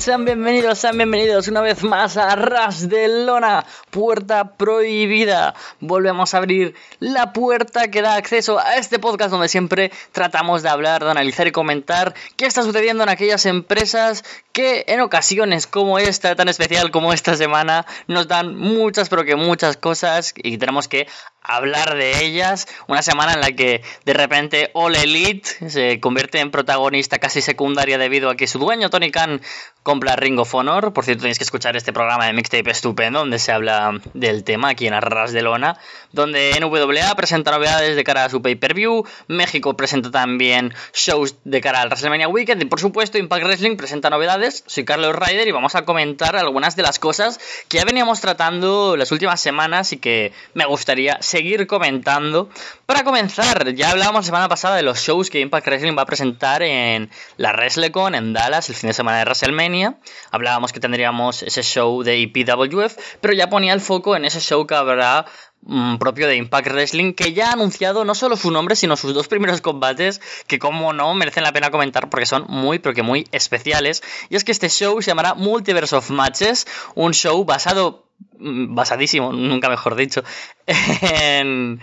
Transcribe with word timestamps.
Sean 0.00 0.24
bienvenidos, 0.24 0.78
sean 0.78 0.96
bienvenidos 0.96 1.46
una 1.48 1.60
vez 1.60 1.84
más 1.84 2.16
a 2.16 2.34
Ras 2.34 2.88
de 2.88 3.26
Lona, 3.26 3.66
puerta 3.90 4.56
prohibida. 4.56 5.54
Volvemos 5.78 6.32
a 6.32 6.38
abrir 6.38 6.74
la 7.00 7.34
puerta 7.34 7.90
que 7.90 8.00
da 8.00 8.14
acceso 8.14 8.58
a 8.58 8.76
este 8.76 8.98
podcast 8.98 9.30
donde 9.30 9.50
siempre 9.50 9.92
tratamos 10.12 10.62
de 10.62 10.70
hablar, 10.70 11.04
de 11.04 11.10
analizar 11.10 11.46
y 11.48 11.52
comentar 11.52 12.14
qué 12.36 12.46
está 12.46 12.62
sucediendo 12.62 13.02
en 13.02 13.10
aquellas 13.10 13.44
empresas 13.44 14.24
que 14.52 14.86
en 14.88 15.02
ocasiones 15.02 15.66
como 15.66 15.98
esta, 15.98 16.34
tan 16.34 16.48
especial 16.48 16.90
como 16.90 17.12
esta 17.12 17.36
semana, 17.36 17.84
nos 18.06 18.26
dan 18.26 18.56
muchas, 18.56 19.10
pero 19.10 19.24
que 19.24 19.36
muchas 19.36 19.76
cosas 19.76 20.32
y 20.34 20.56
tenemos 20.56 20.88
que 20.88 21.08
hablar 21.42 21.94
de 21.94 22.24
ellas. 22.24 22.66
Una 22.86 23.02
semana 23.02 23.34
en 23.34 23.40
la 23.40 23.52
que 23.52 23.82
de 24.04 24.12
repente 24.12 24.70
All 24.74 24.96
Elite 24.96 25.70
se 25.70 26.00
convierte 26.00 26.40
en 26.40 26.50
protagonista 26.50 27.18
casi 27.18 27.40
secundaria 27.40 27.98
debido 27.98 28.30
a 28.30 28.36
que 28.36 28.46
su 28.46 28.58
dueño 28.58 28.90
Tony 28.90 29.10
Khan 29.10 29.40
compra 29.82 30.16
Ring 30.16 30.38
of 30.38 30.54
Honor. 30.54 30.92
Por 30.92 31.04
cierto, 31.04 31.22
tenéis 31.22 31.38
que 31.38 31.44
escuchar 31.44 31.76
este 31.76 31.92
programa 31.92 32.26
de 32.26 32.32
mixtape 32.32 32.70
estupendo 32.70 33.20
donde 33.20 33.38
se 33.38 33.52
habla 33.52 34.00
del 34.14 34.44
tema 34.44 34.70
aquí 34.70 34.86
en 34.86 34.94
Arras 34.94 35.32
de 35.32 35.42
Lona, 35.42 35.78
donde 36.12 36.52
NWA 36.60 37.14
presenta 37.14 37.50
novedades 37.50 37.96
de 37.96 38.04
cara 38.04 38.24
a 38.24 38.28
su 38.28 38.42
pay-per-view, 38.42 39.06
México 39.28 39.76
presenta 39.76 40.10
también 40.10 40.74
shows 40.92 41.36
de 41.44 41.60
cara 41.60 41.80
al 41.80 41.88
WrestleMania 41.88 42.28
Weekend 42.28 42.62
y 42.62 42.66
por 42.66 42.80
supuesto 42.80 43.18
Impact 43.18 43.44
Wrestling 43.44 43.76
presenta 43.76 44.10
novedades. 44.10 44.64
Soy 44.66 44.84
Carlos 44.84 45.14
Ryder 45.16 45.48
y 45.48 45.52
vamos 45.52 45.74
a 45.74 45.84
comentar 45.84 46.36
algunas 46.36 46.76
de 46.76 46.82
las 46.82 46.98
cosas 46.98 47.40
que 47.68 47.78
ya 47.78 47.84
veníamos 47.84 48.20
tratando 48.20 48.96
las 48.96 49.12
últimas 49.12 49.40
semanas 49.40 49.92
y 49.92 49.98
que 49.98 50.32
me 50.54 50.66
gustaría 50.66 51.20
seguir 51.30 51.66
comentando. 51.66 52.50
Para 52.86 53.04
comenzar, 53.04 53.72
ya 53.74 53.90
hablábamos 53.90 54.24
la 54.24 54.26
semana 54.26 54.48
pasada 54.48 54.76
de 54.76 54.82
los 54.82 54.98
shows 54.98 55.30
que 55.30 55.40
Impact 55.40 55.66
Wrestling 55.66 55.96
va 55.96 56.02
a 56.02 56.06
presentar 56.06 56.62
en 56.62 57.08
la 57.36 57.52
WrestleCon 57.52 58.16
en 58.16 58.32
Dallas 58.32 58.68
el 58.68 58.74
fin 58.74 58.88
de 58.88 58.94
semana 58.94 59.18
de 59.18 59.24
WrestleMania. 59.24 59.98
Hablábamos 60.32 60.72
que 60.72 60.80
tendríamos 60.80 61.42
ese 61.42 61.62
show 61.62 62.02
de 62.02 62.18
IPWF, 62.18 62.96
pero 63.20 63.32
ya 63.32 63.48
ponía 63.48 63.72
el 63.72 63.80
foco 63.80 64.16
en 64.16 64.24
ese 64.24 64.40
show 64.40 64.66
que 64.66 64.74
habrá 64.74 65.24
mm, 65.62 65.98
propio 65.98 66.26
de 66.26 66.34
Impact 66.34 66.66
Wrestling, 66.66 67.12
que 67.14 67.32
ya 67.32 67.50
ha 67.50 67.52
anunciado 67.52 68.04
no 68.04 68.16
solo 68.16 68.36
su 68.36 68.50
nombre, 68.50 68.74
sino 68.74 68.96
sus 68.96 69.14
dos 69.14 69.28
primeros 69.28 69.60
combates, 69.60 70.20
que 70.48 70.58
como 70.58 70.92
no 70.92 71.14
merecen 71.14 71.44
la 71.44 71.52
pena 71.52 71.70
comentar 71.70 72.10
porque 72.10 72.26
son 72.26 72.46
muy, 72.48 72.80
pero 72.80 72.92
que 72.92 73.02
muy 73.02 73.28
especiales. 73.30 74.02
Y 74.30 74.36
es 74.36 74.42
que 74.42 74.50
este 74.52 74.68
show 74.68 75.00
se 75.00 75.12
llamará 75.12 75.34
Multiverse 75.34 75.94
of 75.94 76.10
Matches, 76.10 76.66
un 76.96 77.14
show 77.14 77.44
basado 77.44 78.09
basadísimo, 78.38 79.32
nunca 79.32 79.68
mejor 79.68 79.94
dicho, 79.96 80.22
en, 80.66 81.80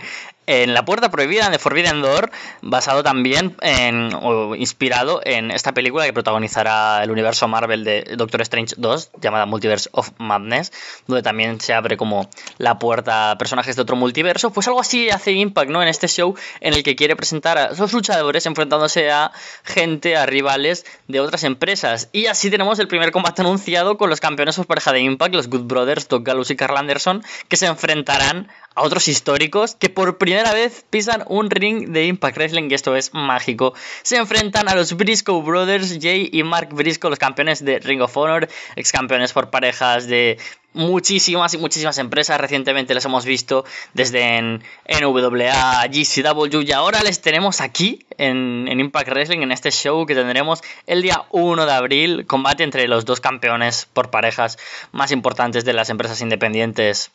en 0.48 0.72
La 0.72 0.86
Puerta 0.86 1.10
Prohibida 1.10 1.50
de 1.50 1.58
Forbidden 1.58 2.00
Door, 2.00 2.30
basado 2.62 3.02
también 3.02 3.54
en, 3.60 4.14
o 4.14 4.56
inspirado 4.56 5.20
en 5.22 5.50
esta 5.50 5.74
película 5.74 6.06
que 6.06 6.14
protagonizará 6.14 7.04
el 7.04 7.10
universo 7.10 7.46
Marvel 7.48 7.84
de 7.84 8.14
Doctor 8.16 8.40
Strange 8.40 8.74
2, 8.78 9.10
llamada 9.20 9.44
Multiverse 9.44 9.90
of 9.92 10.10
Madness, 10.16 10.72
donde 11.06 11.22
también 11.22 11.60
se 11.60 11.74
abre 11.74 11.98
como 11.98 12.30
la 12.56 12.78
puerta 12.78 13.32
a 13.32 13.38
personajes 13.38 13.76
de 13.76 13.82
otro 13.82 13.94
multiverso. 13.94 14.50
Pues 14.50 14.66
algo 14.68 14.80
así 14.80 15.10
hace 15.10 15.32
Impact, 15.32 15.70
¿no? 15.70 15.82
En 15.82 15.88
este 15.88 16.08
show 16.08 16.34
en 16.60 16.72
el 16.72 16.82
que 16.82 16.96
quiere 16.96 17.14
presentar 17.14 17.58
a 17.58 17.66
esos 17.66 17.92
luchadores 17.92 18.46
enfrentándose 18.46 19.10
a 19.10 19.32
gente, 19.64 20.16
a 20.16 20.24
rivales 20.24 20.86
de 21.08 21.20
otras 21.20 21.44
empresas. 21.44 22.08
Y 22.12 22.24
así 22.24 22.50
tenemos 22.50 22.78
el 22.78 22.88
primer 22.88 23.12
combate 23.12 23.42
anunciado 23.42 23.98
con 23.98 24.08
los 24.08 24.20
campeones 24.20 24.56
por 24.56 24.66
pareja 24.66 24.94
de 24.94 25.00
Impact, 25.00 25.34
los 25.34 25.48
Good 25.50 25.64
Brothers, 25.64 26.08
Doc 26.08 26.24
Gallows 26.24 26.50
y 26.50 26.56
Carl 26.56 26.78
Anderson, 26.78 27.22
que 27.48 27.56
se 27.58 27.66
enfrentarán 27.66 28.48
a 28.78 28.82
otros 28.82 29.08
históricos 29.08 29.74
que 29.74 29.88
por 29.88 30.18
primera 30.18 30.52
vez 30.52 30.84
pisan 30.88 31.24
un 31.26 31.50
ring 31.50 31.88
de 31.88 32.06
Impact 32.06 32.36
Wrestling 32.36 32.68
y 32.70 32.74
esto 32.74 32.94
es 32.94 33.12
mágico. 33.12 33.74
Se 34.02 34.16
enfrentan 34.16 34.68
a 34.68 34.76
los 34.76 34.96
Briscoe 34.96 35.42
Brothers, 35.42 35.98
Jay 36.00 36.30
y 36.32 36.44
Mark 36.44 36.68
Briscoe, 36.72 37.10
los 37.10 37.18
campeones 37.18 37.64
de 37.64 37.80
Ring 37.80 38.02
of 38.02 38.16
Honor, 38.16 38.48
ex 38.76 38.92
campeones 38.92 39.32
por 39.32 39.50
parejas 39.50 40.06
de 40.06 40.38
muchísimas 40.74 41.54
y 41.54 41.58
muchísimas 41.58 41.98
empresas. 41.98 42.40
Recientemente 42.40 42.94
les 42.94 43.04
hemos 43.04 43.24
visto 43.24 43.64
desde 43.94 44.36
en 44.36 44.62
NWA, 44.86 45.84
GCW 45.88 46.60
y 46.60 46.70
ahora 46.70 47.02
les 47.02 47.20
tenemos 47.20 47.60
aquí 47.60 48.06
en, 48.16 48.68
en, 48.68 48.78
Impact 48.78 49.08
Wrestling, 49.08 49.40
en 49.40 49.50
este 49.50 49.72
show 49.72 50.06
que 50.06 50.14
tendremos 50.14 50.62
el 50.86 51.02
día 51.02 51.24
1 51.30 51.66
de 51.66 51.72
abril, 51.72 52.26
combate 52.26 52.62
entre 52.62 52.86
los 52.86 53.04
dos 53.04 53.20
campeones 53.20 53.88
por 53.92 54.10
parejas 54.10 54.56
más 54.92 55.10
importantes 55.10 55.64
de 55.64 55.72
las 55.72 55.90
empresas 55.90 56.20
independientes 56.20 57.10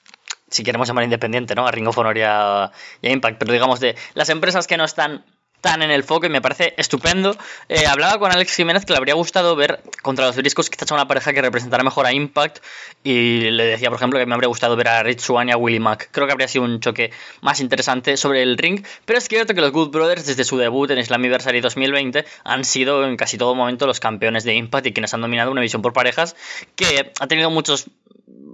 si 0.54 0.64
queremos 0.64 0.88
llamar 0.88 1.04
independiente, 1.04 1.56
¿no? 1.56 1.68
A 1.68 1.72
Ring 1.72 1.88
of 1.88 1.98
Honor 1.98 2.18
y 2.18 2.22
a, 2.22 2.72
Impact, 3.02 3.38
pero 3.40 3.52
digamos 3.54 3.80
de 3.80 3.96
las 4.14 4.30
empresas 4.30 4.68
que 4.68 4.78
no 4.78 4.86
están 4.86 5.24
tan 5.64 5.82
en 5.82 5.92
el 5.92 6.04
foco 6.04 6.26
y 6.26 6.30
me 6.30 6.42
parece 6.42 6.74
estupendo. 6.76 7.38
Eh, 7.70 7.88
hablaba 7.88 8.20
con 8.20 8.30
Alex 8.30 8.54
Jiménez 8.54 8.84
que 8.84 8.92
le 8.92 8.98
habría 8.98 9.14
gustado 9.14 9.56
ver 9.56 9.82
contra 10.02 10.26
los 10.26 10.36
Briscos 10.36 10.70
quizás 10.70 10.92
una 10.92 11.08
pareja 11.08 11.32
que 11.32 11.42
representara 11.42 11.86
mejor 11.86 12.06
a 12.06 12.12
Impact 12.12 12.60
y 13.02 13.50
le 13.50 13.64
decía, 13.64 13.90
por 13.90 13.96
ejemplo, 13.96 14.20
que 14.20 14.26
me 14.26 14.34
habría 14.34 14.50
gustado 14.50 14.76
ver 14.76 14.90
a 14.90 15.04
Rich 15.04 15.22
Swan 15.22 15.48
y 15.48 15.54
a 15.54 15.58
Willie 15.58 15.80
Mack. 15.80 16.10
Creo 16.12 16.28
que 16.28 16.34
habría 16.34 16.50
sido 16.50 16.66
un 16.66 16.82
choque 16.82 17.12
más 17.40 17.62
interesante 17.62 18.18
sobre 18.18 18.44
el 18.44 18.58
ring, 18.58 18.86
pero 19.06 19.18
es 19.18 19.30
cierto 19.30 19.54
que 19.54 19.62
los 19.62 19.72
Good 19.72 19.92
Brothers 19.92 20.26
desde 20.26 20.44
su 20.44 20.58
debut 20.58 20.92
en 20.92 21.02
Slammiversary 21.02 21.62
2020 21.62 22.26
han 22.44 22.66
sido 22.66 23.06
en 23.06 23.16
casi 23.16 23.38
todo 23.38 23.56
momento 23.56 23.88
los 23.88 24.02
campeones 24.02 24.44
de 24.44 24.56
Impact 24.56 24.88
y 24.88 24.92
quienes 24.92 25.14
han 25.14 25.22
dominado 25.22 25.50
una 25.50 25.62
visión 25.62 25.82
por 25.82 25.94
parejas 25.94 26.36
que 26.76 27.14
ha 27.18 27.28
tenido 27.28 27.50
muchos 27.50 27.86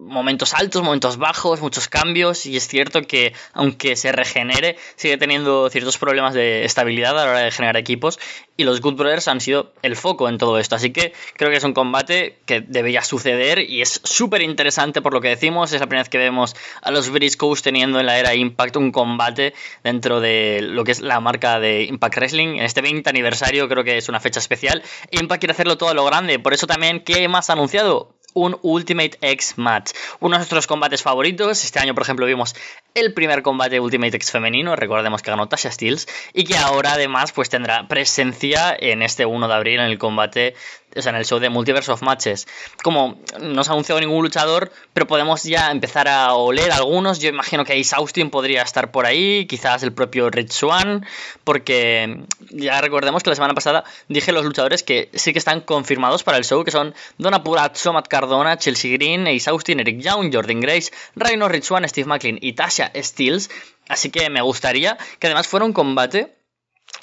momentos 0.10 0.54
altos, 0.54 0.82
momentos 0.82 1.18
bajos, 1.18 1.62
muchos 1.62 1.88
cambios 1.88 2.46
y 2.46 2.58
es 2.58 2.68
cierto 2.68 3.02
que 3.04 3.34
aunque 3.54 3.96
se 3.96 4.12
regenere 4.12 4.78
sigue 4.96 5.18
teniendo 5.18 5.70
ciertos 5.70 5.98
problemas 5.98 6.34
de 6.34 6.66
estabilidad 6.66 7.12
a 7.12 7.26
la 7.26 7.32
hora 7.32 7.40
de 7.40 7.52
generar 7.52 7.78
equipos 7.78 8.20
y 8.58 8.64
los 8.64 8.82
Good 8.82 8.96
Brothers 8.96 9.28
han 9.28 9.40
sido 9.40 9.72
el 9.84 9.96
foco 9.96 10.28
en 10.28 10.38
todo 10.38 10.60
esto, 10.60 10.76
así 10.76 10.92
que 10.92 11.14
creo 11.38 11.50
que 11.50 11.58
es 11.58 11.64
un 11.64 11.74
combate 11.74 12.40
que 12.46 12.60
debería 12.62 13.02
suceder 13.04 13.60
y 13.60 13.82
es 13.82 14.02
súper 14.04 14.42
interesante 14.42 15.02
por 15.02 15.14
lo 15.14 15.22
que 15.22 15.30
decimos, 15.30 15.72
es 15.72 15.80
la 15.80 15.88
primera 15.88 16.04
vez 16.04 16.10
que 16.10 16.18
vemos 16.18 16.56
a 16.82 16.92
los 16.92 17.10
Briscoes 17.10 17.62
teniendo 17.62 18.00
en 18.00 18.06
la 18.06 18.20
era 18.20 18.36
Impact 18.36 18.76
un 18.76 18.92
combate 18.92 19.54
dentro 19.84 20.20
de 20.20 20.60
lo 20.62 20.84
que 20.84 20.92
es 20.92 21.00
la 21.00 21.20
marca 21.20 21.60
de 21.60 21.84
Impact 21.84 22.18
Wrestling, 22.18 22.58
en 22.58 22.64
este 22.64 22.82
20 22.82 23.10
aniversario 23.10 23.70
creo 23.70 23.84
que 23.84 23.98
es 23.98 24.10
una 24.10 24.20
fecha 24.20 24.40
especial, 24.40 24.84
Impact 25.12 25.40
quiere 25.40 25.54
hacerlo 25.54 25.78
todo 25.78 25.90
a 25.90 25.94
lo 25.94 26.04
grande, 26.04 26.40
por 26.40 26.54
eso 26.54 26.68
también, 26.68 27.02
¿qué 27.04 27.28
más 27.30 27.50
ha 27.50 27.54
anunciado? 27.54 28.19
Un 28.34 28.58
Ultimate 28.62 29.18
X 29.22 29.58
Match. 29.58 29.92
Uno 30.20 30.34
de 30.34 30.40
nuestros 30.40 30.68
combates 30.68 31.02
favoritos. 31.02 31.64
Este 31.64 31.80
año, 31.80 31.94
por 31.94 32.04
ejemplo, 32.04 32.26
vimos 32.26 32.56
el 32.94 33.14
primer 33.14 33.42
combate 33.42 33.80
Ultimate 33.80 34.16
X 34.18 34.32
femenino. 34.32 34.76
Recordemos 34.76 35.22
que 35.22 35.32
ganó 35.32 35.48
Tasha 35.48 35.72
Steels. 35.72 36.08
Y 36.34 36.44
que 36.44 36.58
ahora, 36.58 36.94
además, 36.94 37.32
pues 37.32 37.50
tendrá 37.50 37.88
presencia 37.88 38.76
en 38.78 39.02
este 39.02 39.26
1 39.26 39.48
de 39.48 39.54
abril 39.54 39.80
en 39.80 39.86
el 39.86 39.98
combate 39.98 40.56
o 40.96 41.02
sea, 41.02 41.12
en 41.12 41.18
el 41.18 41.26
show 41.26 41.40
de 41.40 41.50
Multiverse 41.50 41.92
of 41.92 42.02
Matches. 42.02 42.48
Como 42.84 43.20
no 43.40 43.64
se 43.64 43.70
ha 43.70 43.74
anunciado 43.74 44.02
ningún 44.02 44.24
luchador, 44.24 44.72
pero 44.94 45.08
podemos 45.08 45.44
ya 45.44 45.72
empezar 45.72 46.08
a 46.08 46.34
oler 46.34 46.72
algunos. 46.72 47.20
Yo 47.20 47.30
imagino 47.30 47.66
que 47.66 47.80
Ace 47.80 47.96
Austin 47.96 48.30
podría 48.30 48.62
estar 48.62 48.92
por 48.92 49.06
ahí, 49.06 49.46
quizás 49.46 49.84
el 49.84 49.94
propio 49.94 50.30
Rich 50.30 50.52
Swan, 50.52 51.06
porque 51.44 52.24
ya 52.50 52.82
recordemos 52.82 53.24
que 53.24 53.30
la 53.30 53.36
semana 53.36 53.54
pasada 53.54 53.84
dije 54.08 54.32
los 54.32 54.46
luchadores 54.46 54.84
que 54.84 55.10
sí 55.14 55.34
que 55.34 55.40
están 55.40 55.62
confirmados 55.62 56.24
para 56.24 56.38
el 56.38 56.44
show, 56.44 56.64
que 56.64 56.72
son 56.72 56.94
Donna 57.18 57.44
Purazzo, 57.44 57.94
Matt 57.94 58.08
Cardona, 58.08 58.58
Chelsea 58.58 58.92
Green, 58.94 59.28
Ace 59.28 59.50
Austin, 59.50 59.80
Eric 59.80 60.00
Young, 60.00 60.34
Jordan 60.34 60.60
Grace, 60.60 60.92
Rhino 61.16 61.48
Rich 61.48 61.66
Swan, 61.66 61.88
Steve 61.88 62.08
McLean 62.08 62.40
y 62.42 62.54
Tasha 62.54 62.92
Steels. 62.96 63.50
Así 63.88 64.12
que 64.12 64.30
me 64.30 64.42
gustaría 64.42 64.98
que 65.20 65.28
además 65.28 65.48
fuera 65.48 65.66
un 65.66 65.74
combate 65.74 66.39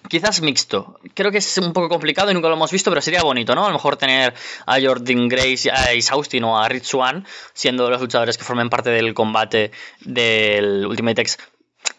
Quizás 0.09 0.41
mixto. 0.41 0.99
Creo 1.15 1.31
que 1.31 1.39
es 1.39 1.59
un 1.59 1.73
poco 1.73 1.89
complicado 1.89 2.31
y 2.31 2.35
nunca 2.35 2.49
lo 2.49 2.55
hemos 2.55 2.71
visto, 2.71 2.91
pero 2.91 3.01
sería 3.01 3.23
bonito, 3.23 3.55
¿no? 3.55 3.65
A 3.65 3.69
lo 3.69 3.75
mejor 3.75 3.97
tener 3.97 4.35
a 4.67 4.81
Jordan 4.81 5.29
Grace, 5.29 5.71
a 5.71 5.91
Ace 5.91 6.09
Austin 6.11 6.45
o 6.45 6.59
a 6.59 6.69
Rich 6.69 6.85
Swan 6.85 7.27
siendo 7.53 7.91
los 7.91 8.01
luchadores 8.01 8.39
que 8.39 8.45
formen 8.45 8.71
parte 8.71 8.91
del 8.91 9.15
combate 9.15 9.71
del 10.01 10.87
Ultimate 10.87 11.23
X 11.23 11.39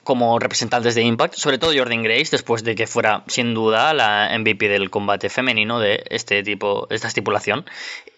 como 0.04 0.40
representantes 0.40 0.96
de 0.96 1.02
Impact, 1.02 1.36
sobre 1.36 1.58
todo 1.58 1.74
Jordan 1.76 2.04
Grace, 2.04 2.30
después 2.32 2.64
de 2.64 2.76
que 2.76 2.88
fuera 2.88 3.24
sin 3.28 3.54
duda 3.54 3.94
la 3.94 4.30
MVP 4.38 4.70
del 4.70 4.90
combate 4.90 5.30
femenino 5.30 5.80
de 5.80 6.04
este 6.10 6.44
tipo, 6.44 6.88
esta 6.90 7.08
estipulación. 7.08 7.66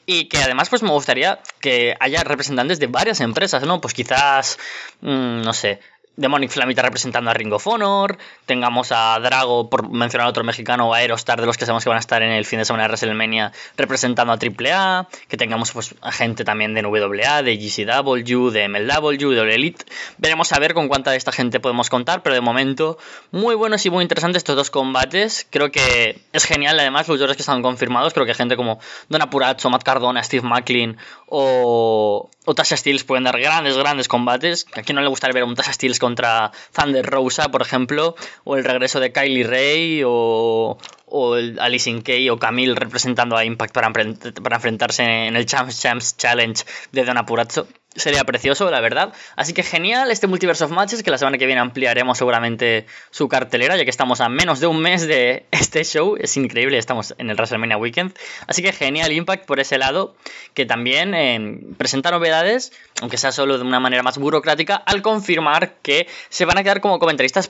Y 0.05 0.25
que 0.25 0.37
además, 0.37 0.69
pues 0.69 0.83
me 0.83 0.89
gustaría 0.89 1.39
que 1.61 1.95
haya 1.99 2.23
representantes 2.23 2.79
de 2.79 2.87
varias 2.87 3.21
empresas, 3.21 3.63
¿no? 3.63 3.81
Pues 3.81 3.93
quizás, 3.93 4.57
mm, 5.01 5.41
no 5.41 5.53
sé, 5.53 5.79
Demonic 6.15 6.51
Flamita 6.51 6.81
representando 6.81 7.29
a 7.29 7.33
Ring 7.33 7.53
of 7.53 7.65
Honor, 7.67 8.17
tengamos 8.45 8.91
a 8.91 9.17
Drago, 9.19 9.69
por 9.69 9.89
mencionar 9.89 10.27
a 10.27 10.29
otro 10.29 10.43
mexicano, 10.43 10.89
o 10.89 10.93
a 10.93 10.97
Aerostar, 10.97 11.39
de 11.39 11.45
los 11.45 11.57
que 11.57 11.65
sabemos 11.65 11.83
que 11.83 11.89
van 11.89 11.97
a 11.97 12.01
estar 12.01 12.21
en 12.21 12.31
el 12.31 12.45
fin 12.45 12.59
de 12.59 12.65
semana 12.65 12.83
de 12.83 12.89
WrestleMania, 12.89 13.51
representando 13.77 14.33
a 14.33 14.37
AAA, 14.37 15.07
que 15.27 15.37
tengamos 15.37 15.71
pues 15.71 15.95
a 16.01 16.11
gente 16.11 16.43
también 16.43 16.73
de 16.73 16.81
NWA, 16.81 17.41
de 17.43 17.57
GCW, 17.57 18.49
de 18.49 18.67
MLW, 18.67 19.29
de 19.29 19.55
Elite. 19.55 19.85
Veremos 20.17 20.51
a 20.51 20.59
ver 20.59 20.73
con 20.73 20.87
cuánta 20.87 21.11
de 21.11 21.17
esta 21.17 21.31
gente 21.31 21.59
podemos 21.59 21.89
contar, 21.89 22.21
pero 22.21 22.35
de 22.35 22.41
momento 22.41 22.97
muy 23.31 23.55
buenos 23.55 23.85
y 23.85 23.89
muy 23.89 24.01
interesantes 24.01 24.41
estos 24.41 24.55
dos 24.55 24.69
combates. 24.71 25.47
Creo 25.49 25.71
que 25.71 26.21
es 26.33 26.45
genial, 26.45 26.79
además, 26.79 27.07
los 27.07 27.15
luchadores 27.15 27.37
que 27.37 27.43
están 27.43 27.61
confirmados, 27.61 28.13
creo 28.13 28.25
que 28.25 28.33
gente 28.33 28.55
como 28.55 28.79
Don 29.07 29.21
Apuracho, 29.21 29.69
Matt 29.69 29.83
Cardona, 29.83 30.23
Steve 30.23 30.47
McLean 30.47 30.97
o, 31.27 32.29
o 32.45 32.55
Tasha 32.55 32.75
Steels 32.75 33.03
pueden 33.03 33.23
dar 33.23 33.39
grandes, 33.39 33.77
grandes 33.77 34.07
combates. 34.07 34.65
A 34.73 34.81
quien 34.81 34.95
no 34.95 35.01
le 35.01 35.07
gustaría 35.07 35.33
ver 35.33 35.43
un 35.43 35.55
Tasha 35.55 35.73
Steels 35.73 35.98
contra 35.99 36.51
Thunder 36.73 37.05
Rosa, 37.05 37.49
por 37.49 37.61
ejemplo, 37.61 38.15
o 38.43 38.57
el 38.57 38.63
regreso 38.63 38.99
de 38.99 39.11
Kylie 39.11 39.43
Ray, 39.43 40.01
o, 40.05 40.77
o 41.05 41.35
o 41.35 42.39
Camille 42.39 42.75
representando 42.75 43.37
a 43.37 43.45
Impact 43.45 43.73
para, 43.73 43.91
para 43.91 44.55
enfrentarse 44.55 45.03
en 45.03 45.35
el 45.35 45.45
Champs 45.45 45.81
Champs 45.81 46.17
Challenge 46.17 46.63
de 46.91 47.05
Don 47.05 47.17
Apurazzo 47.17 47.67
sería 47.95 48.23
precioso, 48.23 48.69
la 48.69 48.81
verdad. 48.81 49.13
Así 49.35 49.53
que 49.53 49.63
genial 49.63 50.11
este 50.11 50.27
Multiverse 50.27 50.63
of 50.63 50.71
Matches, 50.71 51.03
que 51.03 51.11
la 51.11 51.17
semana 51.17 51.37
que 51.37 51.45
viene 51.45 51.59
ampliaremos 51.61 52.17
seguramente 52.17 52.85
su 53.09 53.27
cartelera, 53.27 53.77
ya 53.77 53.83
que 53.83 53.89
estamos 53.89 54.21
a 54.21 54.29
menos 54.29 54.59
de 54.59 54.67
un 54.67 54.81
mes 54.81 55.07
de 55.07 55.45
este 55.51 55.83
show. 55.83 56.15
Es 56.19 56.37
increíble, 56.37 56.77
estamos 56.77 57.15
en 57.17 57.29
el 57.29 57.35
WrestleMania 57.35 57.77
Weekend. 57.77 58.13
Así 58.47 58.61
que 58.61 58.71
genial 58.71 59.11
Impact 59.11 59.45
por 59.45 59.59
ese 59.59 59.77
lado, 59.77 60.15
que 60.53 60.65
también 60.65 61.13
eh, 61.13 61.59
presenta 61.77 62.11
novedades, 62.11 62.71
aunque 63.01 63.17
sea 63.17 63.31
solo 63.31 63.57
de 63.57 63.63
una 63.63 63.79
manera 63.79 64.03
más 64.03 64.17
burocrática, 64.17 64.75
al 64.75 65.01
confirmar 65.01 65.73
que 65.81 66.07
se 66.29 66.45
van 66.45 66.57
a 66.57 66.63
quedar 66.63 66.81
como 66.81 66.99
comentaristas 66.99 67.49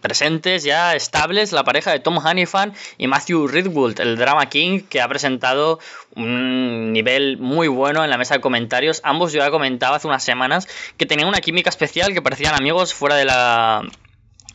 presentes, 0.00 0.64
ya 0.64 0.94
estables, 0.94 1.52
la 1.52 1.64
pareja 1.64 1.90
de 1.90 2.00
Tom 2.00 2.18
Hannifan 2.18 2.74
y 2.96 3.06
Matthew 3.06 3.48
Ridwood, 3.48 4.00
el 4.00 4.16
Drama 4.16 4.48
King, 4.48 4.80
que 4.88 5.00
ha 5.00 5.08
presentado 5.08 5.78
un 6.14 6.92
nivel 6.92 7.38
muy 7.38 7.68
bueno 7.68 8.04
en 8.04 8.10
la 8.10 8.18
mesa 8.18 8.34
de 8.34 8.40
comentarios. 8.40 9.00
Ambos 9.08 9.32
yo 9.32 9.40
ya 9.40 9.50
comentaba 9.50 9.96
hace 9.96 10.06
unas 10.06 10.22
semanas 10.22 10.68
que 10.96 11.06
tenían 11.06 11.28
una 11.28 11.40
química 11.40 11.70
especial, 11.70 12.12
que 12.12 12.22
parecían 12.22 12.54
amigos 12.54 12.94
fuera 12.94 13.16
de 13.16 13.24
la 13.24 13.82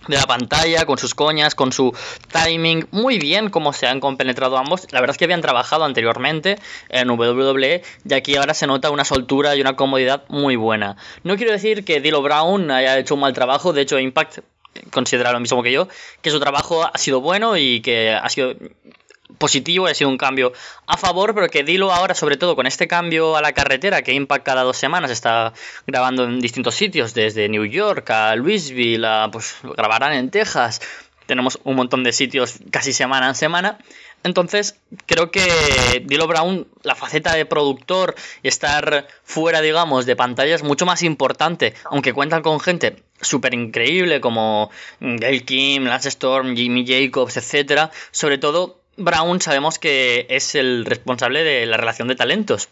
de 0.08 0.18
la 0.18 0.26
pantalla, 0.26 0.86
con 0.86 0.98
sus 0.98 1.16
coñas, 1.16 1.56
con 1.56 1.72
su 1.72 1.96
timing, 2.32 2.88
muy 2.92 3.20
bien 3.20 3.50
cómo 3.50 3.74
se 3.74 3.88
han 3.88 4.00
compenetrado 4.00 4.58
ambos. 4.58 4.88
La 4.92 5.00
verdad 5.00 5.14
es 5.14 5.18
que 5.18 5.26
habían 5.26 5.42
trabajado 5.42 5.86
anteriormente 5.86 6.58
en 6.90 7.10
WWE 7.10 7.84
y 8.06 8.14
aquí 8.14 8.36
ahora 8.36 8.54
se 8.54 8.68
nota 8.68 8.90
una 8.90 9.06
soltura 9.06 9.56
y 9.56 9.62
una 9.62 9.76
comodidad 9.76 10.24
muy 10.28 10.56
buena. 10.56 10.98
No 11.24 11.38
quiero 11.38 11.52
decir 11.52 11.86
que 11.86 12.02
Dilo 12.02 12.22
Brown 12.22 12.70
haya 12.72 12.98
hecho 12.98 13.16
un 13.16 13.22
mal 13.22 13.34
trabajo, 13.34 13.74
de 13.74 13.82
hecho 13.82 14.00
Impact 14.00 14.40
considera 14.92 15.32
lo 15.32 15.40
mismo 15.40 15.62
que 15.64 15.72
yo, 15.72 15.88
que 16.22 16.32
su 16.32 16.40
trabajo 16.40 16.84
ha 16.84 16.98
sido 16.98 17.22
bueno 17.22 17.58
y 17.58 17.82
que 17.82 18.12
ha 18.12 18.28
sido 18.30 18.56
positivo, 19.38 19.88
ha 19.88 19.94
sido 19.94 20.10
un 20.10 20.18
cambio 20.18 20.54
a 20.86 20.98
favor, 20.98 21.34
pero 21.34 21.50
que 21.50 21.64
Dilo 21.64 21.92
ahora, 21.92 22.16
sobre 22.16 22.38
todo 22.38 22.56
con 22.56 22.68
este 22.68 22.88
cambio 22.88 23.36
a 23.36 23.42
la 23.42 23.54
carretera 23.54 24.02
que 24.02 24.14
Impact 24.14 24.46
cada 24.46 24.64
dos 24.64 24.78
semanas 24.78 25.12
está 25.12 25.54
grabando 25.88 26.24
en 26.24 26.40
distintos 26.40 26.76
sitios, 26.76 27.14
desde 27.14 27.50
New 27.50 27.66
York 27.66 28.10
a 28.10 28.36
Louisville, 28.36 29.06
a, 29.06 29.30
pues 29.32 29.56
grabarán 29.64 30.14
en 30.14 30.30
Texas, 30.30 30.82
tenemos 31.26 31.60
un 31.64 31.76
montón 31.76 32.04
de 32.04 32.12
sitios 32.12 32.60
casi 32.72 32.94
semana 32.94 33.28
en 33.30 33.36
semana. 33.36 33.78
Entonces, 34.24 34.80
creo 35.06 35.32
que 35.32 35.42
Dilo 36.06 36.28
Brown, 36.28 36.66
la 36.84 36.96
faceta 36.96 37.34
de 37.36 37.46
productor 37.46 38.16
y 38.42 38.48
estar 38.48 39.08
fuera, 39.24 39.60
digamos, 39.60 40.06
de 40.06 40.16
pantalla 40.16 40.56
es 40.56 40.64
mucho 40.64 40.86
más 40.86 41.04
importante, 41.04 41.74
aunque 41.86 42.14
cuentan 42.14 42.42
con 42.42 42.60
gente 42.62 43.04
súper 43.20 43.54
increíble 43.54 44.22
como 44.22 44.70
Gail 45.02 45.44
Kim, 45.44 45.84
Lance 45.86 46.10
Storm, 46.10 46.56
Jimmy 46.56 46.86
Jacobs, 46.88 47.36
etcétera. 47.36 47.92
Sobre 48.12 48.38
todo, 48.38 48.83
Brown 48.98 49.42
sabemos 49.42 49.80
que 49.80 50.26
es 50.30 50.56
el 50.56 50.86
responsable 50.86 51.44
de 51.44 51.66
la 51.66 51.78
relación 51.78 52.08
de 52.08 52.16
talentos. 52.16 52.70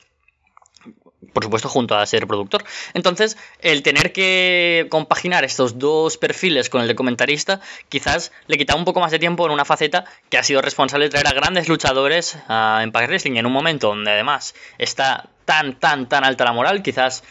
Por 1.33 1.43
supuesto, 1.43 1.69
junto 1.69 1.95
a 1.95 2.05
ser 2.05 2.27
productor. 2.27 2.63
Entonces, 2.93 3.37
el 3.59 3.83
tener 3.83 4.11
que 4.11 4.87
compaginar 4.89 5.45
estos 5.45 5.79
dos 5.79 6.17
perfiles 6.17 6.69
con 6.69 6.81
el 6.81 6.87
de 6.89 6.95
comentarista, 6.95 7.61
quizás 7.87 8.33
le 8.47 8.57
quita 8.57 8.75
un 8.75 8.83
poco 8.83 8.99
más 8.99 9.11
de 9.11 9.19
tiempo 9.19 9.45
en 9.45 9.51
una 9.51 9.63
faceta 9.63 10.03
que 10.29 10.37
ha 10.37 10.43
sido 10.43 10.61
responsable 10.61 11.05
de 11.05 11.11
traer 11.11 11.27
a 11.27 11.33
grandes 11.33 11.69
luchadores 11.69 12.37
a 12.49 12.81
Impact 12.83 13.07
Wrestling 13.07 13.37
en 13.37 13.45
un 13.45 13.53
momento 13.53 13.87
donde 13.87 14.11
además 14.11 14.55
está 14.77 15.29
tan, 15.45 15.79
tan, 15.79 16.09
tan 16.09 16.25
alta 16.25 16.43
la 16.43 16.53
moral. 16.53 16.83
Quizás 16.83 17.23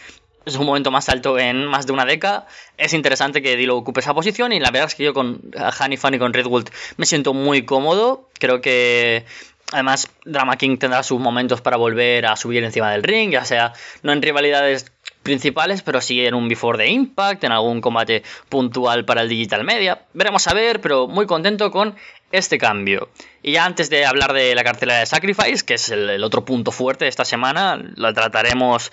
es 0.44 0.56
un 0.56 0.66
momento 0.66 0.90
más 0.90 1.08
alto 1.08 1.38
en 1.38 1.66
más 1.66 1.86
de 1.86 1.92
una 1.92 2.04
década. 2.04 2.46
Es 2.76 2.92
interesante 2.94 3.42
que 3.42 3.56
Dilo 3.56 3.76
ocupe 3.76 4.00
esa 4.00 4.14
posición 4.14 4.52
y 4.52 4.60
la 4.60 4.70
verdad 4.70 4.88
es 4.88 4.94
que 4.94 5.04
yo 5.04 5.14
con 5.14 5.40
Hannifan 5.54 6.14
y 6.14 6.18
con 6.18 6.32
Redwood 6.32 6.68
me 6.96 7.06
siento 7.06 7.34
muy 7.34 7.64
cómodo. 7.64 8.28
Creo 8.38 8.60
que 8.60 9.24
además 9.72 10.10
Drama 10.24 10.56
King 10.56 10.78
tendrá 10.78 11.02
sus 11.02 11.20
momentos 11.20 11.60
para 11.60 11.76
volver 11.76 12.26
a 12.26 12.36
subir 12.36 12.64
encima 12.64 12.90
del 12.92 13.02
ring, 13.02 13.30
ya 13.32 13.44
sea 13.44 13.72
no 14.02 14.12
en 14.12 14.22
rivalidades 14.22 14.90
principales, 15.22 15.82
pero 15.82 16.00
sí 16.00 16.24
en 16.24 16.34
un 16.34 16.48
Before 16.48 16.78
the 16.78 16.88
Impact, 16.88 17.44
en 17.44 17.52
algún 17.52 17.80
combate 17.80 18.22
puntual 18.48 19.04
para 19.04 19.22
el 19.22 19.28
Digital 19.28 19.64
Media. 19.64 20.02
Veremos 20.14 20.46
a 20.48 20.54
ver, 20.54 20.80
pero 20.80 21.06
muy 21.06 21.26
contento 21.26 21.70
con 21.70 21.94
este 22.32 22.58
cambio. 22.58 23.10
Y 23.42 23.52
ya 23.52 23.64
antes 23.64 23.90
de 23.90 24.06
hablar 24.06 24.32
de 24.32 24.54
la 24.54 24.64
cartelera 24.64 25.00
de 25.00 25.06
Sacrifice, 25.06 25.64
que 25.64 25.74
es 25.74 25.90
el, 25.90 26.22
otro 26.24 26.44
punto 26.44 26.72
fuerte 26.72 27.04
de 27.04 27.10
esta 27.10 27.24
semana, 27.24 27.82
la 27.96 28.12
trataremos 28.12 28.90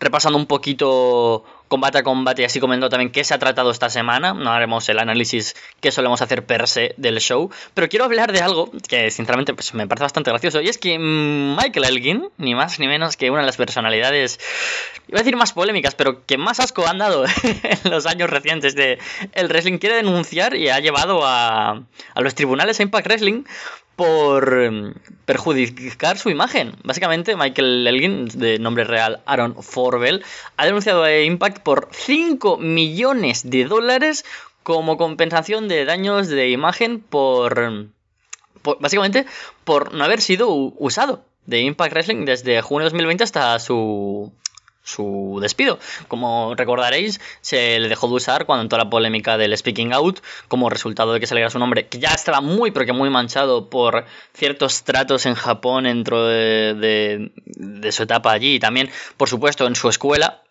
repasando 0.00 0.38
un 0.38 0.46
poquito 0.46 1.44
combate 1.68 1.98
a 1.98 2.02
combate 2.02 2.42
y 2.42 2.44
así 2.44 2.60
comentando 2.60 2.88
también 2.88 3.10
qué 3.10 3.24
se 3.24 3.34
ha 3.34 3.38
tratado 3.38 3.70
esta 3.70 3.90
semana. 3.90 4.34
No 4.34 4.52
haremos 4.52 4.88
el 4.88 4.98
análisis 4.98 5.54
que 5.80 5.90
solemos 5.90 6.22
hacer 6.22 6.44
per 6.46 6.68
se 6.68 6.94
del 6.96 7.18
show, 7.18 7.50
pero 7.74 7.88
quiero 7.88 8.04
hablar 8.04 8.32
de 8.32 8.40
algo 8.40 8.70
que 8.88 9.10
sinceramente 9.10 9.54
pues, 9.54 9.74
me 9.74 9.86
parece 9.86 10.04
bastante 10.04 10.30
gracioso 10.30 10.60
y 10.60 10.68
es 10.68 10.78
que 10.78 10.98
Michael 10.98 11.84
Elgin, 11.84 12.28
ni 12.38 12.54
más 12.54 12.78
ni 12.78 12.86
menos 12.86 13.16
que 13.16 13.30
una 13.30 13.40
de 13.40 13.46
las 13.46 13.56
personalidades, 13.56 14.38
iba 15.08 15.18
a 15.18 15.22
decir 15.22 15.36
más 15.36 15.52
polémicas, 15.52 15.94
pero 15.94 16.24
que 16.24 16.38
más 16.38 16.60
asco 16.60 16.86
han 16.86 16.98
dado 16.98 17.24
en 17.84 17.90
los 17.90 18.06
años 18.06 18.30
recientes 18.30 18.74
de 18.74 18.98
el 19.32 19.48
wrestling, 19.48 19.78
quiere 19.78 19.96
denunciar 19.96 20.54
y 20.54 20.68
ha 20.68 20.78
llevado 20.80 21.24
a, 21.24 21.82
a 22.14 22.20
los 22.20 22.34
tribunales 22.34 22.78
a 22.80 22.82
Impact 22.82 23.06
Wrestling 23.06 23.44
por 23.96 24.62
em, 24.62 24.94
perjudicar 25.24 26.18
su 26.18 26.30
imagen. 26.30 26.74
Básicamente, 26.84 27.34
Michael 27.34 27.86
Elgin, 27.86 28.26
de 28.26 28.58
nombre 28.58 28.84
real 28.84 29.22
Aaron 29.26 29.62
Forbel, 29.62 30.24
ha 30.56 30.66
denunciado 30.66 31.02
a 31.02 31.18
Impact 31.18 31.60
por 31.60 31.88
5 31.92 32.58
millones 32.58 33.48
de 33.48 33.64
dólares 33.64 34.24
como 34.62 34.98
compensación 34.98 35.68
de 35.68 35.84
daños 35.84 36.28
de 36.28 36.50
imagen 36.50 37.00
por, 37.00 37.86
por 38.62 38.78
básicamente 38.80 39.24
por 39.64 39.94
no 39.94 40.04
haber 40.04 40.20
sido 40.20 40.50
usado 40.50 41.24
de 41.46 41.60
Impact 41.60 41.92
Wrestling 41.92 42.24
desde 42.24 42.60
junio 42.62 42.84
de 42.84 42.90
2020 42.90 43.24
hasta 43.24 43.58
su 43.58 44.32
su 44.86 45.38
despido. 45.42 45.78
Como 46.08 46.54
recordaréis, 46.54 47.20
se 47.40 47.78
le 47.80 47.88
dejó 47.88 48.06
de 48.08 48.14
usar 48.14 48.46
cuando 48.46 48.62
entró 48.62 48.78
la 48.78 48.88
polémica 48.88 49.36
del 49.36 49.56
Speaking 49.56 49.92
Out, 49.92 50.20
como 50.48 50.70
resultado 50.70 51.12
de 51.12 51.20
que 51.20 51.26
saliera 51.26 51.50
su 51.50 51.58
nombre, 51.58 51.88
que 51.88 51.98
ya 51.98 52.10
estaba 52.10 52.40
muy, 52.40 52.70
pero 52.70 52.86
que 52.86 52.92
muy 52.92 53.10
manchado 53.10 53.68
por 53.68 54.06
ciertos 54.32 54.84
tratos 54.84 55.26
en 55.26 55.34
Japón 55.34 55.84
dentro 55.84 56.24
de, 56.26 57.30
de, 57.46 57.92
su 57.92 58.04
etapa 58.04 58.32
allí 58.32 58.54
y 58.54 58.60
también, 58.60 58.88
por 59.16 59.28
supuesto, 59.28 59.66
en 59.66 59.74
su 59.74 59.88
escuela, 59.88 60.42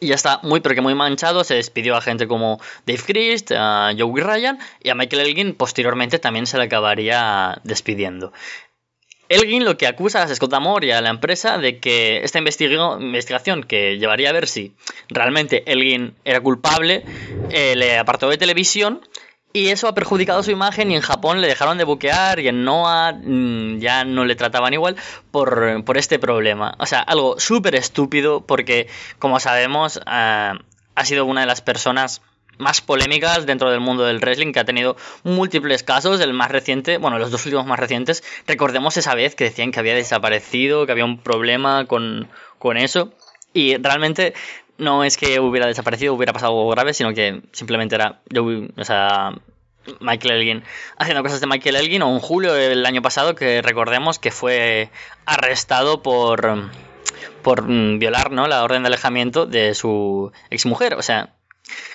y 0.00 0.08
ya 0.08 0.14
está 0.14 0.40
muy 0.42 0.60
pero 0.60 0.74
que 0.74 0.80
muy 0.80 0.94
manchado. 0.94 1.44
Se 1.44 1.54
despidió 1.54 1.96
a 1.96 2.00
gente 2.00 2.26
como 2.26 2.60
Dave 2.86 3.02
Christ, 3.06 3.52
a 3.52 3.92
Joey 3.96 4.22
Ryan 4.22 4.58
y 4.82 4.90
a 4.90 4.94
Michael 4.94 5.26
Elgin. 5.26 5.54
Posteriormente 5.54 6.18
también 6.18 6.46
se 6.46 6.58
le 6.58 6.64
acabaría 6.64 7.60
despidiendo. 7.64 8.32
Elgin 9.28 9.64
lo 9.64 9.76
que 9.76 9.86
acusa 9.86 10.22
a 10.22 10.34
Scott 10.34 10.54
y 10.82 10.90
a 10.90 11.00
la 11.00 11.10
empresa 11.10 11.58
de 11.58 11.78
que 11.78 12.22
esta 12.24 12.38
investigación 12.38 13.62
que 13.62 13.98
llevaría 13.98 14.30
a 14.30 14.32
ver 14.32 14.48
si 14.48 14.72
realmente 15.08 15.70
Elgin 15.70 16.14
era 16.24 16.40
culpable 16.40 17.04
eh, 17.50 17.74
le 17.76 17.98
apartó 17.98 18.30
de 18.30 18.38
televisión 18.38 19.02
y 19.52 19.68
eso 19.68 19.88
ha 19.88 19.94
perjudicado 19.94 20.42
su 20.42 20.50
imagen 20.50 20.90
y 20.90 20.96
en 20.96 21.00
Japón 21.00 21.40
le 21.40 21.48
dejaron 21.48 21.78
de 21.78 21.84
buquear 21.84 22.38
y 22.38 22.48
en 22.48 22.64
Noah 22.64 23.12
mm, 23.12 23.78
ya 23.78 24.04
no 24.04 24.24
le 24.24 24.36
trataban 24.36 24.74
igual 24.74 24.96
por, 25.30 25.84
por 25.84 25.96
este 25.96 26.18
problema. 26.18 26.74
O 26.78 26.86
sea, 26.86 27.00
algo 27.00 27.40
súper 27.40 27.74
estúpido 27.74 28.42
porque, 28.42 28.88
como 29.18 29.40
sabemos, 29.40 30.00
ah, 30.06 30.58
ha 30.94 31.04
sido 31.04 31.24
una 31.24 31.40
de 31.40 31.46
las 31.46 31.62
personas 31.62 32.20
más 32.58 32.80
polémicas 32.80 33.46
dentro 33.46 33.70
del 33.70 33.80
mundo 33.80 34.04
del 34.04 34.18
wrestling, 34.18 34.52
que 34.52 34.60
ha 34.60 34.64
tenido 34.64 34.96
múltiples 35.22 35.82
casos. 35.82 36.20
El 36.20 36.32
más 36.34 36.50
reciente, 36.50 36.98
bueno, 36.98 37.18
los 37.18 37.30
dos 37.30 37.44
últimos 37.46 37.66
más 37.66 37.78
recientes, 37.78 38.22
recordemos 38.46 38.96
esa 38.96 39.14
vez 39.14 39.34
que 39.34 39.44
decían 39.44 39.72
que 39.72 39.80
había 39.80 39.94
desaparecido, 39.94 40.86
que 40.86 40.92
había 40.92 41.04
un 41.04 41.18
problema 41.18 41.86
con, 41.86 42.28
con 42.58 42.76
eso. 42.76 43.12
Y 43.52 43.76
realmente 43.76 44.34
no 44.76 45.04
es 45.04 45.16
que 45.16 45.40
hubiera 45.40 45.66
desaparecido, 45.66 46.14
hubiera 46.14 46.32
pasado 46.32 46.52
algo 46.52 46.70
grave, 46.70 46.94
sino 46.94 47.12
que 47.14 47.42
simplemente 47.52 47.94
era, 47.94 48.20
yo, 48.28 48.44
o 48.44 48.84
sea, 48.84 49.34
Michael 50.00 50.34
Elgin 50.34 50.64
haciendo 50.98 51.22
cosas 51.22 51.40
de 51.40 51.46
Michael 51.46 51.76
Elgin, 51.76 52.02
o 52.02 52.12
en 52.12 52.20
julio 52.20 52.52
del 52.52 52.84
año 52.84 53.02
pasado, 53.02 53.34
que 53.34 53.62
recordemos 53.62 54.18
que 54.18 54.30
fue 54.30 54.90
arrestado 55.24 56.02
por 56.02 56.70
por 57.42 57.66
violar 57.66 58.30
¿no? 58.30 58.46
la 58.46 58.62
orden 58.62 58.82
de 58.82 58.88
alejamiento 58.88 59.46
de 59.46 59.74
su 59.74 60.32
exmujer. 60.50 60.94
O 60.94 61.02
sea, 61.02 61.34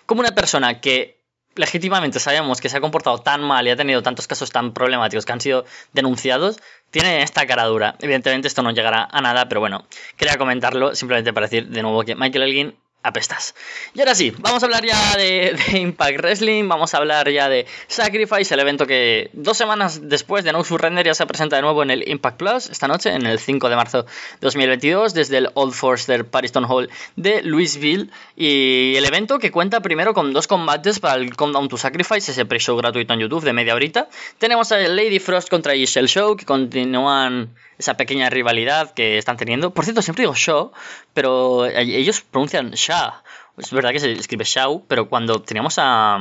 como 0.05 0.21
una 0.21 0.31
persona 0.31 0.79
que 0.81 1.23
legítimamente 1.55 2.19
sabemos 2.19 2.61
que 2.61 2.69
se 2.69 2.77
ha 2.77 2.81
comportado 2.81 3.19
tan 3.19 3.41
mal 3.41 3.67
y 3.67 3.69
ha 3.69 3.75
tenido 3.75 4.01
tantos 4.01 4.27
casos 4.27 4.51
tan 4.51 4.73
problemáticos 4.73 5.25
que 5.25 5.31
han 5.31 5.41
sido 5.41 5.65
denunciados, 5.93 6.59
tiene 6.89 7.21
esta 7.21 7.45
cara 7.45 7.65
dura. 7.65 7.95
Evidentemente 8.01 8.47
esto 8.47 8.63
no 8.63 8.71
llegará 8.71 9.07
a 9.11 9.21
nada, 9.21 9.47
pero 9.47 9.61
bueno, 9.61 9.85
quería 10.17 10.37
comentarlo 10.37 10.95
simplemente 10.95 11.33
para 11.33 11.47
decir 11.47 11.67
de 11.67 11.81
nuevo 11.81 12.03
que 12.03 12.15
Michael 12.15 12.43
Elgin 12.43 12.75
apestas. 13.03 13.53
Y 13.93 13.99
ahora 13.99 14.15
sí, 14.15 14.33
vamos 14.39 14.63
a 14.63 14.65
hablar 14.65 14.85
ya 14.85 15.17
de, 15.17 15.55
Impact 15.73 16.17
Wrestling, 16.19 16.67
vamos 16.67 16.93
a 16.93 16.97
hablar 16.97 17.29
ya 17.29 17.49
de 17.49 17.65
Sacrifice, 17.87 18.53
el 18.53 18.59
evento 18.61 18.87
que 18.87 19.29
dos 19.33 19.57
semanas 19.57 20.01
después 20.03 20.43
de 20.43 20.53
No 20.53 20.63
Surrender 20.63 21.05
ya 21.05 21.13
se 21.13 21.25
presenta 21.27 21.57
de 21.57 21.61
nuevo 21.61 21.83
en 21.83 21.91
el 21.91 22.07
Impact 22.07 22.37
Plus, 22.37 22.69
esta 22.69 22.87
noche, 22.87 23.11
en 23.11 23.25
el 23.25 23.39
5 23.39 23.69
de 23.69 23.75
marzo 23.75 24.03
de 24.03 24.09
2022, 24.41 25.13
desde 25.13 25.37
el 25.37 25.49
Old 25.53 25.73
Forster 25.73 26.25
Pariston 26.25 26.65
Hall 26.65 26.89
de 27.15 27.41
Louisville. 27.43 28.09
Y 28.35 28.95
el 28.95 29.05
evento 29.05 29.39
que 29.39 29.51
cuenta 29.51 29.81
primero 29.81 30.13
con 30.13 30.33
dos 30.33 30.47
combates 30.47 30.99
para 30.99 31.15
el 31.15 31.35
Countdown 31.35 31.67
to 31.67 31.77
Sacrifice, 31.77 32.31
ese 32.31 32.45
pre-show 32.45 32.77
gratuito 32.77 33.13
en 33.13 33.19
YouTube 33.19 33.43
de 33.43 33.53
media 33.53 33.75
horita. 33.75 34.07
Tenemos 34.37 34.71
a 34.71 34.77
Lady 34.77 35.19
Frost 35.19 35.49
contra 35.49 35.73
Giselle 35.73 36.07
Show, 36.07 36.37
que 36.37 36.45
continúan 36.45 37.53
esa 37.77 37.95
pequeña 37.95 38.29
rivalidad 38.29 38.93
que 38.93 39.17
están 39.17 39.37
teniendo. 39.37 39.73
Por 39.73 39.85
cierto, 39.85 40.01
siempre 40.01 40.23
digo 40.23 40.35
show, 40.35 40.71
pero 41.13 41.65
ellos 41.65 42.21
pronuncian 42.21 42.71
Sha. 42.71 43.23
Es 43.57 43.71
verdad 43.71 43.91
que 43.91 43.99
se 43.99 44.11
escribe 44.11 44.45
Shao, 44.45 44.83
pero 44.87 45.09
cuando 45.09 45.41
teníamos 45.41 45.75
a, 45.77 46.17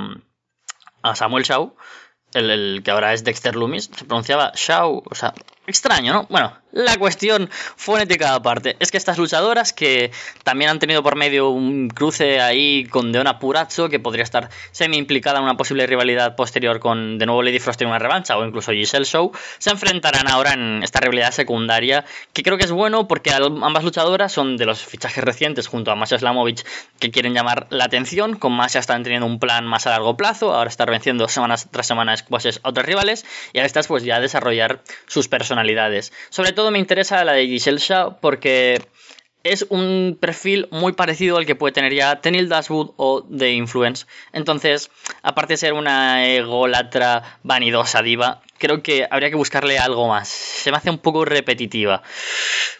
a 1.02 1.14
Samuel 1.14 1.44
Shaw, 1.44 1.74
el, 2.34 2.50
el, 2.50 2.82
que 2.82 2.90
ahora 2.90 3.12
es 3.12 3.24
Dexter 3.24 3.56
Loomis, 3.56 3.90
se 3.94 4.04
pronunciaba 4.04 4.52
Shao, 4.54 5.02
o 5.10 5.14
sea, 5.14 5.34
extraño, 5.66 6.12
¿no? 6.12 6.26
Bueno, 6.28 6.52
la 6.72 6.96
cuestión 6.96 7.50
fonética 7.76 8.34
aparte 8.34 8.76
es 8.80 8.90
que 8.90 8.96
estas 8.96 9.18
luchadoras 9.18 9.74
que 9.74 10.10
también 10.42 10.70
han 10.70 10.78
tenido 10.78 11.02
por 11.02 11.16
medio 11.16 11.50
un 11.50 11.88
cruce 11.88 12.40
ahí 12.40 12.86
con 12.86 13.12
Deona 13.12 13.38
Purazzo 13.38 13.90
que 13.90 14.00
podría 14.00 14.24
estar 14.24 14.48
semi 14.70 14.96
implicada 14.96 15.38
en 15.38 15.44
una 15.44 15.56
posible 15.56 15.86
rivalidad 15.86 16.34
posterior 16.34 16.80
con 16.80 17.18
de 17.18 17.26
nuevo 17.26 17.42
Lady 17.42 17.58
Frost 17.58 17.82
en 17.82 17.88
una 17.88 17.98
revancha 17.98 18.38
o 18.38 18.44
incluso 18.44 18.72
Giselle 18.72 19.04
Show 19.04 19.32
se 19.58 19.70
enfrentarán 19.70 20.28
ahora 20.28 20.54
en 20.54 20.82
esta 20.82 21.00
rivalidad 21.00 21.30
secundaria 21.30 22.06
que 22.32 22.42
creo 22.42 22.56
que 22.56 22.64
es 22.64 22.72
bueno 22.72 23.06
porque 23.06 23.32
ambas 23.32 23.84
luchadoras 23.84 24.32
son 24.32 24.56
de 24.56 24.64
los 24.64 24.82
fichajes 24.82 25.22
recientes 25.22 25.66
junto 25.66 25.90
a 25.90 25.94
Masha 25.94 26.18
Slamovich 26.18 26.64
que 26.98 27.10
quieren 27.10 27.34
llamar 27.34 27.66
la 27.68 27.84
atención 27.84 28.36
con 28.36 28.52
Masha 28.52 28.78
están 28.78 29.02
teniendo 29.02 29.26
un 29.26 29.38
plan 29.38 29.66
más 29.66 29.86
a 29.86 29.90
largo 29.90 30.16
plazo 30.16 30.54
ahora 30.54 30.70
estar 30.70 30.90
venciendo 30.90 31.28
semanas 31.28 31.68
tras 31.70 31.86
semanas 31.86 32.24
a 32.62 32.68
otras 32.68 32.86
rivales 32.86 33.26
y 33.52 33.58
a 33.58 33.66
estas 33.66 33.88
pues 33.88 34.04
ya 34.04 34.20
desarrollar 34.20 34.82
sus 35.06 35.28
personalidades 35.62 36.12
sobre 36.30 36.52
todo 36.52 36.70
me 36.70 36.78
interesa 36.78 37.24
la 37.24 37.32
de 37.32 37.46
Giselle 37.46 37.78
Shaw 37.78 38.20
porque 38.20 38.80
es 39.44 39.66
un 39.70 40.18
perfil 40.20 40.68
muy 40.70 40.92
parecido 40.92 41.36
al 41.36 41.46
que 41.46 41.54
puede 41.54 41.72
tener 41.72 41.92
ya 41.92 42.20
Tenil 42.20 42.48
Dashwood 42.48 42.92
o 42.96 43.24
The 43.24 43.50
Influence. 43.50 44.06
Entonces, 44.32 44.90
aparte 45.22 45.54
de 45.54 45.56
ser 45.56 45.72
una 45.72 46.26
ególatra 46.26 47.38
vanidosa 47.42 48.02
diva, 48.02 48.42
creo 48.58 48.82
que 48.82 49.06
habría 49.10 49.30
que 49.30 49.36
buscarle 49.36 49.78
algo 49.78 50.06
más. 50.06 50.28
Se 50.28 50.70
me 50.70 50.76
hace 50.76 50.90
un 50.90 50.98
poco 50.98 51.24
repetitiva. 51.24 52.02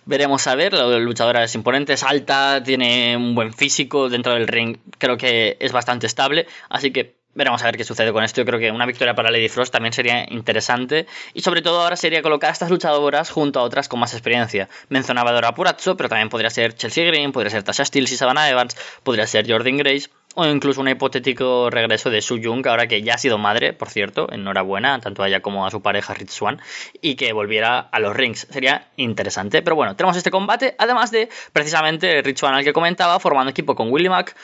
Veremos 0.05 0.47
a 0.47 0.55
ver, 0.55 0.73
la 0.73 0.87
luchadora 0.99 1.43
es 1.43 1.55
imponente, 1.55 1.95
es 1.95 2.05
alta, 2.05 2.63
tiene 2.63 3.17
un 3.17 3.35
buen 3.35 3.53
físico 3.53 4.09
dentro 4.09 4.35
del 4.35 4.49
ring, 4.49 4.79
creo 4.99 5.17
que 5.17 5.57
es 5.59 5.73
bastante 5.73 6.07
estable, 6.07 6.47
así 6.69 6.93
que 6.93 7.22
Veremos 7.35 7.63
a 7.63 7.67
ver 7.67 7.77
qué 7.77 7.85
sucede 7.85 8.13
con 8.13 8.25
esto. 8.25 8.43
Yo 8.43 8.45
creo 8.45 8.61
que 8.61 8.71
una 8.71 8.85
victoria 8.85 9.15
para 9.15 9.31
Lady 9.31 9.49
Frost 9.49 9.73
también 9.73 9.93
sería 9.93 10.27
interesante. 10.29 11.07
Y 11.33 11.41
sobre 11.41 11.63
todo 11.63 11.83
ahora 11.83 11.97
sería 11.97 12.21
colocar 12.21 12.51
a 12.51 12.53
estas 12.53 12.71
luchadoras 12.71 13.31
junto 13.31 13.61
a 13.61 13.63
otras 13.63 13.89
con 13.89 14.01
más 14.01 14.13
experiencia. 14.13 14.69
Mencionaba 14.89 15.33
Dora 15.33 15.55
Purazzo, 15.55 15.97
pero 15.97 16.09
también 16.09 16.29
podría 16.29 16.51
ser 16.51 16.75
Chelsea 16.75 17.07
Green, 17.07 17.33
podría 17.33 17.51
ser 17.51 17.63
Tasha 17.63 17.85
Steele 17.85 18.09
y 18.11 18.17
Savannah 18.17 18.51
Evans, 18.51 18.77
podría 19.03 19.27
ser 19.27 19.51
Jordan 19.51 19.79
Grace 19.79 20.11
o 20.35 20.47
incluso 20.47 20.81
un 20.81 20.89
hipotético 20.89 21.71
regreso 21.71 22.11
de 22.11 22.23
Su 22.23 22.41
Jung, 22.43 22.67
ahora 22.67 22.87
que 22.87 23.03
ya 23.03 23.15
ha 23.15 23.19
sido 23.19 23.39
madre, 23.39 23.73
por 23.73 23.91
cierto, 23.91 24.33
enhorabuena, 24.33 24.99
tanto 25.01 25.23
a 25.23 25.29
ella 25.29 25.41
como 25.41 25.67
a 25.67 25.71
su 25.71 25.83
pareja 25.83 26.15
Rich 26.15 26.31
Swan, 26.31 26.61
y 27.01 27.17
que 27.17 27.33
volviera 27.33 27.79
a 27.79 27.99
los 28.01 28.15
rings. 28.15 28.47
Sería 28.51 28.89
interesante. 28.97 29.63
Pero 29.63 29.77
bueno, 29.77 29.97
tenemos 29.97 30.17
este 30.17 30.31
combate, 30.31 30.75
además 30.79 31.11
de 31.11 31.29
precisamente 31.53 32.23
Rich 32.23 32.39
Swan 32.39 32.55
al 32.55 32.65
que 32.65 32.73
comentaba, 32.73 33.21
formando 33.21 33.51
equipo 33.51 33.75
con 33.75 33.91
Willie 33.91 34.11
Mack 34.11 34.37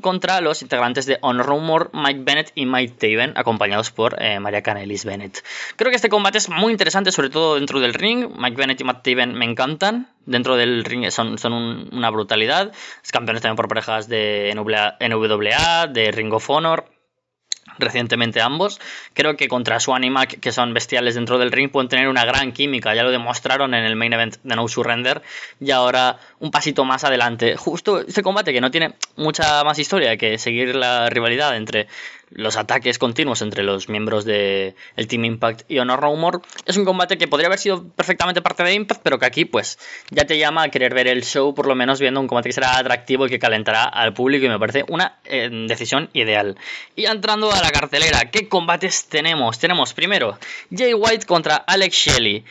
contra 0.00 0.40
los 0.40 0.62
integrantes 0.62 1.06
de 1.06 1.18
Honor 1.20 1.46
Rumor, 1.46 1.90
Mike 1.92 2.20
Bennett 2.22 2.52
y 2.54 2.66
Mike 2.66 2.94
Taven, 2.98 3.32
acompañados 3.36 3.90
por 3.90 4.22
eh, 4.22 4.38
Maria 4.40 4.62
Canelis 4.62 5.04
Bennett. 5.04 5.44
Creo 5.76 5.90
que 5.90 5.96
este 5.96 6.08
combate 6.08 6.38
es 6.38 6.48
muy 6.48 6.72
interesante, 6.72 7.12
sobre 7.12 7.30
todo 7.30 7.56
dentro 7.56 7.80
del 7.80 7.94
ring. 7.94 8.28
Mike 8.36 8.56
Bennett 8.56 8.80
y 8.80 8.84
Mike 8.84 9.00
Taven 9.02 9.34
me 9.34 9.44
encantan 9.44 10.13
dentro 10.26 10.56
del 10.56 10.84
ring 10.84 11.10
son, 11.10 11.38
son 11.38 11.88
una 11.92 12.10
brutalidad. 12.10 12.72
Es 13.02 13.12
campeones 13.12 13.42
también 13.42 13.56
por 13.56 13.68
parejas 13.68 14.08
de 14.08 14.52
NWA, 14.54 15.86
de 15.88 16.10
Ring 16.12 16.32
of 16.32 16.48
Honor. 16.50 16.84
Recientemente 17.78 18.40
ambos. 18.40 18.80
Creo 19.14 19.36
que 19.36 19.48
contra 19.48 19.80
Swan 19.80 20.04
y 20.04 20.10
Mac, 20.10 20.38
que 20.38 20.52
son 20.52 20.74
bestiales 20.74 21.16
dentro 21.16 21.38
del 21.38 21.50
ring, 21.50 21.70
pueden 21.72 21.88
tener 21.88 22.08
una 22.08 22.24
gran 22.24 22.52
química. 22.52 22.94
Ya 22.94 23.02
lo 23.02 23.10
demostraron 23.10 23.74
en 23.74 23.84
el 23.84 23.96
main 23.96 24.12
event 24.12 24.36
de 24.44 24.54
No 24.54 24.68
Surrender. 24.68 25.22
Y 25.60 25.72
ahora 25.72 26.18
un 26.38 26.52
pasito 26.52 26.84
más 26.84 27.02
adelante. 27.02 27.56
Justo 27.56 28.00
este 28.00 28.22
combate 28.22 28.52
que 28.52 28.60
no 28.60 28.70
tiene 28.70 28.94
mucha 29.16 29.64
más 29.64 29.78
historia 29.78 30.16
que 30.16 30.38
seguir 30.38 30.76
la 30.76 31.10
rivalidad 31.10 31.56
entre 31.56 31.88
los 32.30 32.56
ataques 32.56 32.98
continuos 32.98 33.42
entre 33.42 33.62
los 33.62 33.88
miembros 33.88 34.24
del 34.24 34.74
el 34.96 35.06
Team 35.08 35.24
Impact 35.24 35.70
y 35.70 35.78
Honor 35.78 36.02
No 36.02 36.16
More. 36.16 36.38
Es 36.66 36.76
un 36.76 36.84
combate 36.84 37.18
que 37.18 37.28
podría 37.28 37.48
haber 37.48 37.58
sido 37.58 37.88
perfectamente 37.88 38.42
parte 38.42 38.62
de 38.62 38.74
Impact, 38.74 39.00
pero 39.02 39.18
que 39.18 39.26
aquí 39.26 39.44
pues 39.44 39.78
ya 40.10 40.24
te 40.26 40.38
llama 40.38 40.64
a 40.64 40.68
querer 40.68 40.94
ver 40.94 41.08
el 41.08 41.24
show, 41.24 41.54
por 41.54 41.66
lo 41.66 41.74
menos 41.74 42.00
viendo 42.00 42.20
un 42.20 42.26
combate 42.26 42.48
que 42.48 42.54
será 42.54 42.78
atractivo 42.78 43.26
y 43.26 43.30
que 43.30 43.38
calentará 43.38 43.84
al 43.84 44.14
público 44.14 44.46
y 44.46 44.48
me 44.48 44.58
parece 44.58 44.84
una 44.88 45.18
eh, 45.24 45.48
decisión 45.68 46.10
ideal. 46.12 46.56
Y 46.96 47.06
entrando 47.06 47.52
a 47.52 47.60
la 47.60 47.70
cartelera, 47.70 48.30
¿qué 48.30 48.48
combates 48.48 49.06
tenemos? 49.08 49.58
Tenemos 49.58 49.94
primero 49.94 50.38
Jay 50.70 50.94
White 50.94 51.26
contra 51.26 51.56
Alex 51.56 51.94
Shelley 51.96 52.44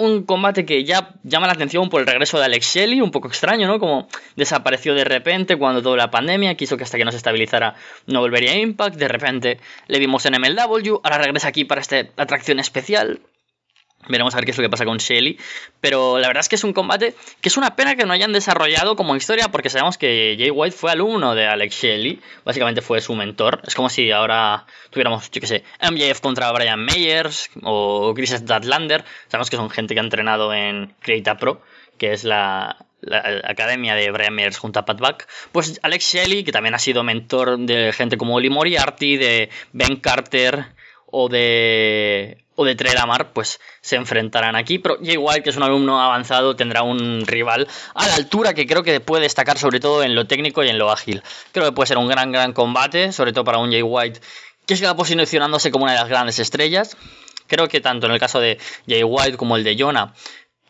un 0.00 0.24
combate 0.24 0.64
que 0.64 0.84
ya 0.84 1.14
llama 1.22 1.46
la 1.46 1.52
atención 1.52 1.90
por 1.90 2.00
el 2.00 2.06
regreso 2.06 2.38
de 2.38 2.46
Alex 2.46 2.74
Shelley, 2.74 3.00
un 3.00 3.10
poco 3.10 3.28
extraño, 3.28 3.68
¿no? 3.68 3.78
Como 3.78 4.08
desapareció 4.34 4.94
de 4.94 5.04
repente 5.04 5.56
cuando 5.56 5.82
toda 5.82 5.96
la 5.96 6.10
pandemia, 6.10 6.54
quiso 6.54 6.76
que 6.76 6.84
hasta 6.84 6.96
que 6.96 7.04
no 7.04 7.10
se 7.10 7.18
estabilizara 7.18 7.74
no 8.06 8.20
volvería 8.20 8.52
a 8.52 8.56
Impact, 8.56 8.96
de 8.96 9.08
repente 9.08 9.60
le 9.88 9.98
vimos 9.98 10.24
en 10.24 10.34
MLW, 10.40 11.00
ahora 11.02 11.18
regresa 11.18 11.48
aquí 11.48 11.64
para 11.64 11.82
esta 11.82 11.98
atracción 12.16 12.58
especial, 12.60 13.20
Veremos 14.10 14.34
a 14.34 14.38
ver 14.38 14.44
qué 14.44 14.50
es 14.50 14.58
lo 14.58 14.62
que 14.62 14.70
pasa 14.70 14.84
con 14.84 14.98
Shelly. 14.98 15.38
Pero 15.80 16.18
la 16.18 16.28
verdad 16.28 16.40
es 16.40 16.48
que 16.48 16.56
es 16.56 16.64
un 16.64 16.72
combate 16.72 17.14
que 17.40 17.48
es 17.48 17.56
una 17.56 17.76
pena 17.76 17.96
que 17.96 18.04
no 18.04 18.12
hayan 18.12 18.32
desarrollado 18.32 18.96
como 18.96 19.16
historia 19.16 19.48
porque 19.48 19.70
sabemos 19.70 19.98
que 19.98 20.36
Jay 20.38 20.50
White 20.50 20.76
fue 20.76 20.92
alumno 20.92 21.34
de 21.34 21.46
Alex 21.46 21.74
Shelley. 21.74 22.20
Básicamente 22.44 22.82
fue 22.82 23.00
su 23.00 23.14
mentor. 23.14 23.60
Es 23.66 23.74
como 23.74 23.88
si 23.88 24.10
ahora 24.10 24.66
tuviéramos, 24.90 25.30
yo 25.30 25.40
qué 25.40 25.46
sé, 25.46 25.64
MJF 25.80 26.20
contra 26.20 26.50
Brian 26.52 26.84
Meyers 26.84 27.50
o 27.62 28.12
Chris 28.14 28.30
Statlander. 28.30 29.04
Sabemos 29.28 29.50
que 29.50 29.56
son 29.56 29.70
gente 29.70 29.94
que 29.94 30.00
ha 30.00 30.04
entrenado 30.04 30.52
en 30.52 30.94
Creata 31.00 31.36
Pro, 31.36 31.62
que 31.98 32.12
es 32.12 32.24
la, 32.24 32.76
academia 33.44 33.94
de 33.94 34.10
Brian 34.10 34.34
Meyers 34.34 34.58
junto 34.58 34.78
a 34.78 34.84
Pat 34.84 35.00
Buck, 35.00 35.24
pues 35.52 35.80
Alex 35.82 36.12
Shelley, 36.12 36.44
que 36.44 36.52
también 36.52 36.74
ha 36.74 36.78
sido 36.78 37.02
mentor 37.02 37.58
de 37.58 37.92
gente 37.92 38.16
como 38.18 38.34
Oli 38.34 38.50
Moriarty, 38.50 39.16
de 39.16 39.48
Ben 39.72 39.96
Carter 39.96 40.66
o 41.06 41.28
de 41.28 42.39
o 42.54 42.64
de 42.64 42.74
Trelamar, 42.74 43.32
pues 43.32 43.60
se 43.80 43.96
enfrentarán 43.96 44.56
aquí. 44.56 44.78
Pero 44.78 44.98
White, 45.00 45.42
que 45.42 45.50
es 45.50 45.56
un 45.56 45.62
alumno 45.62 46.00
avanzado, 46.00 46.56
tendrá 46.56 46.82
un 46.82 47.26
rival 47.26 47.68
a 47.94 48.06
la 48.06 48.14
altura 48.16 48.54
que 48.54 48.66
creo 48.66 48.82
que 48.82 49.00
puede 49.00 49.22
destacar 49.22 49.58
sobre 49.58 49.80
todo 49.80 50.02
en 50.02 50.14
lo 50.14 50.26
técnico 50.26 50.62
y 50.62 50.68
en 50.68 50.78
lo 50.78 50.90
ágil. 50.90 51.22
Creo 51.52 51.66
que 51.66 51.72
puede 51.72 51.86
ser 51.86 51.98
un 51.98 52.08
gran, 52.08 52.32
gran 52.32 52.52
combate, 52.52 53.12
sobre 53.12 53.32
todo 53.32 53.44
para 53.44 53.58
un 53.58 53.70
Jay 53.70 53.82
White 53.82 54.20
que 54.66 54.76
siga 54.76 54.94
posicionándose 54.94 55.70
como 55.70 55.84
una 55.84 55.94
de 55.94 55.98
las 55.98 56.08
grandes 56.08 56.38
estrellas. 56.38 56.96
Creo 57.48 57.66
que 57.66 57.80
tanto 57.80 58.06
en 58.06 58.12
el 58.12 58.20
caso 58.20 58.38
de 58.38 58.58
Jay 58.86 59.02
White 59.02 59.36
como 59.36 59.56
el 59.56 59.64
de 59.64 59.76
Jonah 59.76 60.14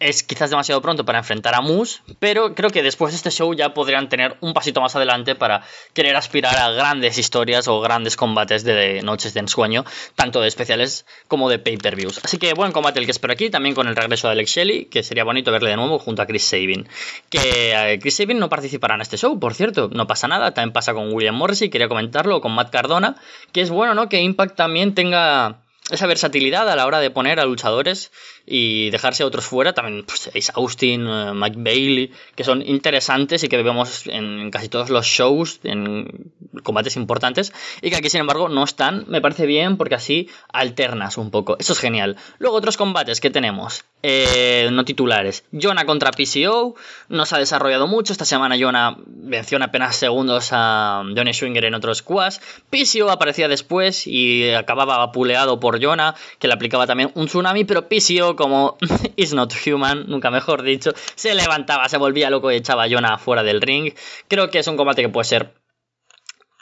es 0.01 0.23
quizás 0.23 0.49
demasiado 0.49 0.81
pronto 0.81 1.05
para 1.05 1.19
enfrentar 1.19 1.55
a 1.55 1.61
Moose, 1.61 2.01
pero 2.19 2.55
creo 2.55 2.71
que 2.71 2.83
después 2.83 3.13
de 3.13 3.17
este 3.17 3.31
show 3.31 3.53
ya 3.55 3.75
podrían 3.75 4.09
tener 4.09 4.37
un 4.41 4.55
pasito 4.55 4.81
más 4.81 4.97
adelante 4.97 5.35
para 5.35 5.63
querer 5.93 6.17
aspirar 6.17 6.57
a 6.57 6.71
grandes 6.71 7.19
historias 7.19 7.69
o 7.69 7.81
grandes 7.81 8.17
combates 8.17 8.65
de 8.65 9.03
noches 9.03 9.35
de 9.35 9.41
ensueño, 9.41 9.85
tanto 10.15 10.41
de 10.41 10.49
especiales 10.49 11.05
como 11.29 11.51
de 11.51 11.59
pay-per-views. 11.59 12.21
Así 12.25 12.39
que 12.39 12.55
buen 12.55 12.73
combate 12.73 12.99
el 12.99 13.05
que 13.05 13.13
espero 13.13 13.35
aquí, 13.35 13.51
también 13.51 13.75
con 13.75 13.89
el 13.89 13.95
regreso 13.95 14.27
de 14.29 14.33
Alex 14.33 14.51
Shelley, 14.51 14.87
que 14.87 15.03
sería 15.03 15.25
bonito 15.25 15.53
verle 15.53 15.71
de 15.71 15.77
nuevo 15.77 15.99
junto 15.99 16.23
a 16.23 16.27
Chris 16.27 16.45
Sabin. 16.45 16.89
Que 17.29 17.73
eh, 17.75 17.99
Chris 18.01 18.17
Sabin 18.17 18.39
no 18.39 18.49
participará 18.49 18.95
en 18.95 19.03
este 19.03 19.19
show, 19.19 19.39
por 19.39 19.53
cierto, 19.53 19.91
no 19.93 20.07
pasa 20.07 20.29
nada, 20.29 20.55
también 20.55 20.73
pasa 20.73 20.95
con 20.95 21.13
William 21.13 21.35
Morrissey, 21.35 21.69
quería 21.69 21.89
comentarlo, 21.89 22.41
con 22.41 22.53
Matt 22.53 22.71
Cardona, 22.71 23.17
que 23.53 23.61
es 23.61 23.69
bueno, 23.69 23.95
¿no? 23.95 24.09
Que 24.09 24.23
Impact 24.23 24.57
también 24.57 24.95
tenga 24.95 25.59
esa 25.91 26.07
versatilidad 26.07 26.69
a 26.69 26.77
la 26.77 26.87
hora 26.87 27.01
de 27.01 27.11
poner 27.11 27.41
a 27.41 27.45
luchadores 27.45 28.13
y 28.47 28.91
dejarse 28.91 29.23
a 29.23 29.27
otros 29.27 29.45
fuera, 29.45 29.73
también 29.73 30.05
pues, 30.05 30.29
Ace 30.29 30.53
Austin, 30.55 31.07
eh, 31.07 31.33
Mike 31.35 31.57
Bailey, 31.59 32.13
que 32.35 32.45
son 32.45 32.63
interesantes 32.63 33.43
y 33.45 33.49
que 33.49 33.63
vemos 33.63 34.07
en 34.07 34.51
casi 34.51 34.69
todos 34.69 34.91
los 34.91 35.07
shows, 35.07 35.61
en 35.65 36.33
combates 36.63 36.97
importantes, 36.97 37.53
y 37.83 37.91
que 37.91 37.97
aquí 37.97 38.11
sin 38.11 38.21
embargo 38.21 38.49
no 38.49 38.65
están, 38.65 39.05
me 39.09 39.21
parece 39.21 39.47
bien 39.47 39.77
porque 39.77 39.95
así 39.95 40.29
alternas 40.53 41.17
un 41.19 41.31
poco, 41.31 41.57
eso 41.59 41.73
es 41.73 41.79
genial. 41.79 42.17
Luego 42.39 42.57
otros 42.57 42.77
combates 42.77 43.21
que 43.21 43.31
tenemos, 43.31 43.85
eh, 44.03 44.69
no 44.73 44.85
titulares, 44.85 45.45
Jonah 45.53 45.85
contra 45.85 46.11
PCO, 46.11 46.75
no 47.09 47.27
se 47.27 47.37
ha 47.37 47.39
desarrollado 47.39 47.87
mucho, 47.87 48.13
esta 48.13 48.25
semana 48.25 48.57
Jonah 48.59 48.97
venció 49.07 49.57
en 49.57 49.63
apenas 49.63 49.97
segundos 49.97 50.49
a 50.53 51.03
Johnny 51.17 51.33
Schwinger 51.33 51.65
en 51.67 51.75
otros 51.75 51.99
squash, 51.99 52.39
PCO 52.71 53.11
aparecía 53.11 53.49
después 53.49 54.07
y 54.07 54.51
acababa 54.51 55.03
apuleado 55.03 55.61
por 55.61 55.83
Jonah, 55.83 56.15
que 56.39 56.49
le 56.49 56.55
aplicaba 56.55 56.87
también 56.87 57.11
un 57.15 57.27
tsunami, 57.27 57.65
pero 57.65 57.89
PCO, 57.89 58.30
como 58.37 58.77
is 59.17 59.35
not 59.35 59.53
human, 59.67 60.07
nunca 60.09 60.31
mejor 60.31 60.63
dicho, 60.63 60.93
se 61.15 61.35
levantaba, 61.35 61.89
se 61.89 61.99
volvía 61.99 62.31
loco 62.31 62.51
y 62.51 62.57
echaba 62.57 62.85
a 62.85 62.89
Jonah 62.91 63.19
fuera 63.19 63.43
del 63.43 63.61
ring. 63.61 63.93
Creo 64.29 64.51
que 64.51 64.59
es 64.59 64.67
un 64.67 64.77
combate 64.77 65.03
que 65.03 65.09
puede 65.09 65.25
ser 65.25 65.55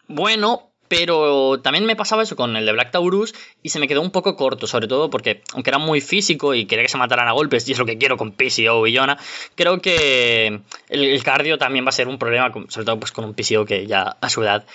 bueno, 0.08 0.72
pero 0.88 1.60
también 1.60 1.84
me 1.84 1.96
pasaba 1.96 2.22
eso 2.22 2.34
con 2.34 2.56
el 2.56 2.64
de 2.64 2.72
Black 2.72 2.90
Taurus 2.90 3.34
y 3.62 3.68
se 3.68 3.78
me 3.78 3.86
quedó 3.86 4.00
un 4.00 4.10
poco 4.10 4.36
corto, 4.36 4.66
sobre 4.66 4.88
todo 4.88 5.10
porque, 5.10 5.42
aunque 5.52 5.70
era 5.70 5.78
muy 5.78 6.00
físico 6.00 6.54
y 6.54 6.66
quería 6.66 6.84
que 6.84 6.88
se 6.88 6.98
mataran 6.98 7.28
a 7.28 7.32
golpes, 7.32 7.68
y 7.68 7.72
es 7.72 7.78
lo 7.78 7.86
que 7.86 7.98
quiero 7.98 8.16
con 8.16 8.32
PCO 8.32 8.86
y 8.86 8.92
Yona, 8.92 9.18
creo 9.54 9.80
que 9.80 10.62
el, 10.88 11.22
cardio 11.22 11.58
también 11.58 11.84
va 11.84 11.90
a 11.90 11.92
ser 11.92 12.08
un 12.08 12.18
problema, 12.18 12.50
sobre 12.68 12.86
todo 12.86 12.98
pues 12.98 13.12
con 13.12 13.24
un 13.24 13.34
PCO 13.34 13.64
que 13.64 13.86
ya 13.86 14.16
a 14.20 14.30
su 14.30 14.42
edad 14.42 14.66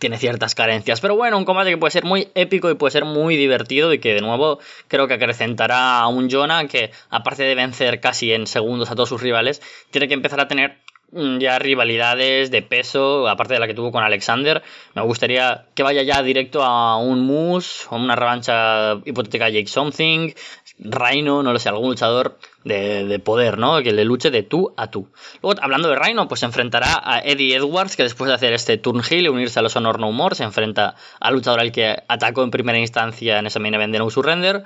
tiene 0.00 0.18
ciertas 0.18 0.56
carencias. 0.56 1.00
Pero 1.00 1.14
bueno, 1.14 1.38
un 1.38 1.44
combate 1.44 1.70
que 1.70 1.78
puede 1.78 1.92
ser 1.92 2.04
muy 2.04 2.28
épico 2.34 2.70
y 2.70 2.74
puede 2.74 2.90
ser 2.90 3.04
muy 3.04 3.36
divertido 3.36 3.92
y 3.92 4.00
que 4.00 4.14
de 4.14 4.20
nuevo 4.20 4.58
creo 4.88 5.06
que 5.06 5.14
acrecentará 5.14 6.00
a 6.00 6.08
un 6.08 6.28
Jonah 6.28 6.66
que 6.66 6.90
aparte 7.10 7.44
de 7.44 7.54
vencer 7.54 8.00
casi 8.00 8.32
en 8.32 8.48
segundos 8.48 8.90
a 8.90 8.96
todos 8.96 9.10
sus 9.10 9.22
rivales, 9.22 9.62
tiene 9.90 10.08
que 10.08 10.14
empezar 10.14 10.40
a 10.40 10.48
tener 10.48 10.78
Mm, 11.12 11.38
ya 11.40 11.58
rivalidades 11.58 12.52
de 12.52 12.62
peso, 12.62 13.26
aparte 13.28 13.54
de 13.54 13.60
la 13.60 13.66
que 13.66 13.74
tuvo 13.74 13.90
con 13.90 14.04
Alexander. 14.04 14.62
Me 14.94 15.02
gustaría 15.02 15.66
que 15.74 15.82
vaya 15.82 16.02
ya 16.02 16.22
directo 16.22 16.62
a 16.62 16.98
un 16.98 17.26
Moose, 17.26 17.86
o 17.90 17.96
una 17.96 18.14
revancha 18.14 18.94
hipotética 19.04 19.48
Jake 19.48 19.66
Something, 19.66 20.32
Rhino, 20.82 21.42
no 21.42 21.52
lo 21.52 21.58
sé, 21.58 21.68
algún 21.68 21.90
luchador 21.90 22.38
de, 22.64 23.18
poder, 23.18 23.58
¿no? 23.58 23.82
Que 23.82 23.92
le 23.92 24.04
luche 24.04 24.30
de 24.30 24.42
tú 24.42 24.72
a 24.78 24.90
tú. 24.90 25.10
Luego, 25.42 25.60
hablando 25.62 25.88
de 25.88 25.96
Rhino, 25.96 26.26
pues 26.26 26.40
se 26.40 26.46
enfrentará 26.46 27.00
a 27.02 27.20
Eddie 27.20 27.56
Edwards, 27.56 27.96
que 27.96 28.02
después 28.02 28.28
de 28.28 28.34
hacer 28.34 28.54
este 28.54 28.78
turn 28.78 29.02
heel 29.08 29.26
y 29.26 29.28
unirse 29.28 29.58
a 29.58 29.62
los 29.62 29.76
Honor 29.76 30.00
No 30.00 30.10
More, 30.10 30.34
se 30.34 30.44
enfrenta 30.44 30.94
al 31.20 31.34
luchador 31.34 31.60
al 31.60 31.70
que 31.70 32.02
atacó 32.08 32.42
en 32.42 32.50
primera 32.50 32.78
instancia 32.78 33.38
en 33.38 33.46
ese 33.46 33.58
main 33.58 33.74
event 33.74 33.92
de 33.92 33.98
No 33.98 34.08
Surrender. 34.08 34.64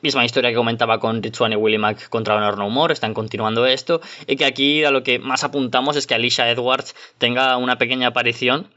Misma 0.00 0.24
historia 0.24 0.50
que 0.50 0.56
comentaba 0.56 0.98
con 0.98 1.22
Rich 1.22 1.40
y 1.50 1.56
Willie 1.56 1.78
Mack 1.78 2.08
contra 2.08 2.36
Honor 2.36 2.56
No 2.56 2.70
More, 2.70 2.94
están 2.94 3.12
continuando 3.12 3.66
esto. 3.66 4.00
Y 4.26 4.36
que 4.36 4.46
aquí 4.46 4.84
a 4.84 4.90
lo 4.90 5.02
que 5.02 5.18
más 5.18 5.44
apuntamos 5.44 5.96
es 5.96 6.06
que 6.06 6.14
Alicia 6.14 6.50
Edwards 6.50 6.94
tenga 7.18 7.56
una 7.58 7.76
pequeña 7.76 8.08
aparición, 8.08 8.68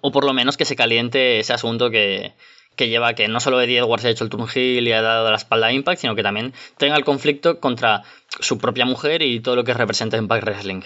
o 0.00 0.10
por 0.10 0.24
lo 0.24 0.32
menos 0.32 0.56
que 0.56 0.64
se 0.64 0.74
caliente 0.74 1.38
ese 1.40 1.52
asunto 1.52 1.90
que, 1.90 2.34
que 2.76 2.88
lleva 2.88 3.14
que 3.14 3.28
no 3.28 3.40
solo 3.40 3.60
Eddie 3.60 3.78
Edwards 3.78 4.04
ha 4.04 4.10
hecho 4.10 4.24
el 4.24 4.30
turn 4.30 4.46
y 4.54 4.92
ha 4.92 5.02
dado 5.02 5.30
la 5.30 5.36
espalda 5.36 5.68
a 5.68 5.72
Impact, 5.72 6.00
sino 6.00 6.14
que 6.14 6.22
también 6.22 6.52
tenga 6.76 6.96
el 6.96 7.04
conflicto 7.04 7.60
contra 7.60 8.02
su 8.40 8.58
propia 8.58 8.84
mujer 8.84 9.22
y 9.22 9.40
todo 9.40 9.56
lo 9.56 9.64
que 9.64 9.74
representa 9.74 10.16
Impact 10.16 10.44
Wrestling. 10.44 10.82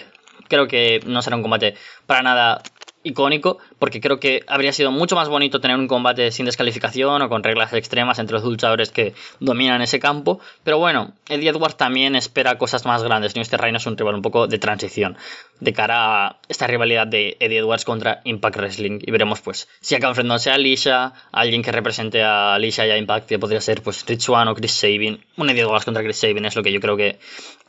Creo 0.47 0.67
que 0.67 1.01
no 1.05 1.21
será 1.21 1.35
un 1.35 1.41
combate 1.41 1.75
para 2.05 2.21
nada 2.21 2.61
icónico, 3.03 3.57
porque 3.79 4.01
creo 4.01 4.19
que 4.19 4.43
habría 4.47 4.73
sido 4.73 4.91
mucho 4.91 5.15
más 5.15 5.29
bonito 5.29 5.59
tener 5.59 5.77
un 5.77 5.87
combate 5.87 6.31
sin 6.31 6.45
descalificación 6.45 7.21
o 7.21 7.29
con 7.29 7.43
reglas 7.43 7.73
extremas 7.73 8.19
entre 8.19 8.35
los 8.35 8.43
luchadores 8.43 8.91
que 8.91 9.13
dominan 9.39 9.81
ese 9.81 9.99
campo. 9.99 10.39
Pero 10.63 10.79
bueno, 10.79 11.13
Eddie 11.29 11.49
Edwards 11.49 11.77
también 11.77 12.15
espera 12.15 12.57
cosas 12.57 12.85
más 12.85 13.03
grandes. 13.03 13.35
¿no? 13.35 13.41
Este 13.41 13.57
Reino 13.57 13.77
es 13.77 13.85
un 13.85 13.97
rival 13.97 14.15
un 14.15 14.21
poco 14.21 14.47
de 14.47 14.57
transición 14.59 15.17
de 15.59 15.73
cara 15.73 16.27
a 16.27 16.39
esta 16.47 16.67
rivalidad 16.67 17.07
de 17.07 17.37
Eddie 17.39 17.59
Edwards 17.59 17.85
contra 17.85 18.21
Impact 18.23 18.57
Wrestling. 18.57 18.99
Y 19.01 19.11
veremos 19.11 19.41
pues 19.41 19.67
si 19.81 19.95
acaba 19.95 20.11
enfrentándose 20.11 20.51
a 20.51 20.55
Alicia, 20.55 21.13
alguien 21.31 21.61
que 21.61 21.71
represente 21.71 22.23
a 22.23 22.55
Alicia 22.55 22.85
y 22.87 22.91
a 22.91 22.97
Impact, 22.97 23.27
que 23.27 23.39
podría 23.39 23.61
ser 23.61 23.81
pues 23.81 24.05
Rich 24.05 24.29
One 24.29 24.51
o 24.51 24.55
Chris 24.55 24.71
Sabin. 24.71 25.23
Un 25.37 25.49
Eddie 25.49 25.61
Edwards 25.61 25.85
contra 25.85 26.03
Chris 26.03 26.17
Sabin 26.17 26.45
es 26.45 26.55
lo 26.55 26.63
que 26.63 26.71
yo 26.71 26.79
creo 26.79 26.97
que 26.97 27.19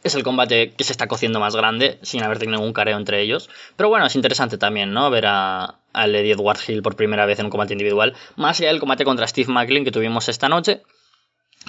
es 0.02 0.14
el 0.14 0.22
combate 0.22 0.72
que 0.72 0.84
se 0.84 0.92
está 0.92 1.08
cociendo 1.08 1.40
más 1.40 1.56
grande, 1.56 1.98
sin 2.02 2.22
haber 2.22 2.38
tenido 2.38 2.58
ningún 2.58 2.72
careo 2.72 2.96
entre 2.96 3.20
ellos. 3.20 3.50
Pero 3.76 3.88
bueno, 3.88 4.06
es 4.06 4.14
interesante 4.14 4.58
también, 4.58 4.92
¿no? 4.92 5.10
Ver 5.10 5.26
a, 5.26 5.77
a 5.92 6.06
Lady 6.06 6.30
Edward 6.30 6.58
Hill 6.66 6.82
por 6.82 6.96
primera 6.96 7.26
vez 7.26 7.38
en 7.38 7.46
un 7.46 7.50
combate 7.50 7.74
individual. 7.74 8.14
Más 8.36 8.60
allá 8.60 8.68
del 8.68 8.80
combate 8.80 9.04
contra 9.04 9.26
Steve 9.26 9.52
Macklin 9.52 9.84
que 9.84 9.92
tuvimos 9.92 10.28
esta 10.28 10.48
noche 10.48 10.82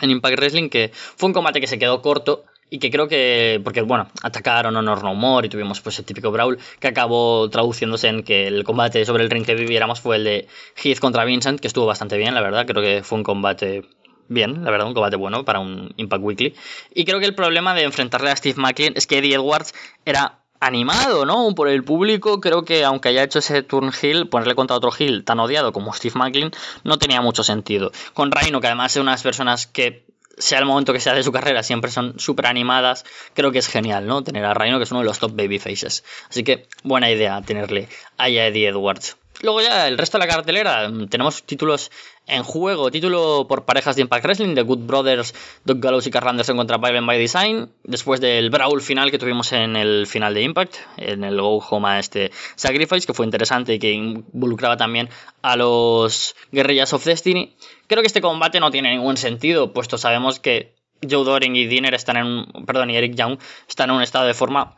en 0.02 0.12
Impact 0.12 0.38
Wrestling, 0.38 0.70
que 0.70 0.92
fue 0.94 1.28
un 1.28 1.34
combate 1.34 1.60
que 1.60 1.68
se 1.68 1.80
quedó 1.80 2.02
corto 2.02 2.46
y 2.70 2.80
que 2.80 2.92
creo 2.92 3.08
que, 3.08 3.60
porque 3.64 3.82
bueno, 3.82 4.10
atacaron 4.22 4.76
Honor 4.76 5.04
No 5.04 5.16
More 5.16 5.48
y 5.48 5.50
tuvimos 5.50 5.82
pues 5.82 5.98
el 6.00 6.06
típico 6.06 6.32
Brawl 6.32 6.60
que 6.80 6.88
acabó 6.88 7.50
traduciéndose 7.50 8.08
en 8.08 8.24
que 8.24 8.48
el 8.48 8.64
combate 8.64 9.06
sobre 9.06 9.24
el 9.24 9.30
ring 9.30 9.46
que 9.46 9.56
viviéramos 9.56 10.00
fue 10.00 10.18
el 10.18 10.24
de 10.24 10.48
Heath 10.84 11.00
contra 11.00 11.26
Vincent, 11.26 11.60
que 11.60 11.68
estuvo 11.68 11.86
bastante 11.86 12.18
bien, 12.18 12.36
la 12.36 12.42
verdad, 12.42 12.66
creo 12.68 12.84
que 12.84 13.04
fue 13.04 13.18
un 13.18 13.24
combate 13.24 13.84
bien, 14.28 14.64
la 14.64 14.72
verdad, 14.72 14.88
un 14.88 14.94
combate 14.94 15.16
bueno 15.16 15.44
para 15.44 15.60
un 15.60 15.94
Impact 15.98 16.24
Weekly. 16.24 16.56
Y 16.94 17.06
creo 17.06 17.20
que 17.20 17.26
el 17.26 17.36
problema 17.36 17.74
de 17.74 17.84
enfrentarle 17.84 18.30
a 18.30 18.36
Steve 18.36 18.62
McLean 18.62 18.94
es 18.96 19.08
que 19.08 19.18
Eddie 19.18 19.36
Edwards 19.36 19.74
era 20.06 20.44
animado, 20.60 21.26
¿no? 21.26 21.54
Por 21.56 21.70
el 21.70 21.84
público, 21.84 22.42
creo 22.42 22.64
que 22.64 22.84
aunque 22.84 23.10
haya 23.10 23.24
hecho 23.24 23.40
ese 23.40 23.64
turn 23.64 23.92
heel, 24.02 24.28
ponerle 24.28 24.56
contra 24.56 24.78
otro 24.78 24.92
heel 24.98 25.24
tan 25.24 25.40
odiado 25.40 25.72
como 25.72 25.94
Steve 25.94 26.16
McLean, 26.18 26.52
no 26.84 26.98
tenía 26.98 27.22
mucho 27.22 27.44
sentido. 27.44 27.92
Con 28.14 28.32
Rhino, 28.32 28.60
que 28.62 28.68
además 28.68 28.96
es 28.96 29.02
unas 29.02 29.24
personas 29.24 29.68
que 29.68 30.04
sea 30.40 30.60
el 30.60 30.66
momento 30.66 30.94
que 30.94 31.00
sea 31.00 31.14
de 31.14 31.24
su 31.24 31.32
carrera, 31.32 31.62
siempre 31.62 31.92
son 31.92 32.20
súper 32.20 32.48
animadas. 32.48 33.06
Creo 33.34 33.52
que 33.52 33.60
es 33.60 33.68
genial, 33.68 34.08
¿no? 34.08 34.24
Tener 34.24 34.46
a 34.46 34.54
Rhino, 34.54 34.78
que 34.78 34.86
es 34.86 34.92
uno 34.92 35.02
de 35.02 35.06
los 35.06 35.20
top 35.20 35.36
baby 35.36 35.60
faces. 35.60 36.04
Así 36.30 36.44
que 36.44 36.68
buena 36.84 37.12
idea 37.12 37.42
tenerle 37.42 37.88
a 38.18 38.30
Eddie 38.30 38.70
Edwards. 38.70 39.18
Luego 39.42 39.62
ya 39.62 39.88
el 39.88 39.98
resto 39.98 40.18
de 40.18 40.26
la 40.26 40.34
cartelera, 40.34 40.90
mm, 40.90 41.08
tenemos 41.08 41.44
títulos 41.44 41.92
en 42.28 42.44
juego. 42.44 42.92
Título 42.92 43.46
por 43.48 43.64
parejas 43.64 43.96
de 43.96 44.02
Impact 44.02 44.26
Wrestling, 44.26 44.54
The 44.54 44.64
Good 44.64 44.80
Brothers, 44.80 45.34
Doug 45.64 45.80
Gallows 45.80 46.08
y 46.08 46.12
Carl 46.12 46.28
Anderson 46.28 46.58
contra 46.58 46.78
Violent 46.78 47.08
by 47.08 47.18
Design. 47.18 47.70
Después 47.84 48.20
del 48.20 48.50
Brawl 48.50 48.82
final 48.82 49.12
que 49.12 49.18
tuvimos 49.18 49.54
en 49.54 49.78
el 49.78 50.08
final 50.08 50.34
de 50.34 50.42
Impact, 50.42 50.76
en 50.98 51.24
el 51.24 51.40
Go 51.40 51.58
Home 51.58 51.88
a 51.88 52.00
este 52.00 52.32
Sacrifice, 52.56 53.08
que 53.08 53.14
fue 53.14 53.26
interesante 53.26 53.74
y 53.74 53.80
que 53.80 53.92
involucraba 53.92 54.76
también 54.76 55.10
a 55.42 55.56
los 55.56 56.36
Guerrillas 56.52 56.92
of 56.94 57.06
Destiny. 57.06 57.56
Creo 57.90 58.04
que 58.04 58.08
este 58.08 58.22
combate 58.22 58.60
no 58.60 58.70
tiene 58.70 58.92
ningún 58.92 59.18
sentido, 59.18 59.74
puesto 59.74 59.98
sabemos 59.98 60.40
que 60.40 60.76
Joe 61.02 61.26
Doring 61.26 61.56
y 61.56 61.66
Dinner 61.66 61.96
están 61.96 62.18
en 62.18 62.46
perdón, 62.68 62.92
y 62.92 62.96
Eric 62.96 63.16
Young 63.16 63.40
están 63.68 63.90
en 63.90 63.96
un 63.96 64.04
estado 64.04 64.28
de 64.28 64.36
forma 64.36 64.76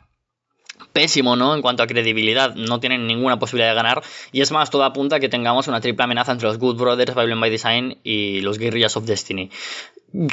pésimo, 0.94 1.36
¿no? 1.36 1.54
En 1.54 1.62
cuanto 1.62 1.84
a 1.84 1.88
credibilidad, 1.88 2.56
no 2.56 2.80
tienen 2.80 3.08
ninguna 3.08 3.38
posibilidad 3.38 3.70
de 3.70 3.76
ganar. 3.76 4.02
Y 4.32 4.40
es 4.40 4.52
más, 4.52 4.70
todo 4.70 4.86
apunta 4.86 5.18
a 5.18 5.20
que 5.20 5.28
tengamos 5.28 5.68
una 5.68 5.82
triple 5.82 6.06
amenaza 6.06 6.32
entre 6.32 6.48
los 6.48 6.58
Good 6.58 6.78
Brothers, 6.78 7.14
Violent 7.14 7.42
by 7.42 7.50
Design 7.50 7.98
y 8.02 8.40
los 8.40 8.58
Guerrillas 8.58 8.96
of 8.96 9.06
Destiny. 9.06 9.50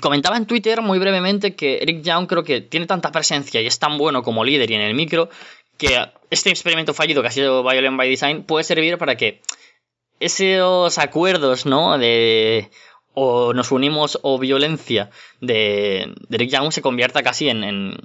Comentaba 0.00 0.36
en 0.36 0.46
Twitter 0.46 0.80
muy 0.80 1.00
brevemente 1.00 1.56
que 1.56 1.78
Eric 1.78 2.02
Young 2.02 2.28
creo 2.28 2.44
que 2.44 2.60
tiene 2.60 2.86
tanta 2.86 3.10
presencia 3.10 3.60
y 3.60 3.66
es 3.66 3.80
tan 3.80 3.98
bueno 3.98 4.22
como 4.22 4.44
líder 4.44 4.70
y 4.70 4.74
en 4.74 4.82
el 4.82 4.94
micro 4.94 5.30
que 5.76 5.96
este 6.30 6.50
experimento 6.50 6.94
fallido 6.94 7.22
que 7.22 7.28
ha 7.28 7.32
sido 7.32 7.62
Violent 7.64 7.96
by 7.96 8.08
Design 8.08 8.44
puede 8.44 8.64
servir 8.64 8.98
para 8.98 9.16
que 9.16 9.40
esos 10.20 10.98
acuerdos, 10.98 11.66
¿no? 11.66 11.98
De 11.98 12.70
o 13.14 13.52
nos 13.52 13.72
unimos 13.72 14.18
o 14.22 14.38
violencia 14.38 15.10
de, 15.40 16.14
Eric 16.30 16.50
Young 16.50 16.70
se 16.70 16.82
convierta 16.82 17.22
casi 17.24 17.48
en 17.48 17.96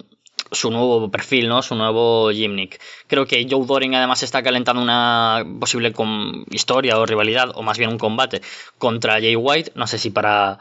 su 0.51 0.71
nuevo 0.71 1.09
perfil, 1.11 1.49
¿no? 1.49 1.61
Su 1.61 1.75
nuevo 1.75 2.31
gimmick. 2.31 2.79
Creo 3.07 3.25
que 3.25 3.45
Joe 3.49 3.65
Doring 3.65 3.95
además 3.95 4.23
está 4.23 4.43
calentando 4.43 4.81
una 4.81 5.45
posible 5.59 5.93
historia 6.51 6.97
o 6.97 7.05
rivalidad, 7.05 7.51
o 7.55 7.63
más 7.63 7.77
bien 7.77 7.89
un 7.89 7.97
combate 7.97 8.41
contra 8.77 9.13
Jay 9.13 9.35
White. 9.35 9.73
No 9.75 9.87
sé 9.87 9.97
si 9.97 10.09
para, 10.09 10.59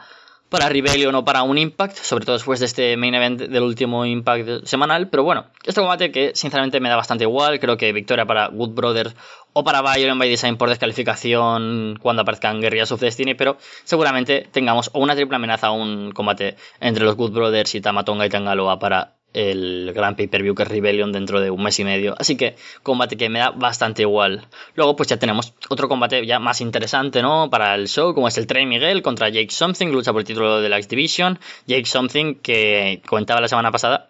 para 0.53 0.69
Rebellion 0.69 1.15
o 1.15 1.25
para 1.25 1.41
un 1.41 1.57
Impact, 1.57 1.97
sobre 1.97 2.25
todo 2.25 2.35
después 2.35 2.59
de 2.59 2.67
este 2.67 2.95
main 2.95 3.15
event 3.15 3.41
del 3.41 3.63
último 3.63 4.05
Impact 4.05 4.65
semanal. 4.65 5.09
Pero 5.09 5.23
bueno, 5.23 5.47
este 5.65 5.81
combate 5.81 6.11
que 6.11 6.33
sinceramente 6.35 6.79
me 6.79 6.89
da 6.89 6.95
bastante 6.95 7.23
igual. 7.23 7.59
Creo 7.59 7.75
que 7.75 7.91
victoria 7.91 8.27
para 8.27 8.49
Good 8.49 8.75
Brothers 8.75 9.15
o 9.53 9.63
para 9.63 9.81
Violent 9.81 10.19
by 10.19 10.29
Design 10.29 10.57
por 10.57 10.69
descalificación 10.69 11.97
cuando 11.99 12.21
aparezcan 12.21 12.61
Guerrillas 12.61 12.91
of 12.91 13.01
Destiny, 13.01 13.33
pero 13.33 13.57
seguramente 13.83 14.47
tengamos 14.51 14.91
o 14.93 14.99
una 14.99 15.15
triple 15.15 15.37
amenaza 15.37 15.71
o 15.71 15.73
un 15.73 16.11
combate 16.11 16.55
entre 16.79 17.03
los 17.03 17.15
Good 17.15 17.31
Brothers 17.31 17.73
y 17.73 17.81
Tamatonga 17.81 18.27
y 18.27 18.29
Tangaloa 18.29 18.77
para 18.77 19.15
el 19.33 19.91
gran 19.93 20.15
pay-per-view 20.15 20.55
que 20.55 20.63
es 20.63 20.69
Rebellion 20.69 21.11
dentro 21.11 21.41
de 21.41 21.51
un 21.51 21.61
mes 21.63 21.79
y 21.79 21.83
medio. 21.83 22.15
Así 22.17 22.37
que 22.37 22.55
combate 22.83 23.17
que 23.17 23.29
me 23.29 23.39
da 23.39 23.51
bastante 23.51 24.03
igual. 24.03 24.47
Luego 24.75 24.95
pues 24.95 25.09
ya 25.09 25.17
tenemos 25.17 25.53
otro 25.69 25.89
combate 25.89 26.25
ya 26.25 26.39
más 26.39 26.61
interesante, 26.61 27.21
¿no? 27.21 27.49
Para 27.49 27.75
el 27.75 27.87
show, 27.87 28.13
como 28.13 28.27
es 28.27 28.37
el 28.37 28.47
Trey 28.47 28.65
Miguel 28.65 29.01
contra 29.01 29.29
Jake 29.29 29.51
Something, 29.51 29.87
lucha 29.87 30.11
por 30.11 30.21
el 30.21 30.27
título 30.27 30.61
de 30.61 30.69
la 30.69 30.77
X 30.77 30.87
Division. 30.87 31.39
Jake 31.67 31.85
Something 31.85 32.35
que 32.35 33.01
comentaba 33.05 33.41
la 33.41 33.47
semana 33.47 33.71
pasada 33.71 34.09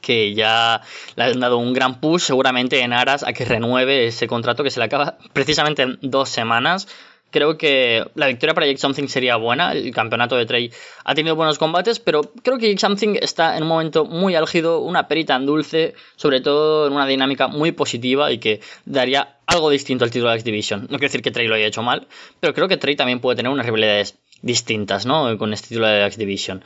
que 0.00 0.34
ya 0.34 0.82
le 1.14 1.24
han 1.24 1.40
dado 1.40 1.58
un 1.58 1.72
gran 1.72 2.00
push 2.00 2.22
seguramente 2.22 2.80
en 2.80 2.92
aras 2.92 3.22
a 3.22 3.32
que 3.32 3.44
renueve 3.44 4.08
ese 4.08 4.26
contrato 4.26 4.64
que 4.64 4.70
se 4.70 4.80
le 4.80 4.86
acaba 4.86 5.16
precisamente 5.32 5.82
en 5.82 5.98
dos 6.02 6.28
semanas 6.28 6.88
Creo 7.32 7.58
que 7.58 8.04
la 8.14 8.28
victoria 8.28 8.54
para 8.54 8.66
Jake 8.66 8.78
Something 8.78 9.08
sería 9.08 9.36
buena. 9.36 9.72
El 9.72 9.92
campeonato 9.92 10.36
de 10.36 10.46
Trey 10.46 10.70
ha 11.04 11.14
tenido 11.14 11.34
buenos 11.34 11.58
combates, 11.58 11.98
pero 11.98 12.20
creo 12.42 12.58
que 12.58 12.68
Jake 12.68 12.78
Something 12.78 13.16
está 13.20 13.56
en 13.56 13.64
un 13.64 13.70
momento 13.70 14.04
muy 14.04 14.36
álgido, 14.36 14.80
una 14.80 15.08
perita 15.08 15.34
en 15.34 15.46
dulce, 15.46 15.94
sobre 16.16 16.40
todo 16.40 16.86
en 16.86 16.92
una 16.92 17.06
dinámica 17.06 17.48
muy 17.48 17.72
positiva 17.72 18.30
y 18.30 18.38
que 18.38 18.60
daría 18.84 19.36
algo 19.46 19.70
distinto 19.70 20.04
al 20.04 20.10
título 20.10 20.30
de 20.30 20.36
X 20.36 20.44
Division. 20.44 20.82
No 20.82 20.88
quiero 20.88 21.06
decir 21.06 21.22
que 21.22 21.30
Trey 21.30 21.48
lo 21.48 21.54
haya 21.54 21.66
hecho 21.66 21.82
mal, 21.82 22.06
pero 22.38 22.54
creo 22.54 22.68
que 22.68 22.76
Trey 22.76 22.96
también 22.96 23.20
puede 23.20 23.36
tener 23.36 23.50
unas 23.50 23.66
rivalidades 23.66 24.18
distintas, 24.42 25.06
¿no? 25.06 25.38
Con 25.38 25.52
este 25.52 25.68
título 25.68 25.86
de 25.86 26.04
X 26.04 26.18
Division. 26.18 26.62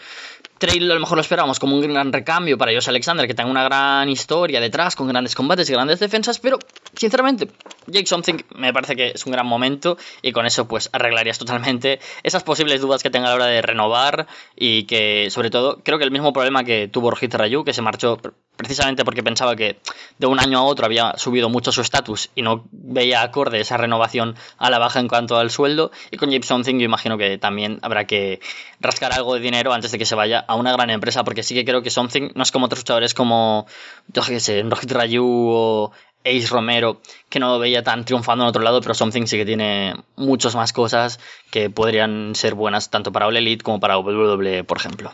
Trey 0.59 0.79
a 0.79 0.95
lo 0.95 1.01
mejor 1.01 1.19
lo 1.19 1.21
esperamos 1.21 1.59
como 1.59 1.77
un 1.77 1.93
gran 1.93 2.13
recambio 2.13 2.57
para 2.57 2.73
Josh 2.73 2.89
Alexander, 2.89 3.27
que 3.27 3.35
tenga 3.35 3.51
una 3.51 3.65
gran 3.65 4.09
historia 4.09 4.59
detrás, 4.59 4.97
con 4.97 5.07
grandes 5.07 5.35
combates 5.35 5.69
y 5.69 5.73
grandes 5.75 6.01
defensas, 6.01 6.39
pero 6.39 6.59
sinceramente 6.97 7.49
Jake 7.87 8.07
Something 8.07 8.39
me 8.55 8.73
parece 8.73 8.97
que 8.97 9.13
es 9.15 9.27
un 9.27 9.33
gran 9.33 9.47
momento 9.47 9.97
y 10.23 10.33
con 10.33 10.47
eso 10.47 10.67
pues 10.67 10.91
arreglarías 10.93 11.39
totalmente 11.39 12.01
esas 12.23 12.43
posibles 12.43 12.81
dudas 12.81 13.03
que 13.03 13.11
tenga 13.11 13.27
a 13.27 13.31
la 13.31 13.37
hora 13.37 13.47
de 13.47 13.63
renovar 13.63 14.27
y 14.57 14.85
que 14.85 15.29
sobre 15.31 15.51
todo 15.51 15.81
creo 15.85 15.99
que 15.99 16.05
el 16.05 16.11
mismo 16.11 16.33
problema 16.33 16.65
que 16.65 16.89
tuvo 16.89 17.11
Rojit 17.11 17.35
Rayu 17.35 17.65
que 17.65 17.73
se 17.73 17.83
marchó 17.83 18.19
precisamente 18.57 19.05
porque 19.05 19.23
pensaba 19.23 19.55
que 19.55 19.79
de 20.19 20.27
un 20.27 20.41
año 20.41 20.59
a 20.59 20.63
otro 20.63 20.87
había 20.87 21.15
subido 21.17 21.49
mucho 21.49 21.73
su 21.73 21.83
estatus 21.83 22.31
y 22.35 22.43
no 22.43 22.65
veía 22.73 23.23
acorde 23.23 23.61
esa 23.61 23.77
renovación 23.77 24.35
a 24.59 24.71
la 24.71 24.79
baja 24.79 25.01
en 25.01 25.09
cuanto 25.09 25.37
al 25.37 25.51
sueldo. 25.51 25.91
Y 26.11 26.17
con 26.17 26.31
Jake 26.31 26.47
Something 26.47 26.79
yo 26.79 26.85
imagino 26.85 27.19
que 27.19 27.39
también 27.39 27.79
habrá 27.83 28.07
que 28.07 28.41
rascar 28.81 29.13
algo 29.13 29.35
de 29.35 29.41
dinero 29.41 29.73
antes 29.73 29.93
de 29.93 29.99
que 29.99 30.07
se 30.07 30.15
vaya 30.15 30.45
a 30.47 30.55
una 30.57 30.73
gran 30.73 30.91
empresa 30.91 31.23
porque 31.25 31.43
sí 31.43 31.55
que 31.55 31.65
creo 31.65 31.83
que 31.83 31.91
Something 31.91 32.31
no 32.35 32.43
es 32.43 32.51
como 32.51 32.67
otros 32.67 32.83
jugadores 32.83 33.15
como 33.15 33.67
yo 34.09 34.23
qué 34.23 34.41
sé, 34.41 34.63
Rojit 34.63 34.91
Rayu 34.91 35.25
o 35.27 35.93
Ace 36.27 36.49
Romero, 36.49 37.01
que 37.29 37.39
no 37.39 37.59
veía 37.59 37.83
tan 37.83 38.05
triunfando 38.05 38.45
en 38.45 38.49
otro 38.49 38.63
lado, 38.63 38.81
pero 38.81 38.95
Something 38.95 39.27
sí 39.27 39.37
que 39.37 39.47
tiene 39.47 39.95
muchas 40.17 40.55
más 40.55 40.73
cosas 40.73 41.21
que 41.51 41.71
podrían 41.71 42.35
ser 42.35 42.55
buenas 42.55 42.91
tanto 42.91 43.13
para 43.13 43.27
All 43.27 43.37
Elite 43.37 43.63
como 43.63 43.79
para 43.79 43.99
WWE, 43.99 44.65
por 44.65 44.79
ejemplo. 44.79 45.13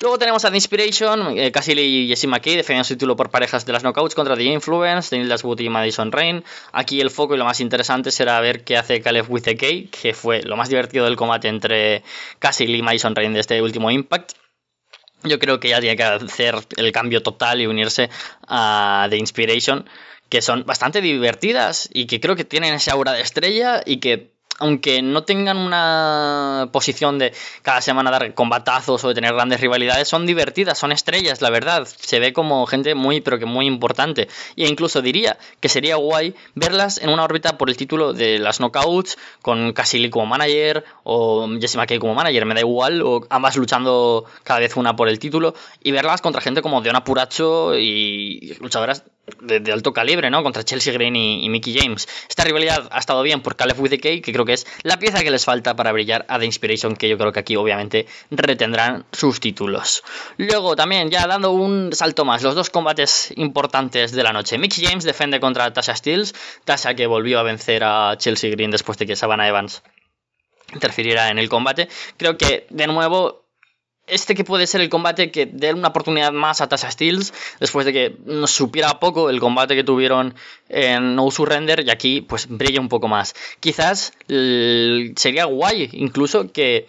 Luego 0.00 0.18
tenemos 0.18 0.44
a 0.44 0.50
The 0.50 0.56
Inspiration, 0.56 1.38
eh, 1.38 1.52
Cassidy 1.52 1.82
y 1.82 2.08
Jesse 2.08 2.26
McKay 2.26 2.56
defendiendo 2.56 2.84
su 2.84 2.94
título 2.94 3.16
por 3.16 3.30
parejas 3.30 3.66
de 3.66 3.72
las 3.72 3.82
Knockouts 3.82 4.14
contra 4.14 4.36
The 4.36 4.44
Influence, 4.44 5.14
Daniel 5.14 5.28
Dashwood 5.28 5.60
y 5.60 5.68
Madison 5.68 6.10
Rain. 6.10 6.42
Aquí 6.72 7.00
el 7.00 7.10
foco 7.10 7.34
y 7.34 7.38
lo 7.38 7.44
más 7.44 7.60
interesante 7.60 8.10
será 8.10 8.40
ver 8.40 8.64
qué 8.64 8.76
hace 8.76 9.00
Caleb 9.00 9.30
with 9.30 9.42
the 9.42 9.56
K, 9.56 9.66
que 9.90 10.14
fue 10.14 10.42
lo 10.42 10.56
más 10.56 10.68
divertido 10.68 11.04
del 11.04 11.16
combate 11.16 11.48
entre 11.48 12.02
Cassidy 12.38 12.76
y 12.76 12.82
Madison 12.82 13.14
Rain 13.14 13.32
de 13.34 13.40
este 13.40 13.60
último 13.62 13.90
Impact. 13.90 14.32
Yo 15.22 15.38
creo 15.38 15.60
que 15.60 15.68
ya 15.68 15.80
tiene 15.80 15.96
que 15.96 16.02
hacer 16.02 16.54
el 16.78 16.92
cambio 16.92 17.22
total 17.22 17.60
y 17.60 17.66
unirse 17.66 18.08
a 18.48 19.06
The 19.10 19.18
Inspiration 19.18 19.84
que 20.30 20.40
son 20.40 20.64
bastante 20.64 21.02
divertidas 21.02 21.90
y 21.92 22.06
que 22.06 22.20
creo 22.20 22.36
que 22.36 22.44
tienen 22.44 22.72
esa 22.72 22.92
aura 22.92 23.12
de 23.12 23.20
estrella 23.20 23.82
y 23.84 23.98
que 23.98 24.30
aunque 24.60 25.00
no 25.02 25.24
tengan 25.24 25.56
una 25.56 26.68
posición 26.70 27.18
de 27.18 27.32
cada 27.62 27.80
semana 27.80 28.10
dar 28.10 28.34
combatazos 28.34 29.02
o 29.02 29.08
de 29.08 29.14
tener 29.14 29.32
grandes 29.32 29.60
rivalidades, 29.60 30.06
son 30.06 30.26
divertidas, 30.26 30.78
son 30.78 30.92
estrellas, 30.92 31.40
la 31.40 31.48
verdad. 31.50 31.88
Se 31.96 32.20
ve 32.20 32.32
como 32.32 32.66
gente 32.66 32.94
muy, 32.94 33.22
pero 33.22 33.38
que 33.38 33.46
muy 33.46 33.66
importante. 33.66 34.28
E 34.56 34.68
incluso 34.68 35.00
diría 35.00 35.38
que 35.60 35.70
sería 35.70 35.96
guay 35.96 36.34
verlas 36.54 36.98
en 36.98 37.08
una 37.08 37.24
órbita 37.24 37.56
por 37.56 37.70
el 37.70 37.76
título 37.76 38.12
de 38.12 38.38
las 38.38 38.60
knockouts, 38.60 39.16
con 39.40 39.72
Cassidy 39.72 40.10
como 40.10 40.26
manager 40.26 40.84
o 41.04 41.48
Jesse 41.58 41.76
McKay 41.76 41.98
como 41.98 42.14
manager, 42.14 42.44
me 42.44 42.54
da 42.54 42.60
igual, 42.60 43.00
o 43.02 43.26
ambas 43.30 43.56
luchando 43.56 44.26
cada 44.44 44.60
vez 44.60 44.76
una 44.76 44.94
por 44.94 45.08
el 45.08 45.18
título, 45.18 45.54
y 45.82 45.90
verlas 45.90 46.20
contra 46.20 46.42
gente 46.42 46.60
como 46.60 46.82
Deona 46.82 47.02
Puracho 47.02 47.74
y 47.78 48.58
luchadoras 48.60 49.04
de, 49.40 49.72
alto 49.72 49.92
calibre, 49.92 50.30
¿no? 50.30 50.42
Contra 50.42 50.64
Chelsea 50.64 50.92
Green 50.92 51.16
y, 51.16 51.48
Mickey 51.48 51.76
James. 51.78 52.08
Esta 52.28 52.44
rivalidad 52.44 52.88
ha 52.90 52.98
estado 52.98 53.22
bien 53.22 53.40
por 53.42 53.56
Caleb 53.56 53.80
with 53.80 53.92
K, 54.00 54.20
que 54.22 54.32
creo 54.32 54.44
que 54.44 54.54
es 54.54 54.66
la 54.82 54.98
pieza 54.98 55.22
que 55.22 55.30
les 55.30 55.44
falta 55.44 55.76
para 55.76 55.92
brillar 55.92 56.24
a 56.28 56.38
The 56.38 56.46
Inspiration, 56.46 56.96
que 56.96 57.08
yo 57.08 57.18
creo 57.18 57.32
que 57.32 57.40
aquí 57.40 57.56
obviamente 57.56 58.06
retendrán 58.30 59.04
sus 59.12 59.40
títulos. 59.40 60.02
Luego 60.36 60.76
también, 60.76 61.10
ya 61.10 61.26
dando 61.26 61.52
un 61.52 61.92
salto 61.92 62.24
más, 62.24 62.42
los 62.42 62.54
dos 62.54 62.70
combates 62.70 63.32
importantes 63.36 64.12
de 64.12 64.22
la 64.22 64.32
noche. 64.32 64.58
Mickey 64.58 64.84
James 64.84 65.04
defiende 65.04 65.40
contra 65.40 65.72
Tasha 65.72 65.94
Steels, 65.94 66.34
Tasha 66.64 66.94
que 66.94 67.06
volvió 67.06 67.38
a 67.38 67.42
vencer 67.42 67.84
a 67.84 68.16
Chelsea 68.16 68.50
Green 68.50 68.70
después 68.70 68.98
de 68.98 69.06
que 69.06 69.16
Savannah 69.16 69.48
Evans 69.48 69.82
interfiriera 70.72 71.30
en 71.30 71.38
el 71.38 71.48
combate. 71.48 71.88
Creo 72.16 72.36
que 72.36 72.66
de 72.70 72.86
nuevo 72.86 73.39
este 74.06 74.34
que 74.34 74.44
puede 74.44 74.66
ser 74.66 74.80
el 74.80 74.88
combate 74.88 75.30
que 75.30 75.46
dé 75.46 75.72
una 75.72 75.88
oportunidad 75.88 76.32
más 76.32 76.60
a 76.60 76.68
Tasha 76.68 76.90
Steels 76.90 77.32
después 77.60 77.86
de 77.86 77.92
que 77.92 78.16
supiera 78.46 78.98
poco 78.98 79.30
el 79.30 79.40
combate 79.40 79.76
que 79.76 79.84
tuvieron 79.84 80.34
en 80.68 81.14
No 81.14 81.30
Surrender 81.30 81.84
y 81.86 81.90
aquí 81.90 82.20
pues 82.20 82.48
brilla 82.48 82.80
un 82.80 82.88
poco 82.88 83.08
más. 83.08 83.34
Quizás 83.60 84.12
sería 84.26 85.44
guay 85.44 85.90
incluso 85.92 86.52
que 86.52 86.88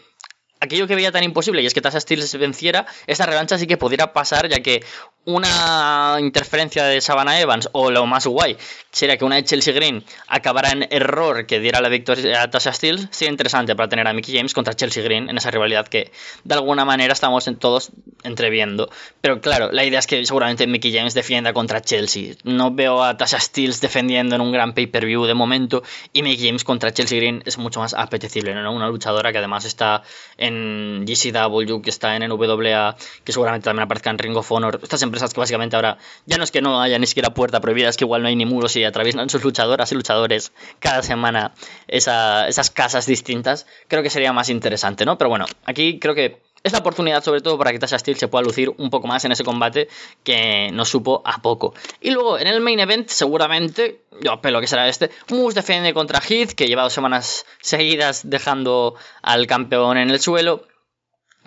aquello 0.59 0.87
que 0.87 0.95
veía 0.95 1.11
tan 1.11 1.23
imposible 1.23 1.61
y 1.61 1.65
es 1.65 1.73
que 1.73 1.81
Tasha 1.81 1.99
Steels 1.99 2.37
venciera, 2.37 2.85
esta 3.07 3.25
revancha 3.25 3.57
sí 3.57 3.67
que 3.67 3.77
pudiera 3.77 4.13
pasar 4.13 4.47
ya 4.47 4.61
que 4.61 4.83
una 5.25 6.17
interferencia 6.19 6.83
de 6.85 6.99
Savannah 6.99 7.39
Evans 7.39 7.69
o 7.73 7.91
lo 7.91 8.07
más 8.07 8.25
guay 8.25 8.57
sería 8.91 9.17
que 9.17 9.25
una 9.25 9.35
de 9.35 9.43
Chelsea 9.43 9.73
Green 9.73 10.03
acabara 10.27 10.71
en 10.71 10.87
error 10.89 11.45
que 11.45 11.59
diera 11.59 11.79
la 11.79 11.89
victoria 11.89 12.41
a 12.41 12.49
Tasha 12.49 12.73
Steele 12.73 13.07
sería 13.11 13.31
interesante 13.31 13.75
para 13.75 13.87
tener 13.87 14.07
a 14.07 14.13
Mickey 14.13 14.35
James 14.35 14.53
contra 14.53 14.73
Chelsea 14.73 15.03
Green 15.03 15.29
en 15.29 15.37
esa 15.37 15.51
rivalidad 15.51 15.87
que 15.87 16.11
de 16.43 16.55
alguna 16.55 16.85
manera 16.85 17.13
estamos 17.13 17.47
todos 17.59 17.91
entreviendo. 18.23 18.89
Pero 19.21 19.41
claro 19.41 19.71
la 19.71 19.85
idea 19.85 19.99
es 19.99 20.07
que 20.07 20.25
seguramente 20.25 20.65
Mickey 20.65 20.91
James 20.91 21.13
defienda 21.13 21.53
contra 21.53 21.81
Chelsea. 21.81 22.33
No 22.43 22.71
veo 22.71 23.03
a 23.03 23.15
Tasha 23.15 23.39
Steele 23.39 23.75
defendiendo 23.79 24.35
en 24.35 24.41
un 24.41 24.51
gran 24.51 24.73
pay-per-view 24.73 25.25
de 25.25 25.35
momento 25.35 25.83
y 26.13 26.23
Mickey 26.23 26.47
James 26.47 26.63
contra 26.63 26.91
Chelsea 26.91 27.19
Green 27.19 27.43
es 27.45 27.59
mucho 27.59 27.79
más 27.79 27.93
apetecible 27.93 28.55
¿no? 28.55 28.73
una 28.73 28.87
luchadora 28.87 29.31
que 29.31 29.37
además 29.37 29.65
está 29.65 30.01
en 30.37 31.05
GCW 31.05 31.81
que 31.81 31.91
está 31.91 32.15
en 32.15 32.27
NWA 32.27 32.95
que 33.23 33.31
seguramente 33.31 33.65
también 33.65 33.83
aparezca 33.85 34.09
en 34.09 34.17
Ring 34.17 34.35
of 34.35 34.51
Honor. 34.51 34.79
Estas 34.81 35.03
empresas 35.11 35.33
que 35.33 35.39
básicamente 35.39 35.75
ahora 35.75 35.97
ya 36.25 36.37
no 36.37 36.43
es 36.43 36.51
que 36.51 36.61
no 36.61 36.81
haya 36.81 36.97
ni 36.97 37.05
siquiera 37.05 37.33
puerta 37.33 37.59
prohibida, 37.59 37.89
es 37.89 37.97
que 37.97 38.05
igual 38.05 38.21
no 38.21 38.29
hay 38.29 38.35
ni 38.35 38.45
muros 38.45 38.75
y 38.77 38.83
atraviesan 38.85 39.29
sus 39.29 39.43
luchadoras 39.43 39.91
y 39.91 39.95
luchadores 39.95 40.53
cada 40.79 41.03
semana 41.03 41.53
esas 41.87 42.69
casas 42.71 43.05
distintas, 43.05 43.67
creo 43.87 44.03
que 44.03 44.09
sería 44.09 44.31
más 44.31 44.49
interesante, 44.49 45.05
¿no? 45.05 45.17
Pero 45.17 45.29
bueno, 45.29 45.45
aquí 45.65 45.99
creo 45.99 46.15
que 46.15 46.39
es 46.63 46.73
la 46.73 46.79
oportunidad 46.79 47.23
sobre 47.23 47.41
todo 47.41 47.57
para 47.57 47.71
que 47.71 47.79
Tasha 47.79 47.97
Steel 47.97 48.17
se 48.17 48.27
pueda 48.27 48.43
lucir 48.43 48.71
un 48.77 48.89
poco 48.89 49.07
más 49.07 49.25
en 49.25 49.31
ese 49.31 49.43
combate 49.43 49.87
que 50.23 50.69
nos 50.71 50.89
supo 50.89 51.21
a 51.25 51.41
poco. 51.41 51.73
Y 51.99 52.11
luego 52.11 52.37
en 52.37 52.47
el 52.47 52.61
main 52.61 52.79
event 52.79 53.09
seguramente, 53.09 54.01
yo 54.21 54.31
apelo 54.33 54.61
que 54.61 54.67
será 54.67 54.87
este, 54.87 55.09
Moose 55.29 55.55
defiende 55.55 55.93
contra 55.93 56.19
Heath 56.19 56.51
que 56.51 56.67
lleva 56.67 56.83
dos 56.83 56.93
semanas 56.93 57.45
seguidas 57.61 58.29
dejando 58.29 58.95
al 59.21 59.47
campeón 59.47 59.97
en 59.97 60.11
el 60.11 60.19
suelo. 60.19 60.67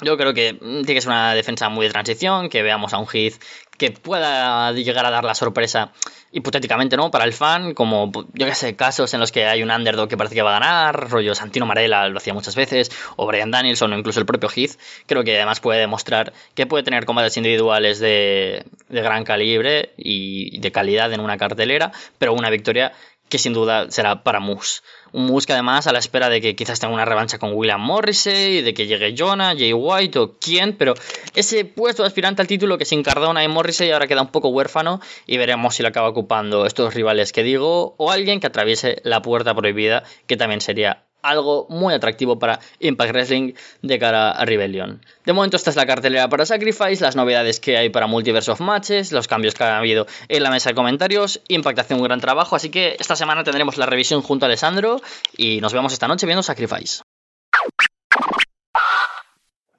Yo 0.04 0.16
creo 0.16 0.34
que 0.34 0.54
tiene 0.54 0.84
que 0.84 1.00
ser 1.00 1.10
una 1.10 1.34
defensa 1.34 1.68
muy 1.68 1.86
de 1.86 1.92
transición, 1.92 2.48
que 2.48 2.62
veamos 2.62 2.92
a 2.92 2.98
un 2.98 3.06
Heath 3.06 3.40
que 3.76 3.90
pueda 3.90 4.72
llegar 4.72 5.04
a 5.06 5.10
dar 5.10 5.24
la 5.24 5.34
sorpresa, 5.34 5.92
hipotéticamente, 6.32 6.96
¿no? 6.96 7.10
Para 7.10 7.24
el 7.24 7.32
fan, 7.32 7.74
como 7.74 8.10
yo 8.32 8.46
que 8.46 8.54
sé, 8.54 8.76
casos 8.76 9.12
en 9.14 9.20
los 9.20 9.32
que 9.32 9.46
hay 9.46 9.62
un 9.62 9.70
underdog 9.70 10.08
que 10.08 10.16
parece 10.16 10.34
que 10.34 10.42
va 10.42 10.56
a 10.56 10.60
ganar, 10.60 11.10
rollo 11.10 11.34
Santino 11.34 11.66
Marella 11.66 12.08
lo 12.08 12.18
hacía 12.18 12.34
muchas 12.34 12.54
veces, 12.54 12.90
o 13.16 13.26
Brian 13.26 13.50
Danielson, 13.50 13.92
o 13.92 13.98
incluso 13.98 14.20
el 14.20 14.26
propio 14.26 14.48
Heath, 14.48 14.78
creo 15.06 15.24
que 15.24 15.36
además 15.36 15.60
puede 15.60 15.80
demostrar 15.80 16.32
que 16.54 16.66
puede 16.66 16.84
tener 16.84 17.04
combates 17.04 17.36
individuales 17.36 17.98
de, 17.98 18.64
de 18.88 19.02
gran 19.02 19.24
calibre 19.24 19.92
y 19.96 20.58
de 20.58 20.72
calidad 20.72 21.12
en 21.12 21.20
una 21.20 21.36
cartelera, 21.36 21.92
pero 22.18 22.32
una 22.32 22.50
victoria 22.50 22.92
que 23.28 23.38
sin 23.38 23.52
duda 23.52 23.90
será 23.90 24.22
para 24.22 24.40
Moose. 24.40 24.82
Un 25.14 25.40
que 25.46 25.52
además 25.52 25.86
a 25.86 25.92
la 25.92 26.00
espera 26.00 26.28
de 26.28 26.40
que 26.40 26.56
quizás 26.56 26.80
tenga 26.80 26.92
una 26.92 27.04
revancha 27.04 27.38
con 27.38 27.52
William 27.52 27.80
Morrissey, 27.80 28.62
de 28.62 28.74
que 28.74 28.88
llegue 28.88 29.14
Jonah, 29.16 29.54
Jay 29.56 29.72
White 29.72 30.18
o 30.18 30.32
quién, 30.40 30.76
pero 30.76 30.94
ese 31.36 31.64
puesto 31.64 32.02
de 32.02 32.08
aspirante 32.08 32.42
al 32.42 32.48
título 32.48 32.78
que 32.78 32.84
sin 32.84 33.04
Cardona 33.04 33.44
y 33.44 33.48
Morrissey 33.48 33.92
ahora 33.92 34.08
queda 34.08 34.22
un 34.22 34.32
poco 34.32 34.48
huérfano 34.48 35.00
y 35.24 35.36
veremos 35.36 35.76
si 35.76 35.84
lo 35.84 35.88
acaba 35.90 36.08
ocupando 36.08 36.66
estos 36.66 36.94
rivales 36.94 37.32
que 37.32 37.44
digo 37.44 37.94
o 37.96 38.10
alguien 38.10 38.40
que 38.40 38.48
atraviese 38.48 39.00
la 39.04 39.22
puerta 39.22 39.54
prohibida 39.54 40.02
que 40.26 40.36
también 40.36 40.60
sería 40.60 41.04
algo 41.24 41.66
muy 41.68 41.94
atractivo 41.94 42.38
para 42.38 42.60
Impact 42.80 43.12
Wrestling 43.12 43.54
de 43.82 43.98
cara 43.98 44.30
a 44.30 44.44
Rebellion. 44.44 45.00
De 45.24 45.32
momento 45.32 45.56
esta 45.56 45.70
es 45.70 45.76
la 45.76 45.86
cartelera 45.86 46.28
para 46.28 46.44
Sacrifice, 46.46 47.02
las 47.02 47.16
novedades 47.16 47.60
que 47.60 47.76
hay 47.76 47.88
para 47.88 48.06
Multiverse 48.06 48.50
of 48.50 48.60
Matches, 48.60 49.10
los 49.10 49.26
cambios 49.26 49.54
que 49.54 49.64
ha 49.64 49.78
habido 49.78 50.06
en 50.28 50.42
la 50.42 50.50
mesa 50.50 50.70
de 50.70 50.74
comentarios. 50.74 51.40
Impact 51.48 51.78
hace 51.78 51.94
un 51.94 52.02
gran 52.02 52.20
trabajo, 52.20 52.56
así 52.56 52.70
que 52.70 52.96
esta 52.98 53.16
semana 53.16 53.42
tendremos 53.42 53.78
la 53.78 53.86
revisión 53.86 54.22
junto 54.22 54.44
a 54.44 54.48
Alessandro 54.48 55.00
y 55.36 55.60
nos 55.60 55.72
vemos 55.72 55.92
esta 55.92 56.08
noche 56.08 56.26
viendo 56.26 56.42
Sacrifice. 56.42 57.03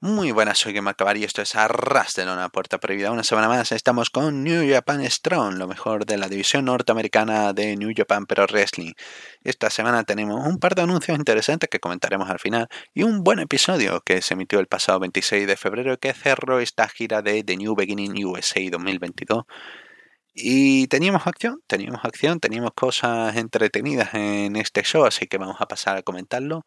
Muy 0.06 0.30
buenas, 0.30 0.58
soy 0.58 0.72
Game 0.72 0.88
Acabar 0.88 1.16
y 1.16 1.24
esto 1.24 1.42
es 1.42 1.56
Arras 1.56 2.14
de 2.14 2.24
Lona 2.24 2.48
Puerta 2.48 2.78
Prohibida. 2.78 3.10
Una 3.10 3.24
semana 3.24 3.48
más 3.48 3.72
estamos 3.72 4.08
con 4.08 4.44
New 4.44 4.72
Japan 4.72 5.04
Strong, 5.04 5.56
lo 5.56 5.66
mejor 5.66 6.06
de 6.06 6.16
la 6.16 6.28
división 6.28 6.66
norteamericana 6.66 7.52
de 7.52 7.74
New 7.74 7.90
Japan 7.92 8.24
Pro 8.24 8.46
Wrestling. 8.46 8.92
Esta 9.42 9.68
semana 9.68 10.04
tenemos 10.04 10.46
un 10.46 10.58
par 10.60 10.76
de 10.76 10.82
anuncios 10.82 11.18
interesantes 11.18 11.68
que 11.68 11.80
comentaremos 11.80 12.30
al 12.30 12.38
final 12.38 12.68
y 12.94 13.02
un 13.02 13.24
buen 13.24 13.40
episodio 13.40 14.00
que 14.00 14.22
se 14.22 14.34
emitió 14.34 14.60
el 14.60 14.68
pasado 14.68 15.00
26 15.00 15.44
de 15.44 15.56
febrero 15.56 15.98
que 15.98 16.14
cerró 16.14 16.60
esta 16.60 16.86
gira 16.86 17.20
de 17.20 17.42
The 17.42 17.56
New 17.56 17.74
Beginning 17.74 18.24
USA 18.26 18.60
2022. 18.70 19.42
Y 20.34 20.86
teníamos 20.86 21.26
acción, 21.26 21.62
teníamos 21.66 22.04
acción, 22.04 22.38
teníamos 22.38 22.70
cosas 22.76 23.34
entretenidas 23.36 24.14
en 24.14 24.54
este 24.54 24.84
show, 24.84 25.04
así 25.04 25.26
que 25.26 25.38
vamos 25.38 25.56
a 25.58 25.66
pasar 25.66 25.96
a 25.96 26.02
comentarlo. 26.02 26.64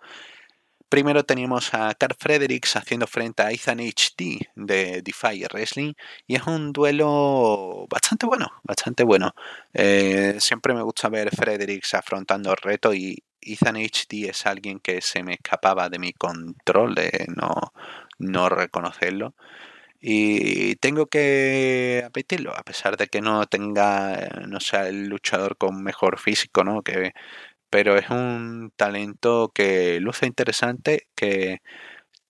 Primero 0.89 1.23
teníamos 1.23 1.71
a 1.75 1.93
Carl 1.93 2.15
Fredericks 2.17 2.75
haciendo 2.75 3.05
frente 3.05 3.43
a 3.43 3.51
Ethan 3.51 3.79
HD 3.79 4.49
de 4.55 5.03
Defy 5.03 5.45
Wrestling 5.45 5.93
y 6.25 6.35
es 6.35 6.47
un 6.47 6.73
duelo 6.73 7.85
bastante 7.87 8.25
bueno, 8.25 8.47
bastante 8.63 9.03
bueno. 9.03 9.35
Eh, 9.73 10.37
siempre 10.39 10.73
me 10.73 10.81
gusta 10.81 11.07
ver 11.09 11.29
Fredericks 11.29 11.93
afrontando 11.93 12.49
el 12.49 12.57
reto 12.57 12.91
y 12.93 13.23
Ethan 13.39 13.75
HD 13.77 14.29
es 14.29 14.47
alguien 14.47 14.79
que 14.79 14.99
se 15.01 15.21
me 15.21 15.33
escapaba 15.33 15.89
de 15.89 15.99
mi 15.99 16.11
control 16.13 16.95
de 16.95 17.27
no, 17.35 17.71
no 18.17 18.49
reconocerlo. 18.49 19.35
Y 20.01 20.77
tengo 20.77 21.07
que 21.07 22.03
admitirlo, 22.05 22.55
a 22.55 22.63
pesar 22.63 22.95
de 22.95 23.07
que 23.07 23.21
no 23.21 23.45
tenga, 23.47 24.29
no 24.47 24.61
sea 24.61 24.87
el 24.87 25.07
luchador 25.09 25.57
con 25.57 25.83
mejor 25.83 26.19
físico, 26.19 26.63
¿no? 26.63 26.83
Que, 26.83 27.13
pero 27.69 27.97
es 27.97 28.09
un 28.09 28.71
talento 28.75 29.51
que 29.53 29.99
luce 29.99 30.25
interesante, 30.25 31.07
que 31.15 31.59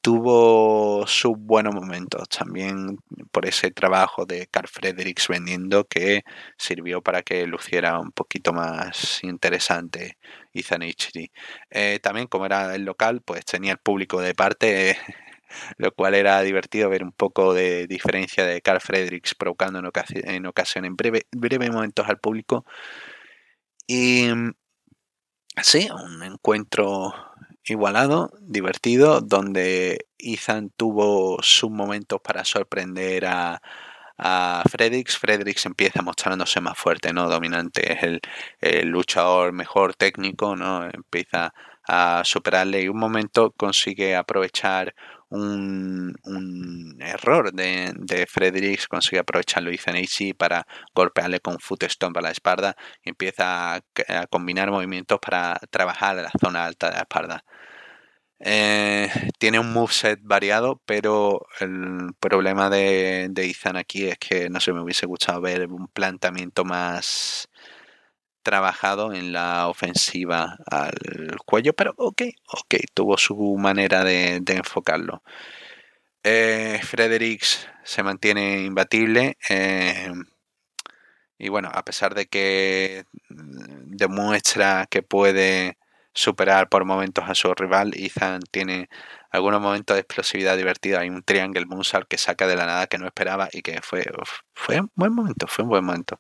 tuvo 0.02 1.06
sus 1.08 1.34
buenos 1.38 1.75
momentos 1.75 2.30
también 2.30 2.97
por 3.32 3.45
ese 3.45 3.71
trabajo 3.71 4.25
de 4.25 4.47
Carl 4.47 4.67
Fredericks 4.67 5.28
vendiendo 5.28 5.86
que 5.86 6.23
sirvió 6.58 7.02
para 7.02 7.21
que 7.21 7.45
luciera 7.45 7.99
un 7.99 8.12
poquito 8.12 8.54
más 8.54 9.23
interesante 9.23 10.17
Ethan 10.54 10.84
eh, 11.69 11.99
también 12.02 12.28
como 12.28 12.45
era 12.45 12.75
el 12.75 12.86
local 12.86 13.21
pues 13.21 13.43
tenía 13.45 13.73
el 13.73 13.78
público 13.80 14.21
de 14.21 14.34
parte 14.36 14.97
lo 15.78 15.91
cual 15.93 16.15
era 16.15 16.41
divertido 16.41 16.89
ver 16.89 17.04
un 17.04 17.12
poco 17.12 17.54
de 17.54 17.88
diferencia 17.88 18.45
de 18.45 18.62
Carl 18.62 18.82
Fredericks 18.82 19.36
provocando 19.36 19.80
en, 19.80 19.86
ocasión, 19.86 20.30
en 20.30 20.45
ocasiones 20.45 20.91
breve, 20.95 21.25
breves 21.32 21.71
momentos 21.71 22.08
al 22.08 22.19
público. 22.19 22.65
Y 23.88 24.28
sí, 25.62 25.89
un 25.91 26.23
encuentro 26.23 27.13
igualado, 27.65 28.31
divertido, 28.41 29.21
donde 29.21 30.07
Ethan 30.17 30.71
tuvo 30.75 31.38
sus 31.41 31.69
momentos 31.71 32.19
para 32.21 32.43
sorprender 32.45 33.25
a, 33.25 33.62
a 34.17 34.63
Fredericks. 34.69 35.17
Fredericks 35.17 35.65
empieza 35.65 36.01
mostrándose 36.01 36.62
más 36.62 36.77
fuerte, 36.77 37.13
¿no? 37.13 37.29
Dominante, 37.29 37.93
es 37.93 38.03
el, 38.03 38.21
el, 38.62 38.89
luchador 38.89 39.53
mejor 39.53 39.95
técnico, 39.95 40.55
¿no? 40.55 40.85
Empieza 40.85 41.53
a 41.88 42.21
superarle 42.25 42.81
y 42.83 42.89
un 42.89 42.97
momento 42.99 43.51
consigue 43.51 44.15
aprovechar 44.15 44.93
un, 45.30 46.98
error 47.02 47.52
de, 47.54 47.94
de, 47.96 48.26
Fredericks, 48.28 48.88
consigue 48.88 49.20
aprovecharlo 49.20 49.72
Ethan 49.72 49.96
Acey 49.96 50.34
para 50.34 50.65
golpearle 50.94 51.39
con 51.39 51.60
foot 51.60 51.84
stomp 51.86 52.18
a 52.18 52.22
la 52.22 52.32
espalda 52.32 52.76
y 53.04 53.10
empieza 53.10 53.76
a, 53.76 53.82
a 54.08 54.28
combinar 54.28 54.72
movimientos 54.72 55.20
para 55.20 55.60
trabajar 55.70 56.15
la 56.18 56.32
zona 56.39 56.65
alta 56.65 56.88
de 56.89 56.94
la 56.94 57.02
espalda. 57.02 57.44
Eh, 58.42 59.10
tiene 59.38 59.60
un 59.60 59.74
moveset 59.74 60.20
variado, 60.24 60.82
pero 60.86 61.46
el 61.60 62.13
problema 62.20 62.70
de, 62.70 63.28
de 63.32 63.50
Ethan 63.50 63.76
aquí 63.76 64.06
es 64.08 64.18
que 64.18 64.50
no 64.50 64.62
se 64.62 64.72
me 64.72 64.82
hubiese 64.82 65.06
gustado 65.06 65.42
ver 65.42 65.68
un 65.68 65.88
planteamiento 65.89 66.63
más 66.63 67.50
trabajado 68.49 69.13
en 69.13 69.31
la 69.31 69.67
ofensiva 69.67 70.57
al 70.65 71.38
cuello, 71.45 71.73
pero 71.73 71.93
ok, 71.97 72.23
ok, 72.47 72.75
tuvo 72.95 73.15
su 73.15 73.35
manera 73.59 74.03
de, 74.03 74.41
enfocarlo. 74.47 75.21
Eh, 76.23 76.79
Fredericks 76.83 77.67
se 77.83 78.01
mantiene 78.01 78.62
imbatible. 78.63 79.38
Eh, 79.49 80.12
y 81.38 81.49
bueno, 81.49 81.69
a 81.71 81.85
pesar 81.85 82.15
de 82.15 82.25
que 82.25 83.05
demuestra 83.29 84.88
que 84.89 85.03
puede 85.03 85.77
superar 86.13 86.69
por 86.69 86.85
momentos 86.85 87.25
a 87.27 87.35
su 87.35 87.53
rival. 87.53 87.93
Ethan 87.95 88.41
tiene 88.51 88.89
algunos 89.29 89.62
momentos 89.62 89.95
de 89.95 90.01
explosividad 90.01 90.57
divertida. 90.57 91.01
Hay 91.01 91.09
un 91.09 91.23
triangle 91.23 91.65
moonsault 91.67 92.07
que 92.07 92.17
saca 92.17 92.47
de 92.47 92.55
la 92.55 92.65
nada 92.65 92.88
que 92.88 92.97
no 92.97 93.05
esperaba 93.05 93.47
y 93.51 93.62
que 93.62 93.79
fue, 93.81 94.05
fue 94.53 94.81
un 94.81 94.91
buen 94.95 95.13
momento, 95.13 95.47
fue 95.47 95.63
un 95.63 95.69
buen 95.69 95.85
momento. 95.85 96.19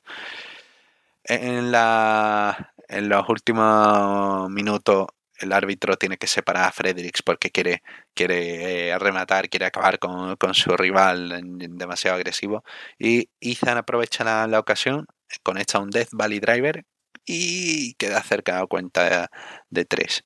En, 1.23 1.71
los 1.71 3.29
últimos 3.29 4.49
minutos 4.49 5.07
el 5.37 5.53
árbitro 5.53 5.95
tiene 5.97 6.17
que 6.17 6.27
separar 6.27 6.65
a 6.65 6.71
Fredericks 6.71 7.21
porque 7.23 7.49
quiere, 7.49 7.81
quiere 8.13 8.89
eh, 8.89 8.99
rematar, 8.99 9.49
quiere 9.49 9.65
acabar 9.67 9.99
con, 9.99 10.35
con 10.35 10.53
su 10.53 10.75
rival 10.75 11.41
demasiado 11.43 12.17
agresivo. 12.17 12.63
Y 12.97 13.29
Ethan 13.39 13.77
aprovecha 13.77 14.23
la, 14.23 14.47
la 14.47 14.59
ocasión, 14.59 15.07
conecta 15.43 15.79
un 15.79 15.91
Death 15.91 16.09
Valley 16.11 16.39
Driver 16.39 16.85
y 17.25 17.93
queda 17.95 18.21
cerca 18.23 18.59
de 18.59 18.67
cuenta 18.67 19.29
de 19.69 19.85
3. 19.85 20.25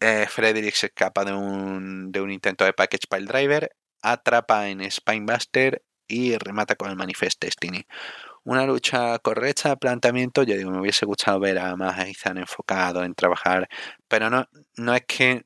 Eh, 0.00 0.26
Frederick 0.28 0.74
se 0.74 0.86
escapa 0.86 1.24
de 1.24 1.32
un, 1.32 2.10
de 2.12 2.20
un 2.20 2.30
intento 2.30 2.64
de 2.64 2.72
package 2.72 3.06
pile 3.10 3.26
driver, 3.26 3.70
atrapa 4.00 4.68
en 4.68 4.88
Spinebuster 4.90 5.82
y 6.06 6.36
remata 6.38 6.76
con 6.76 6.88
el 6.88 6.96
Manifest 6.96 7.42
Destiny. 7.42 7.84
Una 8.44 8.64
lucha 8.66 9.18
correcta, 9.18 9.76
planteamiento, 9.76 10.42
yo 10.42 10.56
digo, 10.56 10.70
me 10.70 10.80
hubiese 10.80 11.06
gustado 11.06 11.40
ver 11.40 11.58
a 11.58 11.76
más 11.76 11.98
a 11.98 12.30
enfocado 12.30 13.04
en 13.04 13.14
trabajar, 13.14 13.68
pero 14.08 14.30
no, 14.30 14.46
no 14.76 14.94
es 14.94 15.02
que 15.06 15.44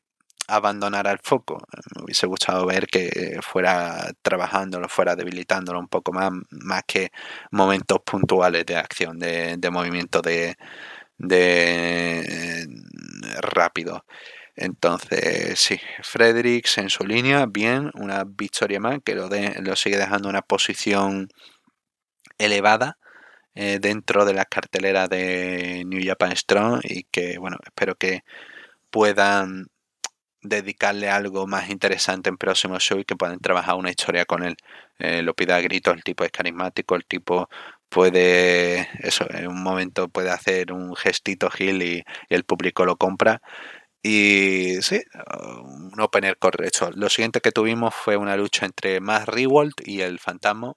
abandonara 0.49 1.11
el 1.13 1.19
foco. 1.23 1.59
Me 1.97 2.05
hubiese 2.05 2.27
gustado 2.27 2.67
ver 2.67 2.87
que 2.87 3.39
fuera 3.43 4.11
trabajándolo, 4.23 4.89
fuera 4.89 5.17
debilitándolo 5.17 5.79
un 5.81 5.89
poco 5.89 6.13
más, 6.13 6.31
más 6.51 6.83
que 6.87 7.11
momentos 7.51 7.99
puntuales 8.05 8.67
de 8.67 8.77
acción, 8.77 9.19
de, 9.19 9.57
de 9.59 9.71
movimiento 9.71 10.21
de, 10.23 10.57
de 11.19 12.67
rápido. 13.41 14.05
Entonces, 14.57 15.59
sí, 15.59 15.81
Fredericks 16.03 16.79
en 16.79 16.91
su 16.91 17.05
línea, 17.07 17.47
bien, 17.47 17.91
una 17.95 18.25
victoria 18.25 18.81
más 18.81 18.99
que 19.05 19.15
lo, 19.15 19.29
de, 19.29 19.57
lo 19.63 19.77
sigue 19.77 19.97
dejando 19.99 20.29
en 20.29 20.35
una 20.37 20.43
posición 20.43 21.29
elevada 22.45 22.99
eh, 23.55 23.79
dentro 23.81 24.25
de 24.25 24.35
la 24.35 24.45
cartelera 24.47 25.09
de 25.09 25.85
New 25.87 26.01
Japan 26.05 26.37
Strong 26.37 26.81
y 26.85 27.05
que, 27.05 27.39
bueno, 27.39 27.59
espero 27.65 27.97
que 27.97 28.25
puedan 28.91 29.69
dedicarle 30.43 31.09
algo 31.11 31.47
más 31.47 31.71
interesante 31.71 32.29
en 32.31 32.37
próximo 32.37 32.79
show 32.81 32.99
y 32.99 33.05
que 33.05 33.17
puedan 33.17 33.39
trabajar 33.41 33.77
una 33.77 33.91
historia 33.91 34.25
con 34.25 34.45
él. 34.45 34.57
Eh, 34.99 35.23
lo 35.23 35.35
pida 35.35 35.57
a 35.57 35.61
gritos, 35.61 35.95
el 35.95 36.03
tipo 36.05 36.25
es 36.25 36.33
carismático, 36.33 36.97
el 36.97 37.05
tipo 37.07 37.49
puede, 37.89 38.89
eso, 39.01 39.27
en 39.31 39.49
un 39.49 39.63
momento 39.63 40.09
puede 40.09 40.31
hacer 40.31 40.73
un 40.73 40.97
gestito 40.97 41.51
Gil 41.51 41.83
y, 41.83 42.05
el 42.31 42.45
público 42.45 42.85
lo 42.87 42.97
compra. 42.97 43.43
Y 44.03 44.83
sí, 44.83 45.01
un 45.65 46.01
opener 46.01 46.39
correcto. 46.39 46.91
Lo 46.95 47.09
siguiente 47.09 47.41
que 47.41 47.53
tuvimos 47.53 47.95
fue 47.95 48.17
una 48.17 48.37
lucha 48.37 48.67
entre 48.67 49.01
Matt 49.01 49.29
Rewalt 49.29 49.75
y 49.87 50.01
el 50.03 50.19
Fantasma. 50.19 50.75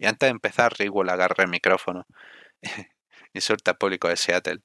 Y 0.00 0.06
antes 0.06 0.26
de 0.28 0.30
empezar, 0.30 0.72
Rewalt 0.78 1.10
agarra 1.10 1.44
el 1.44 1.50
micrófono, 1.50 2.06
insulta 3.34 3.72
al 3.72 3.78
público 3.78 4.08
de 4.08 4.16
Seattle 4.16 4.60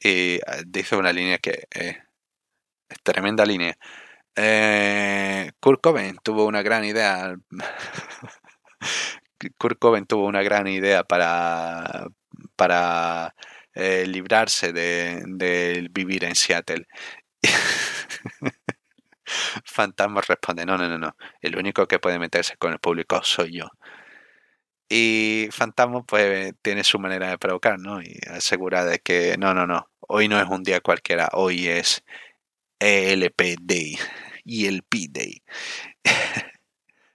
y 0.00 0.36
eh, 0.36 0.40
dice 0.66 0.96
una 0.96 1.12
línea 1.12 1.38
que 1.38 1.66
eh, 1.74 1.98
es 2.88 3.02
tremenda 3.02 3.44
línea. 3.46 3.76
Eh, 4.36 5.52
Kurt 5.60 5.80
Cobain 5.82 6.18
tuvo 6.22 6.46
una 6.46 6.62
gran 6.62 6.84
idea. 6.84 7.36
Kurt 9.58 9.78
Cobain 9.78 10.06
tuvo 10.06 10.26
una 10.26 10.42
gran 10.42 10.66
idea 10.68 11.04
para, 11.04 12.06
para 12.56 13.34
eh, 13.74 14.06
librarse 14.06 14.72
de, 14.72 15.22
de, 15.26 15.88
vivir 15.92 16.24
en 16.24 16.34
Seattle. 16.34 16.86
Fantasma 19.64 20.20
responde, 20.20 20.64
no, 20.66 20.76
no, 20.78 20.88
no, 20.88 20.98
no. 20.98 21.16
El 21.40 21.56
único 21.56 21.86
que 21.86 21.98
puede 21.98 22.18
meterse 22.18 22.56
con 22.58 22.72
el 22.72 22.78
público 22.80 23.20
soy 23.22 23.58
yo. 23.58 23.66
Y 24.88 25.48
Fantasma 25.52 26.02
pues 26.04 26.54
tiene 26.62 26.84
su 26.84 26.98
manera 26.98 27.30
de 27.30 27.38
provocar, 27.38 27.78
¿no? 27.78 28.00
Y 28.02 28.18
asegura 28.30 28.84
de 28.84 29.00
que 29.00 29.36
no, 29.38 29.54
no, 29.54 29.66
no. 29.66 29.88
Hoy 30.00 30.28
no 30.28 30.40
es 30.40 30.48
un 30.48 30.62
día 30.62 30.80
cualquiera, 30.80 31.28
hoy 31.32 31.68
es 31.68 32.02
ELP 32.80 33.56
Day 33.60 33.98
y 34.44 34.66
el 34.66 34.82
P 34.82 35.08
Day. 35.10 35.42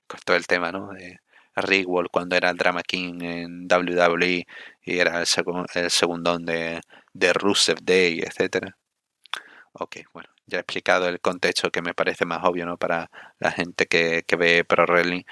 Con 0.07 0.19
todo 0.25 0.36
el 0.38 0.47
tema, 0.47 0.71
¿no? 0.71 0.89
De 0.93 1.19
Rigwell 1.55 2.09
cuando 2.09 2.36
era 2.36 2.49
el 2.49 2.57
Drama 2.57 2.83
King 2.83 3.21
en 3.21 3.67
WWE 3.67 4.45
y 4.83 4.99
era 4.99 5.19
el, 5.19 5.27
seg 5.27 5.45
el 5.75 5.89
segundón 5.91 6.45
de, 6.45 6.81
de 7.13 7.33
Rusev 7.33 7.79
Day, 7.83 8.19
etcétera. 8.19 8.77
Ok, 9.73 9.97
bueno, 10.13 10.29
ya 10.45 10.59
he 10.59 10.62
explicado 10.62 11.07
el 11.09 11.19
contexto 11.19 11.71
que 11.71 11.81
me 11.81 11.93
parece 11.95 12.25
más 12.25 12.43
obvio, 12.43 12.65
¿no? 12.65 12.77
Para 12.77 13.09
la 13.39 13.51
gente 13.51 13.88
que, 13.88 14.23
que 14.27 14.36
ve 14.36 14.63
Pro 14.65 14.86
Wrestling, 14.86 15.23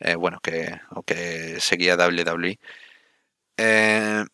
eh, 0.00 0.14
bueno, 0.16 0.38
que, 0.42 0.80
o 0.90 1.02
que 1.02 1.60
seguía 1.60 1.96
WWE. 1.96 2.58
Eh, 3.58 4.24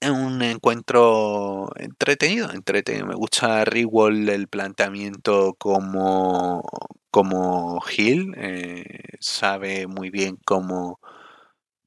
es 0.00 0.10
un 0.10 0.42
encuentro 0.42 1.70
entretenido, 1.76 2.50
entretenido. 2.52 3.06
Me 3.06 3.14
gusta 3.14 3.64
Rewall 3.64 4.28
el 4.28 4.48
planteamiento 4.48 5.54
como, 5.54 6.62
como 7.10 7.80
Hill. 7.96 8.34
Eh, 8.36 8.84
sabe 9.20 9.86
muy 9.86 10.10
bien 10.10 10.38
cómo 10.44 11.00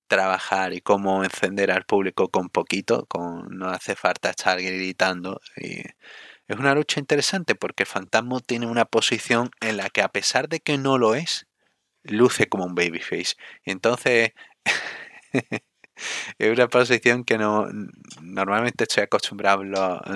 trabajar 0.08 0.74
y 0.74 0.82
cómo 0.82 1.24
encender 1.24 1.72
al 1.72 1.86
público 1.86 2.30
con 2.30 2.50
poquito, 2.50 3.06
con, 3.08 3.48
no 3.58 3.70
hace 3.70 3.96
falta 3.96 4.30
estar 4.32 4.62
gritando. 4.62 5.42
Y 5.58 5.82
es 6.48 6.58
una 6.60 6.76
lucha 6.76 7.00
interesante 7.00 7.56
porque 7.56 7.86
Fantasmo 7.86 8.40
tiene 8.42 8.68
una 8.68 8.86
posición 8.86 9.52
en 9.62 9.78
la 9.78 9.90
que 9.90 10.02
a 10.02 10.10
pesar 10.10 10.50
de 10.50 10.60
que 10.60 10.78
no 10.78 10.98
lo 10.98 11.16
es, 11.16 11.48
luce 12.06 12.48
como 12.48 12.66
un 12.66 12.76
babyface. 12.76 13.36
Entonces 13.66 14.32
es 16.38 16.52
una 16.52 16.68
posición 16.68 17.24
que 17.24 17.38
no 17.38 17.68
normalmente 18.22 18.84
estoy 18.86 19.04
acostumbrado, 19.04 19.64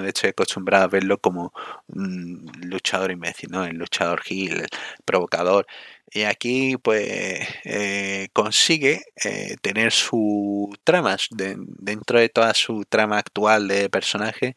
estoy 0.05 0.29
acostumbrado 0.31 0.85
a 0.85 0.87
verlo 0.87 1.17
como 1.19 1.53
un 1.87 2.45
luchador 2.63 3.11
imbécil, 3.11 3.49
¿no? 3.51 3.65
El 3.65 3.77
luchador 3.77 4.21
gil, 4.21 4.61
el 4.61 4.67
provocador. 5.05 5.65
Y 6.11 6.23
aquí 6.23 6.75
pues 6.77 7.47
eh, 7.65 8.29
consigue 8.33 9.01
eh, 9.23 9.55
tener 9.61 9.91
su 9.91 10.75
trama, 10.83 11.17
dentro 11.31 12.19
de 12.19 12.29
toda 12.29 12.53
su 12.55 12.83
trama 12.89 13.19
actual 13.19 13.67
de 13.67 13.89
personaje, 13.89 14.55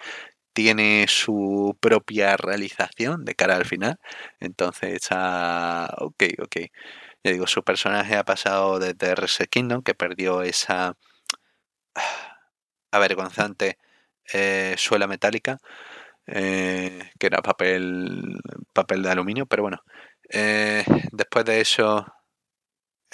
tiene 0.55 1.07
su 1.09 1.77
propia 1.81 2.37
realización 2.37 3.25
de 3.25 3.35
cara 3.35 3.57
al 3.57 3.67
final. 3.67 3.99
Entonces 4.41 4.95
está 4.95 5.95
ok, 5.99 6.25
ok. 6.43 6.57
Ya 7.25 7.31
digo, 7.33 7.47
su 7.47 7.63
personaje 7.63 8.17
ha 8.17 8.25
pasado 8.25 8.79
desde 8.81 9.15
Reset 9.15 9.49
Kingdom, 9.49 9.83
que 9.83 9.95
perdió 9.95 10.43
esa 10.43 10.97
avergonzante 12.93 13.79
eh, 14.33 14.75
suela 14.79 15.07
metálica, 15.07 15.59
eh, 16.27 17.11
que 17.19 17.27
era 17.29 17.43
papel, 17.43 18.41
papel 18.73 19.03
de 19.03 19.11
aluminio, 19.11 19.47
pero 19.47 19.63
bueno, 19.65 19.83
eh, 20.31 20.85
después 21.13 21.45
de 21.45 21.61
eso 21.61 22.07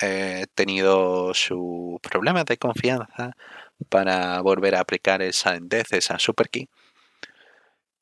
he 0.00 0.46
tenido 0.54 1.34
sus 1.34 2.00
problemas 2.00 2.44
de 2.46 2.58
confianza 2.58 3.32
para 3.88 4.40
volver 4.42 4.74
a 4.74 4.80
aplicar 4.80 5.22
esa 5.22 5.58
Death, 5.60 5.92
esa 5.92 6.18
Super 6.18 6.48
Key. 6.50 6.68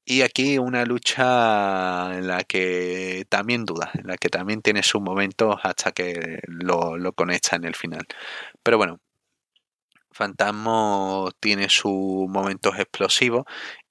Y 0.08 0.22
aquí 0.22 0.56
una 0.58 0.84
lucha 0.84 2.16
en 2.16 2.28
la 2.28 2.44
que 2.44 3.26
también 3.28 3.64
duda, 3.64 3.90
en 3.94 4.06
la 4.06 4.16
que 4.16 4.28
también 4.28 4.62
tiene 4.62 4.84
sus 4.84 5.02
momentos 5.02 5.56
hasta 5.64 5.90
que 5.90 6.38
lo, 6.46 7.12
conecta 7.12 7.56
en 7.56 7.64
el 7.64 7.74
final. 7.74 8.06
Pero 8.62 8.78
bueno, 8.78 9.00
Fantasmo 10.12 11.30
tiene 11.40 11.68
sus 11.68 12.28
momentos 12.28 12.78
explosivos 12.78 13.44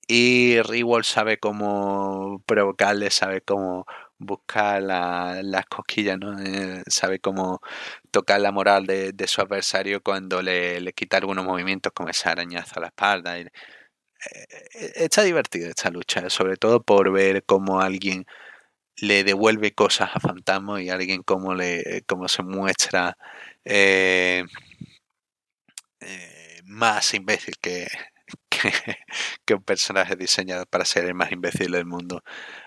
y 0.08 0.62
Rewall 0.62 1.04
sabe 1.06 1.38
cómo 1.40 2.42
provocarle, 2.46 3.12
sabe 3.12 3.42
cómo 3.42 3.86
buscar 4.18 4.82
las 4.84 5.66
cosquillas, 5.68 6.18
¿no? 6.20 6.40
Eh, 6.40 6.84
sabe 6.88 7.20
cómo 7.20 7.62
tocar 8.12 8.40
la 8.42 8.52
moral 8.52 8.86
de, 8.86 9.28
su 9.28 9.42
adversario 9.42 10.02
cuando 10.02 10.42
le, 10.42 10.80
le, 10.82 10.94
quita 10.94 11.18
algunos 11.18 11.46
movimientos 11.46 11.92
como 11.94 12.10
ese 12.10 12.30
arañazo 12.30 12.76
a 12.78 12.82
la 12.82 12.88
espalda. 12.88 13.40
Y, 13.40 13.48
está 14.96 15.24
divertida 15.24 15.70
esta 15.70 15.90
lucha, 15.90 16.30
sobre 16.30 16.58
todo 16.58 16.84
por 16.84 17.12
ver 17.12 17.44
cómo 17.44 17.82
alguien 17.82 18.26
le 18.98 19.24
devuelve 19.24 19.74
cosas 19.74 20.12
a 20.14 20.20
Fantasma 20.20 20.82
y 20.82 20.90
alguien 20.90 21.24
cómo, 21.24 21.54
le, 21.54 22.04
cómo 22.08 22.28
se 22.28 22.44
muestra 22.44 23.18
eh, 23.66 24.46
eh, 26.00 26.62
más 26.66 27.14
imbécil 27.14 27.56
que, 27.60 27.88
que, 29.46 29.54
un 29.54 29.64
personaje 29.64 30.16
diseñado 30.16 30.66
para 30.66 30.86
ser 30.86 31.06
el 31.06 31.14
más 31.14 31.32
imbécil 31.32 31.72
del 31.72 31.86
mundo. 31.86 32.24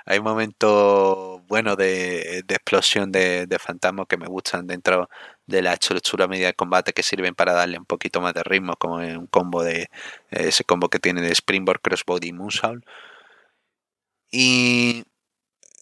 Hay 0.06 0.20
momentos 0.20 1.40
buenos 1.46 1.76
de, 1.76 2.38
explosión 2.48 3.12
de, 3.12 3.46
de 3.46 3.58
fantasmas 3.58 4.06
que 4.08 4.16
me 4.16 4.26
gustan 4.26 4.66
dentro 4.66 5.08
de 5.46 5.62
la 5.62 5.72
estructura 5.74 6.28
media 6.28 6.48
de 6.48 6.54
combate 6.54 6.92
que 6.92 7.02
sirven 7.02 7.34
para 7.34 7.52
darle 7.54 7.78
un 7.78 7.87
poquito 7.87 8.20
más 8.20 8.34
de 8.34 8.42
ritmo, 8.44 8.76
como 8.76 8.96
un 8.96 9.26
combo 9.26 9.62
de 9.62 9.88
ese 10.30 10.64
combo 10.64 10.88
que 10.88 10.98
tiene 10.98 11.22
de 11.22 11.32
Springboard, 11.32 11.80
Crossbody 11.80 12.28
y 12.28 12.32
Moonsault. 12.32 12.84
Y 14.30 15.04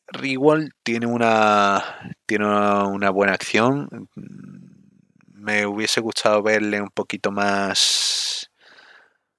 Rewall 0.08 0.72
tiene 0.82 1.06
una 1.06 2.14
tiene 2.26 2.46
una 2.46 3.10
buena 3.10 3.32
acción. 3.34 4.08
Me 5.32 5.66
hubiese 5.66 6.00
gustado 6.00 6.42
verle 6.42 6.80
un 6.80 6.90
poquito 6.90 7.30
más 7.30 8.45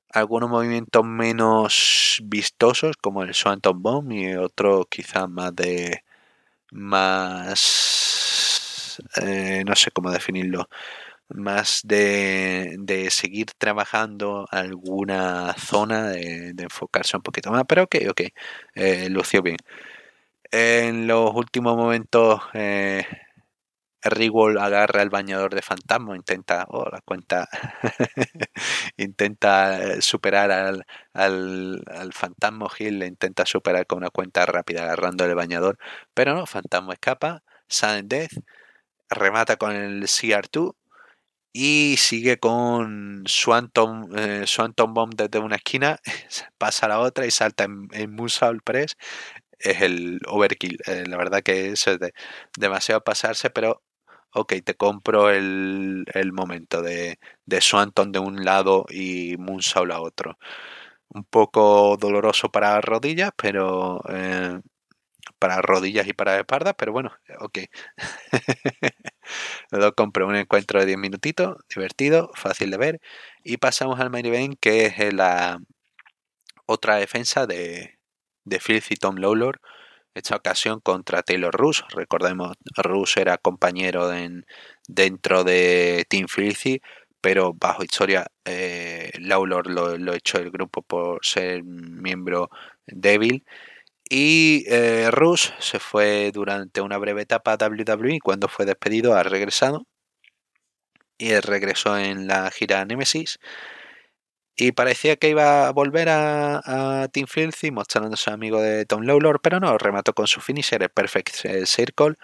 algunos 0.10 0.50
movimientos 0.50 1.06
menos 1.06 2.22
vistosos 2.24 2.98
como 2.98 3.24
el 3.24 3.34
Swanton 3.34 3.82
Bomb 3.82 4.12
y 4.12 4.36
otro 4.36 4.86
quizás 4.90 5.30
más 5.30 5.56
de 5.56 6.04
más 6.72 8.18
eh, 9.22 9.64
no 9.66 9.76
sé 9.76 9.92
cómo 9.92 10.12
definirlo 10.12 10.70
más 11.30 11.82
de, 11.84 13.08
seguir 13.12 13.48
trabajando 13.58 14.48
alguna 14.52 15.54
zona 15.58 16.10
de, 16.10 16.54
enfocarse 16.58 17.18
un 17.18 17.24
poquito 17.24 17.52
más 17.52 17.64
pero 17.68 17.84
ok 17.84 17.96
ok 18.10 18.22
eh, 18.76 19.10
lució 19.10 19.42
bien. 19.42 19.58
En 20.52 21.08
los 21.08 21.34
últimos 21.36 21.76
momentos 21.76 22.42
eh, 22.54 23.06
Rigwell 24.04 24.58
agarra 24.58 25.02
el 25.02 25.10
bañador 25.10 25.56
de 25.56 25.62
fantasma, 25.62 26.16
intenta, 26.16 26.66
oh, 26.70 26.90
la 26.90 27.02
cuenta, 27.02 27.48
intenta 28.98 29.82
eh, 29.84 30.02
superar 30.02 30.52
al, 30.52 30.86
al, 31.14 32.14
fantasma 32.14 32.70
Gil, 32.70 33.00
le 33.00 33.08
intenta 33.08 33.46
superar 33.46 33.86
con 33.88 34.00
una 34.00 34.10
cuenta 34.10 34.46
rápida 34.46 34.84
agarrando 34.84 35.26
el 35.26 35.36
bañador, 35.36 35.78
pero 36.14 36.36
no, 36.36 36.46
fantasma 36.46 36.94
escapa, 36.94 37.44
Sudden 37.68 38.08
Death, 38.08 38.34
remata 39.10 39.58
con 39.58 39.74
el 39.76 40.04
CR2 40.04 40.76
y 41.54 41.96
sigue 41.98 42.38
con 42.38 43.24
Swanton, 43.26 44.10
eh, 44.18 44.46
Bomb 44.90 45.16
desde 45.16 45.40
una 45.40 45.56
esquina, 45.58 46.00
pasa 46.58 46.86
a 46.86 46.90
la 46.90 47.00
otra 47.00 47.26
y 47.26 47.32
salta 47.32 47.64
en, 47.66 47.88
en 47.94 48.14
Moonsault 48.16 48.64
Press. 48.64 48.96
Es 49.60 49.82
el 49.82 50.20
overkill. 50.28 50.78
Eh, 50.86 51.06
la 51.08 51.18
verdad 51.18 51.42
que 51.44 51.72
eso 51.72 51.92
es 51.92 52.00
de, 52.00 52.14
demasiado 52.58 53.04
pasarse, 53.04 53.50
pero 53.50 53.82
ok, 54.38 54.54
te 54.64 54.76
compro 54.76 55.32
el, 55.32 56.06
el 56.14 56.34
momento 56.34 56.82
de, 56.82 57.20
de, 57.46 57.62
Swanton 57.62 58.12
de 58.12 58.20
un 58.20 58.46
lado 58.46 58.86
y 58.90 59.36
Moonsault 59.38 59.92
a 59.92 60.02
otro. 60.02 60.38
Un 61.10 61.24
poco 61.26 61.98
doloroso 62.00 62.50
para 62.52 62.82
rodillas, 62.82 63.32
pero 63.38 64.02
eh, 64.10 64.62
para 65.40 65.62
rodillas 65.62 66.08
y 66.08 66.14
para 66.14 66.40
espalda, 66.40 66.74
pero 66.74 66.92
bueno, 66.94 67.12
ok. 67.40 67.60
Lo 69.72 69.94
compro 69.96 70.28
un 70.28 70.36
encuentro 70.36 70.80
de 70.80 70.88
10 70.88 70.98
minutitos, 71.00 71.58
divertido, 71.74 72.32
fácil 72.36 72.72
de 72.72 72.78
ver. 72.78 73.02
Y 73.44 73.58
pasamos 73.58 74.00
al 74.00 74.10
main 74.12 74.26
event, 74.26 74.58
que 74.60 74.88
es 74.88 75.14
la 75.14 75.60
otra 76.66 76.98
defensa 76.98 77.48
de, 77.48 78.00
de 78.46 78.60
Filthy 78.60 78.96
Tom 78.96 79.18
Lawlor 79.18 79.62
esta 80.18 80.36
ocasión 80.36 80.80
contra 80.82 81.24
Taylor 81.24 81.54
Rush. 81.54 81.82
Recordemos, 81.90 82.56
Rush 82.76 83.18
era 83.18 83.38
compañero 83.38 84.10
dentro 84.88 85.44
de 85.44 86.06
Team 86.10 86.28
Filthy, 86.28 86.82
pero 87.22 87.54
bajo 87.54 87.84
historia 87.84 88.28
eh, 88.46 89.12
Lawlor 89.20 89.68
lo, 89.70 90.14
echó 90.14 90.40
el 90.40 90.52
grupo 90.52 90.82
por 90.82 91.20
ser 91.26 91.64
miembro 91.64 92.50
débil. 92.86 93.46
Y 94.10 94.66
eh, 94.68 95.10
Rush 95.12 95.52
se 95.60 95.80
fue 95.80 96.32
durante 96.34 96.82
una 96.82 96.98
breve 96.98 97.24
etapa 97.24 97.54
a 97.54 97.58
WWE 97.58 98.20
cuando 98.22 98.48
fue 98.48 98.66
despedido 98.66 99.16
ha 99.16 99.24
regresado. 99.24 99.86
Y 101.20 101.34
regresó 101.40 101.98
en 101.98 102.28
la 102.28 102.50
gira 102.52 102.86
Nemesis 102.86 103.40
y 104.58 104.72
parecía 104.72 105.18
que 105.18 105.30
iba 105.30 105.68
a 105.68 105.72
volver 105.72 106.10
a, 106.10 107.08
Team 107.14 107.28
Filthy 107.28 107.72
mostrándose 107.72 108.32
amigo 108.32 108.60
de 108.62 108.86
Tom 108.86 109.04
Lawlor, 109.04 109.40
pero 109.42 109.60
no, 109.60 109.78
remató 109.78 110.14
con 110.14 110.28
su 110.28 110.42
finisher, 110.42 110.82
el 110.84 110.90
Perfect 110.90 111.30
Circle, 111.66 112.16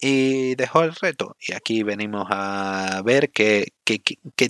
y 0.00 0.54
dejó 0.56 0.82
el 0.82 0.94
reto. 0.94 1.36
Y 1.40 1.52
aquí 1.52 1.82
venimos 1.84 2.26
a 2.30 3.02
ver 3.04 3.30
qué, 3.30 3.72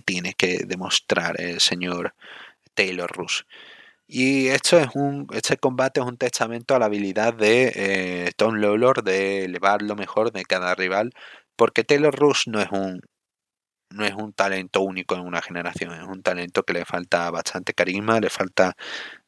tiene 0.05 0.35
que 0.35 0.65
demostrar 0.67 1.41
el 1.41 1.61
señor 1.61 2.15
Taylor 2.75 3.11
Rush. 3.13 3.43
Y 4.07 4.49
esto 4.49 4.79
es 4.79 4.89
un, 4.95 5.27
este 5.33 5.57
combate 5.59 6.01
es 6.01 6.07
un 6.07 6.17
testamento 6.19 6.75
a 6.75 6.79
la 6.81 6.87
habilidad 6.87 7.35
de 7.35 7.73
eh, 7.77 8.33
Tom 8.37 8.57
Lawlor 8.57 9.05
de 9.05 9.45
elevar 9.45 9.83
lo 9.83 9.97
mejor 9.97 10.33
de 10.33 10.45
cada 10.45 10.75
rival, 10.75 11.13
porque 11.57 11.85
Taylor 11.85 12.15
Rush 12.15 12.49
no 12.49 12.61
es 12.61 12.71
un 12.73 13.03
no 13.91 14.05
es 14.05 14.15
un 14.15 14.33
talento 14.33 14.81
único 14.83 15.15
en 15.17 15.23
una 15.23 15.43
generación, 15.43 15.93
es 15.95 16.07
un 16.07 16.23
talento 16.23 16.65
que 16.65 16.73
le 16.73 16.85
falta 16.85 17.31
bastante 17.31 17.75
carisma, 17.75 18.21
le 18.21 18.31
falta 18.31 18.77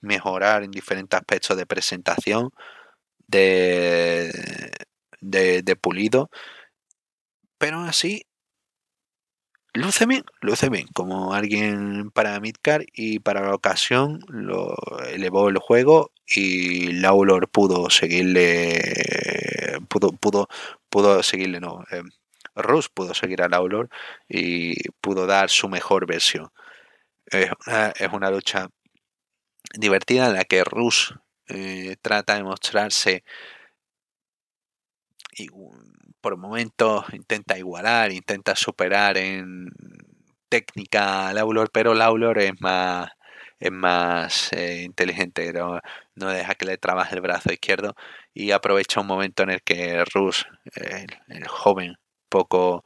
mejorar 0.01 0.63
en 0.65 0.71
diferentes 0.71 1.19
aspectos 1.19 1.57
de 1.57 1.67
presentación, 1.67 2.51
de, 3.29 4.33
de, 5.21 5.77
pulido, 5.77 6.31
pero 7.59 7.81
así 7.81 8.27
luce 9.75 10.07
bien, 10.07 10.25
luce 10.41 10.69
bien, 10.69 10.87
como 10.95 11.35
alguien 11.35 12.11
para 12.11 12.39
Midcar 12.41 12.85
y 12.93 13.21
para 13.21 13.43
la 13.43 13.55
ocasión 13.55 14.21
lo 14.29 14.75
elevó 15.09 15.49
el 15.49 15.59
juego 15.59 16.13
y 16.27 16.93
Laulor 16.93 17.49
pudo 17.51 17.91
seguirle, 17.91 18.81
pudo, 19.89 20.13
pudo, 20.13 20.49
pudo 20.91 21.23
seguirle, 21.23 21.61
no. 21.61 21.85
Eh, 21.91 22.03
Rus 22.55 22.89
pudo 22.89 23.15
seguir 23.15 23.43
a 23.43 23.49
Laulor 23.49 23.89
y 24.29 24.75
pudo 25.01 25.27
dar 25.27 25.51
su 25.51 25.69
mejor 25.69 26.07
versión. 26.07 26.51
Es 27.27 27.51
una, 28.13 28.31
lucha 28.31 28.69
divertida 29.75 30.27
en 30.29 30.35
la 30.35 30.45
que 30.45 30.65
Rus 30.65 31.15
eh, 31.49 31.97
trata 32.03 32.35
de 32.37 32.45
mostrarse 32.45 33.25
y 35.33 35.49
por 36.21 36.37
momentos 36.37 37.07
intenta 37.13 37.59
igualar, 37.59 38.13
intenta 38.13 38.55
superar 38.55 39.17
en 39.17 39.71
técnica 40.49 41.33
Laulor, 41.33 41.71
pero 41.73 41.95
Laulor 41.95 42.39
es 42.39 42.53
más 42.61 43.11
es 43.63 43.71
más 43.71 44.53
eh, 44.53 44.83
inteligente, 44.83 45.53
no, 45.53 45.81
no, 46.17 46.29
deja 46.31 46.55
que 46.57 46.67
le 46.67 46.79
trabaje 46.79 47.15
el 47.15 47.21
brazo 47.21 47.53
izquierdo 47.53 47.95
y 48.35 48.51
aprovecha 48.51 49.01
un 49.01 49.07
momento 49.07 49.45
en 49.45 49.51
el 49.51 49.63
que 49.63 50.05
Rus, 50.13 50.47
el, 50.75 51.47
joven, 51.47 51.97
poco, 52.33 52.85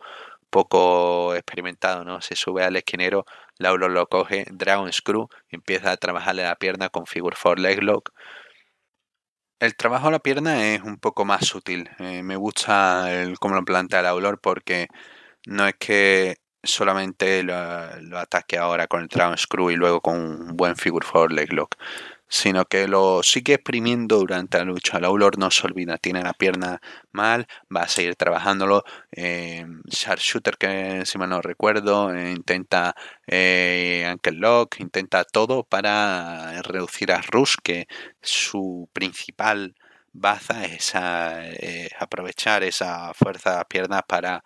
poco 0.51 1.35
experimentado, 1.35 2.05
¿no? 2.05 2.21
Se 2.21 2.37
sube 2.37 2.65
al 2.65 2.77
esquinero, 2.77 3.25
Laulor 3.59 3.91
lo 3.93 4.09
coge, 4.09 4.47
Dragon 4.51 4.93
Screw, 4.93 5.29
empieza 5.51 5.93
a 5.93 5.97
trabajarle 5.97 6.43
la 6.45 6.57
pierna 6.57 6.89
con 6.91 7.07
Figure 7.07 7.37
4 7.41 7.63
Leg 7.63 7.83
Lock. 7.83 8.11
El 9.61 9.75
trabajo 9.77 10.09
a 10.09 10.11
la 10.11 10.19
pierna 10.19 10.75
es 10.75 10.83
un 10.83 10.99
poco 10.99 11.25
más 11.25 11.47
sutil. 11.47 11.89
Eh, 11.99 12.23
me 12.23 12.37
gusta 12.37 13.13
el, 13.13 13.39
cómo 13.39 13.55
lo 13.55 13.65
plantea 13.65 14.03
Laulor 14.03 14.39
porque 14.41 14.89
no 15.47 15.67
es 15.67 15.75
que 15.79 16.37
solamente 16.63 17.43
lo, 17.43 17.55
ataque 18.19 18.59
ahora 18.59 18.87
con 18.89 19.03
el 19.03 19.09
Dragon 19.09 19.39
Screw 19.39 19.71
y 19.71 19.77
luego 19.77 20.01
con 20.01 20.17
un 20.17 20.57
buen 20.57 20.77
Figure 20.77 21.07
4 21.11 21.29
Leg 21.29 21.53
Lock, 21.53 21.77
sino 22.29 22.65
que 22.67 22.89
lo 22.89 23.23
sigue 23.23 23.55
exprimiendo 23.55 24.19
durante 24.19 24.59
la 24.59 24.65
lucha. 24.65 25.01
Laulor 25.01 25.39
no 25.39 25.51
se 25.51 25.67
olvida, 25.67 25.99
tiene 25.99 26.23
la 26.23 26.33
pierna 26.35 26.81
mal, 27.13 27.47
va 27.75 27.83
a 27.83 27.89
seguir 27.89 28.17
trabajándolo. 28.17 28.85
Eh, 29.13 29.65
Sharpshooter, 29.87 30.57
que 30.57 31.03
si 31.07 31.19
mal 31.19 31.31
no 31.31 31.41
recuerdo, 31.43 32.15
eh, 32.15 32.33
intenta 32.33 32.95
eh, 33.27 34.05
Ankle 34.09 34.33
Lock, 34.39 34.81
intenta 34.81 35.25
todo 35.25 35.65
para 35.65 36.63
reducir 36.63 37.13
a 37.13 37.23
Rush, 37.23 37.57
que 37.63 37.87
su 38.23 38.89
principal 38.93 39.75
baza 40.13 40.65
es 40.65 40.95
aprovechar 41.99 42.65
esa 42.65 43.13
fuerza 43.15 43.59
de 43.59 43.65
piernas 43.67 44.03
para 44.09 44.43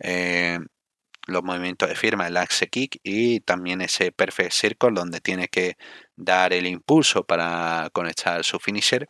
eh, 0.00 0.58
los 1.26 1.42
movimientos 1.44 1.88
de 1.88 1.94
firma, 1.96 2.26
el 2.26 2.36
axe 2.36 2.68
kick 2.68 2.98
y 3.02 3.40
también 3.40 3.80
ese 3.80 4.12
perfect 4.12 4.52
circle 4.52 4.90
donde 4.94 5.20
tiene 5.20 5.48
que 5.48 5.76
dar 6.16 6.52
el 6.52 6.66
impulso 6.66 7.24
para 7.24 7.90
conectar 7.92 8.44
su 8.44 8.58
finisher. 8.58 9.08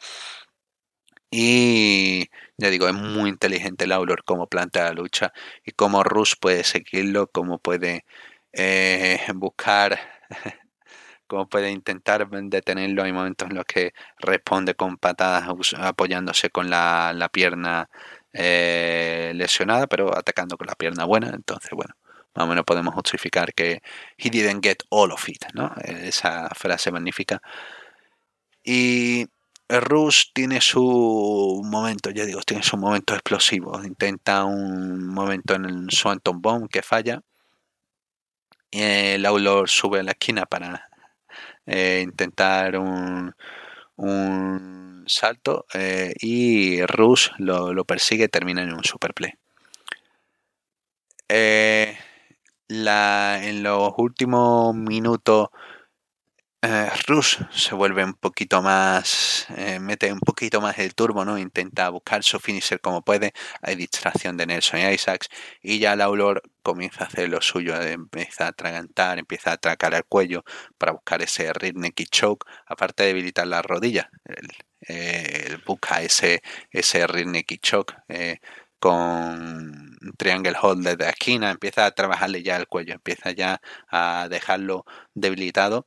Y 1.31 2.29
ya 2.59 2.69
digo, 2.69 2.87
es 2.89 2.95
muy 2.95 3.31
inteligente 3.31 3.87
Laulor 3.87 4.23
como 4.25 4.49
plantea 4.49 4.85
la 4.85 4.93
lucha 4.93 5.33
y 5.65 5.73
cómo 5.73 6.05
Rus 6.05 6.37
puede 6.37 6.63
seguirlo, 6.63 7.27
cómo 7.29 7.59
puede 7.59 8.05
eh, 8.53 9.19
buscar, 9.35 9.99
cómo 11.27 11.49
puede 11.49 11.71
intentar 11.71 12.29
detenerlo. 12.31 13.03
Hay 13.05 13.13
momentos 13.13 13.49
en 13.51 13.57
los 13.57 13.65
que 13.65 13.93
responde 14.19 14.75
con 14.75 14.99
patadas 14.99 15.49
apoyándose 15.79 16.51
con 16.51 16.71
la, 16.71 17.13
la 17.15 17.29
pierna 17.31 17.89
eh, 18.33 19.33
lesionada, 19.35 19.87
pero 19.87 20.17
atacando 20.17 20.57
con 20.59 20.67
la 20.67 20.75
pierna 20.75 21.05
buena. 21.07 21.31
Entonces, 21.35 21.71
bueno, 21.73 21.95
más 22.35 22.45
o 22.45 22.49
menos 22.49 22.64
podemos 22.64 22.95
justificar 22.95 23.55
que 23.55 23.83
he 24.16 24.30
didn't 24.30 24.64
get 24.64 24.78
all 24.91 25.12
of 25.12 25.28
it, 25.28 25.45
¿no? 25.55 25.74
Esa 25.85 26.49
frase 26.55 26.91
magnífica. 26.91 27.41
Y 28.64 29.26
Rush 29.68 30.33
tiene 30.33 30.61
su 30.61 31.62
momento, 31.64 32.11
ya 32.11 32.24
digo, 32.24 32.41
tiene 32.43 32.62
su 32.62 32.76
momento 32.76 33.14
explosivo. 33.14 33.83
Intenta 33.85 34.45
un 34.45 35.07
momento 35.07 35.55
en 35.55 35.64
el 35.64 35.91
Swanton 35.91 36.41
Bomb 36.41 36.68
que 36.68 36.83
falla. 36.83 37.22
Y 38.70 38.83
el 38.83 39.26
Aulor 39.26 39.68
sube 39.68 40.01
a 40.01 40.03
la 40.03 40.12
esquina 40.12 40.47
para 40.47 40.89
eh, 41.66 42.01
intentar 42.03 42.78
un, 42.78 43.35
un 43.97 45.05
salto 45.07 45.66
eh, 45.74 46.14
y 46.20 46.85
Rush 46.87 47.30
lo, 47.39 47.72
lo, 47.72 47.85
persigue 47.85 48.28
termina 48.28 48.62
en 48.62 48.72
un 48.72 48.85
superplay. 48.85 49.33
Eh, 51.28 51.97
la, 52.73 53.41
en 53.43 53.62
los 53.62 53.93
últimos 53.99 54.75
minutos 54.75 55.49
eh, 56.64 56.91
Rush 57.09 57.39
se 57.51 57.75
vuelve 57.75 58.05
un 58.05 58.14
poquito 58.14 58.62
más, 58.62 59.47
eh, 59.57 59.81
mete 59.81 60.12
un 60.12 60.20
poquito 60.20 60.61
más 60.61 60.79
el 60.79 60.95
turbo, 60.95 61.25
¿no? 61.25 61.37
Intenta 61.37 61.89
buscar 61.89 62.23
su 62.23 62.39
finisher 62.39 62.81
como 62.81 63.03
puede. 63.03 63.33
Hay 63.62 63.75
distracción 63.75 64.37
de 64.37 64.47
Nelson 64.47 64.79
y 64.81 64.85
Isaacs. 64.95 65.29
Y 65.61 65.81
ya 65.81 65.97
Laulor 65.97 66.41
comienza 66.62 67.05
a 67.05 67.07
hacer 67.09 67.29
lo 67.29 67.41
suyo, 67.41 67.75
empieza 67.83 68.45
a 68.47 68.49
atragantar, 68.49 69.18
empieza 69.18 69.51
a 69.51 69.55
atracar 69.55 69.95
el 69.95 70.05
cuello 70.05 70.45
para 70.79 70.93
buscar 70.93 71.20
ese 71.23 71.53
ritmo 71.53 71.87
y 71.87 72.07
choke, 72.07 72.47
aparte 72.66 73.03
de 73.03 73.09
debilitar 73.09 73.47
la 73.49 73.62
rodilla. 73.62 74.11
Él, 74.25 75.61
busca 75.66 76.01
ese, 76.03 76.43
ese 76.70 77.07
y 77.49 77.59
choke. 77.59 77.95
Eh, 78.09 78.39
con 78.79 79.91
triangle 80.17 80.55
hold 80.61 80.85
desde 80.85 81.05
la 81.05 81.11
esquina, 81.11 81.51
empieza 81.51 81.87
a 81.87 81.91
trabajarle 81.93 82.43
ya 82.43 82.57
el 82.57 82.67
cuello, 82.67 82.95
empieza 82.95 83.31
ya 83.33 83.61
a 83.89 84.29
dejarlo 84.31 84.85
debilitado. 85.15 85.87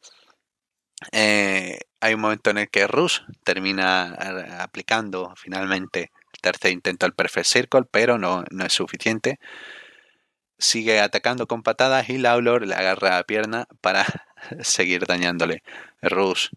Eh, 1.12 1.80
hay 2.00 2.14
un 2.14 2.22
momento 2.22 2.50
en 2.50 2.58
el 2.60 2.70
que 2.70 2.88
Rush 2.88 3.20
termina 3.44 4.18
eh, 4.22 4.54
aplicando 4.60 5.34
finalmente 5.38 6.12
el 6.34 6.42
tercer 6.42 6.72
intento 6.72 7.06
al 7.06 7.14
Perfect 7.14 7.48
Circle, 7.48 7.84
pero 7.92 8.18
no, 8.18 8.44
no 8.52 8.66
es 8.66 8.74
suficiente. 8.74 9.40
Sigue 10.58 11.02
atacando 11.02 11.48
con 11.48 11.64
patadas 11.64 12.10
y 12.10 12.18
Laulor 12.18 12.66
le 12.66 12.76
agarra 12.76 13.18
la 13.18 13.24
pierna 13.24 13.68
para 13.82 14.06
seguir 14.62 15.06
dañándole. 15.06 15.64
Rush 16.02 16.50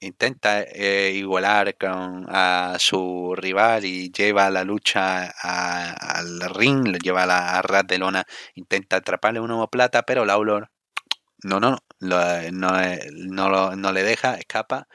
intenta 0.00 0.62
eh, 0.62 1.12
igualar 1.14 1.76
con 1.76 2.26
a 2.28 2.76
su 2.78 3.34
rival 3.36 3.84
y 3.84 4.10
lleva 4.12 4.50
la 4.50 4.64
lucha 4.64 5.30
al 5.30 6.40
ring, 6.54 6.86
lo 6.88 6.98
lleva 6.98 7.24
a 7.24 7.26
la 7.26 7.62
ras 7.62 7.86
de 7.86 7.98
lona, 7.98 8.24
intenta 8.54 8.96
atraparle 8.96 9.40
un 9.40 9.66
plata, 9.68 10.02
pero 10.02 10.24
Laulor 10.24 10.70
no, 11.44 11.60
no, 11.60 11.78
no, 12.00 12.20
no, 12.50 13.76
no, 13.76 13.92
le 13.92 14.02
deja, 14.02 14.34
escapa, 14.36 14.88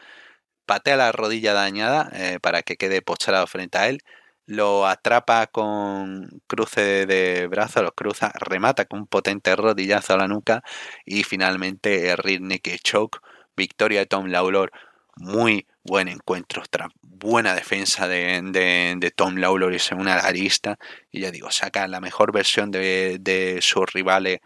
patea 0.66 0.98
la 0.98 1.12
rodilla 1.12 1.54
dañada 1.54 2.10
eh, 2.14 2.40
para 2.42 2.64
que 2.64 2.78
quede 2.78 3.02
postrado 3.02 3.48
frente 3.48 3.78
a 3.78 3.90
él, 3.90 4.00
lo 4.46 4.88
atrapa 4.88 5.48
con 5.48 6.42
cruce 6.48 7.06
de 7.06 7.48
brazos, 7.48 7.84
los 7.84 7.94
cruza, 7.96 8.32
remata 8.36 8.86
con 8.86 9.00
un 9.02 9.08
potente 9.08 9.56
rodillazo 9.56 10.14
a 10.16 10.18
la 10.18 10.28
nuca 10.28 10.64
y 11.06 11.24
finalmente 11.24 12.12
el 12.12 12.42
Nick 12.44 12.82
Choke, 12.84 13.20
victoria 13.56 14.02
de 14.02 14.06
Tom 14.08 14.28
Laulor 14.28 14.72
muy 15.16 15.68
buen 15.84 16.08
encuentro, 16.08 16.64
buena 17.02 17.56
defensa 17.56 18.08
de, 18.08 19.14
Tom 19.16 19.36
Lawlor 19.38 19.74
y 19.74 19.94
una 19.94 20.32
lista 20.32 20.78
y 21.12 21.22
ya 21.22 21.32
digo, 21.32 21.52
saca 21.52 21.88
la 21.88 22.02
mejor 22.02 22.32
versión 22.32 22.72
de, 22.72 23.60
sus 23.62 23.92
rivales 23.94 24.40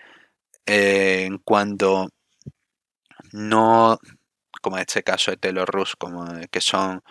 eh, 0.66 1.24
en 1.26 1.38
cuanto 1.40 2.10
no, 3.32 4.00
como 4.62 4.78
en 4.78 4.82
este 4.82 5.04
caso 5.04 5.32
de 5.32 5.38
Taylor 5.38 5.70
Rus, 5.70 5.96
como 5.96 6.26
que 6.52 6.62
son 6.62 7.04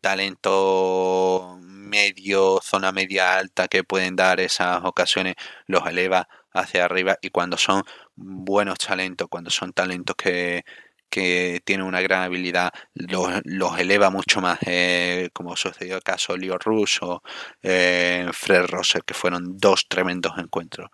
talento 0.00 1.58
medio, 1.62 2.60
zona 2.62 2.92
media 2.92 3.36
alta 3.38 3.68
que 3.68 3.84
pueden 3.84 4.16
dar 4.16 4.40
esas 4.40 4.84
ocasiones, 4.84 5.34
los 5.66 5.86
eleva 5.86 6.28
hacia 6.52 6.84
arriba. 6.84 7.18
Y 7.22 7.30
cuando 7.30 7.56
son 7.56 7.82
buenos 8.16 8.78
talentos, 8.78 9.28
cuando 9.28 9.50
son 9.50 9.72
talentos 9.72 10.16
que 10.16 10.64
que 11.14 11.62
tiene 11.64 11.84
una 11.84 12.00
gran 12.00 12.22
habilidad, 12.22 12.72
los, 12.92 13.78
eleva 13.78 14.10
mucho 14.10 14.40
más, 14.40 14.58
eh, 14.66 15.30
como 15.32 15.54
sucedió 15.54 15.94
el 15.94 16.02
caso 16.02 16.36
Leo 16.36 16.58
Rush 16.58 16.98
o 17.02 17.22
eh, 17.62 18.28
Fred 18.32 18.66
Rosser, 18.66 19.04
que 19.04 19.14
fueron 19.14 19.56
dos 19.56 19.86
tremendos 19.86 20.32
encuentros. 20.38 20.90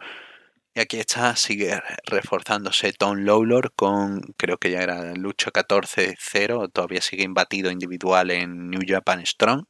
Y 0.75 0.81
aquí 0.81 0.99
está, 0.99 1.35
sigue 1.37 1.81
reforzándose 2.05 2.93
Tom 2.93 3.25
Lawlor 3.25 3.73
con, 3.75 4.21
creo 4.37 4.59
que 4.59 4.71
ya 4.71 4.83
era 4.83 5.15
lucha 5.15 5.51
14-0, 5.53 6.71
todavía 6.71 7.01
sigue 7.01 7.25
imbatido 7.25 7.71
individual 7.71 8.31
en 8.31 8.69
New 8.69 8.83
Japan 8.87 9.25
Strong 9.25 9.65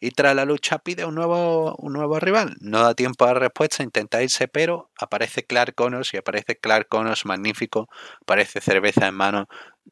y 0.00 0.10
tras 0.12 0.34
la 0.34 0.44
lucha 0.44 0.78
pide 0.78 1.04
un 1.04 1.14
nuevo, 1.14 1.74
un 1.76 1.92
nuevo 1.92 2.18
rival. 2.20 2.56
No 2.60 2.82
da 2.82 2.94
tiempo 2.94 3.24
a 3.24 3.34
respuesta, 3.34 3.82
intenta 3.82 4.22
irse, 4.22 4.48
pero 4.48 4.90
aparece 4.98 5.44
Clark 5.44 5.74
Connors 5.74 6.14
y 6.14 6.18
aparece 6.18 6.56
Clark 6.56 6.88
Connors 6.88 7.24
magnífico, 7.26 7.88
aparece 8.22 8.60
cerveza 8.60 9.08
en 9.08 9.14
mano, 9.14 9.48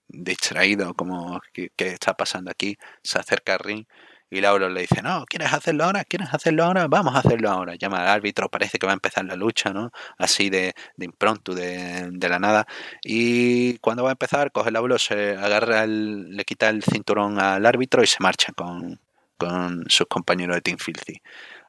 distraído, 0.08 0.94
como 0.94 1.40
¿qué, 1.52 1.70
está 1.78 2.14
pasando 2.14 2.50
aquí? 2.50 2.78
Se 3.02 3.18
acerca 3.18 3.54
al 3.54 3.60
ring 3.60 3.86
y 4.30 4.40
Lauro 4.40 4.68
le 4.68 4.82
dice, 4.82 5.02
no, 5.02 5.24
¿quieres 5.26 5.52
hacerlo 5.52 5.84
ahora? 5.84 6.04
¿Quieres 6.04 6.28
hacerlo 6.32 6.64
ahora? 6.64 6.88
Vamos 6.88 7.14
a 7.14 7.20
hacerlo 7.20 7.48
ahora. 7.50 7.76
Llama 7.76 8.02
al 8.02 8.08
árbitro, 8.08 8.48
parece 8.48 8.78
que 8.78 8.86
va 8.86 8.92
a 8.92 8.94
empezar 8.94 9.24
la 9.24 9.36
lucha, 9.36 9.72
¿no? 9.72 9.92
Así 10.18 10.50
de, 10.50 10.74
de 10.96 11.04
impronto, 11.04 11.54
de, 11.54 12.10
de, 12.10 12.28
la 12.28 12.38
nada. 12.40 12.66
Y 13.04 13.78
cuando 13.78 14.02
va 14.02 14.10
a 14.10 14.12
empezar, 14.12 14.50
coge 14.52 14.68
el 14.70 14.74
Lauro, 14.74 14.98
se 14.98 15.36
agarra, 15.36 15.84
el, 15.84 16.36
le 16.36 16.44
quita 16.44 16.68
el 16.70 16.82
cinturón 16.82 17.38
al 17.40 17.64
árbitro 17.66 18.02
y 18.02 18.06
se 18.08 18.16
marcha 18.20 18.52
con, 18.52 19.00
con 19.36 19.84
sus 19.88 20.06
compañeros 20.08 20.56
de 20.56 20.62
Team 20.62 20.78
Filthy. 20.78 21.20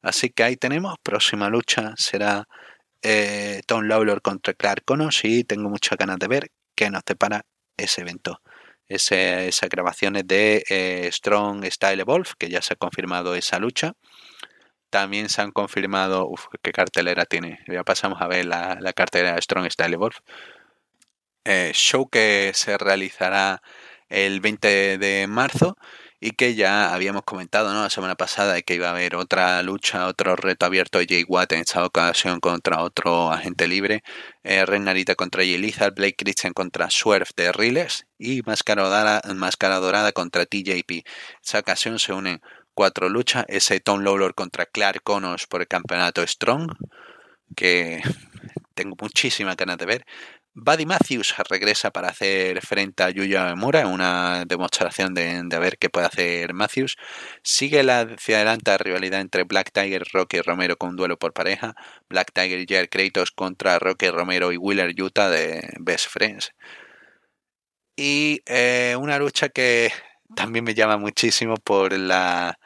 Así 0.02 0.30
que 0.30 0.44
ahí 0.44 0.58
tenemos, 0.58 0.96
próxima 1.04 1.50
lucha 1.50 1.94
será 1.98 2.48
eh, 3.02 3.62
Tom 3.68 3.84
Lawler 3.86 4.22
contra 4.22 4.54
Clark 4.54 4.84
Connors 4.86 5.24
y 5.26 5.44
tengo 5.44 5.70
muchas 5.70 5.98
ganas 5.98 6.20
de 6.20 6.28
ver 6.28 6.52
qué 6.76 6.90
nos 6.90 7.04
depara 7.06 7.46
ese 7.78 8.02
evento. 8.02 8.42
Ese, 8.88 9.48
esas 9.50 9.70
grabaciones 9.70 10.26
de 10.28 10.64
eh, 10.70 11.10
Strong 11.12 11.66
Style 11.66 12.02
Evolve, 12.02 12.30
que 12.40 12.50
ya 12.50 12.62
se 12.62 12.74
ha 12.74 12.78
confirmado 12.78 13.36
esa 13.36 13.60
lucha. 13.60 13.94
también 14.90 15.30
se 15.30 15.42
han 15.42 15.52
confirmado. 15.52 16.28
Uf, 16.28 16.48
qué 16.62 16.72
cartelera 16.72 17.26
tiene. 17.26 17.60
Ya 17.68 17.84
pasamos 17.84 18.22
a 18.22 18.28
ver 18.28 18.46
la, 18.46 18.78
la 18.82 18.94
cartelera 18.94 19.36
de 19.36 19.42
Strong 19.42 19.70
Style 19.72 19.94
Evolve. 19.94 20.18
Eh, 21.46 21.72
show 21.74 22.10
que 22.10 22.52
se 22.54 22.78
realizará 22.78 23.62
el 24.10 24.42
20 24.42 24.98
de 24.98 25.28
marzo 25.28 25.78
y 26.20 26.32
que 26.32 26.56
ya 26.56 26.94
habíamos 26.94 27.24
comentado 27.24 27.74
¿no? 27.74 27.84
la 27.84 27.90
semana 27.90 28.16
pasada 28.16 28.62
que 28.62 28.76
iba 28.76 28.88
a 28.88 28.92
haber 28.92 29.16
otra 29.16 29.62
lucha, 29.62 30.08
otro 30.08 30.36
reto 30.36 30.66
abierto 30.66 30.98
de 31.00 31.06
Jay 31.08 31.26
Watt 31.28 31.52
en 31.52 31.60
esta 31.62 31.86
ocasión 31.86 32.40
contra 32.40 32.82
otro 32.82 33.32
agente 33.32 33.68
libre, 33.68 34.04
eh, 34.44 34.66
Renarita 34.66 35.16
contra 35.16 35.44
Yeliza, 35.44 35.92
Blake 35.92 36.16
Christian 36.18 36.54
contra 36.54 36.90
Swerve 36.90 37.30
de 37.36 37.52
Riles 37.52 38.08
y 38.18 38.42
Máscara 38.44 38.84
Dorada, 38.84 39.22
Máscara 39.36 39.78
Dorada 39.78 40.12
contra 40.12 40.46
TJP. 40.46 40.92
En 40.92 41.04
esta 41.44 41.60
ocasión 41.60 42.00
se 42.00 42.14
unen 42.14 42.42
cuatro 42.74 43.10
luchas, 43.10 43.46
ese 43.48 43.80
Tom 43.80 44.02
Lawlor 44.02 44.34
contra 44.34 44.66
Clark 44.66 45.04
Connors 45.04 45.48
por 45.48 45.62
el 45.62 45.68
campeonato 45.68 46.26
Strong, 46.26 46.74
que 47.56 48.02
tengo 48.74 48.96
muchísimas 49.00 49.56
ganas 49.56 49.78
de 49.78 49.86
ver. 49.86 50.06
Buddy 50.60 50.88
Matthews 50.88 51.36
regresa 51.50 51.92
para 51.92 52.08
hacer 52.08 52.66
frente 52.66 53.04
a 53.04 53.12
Yuya 53.12 53.54
Mura 53.54 53.82
en 53.82 53.88
una 53.90 54.44
demostración 54.44 55.14
de, 55.14 55.44
ver 55.60 55.78
qué 55.78 55.92
puede 55.92 56.08
hacer 56.08 56.56
Matthews. 56.56 56.98
Sigue 57.44 57.84
la 57.84 58.02
hacia 58.02 58.38
adelante 58.38 58.76
rivalidad 58.80 59.22
entre 59.22 59.44
Black 59.44 59.72
Tiger, 59.72 60.04
Rocky 60.12 60.42
Romero 60.42 60.76
con 60.76 60.90
un 60.90 60.96
duelo 60.96 61.20
por 61.20 61.32
pareja. 61.32 61.76
Black 62.10 62.32
Tiger 62.34 62.60
y 62.60 62.66
Jared 62.68 62.90
Kratos 62.90 63.30
contra 63.30 63.78
Rocky 63.78 64.10
Romero 64.10 64.52
y 64.52 64.58
Wheeler 64.58 65.00
Utah 65.00 65.30
de 65.30 65.62
Best 65.80 66.08
Friends. 66.10 66.52
Y 67.96 68.42
eh, 68.48 68.96
una 69.00 69.20
lucha 69.20 69.50
que 69.50 69.92
también 70.36 70.66
me 70.66 70.74
llama 70.74 70.98
muchísimo 70.98 71.58
por 71.58 71.94
la 71.94 72.58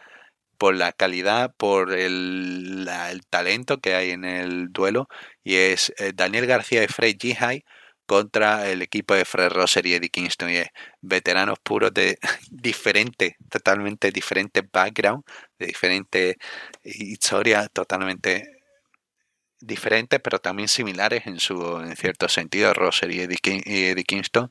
por 0.58 0.76
la 0.76 0.92
calidad, 0.94 1.56
por 1.58 1.92
el, 1.92 2.88
talento 3.32 3.80
que 3.82 3.96
hay 3.96 4.12
en 4.12 4.26
el 4.26 4.72
duelo, 4.72 5.08
y 5.44 5.56
es 5.56 5.92
eh, 5.98 6.12
Daniel 6.14 6.46
García 6.46 6.84
y 6.84 6.88
Fred 6.88 7.16
Jihai 7.20 7.66
contra 8.12 8.70
el 8.70 8.82
equipo 8.82 9.14
de 9.14 9.24
Fred 9.24 9.52
Rosser 9.52 9.86
y 9.86 9.94
Eddie 9.94 10.10
Kingston, 10.10 10.50
y 10.50 10.62
veteranos 11.00 11.60
puros 11.64 11.94
de 11.94 12.20
diferente, 12.52 13.38
totalmente 13.50 14.12
diferente 14.12 14.64
background, 14.70 15.24
de 15.58 15.68
diferente 15.68 16.38
historia, 16.84 17.70
totalmente 17.70 18.44
diferentes, 19.62 20.20
pero 20.20 20.40
también 20.40 20.68
similares 20.68 21.26
en 21.26 21.40
su 21.40 21.56
en 21.80 21.96
cierto 21.96 22.28
sentido, 22.28 22.74
Rosser 22.74 23.12
y 23.12 23.22
Eddie, 23.22 24.04
Kingston. 24.04 24.50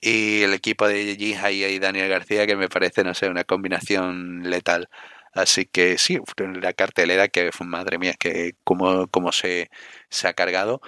Y 0.00 0.42
el 0.42 0.52
equipo 0.52 0.86
de 0.86 1.16
Jihai 1.16 1.64
y 1.64 1.78
Daniel 1.78 2.10
García, 2.10 2.46
que 2.46 2.54
me 2.56 2.68
parece, 2.68 3.02
no 3.02 3.14
sé, 3.14 3.28
una 3.30 3.44
combinación 3.44 4.42
letal. 4.50 4.90
Así 5.32 5.64
que 5.64 5.96
sí, 5.96 6.18
la 6.60 6.74
cartelera 6.74 7.28
que 7.28 7.50
madre 7.60 7.98
mía, 7.98 8.14
que 8.18 8.52
cómo, 8.64 9.08
cómo 9.08 9.32
se, 9.32 9.70
se 10.10 10.28
ha 10.28 10.34
cargado. 10.34 10.82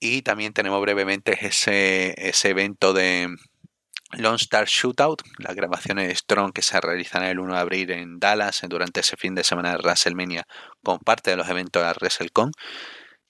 Y 0.00 0.22
también 0.22 0.52
tenemos 0.52 0.80
brevemente 0.80 1.36
ese, 1.46 2.14
ese 2.16 2.50
evento 2.50 2.92
de 2.92 3.28
Lone 4.12 4.36
Star 4.36 4.66
Shootout, 4.66 5.22
las 5.38 5.54
grabaciones 5.54 6.08
de 6.08 6.14
Strong 6.14 6.52
que 6.52 6.62
se 6.62 6.80
realizan 6.80 7.24
el 7.24 7.38
1 7.38 7.54
de 7.54 7.60
abril 7.60 7.90
en 7.90 8.18
Dallas 8.18 8.62
durante 8.68 9.00
ese 9.00 9.16
fin 9.16 9.34
de 9.34 9.44
semana 9.44 9.72
de 9.72 9.78
WrestleMania 9.78 10.46
con 10.82 10.98
parte 11.00 11.30
de 11.30 11.36
los 11.36 11.48
eventos 11.48 11.82
de 11.82 11.92
WrestleCon. 11.92 12.52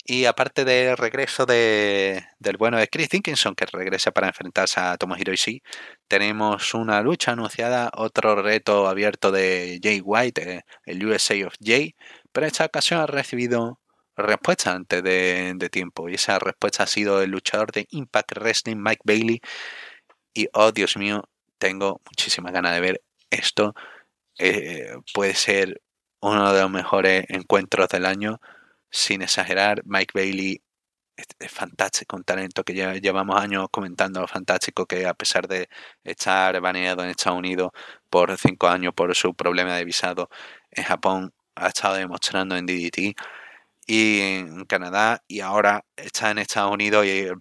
Y 0.04 0.24
aparte 0.24 0.64
del 0.64 0.96
regreso 0.96 1.44
de, 1.44 2.24
del 2.38 2.56
bueno 2.56 2.78
de 2.78 2.88
Chris 2.88 3.10
Dickinson, 3.10 3.54
que 3.54 3.66
regresa 3.66 4.10
para 4.10 4.28
enfrentarse 4.28 4.80
a 4.80 4.96
Tomohiro 4.96 5.34
Ishii, 5.34 5.62
tenemos 6.08 6.72
una 6.72 7.02
lucha 7.02 7.32
anunciada, 7.32 7.90
otro 7.94 8.40
reto 8.40 8.88
abierto 8.88 9.32
de 9.32 9.78
Jay 9.82 10.00
White, 10.02 10.56
eh, 10.58 10.62
el 10.86 11.04
USA 11.04 11.34
of 11.46 11.54
Jay, 11.62 11.94
pero 12.32 12.46
esta 12.46 12.64
ocasión 12.64 13.00
ha 13.00 13.06
recibido 13.06 13.80
respuesta 14.18 14.72
antes 14.74 15.02
de, 15.02 15.68
tiempo. 15.70 16.08
Y 16.08 16.14
esa 16.14 16.38
respuesta 16.38 16.84
ha 16.84 16.86
sido 16.86 17.22
el 17.22 17.30
luchador 17.30 17.72
de 17.72 17.86
Impact 17.90 18.32
Wrestling, 18.36 18.76
Mike 18.76 19.02
Bailey. 19.04 19.40
Y 20.34 20.48
oh 20.54 20.72
Dios 20.72 20.96
mío, 20.96 21.24
tengo 21.58 22.00
muchísimas 22.06 22.52
ganas 22.52 22.74
de 22.74 22.80
ver 22.80 23.02
esto. 23.30 23.74
Eh, 24.38 24.94
puede 25.14 25.34
ser 25.34 25.82
uno 26.20 26.52
de 26.52 26.62
los 26.62 26.70
mejores 26.70 27.24
encuentros 27.28 27.88
del 27.88 28.06
año. 28.06 28.40
Sin 28.90 29.22
exagerar, 29.22 29.82
Mike 29.84 30.12
Bailey 30.14 30.62
es, 31.16 31.52
fantástico, 31.52 32.16
un 32.16 32.24
talento 32.24 32.64
que 32.64 32.74
ya 32.74 32.94
llevamos 32.94 33.40
años 33.40 33.68
comentando, 33.70 34.26
fantástico 34.28 34.86
que 34.86 35.06
a 35.06 35.14
pesar 35.14 35.48
de 35.48 35.68
estar 36.04 36.60
baneado 36.60 37.02
en 37.02 37.10
Estados 37.10 37.38
Unidos 37.38 37.70
por 38.10 38.36
cinco 38.38 38.68
años 38.68 38.94
por 38.94 39.14
su 39.14 39.34
problema 39.34 39.76
de 39.76 39.84
visado 39.84 40.30
en 40.70 40.84
Japón, 40.84 41.34
ha 41.56 41.68
estado 41.68 41.96
demostrando 41.96 42.56
en 42.56 42.66
DDT 42.66 43.16
y 43.88 44.20
en 44.20 44.66
Canadá 44.66 45.22
y 45.26 45.40
ahora 45.40 45.84
está 45.96 46.30
en 46.30 46.38
Estados 46.38 46.72
Unidos 46.72 47.06
y 47.06 47.24
mm, 47.24 47.40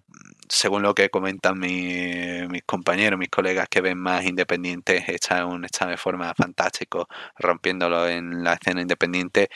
según 0.49 0.81
lo 0.81 0.95
que 0.95 1.09
comentan 1.09 1.59
mis 1.59 2.63
compañeros, 2.65 3.19
mis 3.19 3.29
colegas 3.29 3.67
que 3.69 3.81
ven 3.81 3.97
más 3.99 4.25
independientes, 4.25 5.03
está, 5.09 5.45
un, 5.45 5.65
está 5.65 5.87
de 5.87 5.97
forma 5.97 6.33
fantástico 6.35 7.07
rompiéndolo 7.37 8.07
en 8.07 8.43
la 8.43 8.53
escena 8.53 8.81
independiente 8.81 9.49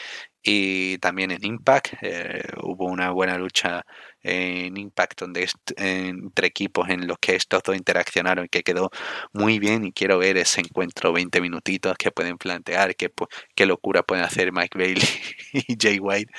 y 0.43 0.97
también 0.99 1.31
en 1.31 1.45
Impact. 1.45 1.93
Eh, 2.01 2.43
hubo 2.63 2.85
una 2.85 3.11
buena 3.11 3.37
lucha 3.37 3.85
en 4.21 4.77
Impact 4.77 5.21
donde 5.21 5.49
entre 5.77 6.47
equipos 6.47 6.89
en 6.89 7.07
los 7.07 7.17
que 7.19 7.35
estos 7.35 7.61
dos 7.63 7.75
interaccionaron 7.75 8.47
que 8.47 8.63
quedó 8.63 8.89
muy 9.33 9.59
bien 9.59 9.85
y 9.85 9.91
quiero 9.93 10.17
ver 10.17 10.37
ese 10.37 10.61
encuentro 10.61 11.13
20 11.13 11.41
minutitos 11.41 11.95
que 11.97 12.11
pueden 12.11 12.37
plantear, 12.37 12.95
qué, 12.95 13.11
qué 13.55 13.65
locura 13.65 14.03
pueden 14.03 14.25
hacer 14.25 14.51
Mike 14.51 14.77
Bailey 14.77 15.07
y 15.53 15.77
Jay 15.79 15.99
White. 15.99 16.31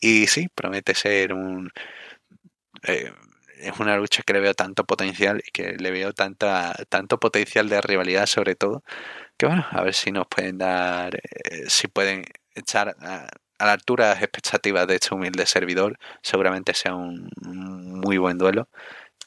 Y 0.00 0.26
sí, 0.28 0.48
promete 0.54 0.94
ser 0.94 1.32
un... 1.32 1.70
Eh, 2.84 3.12
es 3.60 3.78
una 3.80 3.96
lucha 3.96 4.22
que 4.22 4.32
le 4.32 4.40
veo 4.40 4.54
tanto 4.54 4.84
potencial 4.84 5.42
y 5.44 5.50
que 5.50 5.72
le 5.78 5.90
veo 5.90 6.12
tanta, 6.12 6.74
tanto 6.88 7.18
potencial 7.18 7.68
de 7.68 7.80
rivalidad 7.80 8.26
sobre 8.26 8.54
todo, 8.54 8.84
que 9.36 9.46
bueno, 9.46 9.66
a 9.70 9.82
ver 9.82 9.94
si 9.94 10.12
nos 10.12 10.26
pueden 10.28 10.58
dar, 10.58 11.16
eh, 11.16 11.64
si 11.68 11.88
pueden 11.88 12.24
echar 12.60 12.96
a, 13.00 13.28
la 13.58 13.72
altura 13.72 14.14
de 14.14 14.24
expectativas 14.24 14.86
de 14.86 14.94
este 14.96 15.14
humilde 15.14 15.46
servidor. 15.46 15.98
Seguramente 16.22 16.74
sea 16.74 16.94
un, 16.94 17.30
muy 17.42 18.18
buen 18.18 18.38
duelo. 18.38 18.68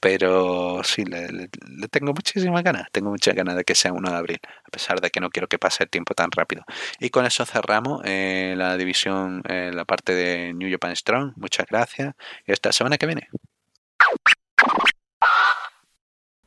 Pero 0.01 0.83
sí, 0.83 1.05
le, 1.05 1.47
tengo 1.89 2.13
muchísimas 2.13 2.63
ganas. 2.63 2.87
Tengo 2.91 3.11
muchas 3.11 3.35
ganas 3.35 3.55
de 3.55 3.63
que 3.63 3.75
sea 3.75 3.93
1 3.93 4.09
de 4.09 4.15
abril, 4.17 4.39
a 4.65 4.69
pesar 4.71 4.99
de 4.99 5.11
que 5.11 5.19
no 5.19 5.29
quiero 5.29 5.47
que 5.47 5.59
pase 5.59 5.83
el 5.83 5.89
tiempo 5.91 6.15
tan 6.15 6.31
rápido. 6.31 6.63
Y 6.99 7.09
con 7.11 7.25
eso 7.25 7.45
cerramos 7.45 8.01
eh, 8.05 8.55
la 8.57 8.77
división, 8.77 9.43
eh, 9.47 9.71
la 9.73 9.85
parte 9.85 10.15
de 10.15 10.53
New 10.53 10.71
Japan 10.71 10.95
Strong. 10.95 11.33
Muchas 11.37 11.67
gracias. 11.67 12.15
Y 12.47 12.51
hasta 12.51 12.69
la 12.69 12.73
semana 12.73 12.97
que 12.97 13.05
viene. 13.05 13.29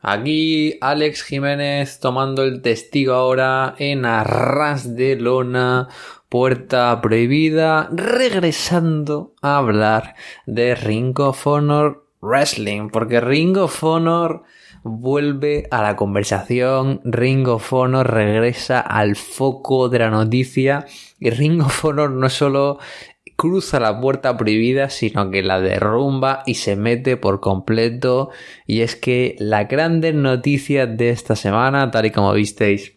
Aquí 0.07 0.77
Alex 0.83 1.23
Jiménez 1.23 1.99
tomando 1.99 2.43
el 2.43 2.61
testigo 2.61 3.15
ahora 3.15 3.75
en 3.79 4.05
Arras 4.05 4.97
de 4.97 5.17
Lona, 5.17 5.89
Puerta 6.29 7.01
Prohibida, 7.01 7.89
regresando 7.91 9.33
a 9.41 9.57
hablar 9.57 10.15
de 10.45 10.75
Ring 10.75 11.19
of 11.21 11.47
Honor 11.47 12.05
Wrestling, 12.21 12.91
porque 12.91 13.23
Ring 13.23 13.57
of 13.57 13.83
Honor 13.83 14.43
vuelve 14.83 15.69
a 15.71 15.81
la 15.81 15.97
conversación, 15.97 17.01
Ring 17.05 17.49
of 17.49 17.73
Honor 17.73 18.13
regresa 18.13 18.81
al 18.81 19.17
foco 19.17 19.89
de 19.89 20.01
la 20.01 20.11
noticia 20.11 20.85
y 21.19 21.31
Ring 21.31 21.63
of 21.63 21.83
Honor 21.83 22.11
no 22.11 22.29
solo 22.29 22.79
cruza 23.37 23.80
la 23.80 24.01
puerta 24.01 24.37
prohibida, 24.37 24.91
sino 24.91 25.30
que 25.30 25.43
la 25.43 25.61
derrumba 25.61 26.43
y 26.47 26.55
se 26.55 26.76
mete 26.76 27.16
por 27.16 27.41
completo. 27.41 28.30
Y 28.66 28.80
es 28.80 28.97
que 28.97 29.37
la 29.39 29.64
grande 29.64 30.12
noticia 30.12 30.87
de 30.87 31.11
esta 31.11 31.37
semana, 31.37 31.91
tal 31.91 32.07
y 32.07 32.11
como 32.11 32.32
visteis 32.32 32.95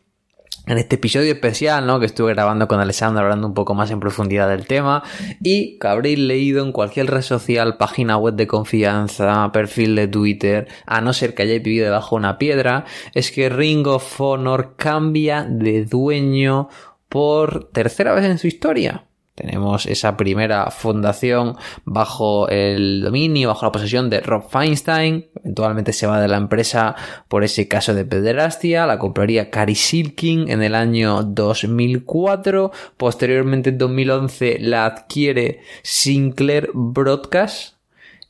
en 0.67 0.77
este 0.77 0.97
episodio 0.97 1.31
especial, 1.31 1.87
¿no? 1.87 1.99
Que 1.99 2.05
estuve 2.05 2.33
grabando 2.33 2.67
con 2.67 2.79
Alessandro 2.79 3.23
hablando 3.23 3.47
un 3.47 3.53
poco 3.53 3.73
más 3.73 3.89
en 3.89 4.01
profundidad 4.01 4.49
del 4.49 4.67
tema 4.67 5.01
y 5.41 5.79
que 5.79 5.87
habréis 5.87 6.19
leído 6.19 6.63
en 6.63 6.73
cualquier 6.73 7.07
red 7.07 7.21
social, 7.21 7.77
página 7.77 8.17
web 8.17 8.35
de 8.35 8.47
confianza, 8.47 9.49
perfil 9.53 9.95
de 9.95 10.09
Twitter, 10.09 10.67
a 10.85 10.99
no 10.99 11.13
ser 11.13 11.33
que 11.33 11.43
hayáis 11.43 11.63
vivido 11.63 11.85
debajo 11.85 12.15
de 12.15 12.19
una 12.19 12.37
piedra, 12.37 12.85
es 13.13 13.31
que 13.31 13.49
Ring 13.49 13.87
of 13.87 14.19
Honor 14.19 14.75
cambia 14.75 15.45
de 15.49 15.85
dueño 15.85 16.67
por 17.07 17.69
tercera 17.71 18.13
vez 18.13 18.25
en 18.25 18.37
su 18.37 18.47
historia. 18.47 19.06
Tenemos 19.37 19.85
esa 19.85 20.17
primera 20.17 20.71
fundación 20.71 21.57
bajo 21.85 22.49
el 22.49 23.03
dominio, 23.03 23.49
bajo 23.49 23.67
la 23.67 23.71
posesión 23.71 24.09
de 24.09 24.19
Rob 24.21 24.49
Feinstein. 24.49 25.27
Eventualmente 25.35 25.93
se 25.93 26.07
va 26.07 26.19
de 26.19 26.27
la 26.27 26.37
empresa 26.37 26.95
por 27.27 27.43
ese 27.43 27.67
caso 27.67 27.93
de 27.93 28.03
pederastia. 28.03 28.87
La 28.87 28.97
compraría 28.97 29.51
Cary 29.51 29.75
Silkin 29.75 30.49
en 30.49 30.63
el 30.63 30.73
año 30.73 31.21
2004. 31.21 32.71
Posteriormente 32.97 33.69
en 33.69 33.77
2011 33.77 34.57
la 34.59 34.87
adquiere 34.87 35.61
Sinclair 35.83 36.71
Broadcast. 36.73 37.75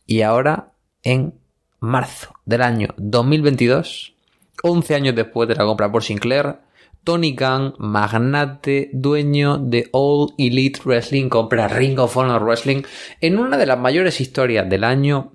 Y 0.06 0.24
ahora 0.24 0.74
en 1.04 1.36
marzo 1.80 2.34
del 2.44 2.64
año 2.64 2.90
2022, 2.98 4.14
11 4.62 4.96
años 4.96 5.16
después 5.16 5.48
de 5.48 5.56
la 5.56 5.64
compra 5.64 5.90
por 5.90 6.04
Sinclair, 6.04 6.67
Tony 7.08 7.36
Khan, 7.36 7.74
magnate, 7.78 8.90
dueño 8.92 9.60
de 9.60 9.88
All 9.94 10.34
Elite 10.38 10.82
Wrestling, 10.84 11.30
compra 11.30 11.70
Ring 11.70 11.98
of 12.00 12.18
Honor 12.18 12.44
Wrestling 12.44 12.82
en 13.22 13.40
una 13.40 13.56
de 13.56 13.66
las 13.66 13.80
mayores 13.80 14.20
historias 14.20 14.70
del 14.70 14.84
año 14.84 15.32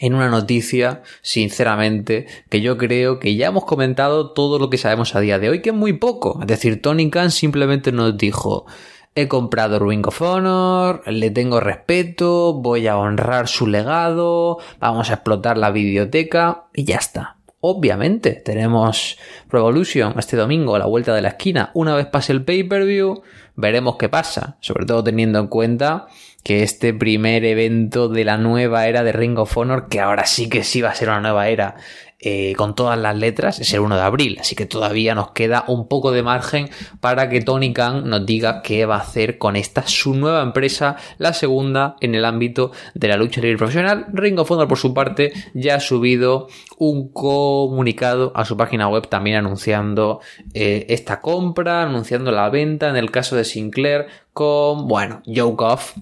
en 0.00 0.14
una 0.14 0.28
noticia, 0.28 1.04
sinceramente, 1.22 2.26
que 2.50 2.60
yo 2.60 2.76
creo 2.76 3.20
que 3.20 3.36
ya 3.36 3.46
hemos 3.46 3.64
comentado 3.64 4.32
todo 4.32 4.58
lo 4.58 4.68
que 4.68 4.78
sabemos 4.78 5.14
a 5.14 5.20
día 5.20 5.38
de 5.38 5.48
hoy, 5.48 5.62
que 5.62 5.70
es 5.70 5.76
muy 5.76 5.92
poco. 5.92 6.40
Es 6.40 6.48
decir, 6.48 6.82
Tony 6.82 7.08
Khan 7.08 7.30
simplemente 7.30 7.92
nos 7.92 8.18
dijo, 8.18 8.66
he 9.14 9.28
comprado 9.28 9.78
Ring 9.78 10.04
of 10.08 10.20
Honor, 10.20 11.04
le 11.06 11.30
tengo 11.30 11.60
respeto, 11.60 12.52
voy 12.54 12.88
a 12.88 12.98
honrar 12.98 13.46
su 13.46 13.68
legado, 13.68 14.58
vamos 14.80 15.10
a 15.10 15.14
explotar 15.14 15.56
la 15.56 15.70
biblioteca 15.70 16.64
y 16.74 16.82
ya 16.82 16.96
está. 16.96 17.36
Obviamente, 17.60 18.32
tenemos 18.32 19.18
Revolution 19.48 20.18
este 20.18 20.36
domingo 20.36 20.76
a 20.76 20.78
la 20.78 20.86
vuelta 20.86 21.14
de 21.14 21.22
la 21.22 21.28
esquina. 21.28 21.70
Una 21.74 21.94
vez 21.94 22.06
pase 22.06 22.32
el 22.32 22.44
pay-per-view, 22.44 23.22
veremos 23.54 23.96
qué 23.96 24.08
pasa, 24.08 24.58
sobre 24.60 24.84
todo 24.84 25.02
teniendo 25.02 25.38
en 25.38 25.48
cuenta 25.48 26.06
que 26.44 26.62
este 26.62 26.94
primer 26.94 27.44
evento 27.44 28.08
de 28.08 28.24
la 28.24 28.36
nueva 28.36 28.86
era 28.86 29.02
de 29.02 29.10
Ring 29.10 29.38
of 29.38 29.56
Honor, 29.56 29.88
que 29.88 30.00
ahora 30.00 30.26
sí 30.26 30.48
que 30.48 30.62
sí 30.62 30.80
va 30.80 30.90
a 30.90 30.94
ser 30.94 31.08
una 31.08 31.20
nueva 31.20 31.48
era 31.48 31.74
eh, 32.18 32.54
con 32.56 32.74
todas 32.74 32.98
las 32.98 33.14
letras, 33.14 33.60
es 33.60 33.72
el 33.74 33.80
1 33.80 33.96
de 33.96 34.02
abril. 34.02 34.38
Así 34.40 34.56
que 34.56 34.64
todavía 34.64 35.14
nos 35.14 35.32
queda 35.32 35.64
un 35.68 35.86
poco 35.86 36.12
de 36.12 36.22
margen 36.22 36.70
para 37.00 37.28
que 37.28 37.42
Tony 37.42 37.74
Khan 37.74 38.08
nos 38.08 38.24
diga 38.24 38.62
qué 38.62 38.86
va 38.86 38.96
a 38.96 39.00
hacer 39.00 39.36
con 39.36 39.54
esta 39.54 39.86
su 39.86 40.14
nueva 40.14 40.42
empresa, 40.42 40.96
la 41.18 41.34
segunda 41.34 41.96
en 42.00 42.14
el 42.14 42.24
ámbito 42.24 42.72
de 42.94 43.08
la 43.08 43.16
lucha 43.16 43.40
libre 43.40 43.58
profesional. 43.58 44.06
Ring 44.12 44.38
of 44.38 44.50
Honor, 44.50 44.66
por 44.66 44.78
su 44.78 44.94
parte, 44.94 45.32
ya 45.52 45.76
ha 45.76 45.80
subido 45.80 46.48
un 46.78 47.08
comunicado 47.12 48.32
a 48.34 48.44
su 48.44 48.56
página 48.56 48.88
web 48.88 49.08
también 49.08 49.36
anunciando 49.36 50.20
eh, 50.54 50.86
esta 50.88 51.20
compra, 51.20 51.82
anunciando 51.82 52.32
la 52.32 52.48
venta 52.48 52.88
en 52.88 52.96
el 52.96 53.10
caso 53.10 53.36
de 53.36 53.44
Sinclair 53.44 54.06
con, 54.32 54.88
bueno, 54.88 55.22
Joe 55.26 55.52
Goff 55.52 55.94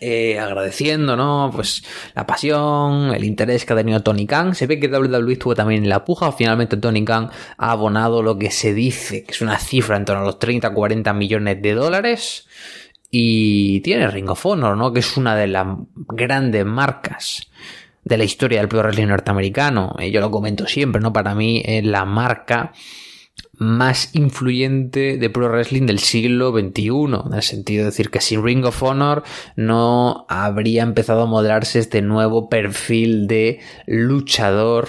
eh, 0.00 0.38
agradeciendo, 0.38 1.16
¿no? 1.16 1.50
Pues 1.52 1.82
la 2.14 2.26
pasión, 2.26 3.14
el 3.14 3.24
interés 3.24 3.64
que 3.64 3.72
ha 3.72 3.76
tenido 3.76 4.02
Tony 4.02 4.26
Khan. 4.26 4.54
Se 4.54 4.66
ve 4.66 4.78
que 4.78 4.88
WWE 4.88 5.32
estuvo 5.32 5.54
también 5.54 5.84
en 5.84 5.88
la 5.88 6.04
puja. 6.04 6.30
Finalmente 6.32 6.76
Tony 6.76 7.04
Khan 7.04 7.30
ha 7.56 7.70
abonado 7.70 8.22
lo 8.22 8.38
que 8.38 8.50
se 8.50 8.74
dice, 8.74 9.24
que 9.24 9.32
es 9.32 9.40
una 9.40 9.58
cifra 9.58 9.96
en 9.96 10.04
torno 10.04 10.22
a 10.22 10.26
los 10.26 10.38
30-40 10.38 11.14
millones 11.14 11.62
de 11.62 11.74
dólares. 11.74 12.46
Y 13.10 13.80
tiene 13.80 14.08
Ring 14.08 14.28
of 14.28 14.44
Honor, 14.44 14.76
¿no? 14.76 14.92
Que 14.92 15.00
es 15.00 15.16
una 15.16 15.34
de 15.34 15.46
las 15.46 15.66
grandes 15.94 16.64
marcas 16.66 17.50
de 18.04 18.18
la 18.18 18.24
historia 18.24 18.60
del 18.60 18.68
pro 18.68 18.80
wrestling 18.80 19.06
norteamericano. 19.06 19.96
Eh, 19.98 20.10
yo 20.10 20.20
lo 20.20 20.30
comento 20.30 20.66
siempre, 20.66 21.00
¿no? 21.00 21.12
Para 21.12 21.34
mí 21.34 21.62
es 21.64 21.84
la 21.84 22.04
marca 22.04 22.72
más 23.58 24.14
influyente 24.14 25.16
de 25.18 25.30
pro 25.30 25.48
wrestling 25.48 25.86
del 25.86 25.98
siglo 25.98 26.52
XXI, 26.52 26.88
en 27.26 27.34
el 27.34 27.42
sentido 27.42 27.84
de 27.84 27.90
decir 27.90 28.10
que 28.10 28.20
sin 28.20 28.44
Ring 28.44 28.64
of 28.64 28.82
Honor 28.82 29.24
no 29.56 30.26
habría 30.28 30.82
empezado 30.82 31.22
a 31.22 31.26
modelarse 31.26 31.78
este 31.78 32.02
nuevo 32.02 32.48
perfil 32.48 33.26
de 33.26 33.60
luchador 33.86 34.88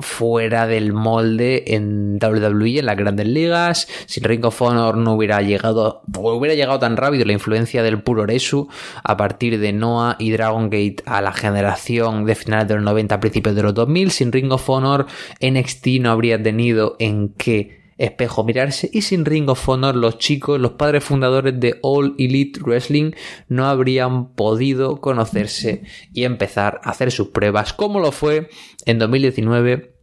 fuera 0.00 0.66
del 0.66 0.92
molde 0.92 1.74
en 1.74 2.18
WWE, 2.22 2.78
en 2.78 2.86
las 2.86 2.96
grandes 2.96 3.26
ligas. 3.26 3.88
Sin 4.06 4.24
Ring 4.24 4.44
of 4.44 4.60
Honor 4.62 4.96
no 4.96 5.14
hubiera 5.14 5.40
llegado, 5.42 6.02
hubiera 6.14 6.54
llegado 6.54 6.78
tan 6.78 6.96
rápido 6.96 7.24
la 7.24 7.32
influencia 7.32 7.82
del 7.82 8.02
puro 8.02 8.26
Resu 8.26 8.68
a 9.04 9.16
partir 9.16 9.58
de 9.60 9.72
Noah 9.72 10.16
y 10.18 10.30
Dragon 10.30 10.70
Gate 10.70 11.02
a 11.06 11.20
la 11.20 11.32
generación 11.32 12.24
de 12.24 12.34
finales 12.34 12.68
de 12.68 12.74
los 12.74 12.84
90, 12.84 13.20
principios 13.20 13.54
de 13.54 13.62
los 13.62 13.74
2000. 13.74 14.10
Sin 14.10 14.32
Ring 14.32 14.52
of 14.52 14.68
Honor, 14.68 15.06
NXT 15.40 15.86
no 16.00 16.10
habría 16.10 16.42
tenido 16.42 16.96
en 16.98 17.34
qué 17.34 17.79
espejo 18.00 18.44
mirarse 18.44 18.90
y 18.92 19.02
sin 19.02 19.24
Ring 19.24 19.48
of 19.48 19.68
Honor 19.68 19.94
los 19.94 20.18
chicos, 20.18 20.60
los 20.60 20.72
padres 20.72 21.04
fundadores 21.04 21.58
de 21.60 21.78
All 21.82 22.14
Elite 22.18 22.60
Wrestling 22.60 23.12
no 23.48 23.66
habrían 23.66 24.32
podido 24.34 25.00
conocerse 25.00 25.82
y 26.12 26.24
empezar 26.24 26.80
a 26.82 26.90
hacer 26.90 27.12
sus 27.12 27.28
pruebas 27.28 27.72
como 27.72 28.00
lo 28.00 28.10
fue 28.10 28.48
en 28.86 28.98
2019 28.98 29.94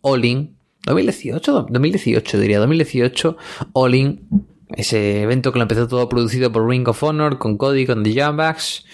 All 0.00 0.24
In 0.24 0.56
2018, 0.86 1.66
2018 1.70 2.38
diría 2.38 2.58
2018 2.60 3.36
All 3.72 3.94
In 3.94 4.28
ese 4.76 5.22
evento 5.22 5.52
que 5.52 5.58
lo 5.58 5.64
empezó 5.64 5.86
todo 5.86 6.08
producido 6.08 6.50
por 6.50 6.68
Ring 6.68 6.88
of 6.88 7.02
Honor 7.02 7.38
con 7.38 7.56
Cody, 7.56 7.86
con 7.86 8.02
The 8.02 8.14
Jambacks. 8.14 8.84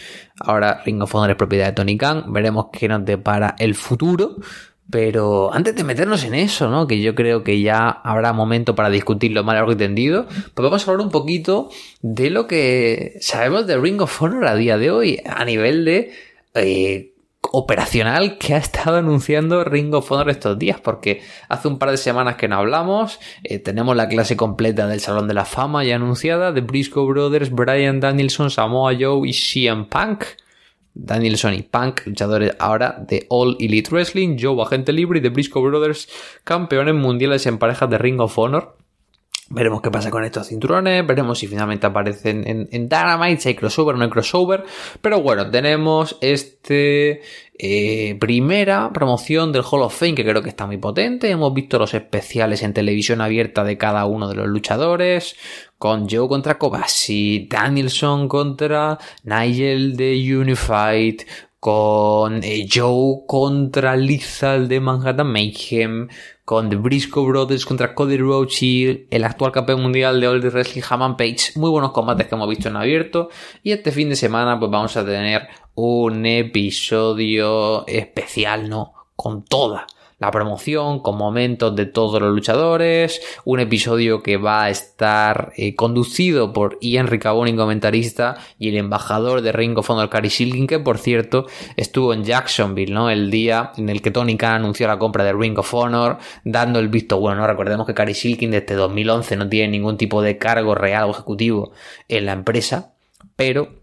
Ahora 0.41 0.83
Ring 0.85 1.03
of 1.03 1.15
Honor 1.15 1.31
es 1.31 1.37
propiedad 1.37 1.67
de 1.67 1.73
Tony 1.73 1.97
Khan. 1.97 2.33
Veremos 2.33 2.67
qué 2.73 2.89
nos 2.89 3.05
depara 3.05 3.55
el 3.59 3.75
futuro. 3.75 4.37
Pero 4.91 5.53
antes 5.53 5.75
de 5.77 5.85
meternos 5.85 6.25
en 6.25 6.35
eso, 6.35 6.69
¿no? 6.69 6.87
Que 6.87 7.01
yo 7.01 7.15
creo 7.15 7.45
que 7.45 7.61
ya 7.61 7.89
habrá 7.89 8.33
momento 8.33 8.75
para 8.75 8.91
discutirlo 8.91 9.45
más 9.45 9.55
largo 9.55 9.73
y 9.73 9.77
tendido, 9.77 10.27
pues 10.27 10.65
vamos 10.65 10.87
a 10.87 10.91
hablar 10.91 11.07
un 11.07 11.13
poquito 11.13 11.71
de 12.03 12.31
lo 12.31 12.47
que 12.47 13.17
sabemos 13.21 13.67
de 13.67 13.79
Ring 13.79 14.01
of 14.01 14.23
Honor 14.23 14.47
a 14.47 14.57
día 14.57 14.79
de 14.79 14.91
hoy, 14.91 15.21
a 15.25 15.45
nivel 15.45 15.85
de 15.85 16.13
eh, 16.55 17.13
operacional 17.53 18.39
que 18.39 18.55
ha 18.55 18.59
estado 18.59 18.97
anunciando 18.97 19.65
Ring 19.65 19.95
of 19.95 20.11
Honor 20.11 20.31
estos 20.31 20.59
días, 20.59 20.81
porque 20.81 21.23
hace 21.49 21.69
un 21.69 21.79
par 21.79 21.91
de 21.91 21.97
semanas 21.97 22.37
que 22.37 22.49
no 22.49 22.57
hablamos, 22.57 23.19
eh, 23.45 23.59
tenemos 23.59 23.97
la 23.97 24.09
clase 24.09 24.37
completa 24.37 24.87
del 24.87 25.01
Salón 25.01 25.29
de 25.29 25.35
la 25.35 25.45
Fama 25.45 25.85
ya 25.85 25.97
anunciada, 25.97 26.53
de 26.53 26.61
Briscoe 26.61 27.07
Brothers, 27.07 27.51
Brian 27.51 28.01
Danielson, 28.01 28.51
Samoa 28.51 28.93
Joe 28.99 29.29
y 29.29 29.33
CM 29.33 29.85
Punk. 29.85 30.25
Danielson 30.95 31.55
y 31.55 31.63
Punk, 31.63 32.07
luchadores 32.07 32.55
ahora 32.59 32.97
de 33.07 33.27
All 33.29 33.57
Elite 33.61 33.91
Wrestling, 33.91 34.37
Joe 34.41 34.61
Agente 34.63 34.93
Libre 34.93 35.19
y 35.19 35.23
The 35.23 35.29
Briscoe 35.29 35.63
Brothers, 35.63 36.09
campeones 36.45 36.95
mundiales 36.95 37.47
en 37.47 37.59
parejas 37.59 37.89
de 37.91 37.99
Ring 37.99 38.21
of 38.21 38.39
Honor. 38.39 38.77
Veremos 39.53 39.83
qué 39.83 39.91
pasa 39.91 40.11
con 40.11 40.23
estos 40.23 40.47
cinturones, 40.47 41.05
veremos 41.05 41.41
si 41.41 41.49
finalmente 41.49 41.85
aparecen 41.85 42.47
en, 42.47 42.69
en 42.71 42.89
Dynamite, 42.89 43.41
si 43.41 43.49
hay 43.49 43.55
crossover 43.57 43.97
o 43.97 43.99
no 43.99 44.05
hay 44.05 44.11
crossover. 44.11 44.63
Pero 45.01 45.23
bueno, 45.23 45.51
tenemos 45.51 46.17
este 46.21 47.23
eh, 47.63 48.17
primera 48.19 48.91
promoción 48.91 49.53
del 49.53 49.65
Hall 49.71 49.83
of 49.83 49.95
Fame 49.95 50.15
que 50.15 50.25
creo 50.25 50.43
que 50.43 50.49
está 50.49 50.67
muy 50.67 50.79
potente. 50.79 51.31
Hemos 51.31 51.53
visto 51.53 51.79
los 51.79 51.93
especiales 51.93 52.63
en 52.63 52.73
televisión 52.73 53.21
abierta 53.21 53.65
de 53.65 53.77
cada 53.77 54.07
uno 54.07 54.29
de 54.29 54.37
los 54.37 54.49
luchadores. 54.49 55.37
Con 55.77 56.09
Joe 56.09 56.27
contra 56.27 56.57
Kobashi, 56.57 57.49
Danielson 57.51 58.29
contra 58.29 58.99
Nigel 59.25 59.95
de 59.95 60.37
Unified, 60.39 61.21
con 61.59 62.43
eh, 62.43 62.67
Joe 62.73 63.25
contra 63.27 63.95
Lizal 63.95 64.67
de 64.67 64.81
Manhattan 64.81 65.31
Mayhem, 65.31 66.09
con 66.47 66.71
The 66.71 66.77
Briscoe 66.77 67.27
Brothers 67.27 67.67
contra 67.67 67.95
Cody 67.95 68.17
Rhodes 68.17 68.63
y 68.63 69.07
el 69.11 69.25
actual 69.25 69.53
campeón 69.53 69.83
mundial 69.83 70.19
de 70.19 70.29
All 70.29 70.41
Wrestling 70.41 70.83
Hammond 70.89 71.17
Page. 71.19 71.53
Muy 71.57 71.69
buenos 71.69 71.93
combates 71.93 72.27
que 72.27 72.35
hemos 72.35 72.49
visto 72.49 72.69
en 72.71 72.77
abierto. 72.77 73.29
Y 73.63 73.73
este 73.73 73.93
fin 73.93 74.09
de 74.09 74.17
semana 74.17 74.59
pues 74.59 74.71
vamos 74.71 74.97
a 74.97 75.05
tener 75.05 75.49
un 75.83 76.27
episodio 76.27 77.87
especial, 77.87 78.69
¿no? 78.69 78.93
Con 79.17 79.45
toda 79.45 79.87
la 80.21 80.31
promoción 80.31 81.01
con 81.01 81.17
momentos 81.17 81.75
de 81.75 81.87
todos 81.87 82.21
los 82.21 82.33
luchadores, 82.33 83.23
un 83.47 83.59
episodio 83.59 84.23
que 84.23 84.37
va 84.37 84.65
a 84.65 84.71
estar 84.71 85.53
eh, 85.57 85.75
conducido 85.75 86.53
por 86.53 86.79
Ian 86.83 87.07
Riccaboni, 87.07 87.57
comentarista, 87.57 88.37
y 88.59 88.69
el 88.69 88.77
embajador 88.77 89.41
de 89.41 89.53
Ring 89.53 89.79
of 89.79 89.89
Honor, 89.89 90.11
Cary 90.11 90.29
Silkin, 90.29 90.67
que 90.67 90.79
por 90.79 90.99
cierto 90.99 91.47
estuvo 91.77 92.13
en 92.13 92.25
Jacksonville, 92.25 92.93
¿no? 92.93 93.09
El 93.09 93.31
día 93.31 93.73
en 93.79 93.89
el 93.89 94.03
que 94.03 94.11
Tony 94.11 94.37
Khan 94.37 94.57
anunció 94.57 94.87
la 94.87 94.99
compra 94.99 95.25
de 95.25 95.33
Ring 95.33 95.59
of 95.59 95.73
Honor, 95.73 96.19
dando 96.45 96.79
el 96.79 96.89
visto 96.89 97.19
bueno, 97.19 97.41
¿no? 97.41 97.47
Recordemos 97.47 97.87
que 97.87 97.95
Cary 97.95 98.13
Silkin 98.13 98.51
desde 98.51 98.75
2011 98.75 99.37
no 99.37 99.49
tiene 99.49 99.69
ningún 99.69 99.97
tipo 99.97 100.21
de 100.21 100.37
cargo 100.37 100.75
real 100.75 101.05
o 101.05 101.13
ejecutivo 101.13 101.73
en 102.09 102.27
la 102.27 102.33
empresa, 102.33 102.93
pero 103.37 103.80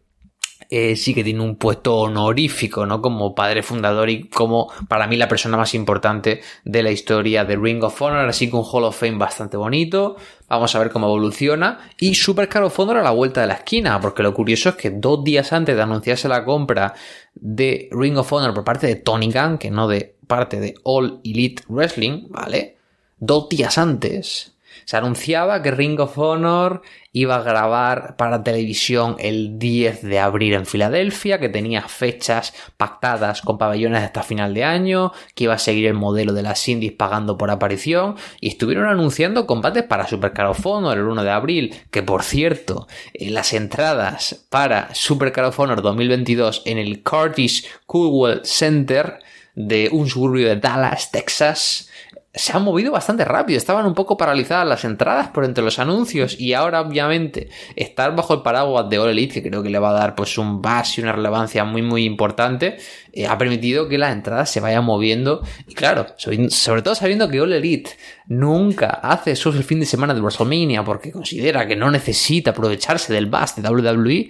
eh, 0.70 0.96
sí 0.96 1.14
que 1.14 1.24
tiene 1.24 1.42
un 1.42 1.56
puesto 1.56 1.96
honorífico, 1.96 2.86
¿no? 2.86 3.02
Como 3.02 3.34
padre 3.34 3.64
fundador 3.64 4.10
y 4.10 4.24
como 4.28 4.70
para 4.90 5.08
mí 5.08 5.16
la 5.16 5.28
persona 5.28 5.56
más 5.56 5.74
importante 5.74 6.42
de 6.66 6.84
la 6.84 6.92
historia 6.92 7.46
de 7.46 7.56
Ring 7.56 7.84
of 7.84 8.02
Honor, 8.02 8.28
así 8.28 8.50
que 8.50 8.56
un 8.56 8.66
Hall 8.70 8.84
of 8.84 9.00
Fame 9.00 9.18
bastante 9.18 9.56
bonito. 9.56 10.18
Vamos 10.50 10.76
a 10.76 10.80
ver 10.80 10.92
cómo 10.92 11.08
evoluciona. 11.08 11.80
Y 12.00 12.16
Super 12.16 12.50
Caro 12.50 12.68
of 12.68 12.80
Honor 12.80 12.98
a 12.98 13.04
la 13.04 13.12
vuelta 13.12 13.42
de 13.42 13.48
la 13.48 13.54
esquina, 13.56 14.00
porque 14.02 14.24
lo 14.24 14.34
curioso 14.34 14.70
es 14.70 14.76
que 14.76 14.90
dos 14.90 15.24
días 15.24 15.54
antes 15.54 15.76
de 15.76 15.82
anunciarse 15.82 16.28
la 16.28 16.44
compra 16.44 16.94
de 17.34 17.88
Ring 17.92 18.18
of 18.18 18.32
Honor 18.34 18.54
por 18.54 18.64
parte 18.64 18.88
de 18.88 18.96
Tony 18.96 19.32
Khan, 19.32 19.58
que 19.58 19.72
no 19.72 19.88
de 19.88 20.16
parte 20.28 20.60
de 20.60 20.76
All 20.84 21.22
Elite 21.24 21.64
Wrestling, 21.70 22.28
¿vale? 22.30 22.78
Dos 23.20 23.48
días 23.50 23.78
antes 23.78 24.57
se 24.88 24.96
anunciaba 24.96 25.62
que 25.62 25.72
Ring 25.72 26.00
of 26.00 26.18
Honor 26.18 26.82
iba 27.12 27.36
a 27.36 27.44
grabar 27.44 28.16
para 28.16 28.42
televisión 28.42 29.18
el 29.20 29.60
10 29.60 30.02
de 30.04 30.20
abril 30.20 30.54
en 30.54 30.66
Filadelfia, 30.66 31.42
que 31.42 31.50
tenía 31.50 31.82
fechas 31.90 32.54
pactadas 32.78 33.42
con 33.42 33.58
pabellones 33.58 34.02
hasta 34.02 34.24
final 34.24 34.54
de 34.54 34.64
año, 34.64 35.12
que 35.36 35.44
iba 35.44 35.56
a 35.56 35.60
seguir 35.60 35.88
el 35.88 35.94
modelo 35.94 36.32
de 36.32 36.42
las 36.42 36.66
indies 36.70 36.94
pagando 36.94 37.38
por 37.38 37.52
aparición, 37.52 38.16
y 38.40 38.48
estuvieron 38.48 38.88
anunciando 38.88 39.46
combates 39.46 39.84
para 39.84 40.08
Super 40.08 40.32
of 40.46 40.66
Honor 40.66 40.98
el 40.98 41.04
1 41.04 41.22
de 41.26 41.32
abril, 41.32 41.76
que 41.92 42.02
por 42.02 42.24
cierto, 42.24 42.88
eh, 43.14 43.30
las 43.30 43.52
entradas 43.52 44.46
para 44.50 44.96
Super 44.96 45.38
of 45.42 45.60
Honor 45.60 45.82
2022 45.82 46.62
en 46.64 46.78
el 46.78 47.04
Curtis 47.04 47.68
Coolwell 47.88 48.40
Center 48.46 49.20
de 49.54 49.90
un 49.92 50.08
suburbio 50.08 50.48
de 50.48 50.56
Dallas, 50.56 51.12
Texas, 51.12 51.87
se 52.34 52.56
han 52.56 52.64
movido 52.64 52.92
bastante 52.92 53.26
rápido. 53.26 53.58
Estaban 53.58 53.86
un 53.86 53.94
poco 53.94 54.18
paralizadas 54.18 54.68
las 54.68 54.86
entradas 54.86 55.30
por 55.30 55.44
entre 55.44 55.64
los 55.64 55.80
anuncios 55.80 56.40
y 56.40 56.54
ahora 56.54 56.82
obviamente 56.82 57.50
estar 57.76 58.16
bajo 58.16 58.36
el 58.36 58.42
paraguas 58.42 58.90
de 58.90 59.00
All 59.00 59.10
Elite, 59.10 59.42
que 59.42 59.50
creo 59.50 59.64
que 59.64 59.70
le 59.70 59.80
va 59.80 59.90
a 59.90 60.00
dar 60.00 60.16
pues 60.16 60.38
un 60.38 60.62
base 60.62 61.02
y 61.02 61.04
una 61.04 61.14
relevancia 61.14 61.64
muy 61.64 61.82
muy 61.82 62.04
importante, 62.06 62.78
eh, 63.12 63.28
ha 63.28 63.38
permitido 63.38 63.88
que 63.88 63.98
las 63.98 64.14
entradas 64.14 64.50
se 64.50 64.60
vayan 64.60 64.86
moviendo. 64.86 65.42
Y 65.68 65.74
claro, 65.74 66.08
sobre 66.18 66.82
todo 66.82 66.96
sabiendo 66.96 67.28
que 67.30 67.42
All 67.42 67.54
Elite 67.54 67.92
nunca 68.28 68.88
hace 68.88 69.32
eso 69.32 69.50
el 69.50 69.64
fin 69.64 69.80
de 69.80 69.86
semana 69.86 70.14
de 70.14 70.22
WrestleMania 70.22 70.84
porque 70.84 71.12
considera 71.12 71.68
que 71.68 71.76
no 71.76 71.90
necesita 71.90 72.52
aprovecharse 72.52 73.14
del 73.14 73.26
bus 73.26 73.56
de 73.56 73.68
WWE 73.68 74.30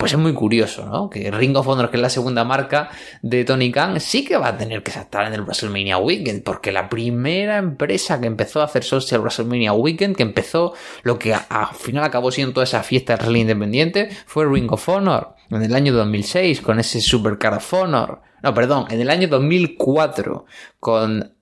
pues 0.00 0.14
es 0.14 0.18
muy 0.18 0.32
curioso, 0.32 0.86
¿no? 0.86 1.10
Que 1.10 1.30
Ring 1.30 1.54
of 1.54 1.68
Honor, 1.68 1.90
que 1.90 1.98
es 1.98 2.02
la 2.02 2.08
segunda 2.08 2.42
marca 2.42 2.88
de 3.20 3.44
Tony 3.44 3.70
Khan, 3.70 4.00
sí 4.00 4.24
que 4.24 4.38
va 4.38 4.48
a 4.48 4.56
tener 4.56 4.82
que 4.82 4.90
estar 4.90 5.26
en 5.26 5.34
el 5.34 5.42
WrestleMania 5.42 5.98
Weekend, 5.98 6.42
porque 6.42 6.72
la 6.72 6.88
primera 6.88 7.58
empresa 7.58 8.18
que 8.18 8.26
empezó 8.26 8.62
a 8.62 8.64
hacer 8.64 8.82
social 8.82 9.20
WrestleMania 9.20 9.74
Weekend, 9.74 10.16
que 10.16 10.22
empezó 10.22 10.72
lo 11.02 11.18
que 11.18 11.34
al 11.34 11.74
final 11.78 12.02
acabó 12.02 12.30
siendo 12.30 12.54
toda 12.54 12.64
esa 12.64 12.82
fiesta 12.82 13.18
de 13.18 13.38
independiente, 13.38 14.08
fue 14.24 14.46
Ring 14.46 14.72
of 14.72 14.88
Honor, 14.88 15.34
en 15.50 15.62
el 15.62 15.74
año 15.74 15.92
2006, 15.92 16.62
con 16.62 16.80
ese 16.80 17.02
Supercar 17.02 17.52
of 17.52 17.74
Honor. 17.74 18.22
No, 18.42 18.54
perdón, 18.54 18.86
en 18.88 19.02
el 19.02 19.10
año 19.10 19.28
2004, 19.28 20.46
con 20.78 21.34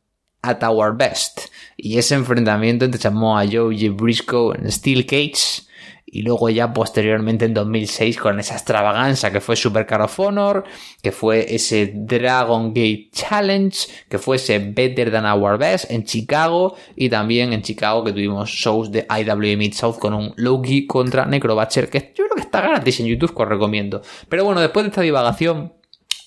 At 0.42 0.64
Our 0.64 0.96
Best. 0.96 1.42
Y 1.76 1.98
ese 1.98 2.16
enfrentamiento 2.16 2.84
entre 2.84 3.00
Samoa 3.00 3.44
Joe 3.48 3.72
y 3.72 3.88
Briscoe 3.88 4.56
en 4.58 4.68
Steel 4.72 5.06
Cage 5.06 5.68
y 6.10 6.22
luego 6.22 6.48
ya 6.48 6.72
posteriormente 6.72 7.44
en 7.44 7.54
2006 7.54 8.18
con 8.18 8.40
esa 8.40 8.54
extravaganza 8.54 9.30
que 9.30 9.40
fue 9.40 9.56
Super 9.56 9.86
Car 9.86 10.02
of 10.02 10.18
Honor, 10.20 10.64
que 11.02 11.12
fue 11.12 11.54
ese 11.54 11.92
Dragon 11.94 12.68
Gate 12.68 13.10
Challenge, 13.12 13.76
que 14.08 14.18
fue 14.18 14.36
ese 14.36 14.58
Better 14.58 15.10
Than 15.10 15.26
Our 15.26 15.58
Best 15.58 15.90
en 15.90 16.04
Chicago 16.04 16.76
y 16.96 17.08
también 17.08 17.52
en 17.52 17.62
Chicago 17.62 18.04
que 18.04 18.12
tuvimos 18.12 18.48
shows 18.50 18.90
de 18.90 19.06
IWA 19.08 19.56
Mid 19.56 19.74
South 19.74 19.98
con 19.98 20.14
un 20.14 20.32
Loki 20.36 20.86
contra 20.86 21.26
Necrobatcher 21.26 21.90
que 21.90 22.12
yo 22.16 22.24
creo 22.24 22.36
que 22.36 22.42
está 22.42 22.60
gratis 22.60 23.00
en 23.00 23.06
YouTube 23.06 23.34
que 23.34 23.42
os 23.42 23.48
recomiendo. 23.48 24.02
Pero 24.28 24.44
bueno, 24.44 24.60
después 24.60 24.84
de 24.84 24.88
esta 24.88 25.02
divagación 25.02 25.77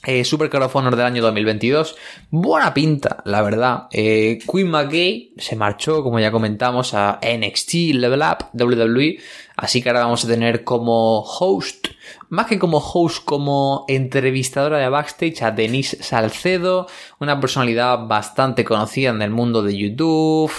eh, 0.04 0.24
Super 0.26 0.50
Car 0.50 0.64
of 0.64 0.76
Honor 0.76 0.96
del 0.96 1.06
año 1.06 1.22
2022. 1.22 1.96
Buena 2.30 2.74
pinta, 2.74 3.22
la 3.26 3.42
verdad. 3.42 3.88
Eh, 3.92 4.40
Queen 4.52 4.70
McGay 4.70 5.34
se 5.38 5.56
marchó, 5.56 6.04
como 6.04 6.20
ya 6.20 6.32
comentamos, 6.32 6.94
a 6.94 7.20
NXT 7.22 7.94
Level 7.94 8.22
Up 8.22 8.48
WWE. 8.54 9.20
Así 9.56 9.82
que 9.82 9.90
ahora 9.90 10.06
vamos 10.06 10.26
a 10.26 10.28
tener 10.28 10.64
como 10.64 11.20
host, 11.22 11.90
más 12.30 12.48
que 12.48 12.58
como 12.58 12.80
host, 12.80 13.24
como 13.24 13.86
entrevistadora 13.88 14.80
de 14.80 14.90
backstage 14.90 15.44
a 15.44 15.52
Denise 15.52 16.02
Salcedo, 16.02 16.88
una 17.20 17.40
personalidad 17.40 18.08
bastante 18.08 18.66
conocida 18.66 19.12
en 19.12 19.22
el 19.22 19.30
mundo 19.30 19.62
de 19.62 19.78
YouTube 19.78 20.52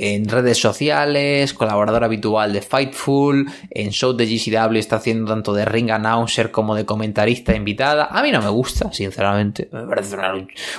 en 0.00 0.26
redes 0.26 0.58
sociales, 0.58 1.52
colaborador 1.52 2.04
habitual 2.04 2.54
de 2.54 2.62
Fightful, 2.62 3.46
en 3.68 3.90
show 3.90 4.14
de 4.14 4.24
GCW 4.24 4.78
está 4.78 4.96
haciendo 4.96 5.30
tanto 5.30 5.52
de 5.52 5.66
ring 5.66 5.90
announcer 5.90 6.50
como 6.50 6.74
de 6.74 6.86
comentarista 6.86 7.54
invitada. 7.54 8.08
A 8.10 8.22
mí 8.22 8.32
no 8.32 8.40
me 8.40 8.48
gusta, 8.48 8.90
sinceramente. 8.94 9.68
Me 9.70 9.82
parece 9.82 10.16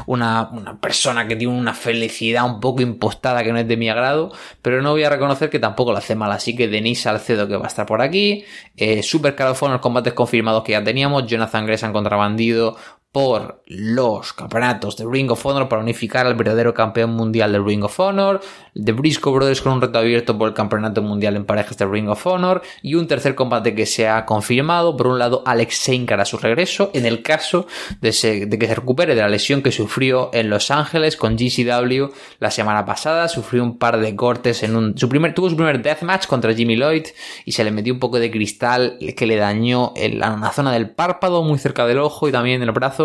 una, 0.07 0.49
una, 0.49 0.79
persona 0.81 1.27
que 1.27 1.35
tiene 1.35 1.53
una 1.53 1.75
felicidad 1.75 2.45
un 2.45 2.59
poco 2.59 2.81
impostada 2.81 3.43
que 3.43 3.51
no 3.51 3.59
es 3.59 3.67
de 3.67 3.77
mi 3.77 3.89
agrado, 3.89 4.31
pero 4.63 4.81
no 4.81 4.91
voy 4.91 5.03
a 5.03 5.09
reconocer 5.09 5.51
que 5.51 5.59
tampoco 5.59 5.91
lo 5.91 5.99
hace 5.99 6.15
mal. 6.15 6.31
Así 6.31 6.55
que 6.55 6.67
Denise 6.67 7.03
Salcedo 7.03 7.47
que 7.47 7.57
va 7.57 7.65
a 7.65 7.67
estar 7.67 7.85
por 7.85 8.01
aquí, 8.01 8.43
eh, 8.75 9.03
Super 9.03 9.35
Calofón, 9.35 9.71
los 9.71 9.81
combates 9.81 10.13
confirmados 10.13 10.63
que 10.63 10.71
ya 10.71 10.83
teníamos, 10.83 11.27
Jonathan 11.27 11.67
Gresham 11.67 11.93
contra 11.93 12.17
Bandido, 12.17 12.75
por 13.11 13.61
los 13.67 14.31
campeonatos 14.31 14.95
de 14.95 15.05
Ring 15.05 15.29
of 15.31 15.45
Honor 15.45 15.67
para 15.67 15.81
unificar 15.81 16.25
al 16.25 16.35
verdadero 16.35 16.73
campeón 16.73 17.11
mundial 17.11 17.51
de 17.51 17.59
Ring 17.59 17.83
of 17.83 17.99
Honor, 17.99 18.39
The 18.73 18.93
Briscoe 18.93 19.33
Brothers 19.33 19.61
con 19.61 19.73
un 19.73 19.81
reto 19.81 19.99
abierto 19.99 20.37
por 20.37 20.47
el 20.47 20.53
campeonato 20.53 21.01
mundial 21.01 21.35
en 21.35 21.45
parejas 21.45 21.77
de 21.77 21.85
Ring 21.85 22.07
of 22.07 22.25
Honor 22.25 22.61
y 22.81 22.95
un 22.95 23.07
tercer 23.07 23.35
combate 23.35 23.75
que 23.75 23.85
se 23.85 24.07
ha 24.07 24.25
confirmado, 24.25 24.95
por 24.95 25.07
un 25.07 25.19
lado 25.19 25.43
Alex 25.45 25.83
Zane 25.83 26.05
a 26.11 26.25
su 26.25 26.37
regreso 26.37 26.89
en 26.93 27.05
el 27.05 27.21
caso 27.21 27.67
de, 27.99 28.11
que 28.11 28.67
se 28.67 28.75
recupere 28.75 29.13
de 29.13 29.21
la 29.21 29.29
lesión 29.29 29.61
que 29.61 29.71
sufrió 29.71 30.29
en 30.33 30.49
Los 30.49 30.71
Ángeles 30.71 31.17
con 31.17 31.35
GCW 31.35 32.13
la 32.39 32.51
semana 32.51 32.85
pasada, 32.85 33.27
sufrió 33.27 33.63
un 33.63 33.77
par 33.77 33.99
de 33.99 34.15
cortes 34.15 34.63
en 34.63 34.75
un 34.75 34.97
su 34.97 35.09
primer 35.09 35.33
tuvo 35.33 35.49
su 35.49 35.55
primer 35.55 35.81
deathmatch 35.81 36.27
contra 36.27 36.53
Jimmy 36.53 36.75
Lloyd 36.75 37.07
y 37.45 37.51
se 37.51 37.63
le 37.63 37.71
metió 37.71 37.93
un 37.93 37.99
poco 37.99 38.19
de 38.19 38.31
cristal 38.31 38.97
que 39.15 39.25
le 39.25 39.35
dañó 39.35 39.93
en 39.95 40.19
la 40.19 40.51
zona 40.53 40.71
del 40.71 40.89
párpado 40.91 41.43
muy 41.43 41.59
cerca 41.59 41.85
del 41.85 41.99
ojo 41.99 42.27
y 42.27 42.31
también 42.31 42.61
en 42.61 42.67
el 42.67 42.73
brazo 42.73 43.00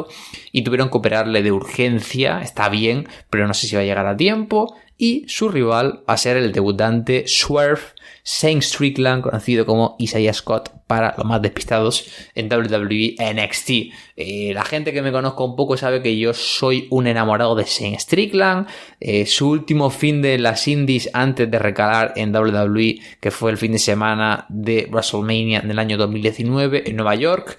y 0.53 0.62
tuvieron 0.62 0.90
que 0.90 0.99
operarle 0.99 1.42
de 1.42 1.53
urgencia, 1.53 2.40
está 2.42 2.68
bien, 2.68 3.09
pero 3.30 3.47
no 3.47 3.55
sé 3.55 3.66
si 3.66 3.76
va 3.76 3.82
a 3.82 3.84
llegar 3.84 4.07
a 4.07 4.16
tiempo. 4.16 4.76
Y 4.99 5.24
su 5.28 5.51
rival 5.51 6.03
va 6.09 6.14
a 6.14 6.16
ser 6.16 6.38
el 6.38 6.53
debutante 6.53 7.24
Swerve 7.26 7.82
Saint 8.28 8.61
Strickland, 8.61 9.22
conocido 9.22 9.64
como 9.64 9.94
Isaiah 10.01 10.32
Scott 10.32 10.70
para 10.88 11.14
los 11.16 11.24
más 11.24 11.40
despistados 11.40 12.09
en 12.34 12.53
WWE 12.53 13.14
NXT. 13.20 13.70
Eh, 14.16 14.53
la 14.53 14.64
gente 14.64 14.92
que 14.92 15.01
me 15.01 15.12
conozca 15.12 15.44
un 15.44 15.55
poco 15.55 15.76
sabe 15.76 16.03
que 16.03 16.18
yo 16.18 16.34
soy 16.34 16.88
un 16.90 17.07
enamorado 17.07 17.55
de 17.55 17.66
Saint 17.66 18.01
Strickland. 18.01 18.66
Eh, 18.99 19.26
su 19.26 19.49
último 19.49 19.90
fin 19.90 20.22
de 20.22 20.38
las 20.38 20.66
indies 20.66 21.09
antes 21.12 21.49
de 21.49 21.59
recalar 21.61 22.14
en 22.16 22.34
WWE, 22.34 22.99
que 23.20 23.30
fue 23.30 23.53
el 23.53 23.59
fin 23.59 23.70
de 23.70 23.78
semana 23.78 24.44
de 24.49 24.88
WrestleMania 24.90 25.61
en 25.61 25.70
el 25.70 25.78
año 25.78 25.97
2019 25.97 26.90
en 26.90 26.97
Nueva 26.97 27.14
York, 27.14 27.59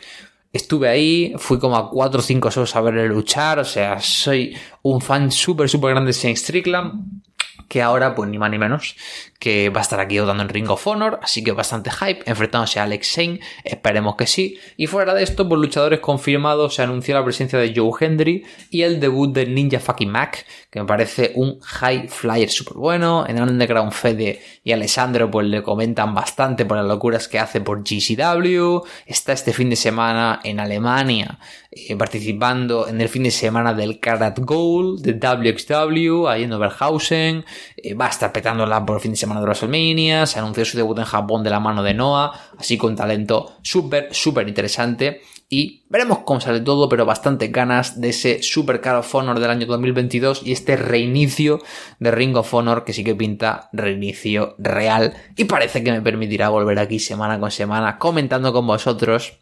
Estuve 0.57 0.89
ahí, 0.89 1.33
fui 1.37 1.59
como 1.59 1.77
a 1.77 1.89
4 1.89 2.19
o 2.19 2.23
5 2.23 2.49
shows 2.49 2.75
a 2.75 2.81
verle 2.81 3.07
luchar, 3.07 3.59
o 3.59 3.65
sea, 3.65 3.99
soy 4.01 4.57
un 4.81 5.01
fan 5.01 5.31
súper, 5.31 5.69
súper 5.69 5.91
grande 5.91 6.11
de 6.11 6.17
Shane 6.17 6.35
Strickland 6.35 7.21
que 7.67 7.81
ahora, 7.81 8.15
pues 8.15 8.29
ni 8.29 8.37
más 8.37 8.49
ni 8.49 8.57
menos, 8.57 8.95
que 9.39 9.69
va 9.69 9.81
a 9.81 9.83
estar 9.83 9.99
aquí 9.99 10.17
dando 10.17 10.41
en 10.41 10.49
Ring 10.49 10.69
of 10.69 10.85
Honor, 10.87 11.19
así 11.21 11.43
que 11.43 11.51
bastante 11.51 11.91
hype, 11.91 12.23
enfrentándose 12.25 12.79
a 12.79 12.83
Alex 12.83 13.15
Shane, 13.15 13.39
esperemos 13.63 14.15
que 14.15 14.25
sí. 14.25 14.59
Y 14.77 14.87
fuera 14.87 15.13
de 15.13 15.23
esto, 15.23 15.47
por 15.47 15.59
luchadores 15.59 15.99
confirmados, 15.99 16.75
se 16.75 16.81
anunció 16.81 17.13
la 17.13 17.23
presencia 17.23 17.59
de 17.59 17.73
Joe 17.75 17.91
Hendry 17.99 18.45
y 18.71 18.81
el 18.81 18.99
debut 18.99 19.33
de 19.33 19.45
Ninja 19.45 19.79
Fucking 19.79 20.09
Mac, 20.09 20.45
que 20.71 20.79
me 20.79 20.87
parece 20.87 21.33
un 21.35 21.59
high 21.61 22.07
flyer 22.07 22.49
súper 22.49 22.77
bueno. 22.77 23.25
En 23.27 23.41
Underground 23.41 23.91
Fede 23.91 24.41
y 24.63 24.71
Alessandro, 24.71 25.29
pues 25.29 25.47
le 25.47 25.61
comentan 25.61 26.15
bastante 26.15 26.65
por 26.65 26.77
las 26.77 26.87
locuras 26.87 27.27
que 27.27 27.39
hace 27.39 27.61
por 27.61 27.83
GCW. 27.83 28.81
Está 29.05 29.33
este 29.33 29.53
fin 29.53 29.69
de 29.69 29.75
semana 29.75 30.39
en 30.43 30.59
Alemania, 30.59 31.39
eh, 31.71 31.95
participando 31.95 32.87
en 32.87 33.01
el 33.01 33.09
fin 33.09 33.23
de 33.23 33.31
semana 33.31 33.73
del 33.73 33.99
Karat 33.99 34.39
Gold, 34.39 35.01
de 35.01 35.13
WXW, 35.13 36.27
ahí 36.27 36.43
en 36.43 36.53
Oberhausen. 36.53 37.45
Eh, 37.75 37.93
va 37.93 38.07
a 38.07 38.09
estar 38.09 38.31
petándola 38.31 38.83
por 38.85 38.97
el 38.97 39.01
fin 39.01 39.11
de 39.11 39.17
semana 39.17 39.26
de 39.35 39.41
WrestleMania, 39.41 40.25
se 40.25 40.39
anunció 40.39 40.65
su 40.65 40.77
debut 40.77 40.97
en 40.97 41.05
Japón 41.05 41.43
de 41.43 41.49
la 41.49 41.59
mano 41.59 41.83
de 41.83 41.93
Noah, 41.93 42.31
así 42.57 42.77
con 42.77 42.95
talento 42.95 43.53
súper, 43.61 44.09
súper 44.11 44.47
interesante. 44.47 45.21
Y 45.49 45.85
veremos 45.87 46.19
cómo 46.25 46.41
sale 46.41 46.59
todo, 46.59 46.89
pero 46.89 47.05
bastante 47.05 47.47
ganas 47.47 48.01
de 48.01 48.09
ese 48.09 48.43
Super 48.43 48.81
Car 48.81 48.97
of 48.97 49.15
Honor 49.15 49.39
del 49.39 49.49
año 49.49 49.65
2022 49.65 50.41
y 50.45 50.51
este 50.51 50.75
reinicio 50.75 51.59
de 51.99 52.11
Ring 52.11 52.35
of 52.35 52.53
Honor 52.53 52.83
que 52.83 52.91
sí 52.91 53.03
que 53.03 53.15
pinta 53.15 53.69
reinicio 53.71 54.55
real 54.57 55.13
y 55.37 55.45
parece 55.45 55.83
que 55.85 55.93
me 55.93 56.01
permitirá 56.01 56.49
volver 56.49 56.79
aquí 56.79 56.99
semana 56.99 57.39
con 57.39 57.51
semana 57.51 57.97
comentando 57.97 58.51
con 58.51 58.67
vosotros 58.67 59.39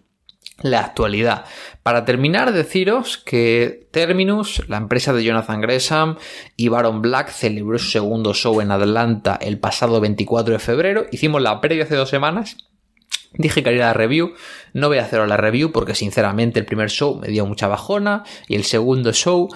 la 0.61 0.79
actualidad. 0.79 1.45
Para 1.83 2.05
terminar, 2.05 2.53
deciros 2.53 3.17
que 3.17 3.87
Terminus, 3.91 4.67
la 4.67 4.77
empresa 4.77 5.13
de 5.13 5.23
Jonathan 5.23 5.61
Gresham 5.61 6.17
y 6.55 6.69
Baron 6.69 7.01
Black 7.01 7.29
celebró 7.29 7.77
su 7.77 7.89
segundo 7.89 8.33
show 8.33 8.61
en 8.61 8.71
Atlanta 8.71 9.37
el 9.41 9.59
pasado 9.59 9.99
24 9.99 10.53
de 10.53 10.59
febrero. 10.59 11.05
Hicimos 11.11 11.41
la 11.41 11.59
previa 11.61 11.83
hace 11.83 11.95
dos 11.95 12.09
semanas. 12.09 12.57
Dije 13.37 13.63
que 13.63 13.69
haría 13.69 13.87
la 13.87 13.93
review, 13.93 14.33
no 14.73 14.87
voy 14.87 14.97
a 14.97 15.03
hacer 15.03 15.27
la 15.27 15.35
review 15.35 15.73
porque 15.73 15.93
sinceramente 15.93 16.57
el 16.59 16.65
primer 16.65 16.89
show 16.89 17.19
me 17.19 17.27
dio 17.27 17.45
mucha 17.45 17.67
bajona 17.67 18.23
y 18.47 18.55
el 18.55 18.63
segundo 18.63 19.11
show 19.11 19.49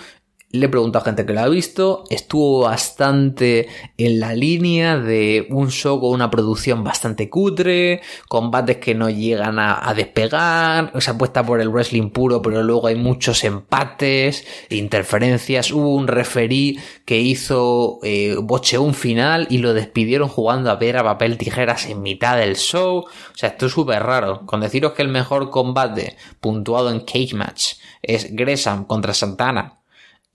le 0.51 0.65
he 0.65 0.69
preguntado 0.69 1.03
a 1.03 1.05
gente 1.05 1.25
que 1.25 1.33
lo 1.33 1.41
ha 1.41 1.47
visto, 1.47 2.05
estuvo 2.09 2.61
bastante 2.61 3.67
en 3.97 4.19
la 4.19 4.33
línea 4.33 4.97
de 4.97 5.47
un 5.51 5.69
show 5.69 5.99
con 5.99 6.09
una 6.09 6.31
producción 6.31 6.83
bastante 6.83 7.29
cutre, 7.29 8.01
combates 8.27 8.77
que 8.77 8.95
no 8.95 9.11
llegan 9.11 9.59
a, 9.59 9.93
despegar, 9.95 10.91
se 10.99 11.11
apuesta 11.11 11.45
por 11.45 11.61
el 11.61 11.69
wrestling 11.69 12.09
puro, 12.09 12.41
pero 12.41 12.63
luego 12.63 12.87
hay 12.87 12.95
muchos 12.95 13.43
empates, 13.43 14.45
interferencias, 14.69 15.71
hubo 15.71 15.93
un 15.93 16.07
referí 16.07 16.79
que 17.05 17.19
hizo 17.19 17.99
eh, 18.01 18.35
boche 18.41 18.79
un 18.79 18.95
final 18.95 19.45
y 19.51 19.59
lo 19.59 19.75
despidieron 19.75 20.29
jugando 20.29 20.71
a 20.71 20.79
piedra, 20.79 21.03
papel, 21.03 21.37
tijeras 21.37 21.85
en 21.85 22.01
mitad 22.01 22.37
del 22.37 22.55
show, 22.55 23.05
o 23.05 23.37
sea, 23.37 23.49
esto 23.49 23.67
es 23.67 23.71
súper 23.71 24.01
raro, 24.01 24.47
con 24.47 24.61
deciros 24.61 24.93
que 24.93 25.03
el 25.03 25.09
mejor 25.09 25.51
combate 25.51 26.17
puntuado 26.39 26.89
en 26.89 27.01
Cage 27.01 27.35
Match 27.35 27.73
es 28.01 28.35
Gresham 28.35 28.85
contra 28.85 29.13
Santana, 29.13 29.78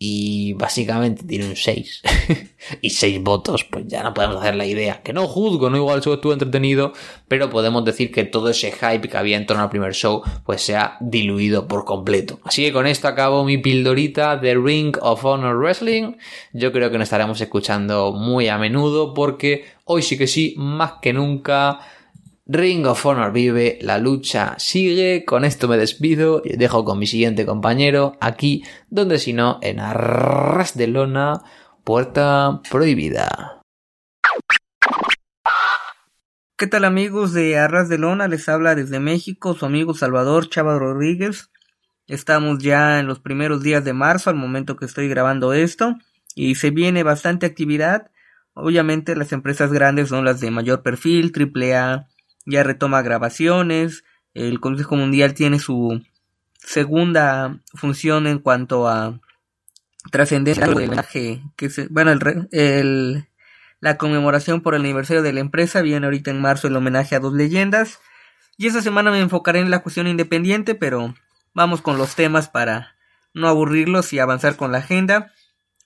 y 0.07 0.53
básicamente 0.53 1.25
tiene 1.25 1.47
un 1.47 1.57
6 1.57 2.03
y 2.83 2.91
6 2.91 3.23
votos, 3.23 3.65
pues 3.65 3.87
ya 3.87 4.03
no 4.03 4.13
podemos 4.13 4.37
hacer 4.37 4.55
la 4.55 4.67
idea. 4.67 5.01
Que 5.03 5.15
no 5.15 5.27
juzgo, 5.27 5.71
no 5.71 5.79
igual 5.79 6.01
estuvo 6.01 6.33
entretenido, 6.33 6.93
pero 7.27 7.49
podemos 7.49 7.87
decir 7.87 8.13
que 8.13 8.25
todo 8.25 8.51
ese 8.51 8.71
hype 8.71 9.09
que 9.09 9.17
había 9.17 9.39
en 9.39 9.47
torno 9.47 9.63
al 9.63 9.71
primer 9.71 9.95
show 9.95 10.23
pues 10.45 10.61
se 10.61 10.77
ha 10.77 10.99
diluido 11.01 11.67
por 11.67 11.87
completo. 11.87 12.39
Así 12.45 12.63
que 12.63 12.73
con 12.73 12.87
esto 12.87 13.09
acabo 13.09 13.45
mi 13.45 13.57
pildorita 13.57 14.37
de 14.37 14.55
Ring 14.57 14.95
of 15.01 15.25
Honor 15.25 15.57
Wrestling. 15.57 16.17
Yo 16.53 16.71
creo 16.71 16.91
que 16.91 16.99
nos 16.99 17.07
estaremos 17.07 17.41
escuchando 17.41 18.13
muy 18.13 18.49
a 18.49 18.59
menudo 18.59 19.15
porque 19.15 19.65
hoy 19.85 20.03
sí 20.03 20.19
que 20.19 20.27
sí, 20.27 20.55
más 20.59 20.95
que 21.01 21.15
nunca 21.15 21.81
Ring 22.47 22.85
of 22.85 23.07
Honor 23.07 23.33
vive, 23.33 23.79
la 23.81 23.97
lucha 23.97 24.55
sigue, 24.59 25.25
con 25.25 25.47
esto 25.47 25.67
me 25.67 25.79
despido 25.79 26.43
y 26.45 26.59
dejo 26.59 26.85
con 26.85 26.99
mi 26.99 27.07
siguiente 27.07 27.47
compañero 27.47 28.19
aquí, 28.21 28.63
donde 28.91 29.19
si 29.19 29.33
no, 29.33 29.59
en 29.63 29.81
Arras 29.81 30.77
de 30.77 30.87
Lona, 30.87 31.43
Puerta 31.85 32.61
Prohibida. 32.71 33.63
¿Qué 36.59 36.67
tal 36.67 36.85
amigos 36.85 37.33
de 37.33 37.57
Arras 37.57 37.89
de 37.89 37.97
Lona? 37.97 38.29
Les 38.29 38.47
habla 38.51 38.75
desde 38.75 39.01
México 39.01 39.55
su 39.55 39.65
amigo 39.65 39.95
Salvador 39.95 40.51
Chava 40.51 40.79
Rodríguez. 40.79 41.51
Estamos 42.07 42.59
ya 42.59 43.01
en 43.01 43.07
los 43.07 43.21
primeros 43.21 43.63
días 43.63 43.87
de 43.87 43.95
marzo 43.95 44.29
al 44.29 44.37
momento 44.37 44.77
que 44.77 44.85
estoy 44.85 45.09
grabando 45.09 45.55
esto 45.55 45.95
y 46.35 46.57
se 46.57 46.71
viene 46.71 47.05
bastante 47.05 47.47
actividad. 47.47 48.11
Obviamente 48.53 49.17
las 49.17 49.33
empresas 49.33 49.73
grandes 49.73 50.11
son 50.11 50.27
las 50.27 50.41
de 50.41 50.51
mayor 50.51 50.83
perfil, 50.83 51.33
AAA, 51.35 52.07
ya 52.47 52.63
retoma 52.63 53.03
grabaciones, 53.03 54.05
el 54.35 54.61
Consejo 54.61 54.97
Mundial 54.97 55.35
tiene 55.35 55.59
su 55.59 56.03
segunda 56.59 57.61
función 57.75 58.27
en 58.27 58.39
cuanto 58.39 58.89
a 58.89 59.21
trascendencia 60.11 60.67
del 60.67 60.77
homenaje 60.77 61.43
que 61.57 61.71
se, 61.71 61.87
bueno 61.89 62.13
el, 62.13 62.49
el, 62.53 63.29
la 63.81 63.97
conmemoración 63.97 64.61
por 64.61 64.75
el 64.75 64.83
aniversario 64.83 65.23
de 65.23 65.33
la 65.33 65.41
empresa 65.41 65.83
viene 65.83 66.07
ahorita 66.07 66.31
en 66.31 66.41
marzo 66.41 66.67
el 66.67 66.77
homenaje 66.77 67.15
a 67.15 67.21
dos 67.21 67.35
leyendas. 67.35 68.01
Y 68.57 68.67
esta 68.67 68.83
semana 68.83 69.11
me 69.11 69.21
enfocaré 69.21 69.61
en 69.61 69.71
la 69.71 69.83
cuestión 69.83 70.07
independiente 70.07 70.75
pero 70.75 71.15
vamos 71.55 71.81
con 71.81 71.99
los 71.99 72.15
temas 72.15 72.49
para 72.49 72.97
no 73.33 73.49
aburrirlos 73.49 74.13
y 74.13 74.19
avanzar 74.19 74.57
con 74.57 74.73
la 74.73 74.79
agenda. 74.79 75.33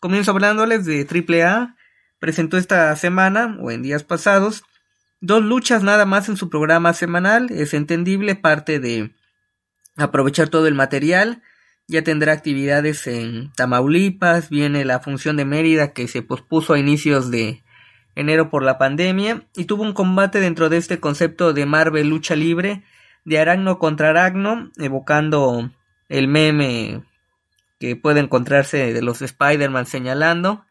Comienzo 0.00 0.30
hablándoles 0.30 0.84
de 0.84 1.06
AAA 1.06 1.76
presentó 2.18 2.56
esta 2.56 2.94
semana 2.96 3.56
o 3.60 3.70
en 3.70 3.82
días 3.82 4.04
pasados 4.04 4.64
Dos 5.20 5.42
luchas 5.42 5.82
nada 5.82 6.06
más 6.06 6.28
en 6.28 6.36
su 6.36 6.48
programa 6.48 6.92
semanal, 6.94 7.48
es 7.50 7.74
entendible, 7.74 8.36
parte 8.36 8.78
de 8.78 9.10
aprovechar 9.96 10.48
todo 10.48 10.68
el 10.68 10.74
material. 10.74 11.42
Ya 11.88 12.02
tendrá 12.04 12.32
actividades 12.32 13.06
en 13.08 13.52
Tamaulipas, 13.54 14.48
viene 14.48 14.84
la 14.84 15.00
función 15.00 15.36
de 15.36 15.44
Mérida 15.44 15.92
que 15.92 16.06
se 16.06 16.22
pospuso 16.22 16.74
a 16.74 16.78
inicios 16.78 17.32
de 17.32 17.64
enero 18.14 18.48
por 18.48 18.62
la 18.62 18.78
pandemia 18.78 19.46
y 19.56 19.64
tuvo 19.64 19.82
un 19.82 19.92
combate 19.92 20.38
dentro 20.38 20.68
de 20.68 20.76
este 20.76 21.00
concepto 21.00 21.52
de 21.52 21.66
Marvel 21.66 22.08
lucha 22.08 22.36
libre 22.36 22.84
de 23.24 23.40
Aragno 23.40 23.78
contra 23.78 24.10
Aragno, 24.10 24.70
evocando 24.76 25.70
el 26.08 26.28
meme 26.28 27.02
que 27.80 27.96
puede 27.96 28.20
encontrarse 28.20 28.92
de 28.92 29.02
los 29.02 29.20
Spider-Man 29.22 29.86
señalando 29.86 30.64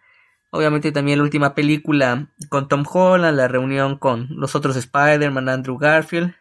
Obviamente 0.49 0.91
también 0.91 1.19
la 1.19 1.23
última 1.23 1.53
película 1.53 2.29
con 2.49 2.67
Tom 2.67 2.83
Holland, 2.89 3.37
la 3.37 3.47
reunión 3.47 3.97
con 3.97 4.27
los 4.29 4.55
otros 4.55 4.75
Spider-Man, 4.75 5.49
Andrew 5.49 5.77
Garfield. 5.77 6.33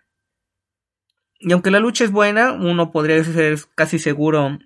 Y 1.38 1.52
aunque 1.52 1.70
la 1.70 1.80
lucha 1.80 2.04
es 2.04 2.12
buena, 2.12 2.52
uno 2.52 2.92
podría 2.92 3.22
ser 3.24 3.58
casi 3.74 3.98
seguro 3.98 4.58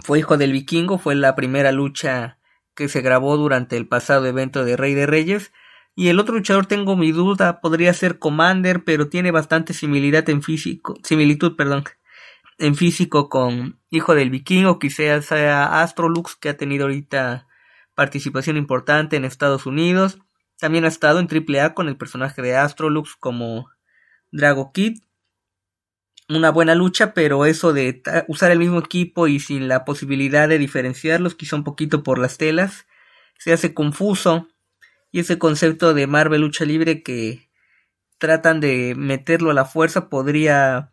fue 0.00 0.20
hijo 0.20 0.36
del 0.36 0.52
vikingo, 0.52 0.98
fue 0.98 1.14
la 1.14 1.34
primera 1.34 1.72
lucha 1.72 2.38
que 2.74 2.88
se 2.88 3.00
grabó 3.00 3.36
durante 3.36 3.76
el 3.76 3.88
pasado 3.88 4.26
evento 4.26 4.64
de 4.64 4.76
Rey 4.76 4.94
de 4.94 5.06
Reyes. 5.06 5.52
Y 5.96 6.08
el 6.08 6.20
otro 6.20 6.36
luchador 6.36 6.66
tengo 6.66 6.96
mi 6.96 7.10
duda, 7.10 7.60
podría 7.60 7.92
ser 7.92 8.20
Commander, 8.20 8.84
pero 8.84 9.08
tiene 9.08 9.32
bastante 9.32 9.74
similitud 9.74 10.28
en 10.28 10.42
físico, 10.42 10.94
similitud, 11.02 11.56
perdón, 11.56 11.84
en 12.58 12.76
físico 12.76 13.28
con 13.28 13.80
Hijo 13.90 14.14
del 14.14 14.30
Vikingo, 14.30 14.78
quizás 14.78 15.24
sea 15.24 15.82
Astrolux 15.82 16.36
que 16.36 16.50
ha 16.50 16.56
tenido 16.56 16.84
ahorita 16.84 17.47
participación 17.98 18.56
importante 18.56 19.16
en 19.16 19.24
Estados 19.24 19.66
Unidos. 19.66 20.20
También 20.60 20.84
ha 20.84 20.88
estado 20.88 21.18
en 21.18 21.26
AAA 21.26 21.74
con 21.74 21.88
el 21.88 21.96
personaje 21.96 22.40
de 22.42 22.54
Astrolux 22.54 23.16
como 23.16 23.70
Drago 24.30 24.70
Kid. 24.70 25.00
Una 26.28 26.52
buena 26.52 26.76
lucha, 26.76 27.12
pero 27.12 27.44
eso 27.44 27.72
de 27.72 28.00
usar 28.28 28.52
el 28.52 28.60
mismo 28.60 28.78
equipo 28.78 29.26
y 29.26 29.40
sin 29.40 29.66
la 29.66 29.84
posibilidad 29.84 30.48
de 30.48 30.58
diferenciarlos, 30.58 31.34
quizá 31.34 31.56
un 31.56 31.64
poquito 31.64 32.04
por 32.04 32.20
las 32.20 32.38
telas, 32.38 32.86
se 33.36 33.52
hace 33.52 33.74
confuso. 33.74 34.46
Y 35.10 35.18
ese 35.18 35.40
concepto 35.40 35.92
de 35.92 36.06
Marvel 36.06 36.42
lucha 36.42 36.64
libre 36.64 37.02
que 37.02 37.50
tratan 38.18 38.60
de 38.60 38.94
meterlo 38.96 39.50
a 39.50 39.54
la 39.54 39.64
fuerza 39.64 40.08
podría 40.08 40.92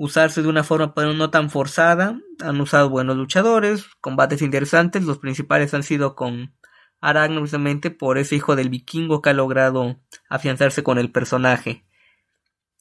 usarse 0.00 0.40
de 0.40 0.48
una 0.48 0.64
forma 0.64 0.94
pero 0.94 1.12
no 1.12 1.30
tan 1.30 1.50
forzada. 1.50 2.18
Han 2.42 2.60
usado 2.60 2.88
buenos 2.88 3.16
luchadores, 3.16 3.84
combates 4.00 4.40
interesantes. 4.40 5.04
Los 5.04 5.18
principales 5.18 5.74
han 5.74 5.82
sido 5.82 6.16
con 6.16 6.54
Aragno 7.02 7.40
precisamente 7.40 7.90
por 7.90 8.16
ese 8.16 8.36
hijo 8.36 8.56
del 8.56 8.70
vikingo 8.70 9.20
que 9.20 9.28
ha 9.28 9.34
logrado 9.34 10.00
afianzarse 10.30 10.82
con 10.82 10.96
el 10.96 11.12
personaje. 11.12 11.84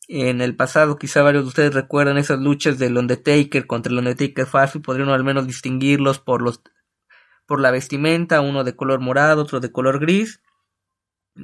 En 0.08 0.40
el 0.40 0.56
pasado 0.56 0.98
quizá 0.98 1.22
varios 1.22 1.44
de 1.44 1.50
ustedes 1.50 1.74
recuerdan 1.74 2.18
esas 2.18 2.40
luchas 2.40 2.80
del 2.80 2.98
Undertaker 2.98 3.68
contra 3.68 3.92
el 3.92 4.00
Undertaker 4.00 4.46
fácil, 4.46 4.82
podrían 4.82 5.10
al 5.10 5.24
menos 5.26 5.46
distinguirlos 5.46 6.20
por 6.20 6.42
los 6.42 6.62
por 7.46 7.60
la 7.60 7.72
vestimenta, 7.72 8.42
uno 8.42 8.64
de 8.64 8.76
color 8.76 9.02
morado, 9.02 9.42
otro 9.42 9.60
de 9.60 9.72
color 9.72 10.00
gris. 10.00 10.42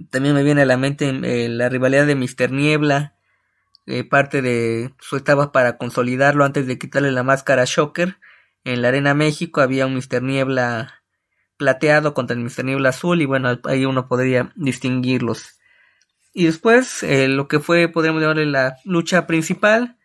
También 0.09 0.35
me 0.35 0.43
viene 0.43 0.61
a 0.61 0.65
la 0.65 0.77
mente 0.77 1.09
eh, 1.09 1.49
la 1.49 1.67
rivalidad 1.67 2.05
de 2.05 2.15
Mr. 2.15 2.51
Niebla 2.51 3.14
parte 4.09 4.41
de 4.41 4.93
su 4.99 5.17
etapa 5.17 5.51
para 5.51 5.77
consolidarlo 5.77 6.43
antes 6.43 6.67
de 6.67 6.79
quitarle 6.79 7.11
la 7.11 7.23
máscara 7.23 7.63
a 7.63 7.65
Shocker. 7.65 8.17
En 8.63 8.81
la 8.81 8.87
Arena 8.87 9.13
México 9.13 9.61
había 9.61 9.85
un 9.85 9.95
Mr. 9.95 10.23
Niebla 10.23 11.03
plateado 11.57 12.13
contra 12.13 12.35
el 12.35 12.43
Mr. 12.43 12.65
Niebla 12.65 12.89
azul 12.89 13.21
y 13.21 13.25
bueno, 13.25 13.59
ahí 13.65 13.85
uno 13.85 14.07
podría 14.07 14.51
distinguirlos. 14.55 15.59
Y 16.33 16.45
después, 16.45 17.01
eh, 17.03 17.27
lo 17.27 17.47
que 17.47 17.59
fue, 17.59 17.87
podríamos 17.87 18.21
llamarle 18.21 18.45
la 18.45 18.75
lucha 18.83 19.25
principal, 19.25 19.97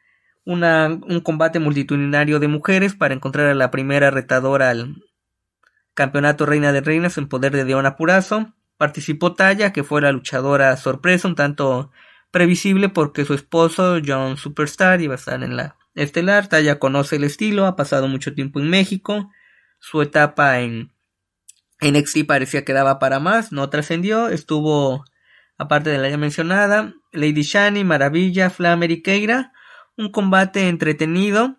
una, 0.44 0.88
un 0.88 1.20
combate 1.20 1.58
multitudinario 1.58 2.38
de 2.38 2.48
mujeres 2.48 2.94
para 2.94 3.14
encontrar 3.14 3.48
a 3.48 3.54
la 3.54 3.70
primera 3.70 4.10
retadora 4.10 4.70
al 4.70 5.02
campeonato 5.94 6.46
Reina 6.46 6.72
de 6.72 6.82
Reinas 6.82 7.18
en 7.18 7.28
poder 7.28 7.52
de 7.52 7.64
Diona 7.64 7.96
Purazo. 7.96 8.54
Participó 8.76 9.34
Taya, 9.34 9.72
que 9.72 9.82
fue 9.82 10.00
la 10.00 10.12
luchadora 10.12 10.76
sorpresa, 10.76 11.26
un 11.26 11.34
tanto 11.34 11.90
previsible 12.30 12.88
porque 12.88 13.24
su 13.24 13.34
esposo, 13.34 13.98
John 14.04 14.36
Superstar, 14.36 15.00
iba 15.00 15.14
a 15.14 15.16
estar 15.16 15.42
en 15.42 15.56
la 15.56 15.76
estelar, 15.94 16.48
ya 16.48 16.78
conoce 16.78 17.16
el 17.16 17.24
estilo, 17.24 17.66
ha 17.66 17.76
pasado 17.76 18.08
mucho 18.08 18.34
tiempo 18.34 18.60
en 18.60 18.70
México, 18.70 19.30
su 19.78 20.02
etapa 20.02 20.60
en 20.60 20.92
NXT 21.80 22.26
parecía 22.26 22.64
que 22.64 22.72
daba 22.72 22.98
para 22.98 23.20
más, 23.20 23.52
no 23.52 23.68
trascendió, 23.70 24.28
estuvo, 24.28 25.04
aparte 25.58 25.90
de 25.90 25.98
la 25.98 26.10
ya 26.10 26.18
mencionada, 26.18 26.94
Lady 27.12 27.42
Shani, 27.42 27.84
Maravilla, 27.84 28.50
Flamer 28.50 28.90
y 28.90 29.02
Keira, 29.02 29.52
un 29.96 30.10
combate 30.10 30.68
entretenido, 30.68 31.56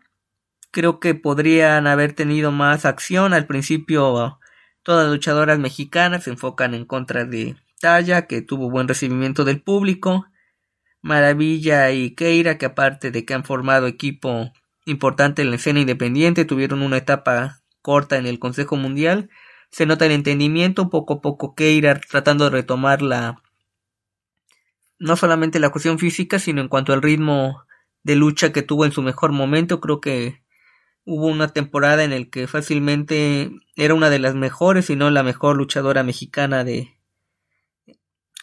creo 0.71 0.99
que 0.99 1.15
podrían 1.15 1.87
haber 1.87 2.13
tenido 2.13 2.51
más 2.51 2.85
acción, 2.85 3.33
al 3.33 3.47
principio 3.47 4.39
todas 4.83 5.05
las 5.05 5.13
luchadoras 5.13 5.59
mexicanas 5.59 6.23
se 6.23 6.31
enfocan 6.31 6.73
en 6.73 6.85
contra 6.85 7.25
de 7.25 7.55
Taya, 7.79 8.27
que 8.27 8.41
tuvo 8.41 8.69
buen 8.69 8.87
recibimiento 8.87 9.43
del 9.43 9.61
público, 9.61 10.27
Maravilla 11.01 11.91
y 11.91 12.15
Keira, 12.15 12.57
que 12.57 12.67
aparte 12.67 13.11
de 13.11 13.25
que 13.25 13.33
han 13.33 13.43
formado 13.43 13.87
equipo 13.87 14.51
importante 14.85 15.41
en 15.41 15.49
la 15.49 15.55
escena 15.55 15.79
independiente, 15.79 16.45
tuvieron 16.45 16.81
una 16.81 16.97
etapa 16.97 17.61
corta 17.81 18.17
en 18.17 18.25
el 18.25 18.39
Consejo 18.39 18.75
Mundial. 18.75 19.29
Se 19.71 19.85
nota 19.85 20.05
el 20.05 20.11
entendimiento, 20.11 20.89
poco 20.89 21.15
a 21.15 21.21
poco 21.21 21.55
Keira 21.55 21.99
tratando 21.99 22.45
de 22.45 22.51
retomar 22.51 23.01
la 23.01 23.41
no 24.99 25.15
solamente 25.15 25.59
la 25.59 25.71
cuestión 25.71 25.97
física, 25.97 26.37
sino 26.37 26.61
en 26.61 26.67
cuanto 26.67 26.93
al 26.93 27.01
ritmo 27.01 27.63
de 28.03 28.15
lucha 28.15 28.53
que 28.53 28.61
tuvo 28.61 28.85
en 28.85 28.91
su 28.91 29.01
mejor 29.01 29.31
momento, 29.31 29.81
creo 29.81 29.99
que 29.99 30.43
hubo 31.05 31.25
una 31.27 31.47
temporada 31.47 32.03
en 32.03 32.13
el 32.13 32.29
que 32.29 32.47
fácilmente 32.47 33.51
era 33.75 33.95
una 33.95 34.11
de 34.11 34.19
las 34.19 34.35
mejores, 34.35 34.85
si 34.85 34.95
no 34.95 35.09
la 35.09 35.23
mejor 35.23 35.57
luchadora 35.57 36.03
mexicana 36.03 36.63
de, 36.63 36.95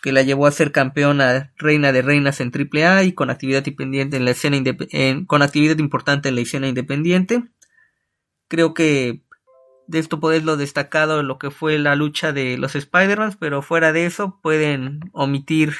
que 0.00 0.12
la 0.12 0.22
llevó 0.22 0.46
a 0.46 0.52
ser 0.52 0.72
campeona 0.72 1.52
reina 1.56 1.92
de 1.92 2.02
reinas 2.02 2.40
en 2.40 2.52
AAA 2.52 3.04
y 3.04 3.12
con 3.12 3.30
actividad 3.30 3.66
independiente 3.66 4.16
en 4.16 4.24
la 4.24 4.30
escena 4.32 4.58
con 5.26 5.42
actividad 5.42 5.78
importante 5.78 6.28
en 6.28 6.34
la 6.34 6.40
escena 6.42 6.68
independiente. 6.68 7.44
Creo 8.48 8.74
que 8.74 9.22
de 9.88 9.98
esto 9.98 10.20
puedes 10.20 10.44
lo 10.44 10.56
destacado 10.56 11.22
lo 11.22 11.38
que 11.38 11.50
fue 11.50 11.78
la 11.78 11.96
lucha 11.96 12.32
de 12.32 12.58
los 12.58 12.76
Spider-Man, 12.76 13.36
pero 13.40 13.62
fuera 13.62 13.92
de 13.92 14.06
eso 14.06 14.38
pueden 14.42 15.00
omitir 15.12 15.74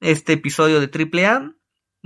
este 0.00 0.34
episodio 0.34 0.80
de 0.80 0.90
AAA. 0.92 1.54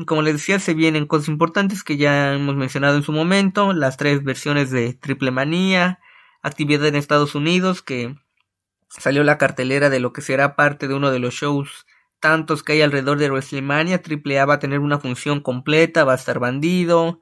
Como 0.06 0.22
les 0.22 0.34
decía, 0.34 0.58
se 0.58 0.74
vienen 0.74 1.06
cosas 1.06 1.28
importantes 1.28 1.84
que 1.84 1.96
ya 1.96 2.34
hemos 2.34 2.56
mencionado 2.56 2.96
en 2.96 3.02
su 3.02 3.12
momento, 3.12 3.72
las 3.72 3.96
tres 3.96 4.24
versiones 4.24 4.70
de 4.70 4.94
Triple 4.94 5.30
Manía, 5.30 6.00
actividad 6.42 6.86
en 6.86 6.96
Estados 6.96 7.34
Unidos, 7.34 7.82
que 7.82 8.16
salió 8.98 9.24
la 9.24 9.38
cartelera 9.38 9.90
de 9.90 10.00
lo 10.00 10.12
que 10.12 10.22
será 10.22 10.56
parte 10.56 10.88
de 10.88 10.94
uno 10.94 11.10
de 11.10 11.18
los 11.18 11.34
shows 11.34 11.86
tantos 12.20 12.62
que 12.62 12.72
hay 12.72 12.82
alrededor 12.82 13.18
de 13.18 13.28
WrestleMania. 13.28 14.00
Triple 14.02 14.40
A 14.40 14.46
va 14.46 14.54
a 14.54 14.58
tener 14.58 14.78
una 14.78 14.98
función 14.98 15.40
completa, 15.40 16.04
va 16.04 16.12
a 16.12 16.16
estar 16.16 16.38
Bandido, 16.38 17.20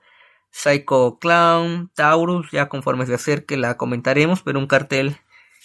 Psycho 0.50 1.18
Clown, 1.18 1.90
Taurus, 1.94 2.50
ya 2.52 2.68
conforme 2.68 3.06
se 3.06 3.14
acerque 3.14 3.56
la 3.56 3.76
comentaremos, 3.76 4.42
pero 4.42 4.58
un 4.58 4.66
cartel 4.66 5.16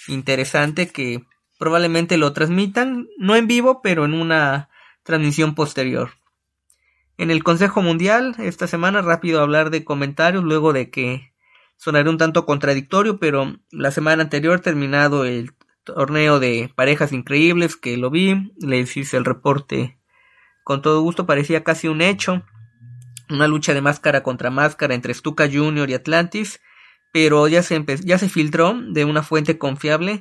interesante 0.08 0.88
que 0.88 1.26
probablemente 1.60 2.18
lo 2.18 2.34
transmitan, 2.34 3.08
no 3.18 3.36
en 3.36 3.48
vivo, 3.48 3.82
pero 3.82 4.06
en 4.06 4.14
una 4.14 4.70
transmisión 5.04 5.56
posterior. 5.56 6.12
En 7.18 7.32
el 7.32 7.44
Consejo 7.44 7.82
Mundial, 7.82 8.36
esta 8.40 8.68
semana 8.68 9.02
rápido 9.02 9.42
hablar 9.42 9.70
de 9.72 9.84
comentarios, 9.84 10.44
luego 10.44 10.72
de 10.72 10.90
que 10.90 11.34
sonaré 11.76 12.10
un 12.10 12.18
tanto 12.18 12.46
contradictorio, 12.46 13.20
pero 13.20 13.58
la 13.72 13.92
semana 13.92 14.24
anterior 14.24 14.60
terminado 14.62 15.26
el 15.26 15.54
torneo 15.94 16.40
de 16.40 16.72
parejas 16.76 17.14
increíbles 17.14 17.76
que 17.76 17.98
lo 17.98 18.10
vi, 18.10 18.52
les 18.60 18.96
hice 18.98 19.18
el 19.18 19.26
reporte 19.26 19.98
con 20.64 20.82
todo 20.82 21.02
gusto, 21.02 21.26
parecía 21.26 21.64
casi 21.64 21.88
un 21.88 22.02
hecho, 22.02 22.44
una 23.30 23.48
lucha 23.48 23.74
de 23.74 23.82
máscara 23.82 24.22
contra 24.22 24.50
máscara 24.50 24.96
entre 24.96 25.14
Stuka 25.14 25.48
Jr. 25.52 25.90
y 25.90 25.94
Atlantis, 25.94 26.62
pero 27.14 27.48
ya 27.48 27.64
se, 27.64 27.84
ya 28.04 28.18
se 28.18 28.28
filtró 28.30 28.76
de 28.90 29.06
una 29.06 29.24
fuente 29.24 29.58
confiable 29.58 30.20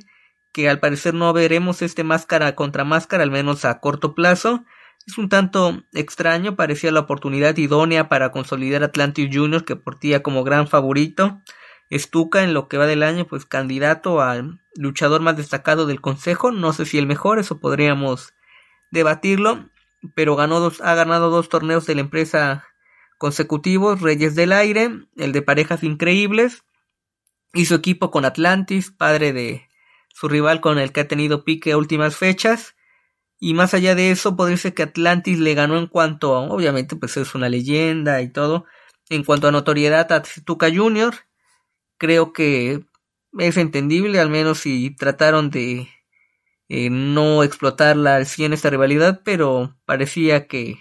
que 0.52 0.68
al 0.68 0.78
parecer 0.78 1.14
no 1.14 1.32
veremos 1.32 1.82
este 1.82 2.04
máscara 2.04 2.54
contra 2.54 2.84
máscara, 2.84 3.24
al 3.24 3.30
menos 3.30 3.64
a 3.64 3.80
corto 3.80 4.14
plazo. 4.14 4.64
Es 5.06 5.18
un 5.18 5.28
tanto 5.28 5.82
extraño, 5.92 6.56
parecía 6.56 6.90
la 6.92 7.00
oportunidad 7.00 7.56
idónea 7.56 8.08
para 8.08 8.30
consolidar 8.30 8.82
Atlantis 8.82 9.28
Jr., 9.30 9.64
que 9.64 9.76
portía 9.76 10.22
como 10.22 10.44
gran 10.44 10.66
favorito. 10.68 11.42
Stuka 11.92 12.42
en 12.42 12.54
lo 12.54 12.68
que 12.68 12.78
va 12.78 12.86
del 12.86 13.02
año, 13.02 13.26
pues 13.26 13.44
candidato 13.44 14.20
al 14.20 14.60
luchador 14.74 15.20
más 15.20 15.36
destacado 15.36 15.86
del 15.86 16.00
consejo, 16.00 16.50
no 16.50 16.72
sé 16.72 16.84
si 16.86 16.98
el 16.98 17.06
mejor, 17.06 17.38
eso 17.38 17.60
podríamos 17.60 18.34
debatirlo, 18.90 19.70
pero 20.14 20.36
ganó 20.36 20.60
dos, 20.60 20.80
ha 20.80 20.94
ganado 20.94 21.30
dos 21.30 21.48
torneos 21.48 21.86
de 21.86 21.94
la 21.94 22.00
empresa 22.02 22.64
consecutivos, 23.18 24.00
Reyes 24.00 24.34
del 24.34 24.52
Aire, 24.52 24.90
el 25.16 25.32
de 25.32 25.42
parejas 25.42 25.82
increíbles, 25.82 26.64
y 27.54 27.66
su 27.66 27.74
equipo 27.74 28.10
con 28.10 28.24
Atlantis, 28.24 28.90
padre 28.90 29.32
de 29.32 29.68
su 30.12 30.28
rival 30.28 30.60
con 30.60 30.78
el 30.78 30.92
que 30.92 31.00
ha 31.00 31.08
tenido 31.08 31.44
pique 31.44 31.72
a 31.72 31.78
últimas 31.78 32.16
fechas. 32.16 32.74
Y 33.38 33.54
más 33.54 33.74
allá 33.74 33.94
de 33.94 34.10
eso, 34.10 34.36
podría 34.36 34.56
decir 34.56 34.74
que 34.74 34.82
Atlantis 34.82 35.38
le 35.38 35.54
ganó 35.54 35.78
en 35.78 35.86
cuanto 35.86 36.34
a, 36.34 36.40
obviamente, 36.40 36.96
pues 36.96 37.16
es 37.16 37.34
una 37.34 37.48
leyenda 37.48 38.20
y 38.22 38.30
todo. 38.30 38.64
En 39.08 39.24
cuanto 39.24 39.48
a 39.48 39.52
notoriedad 39.52 40.10
a 40.12 40.22
Tuca 40.22 40.68
Jr., 40.74 41.14
creo 41.98 42.32
que 42.32 42.84
es 43.38 43.56
entendible, 43.56 44.20
al 44.20 44.30
menos 44.30 44.60
si 44.60 44.90
trataron 44.90 45.50
de 45.50 45.88
eh, 46.68 46.90
no 46.90 47.42
explotarla 47.42 48.16
al 48.16 48.26
100 48.26 48.52
esta 48.52 48.70
rivalidad, 48.70 49.22
pero 49.24 49.76
parecía 49.84 50.46
que 50.46 50.78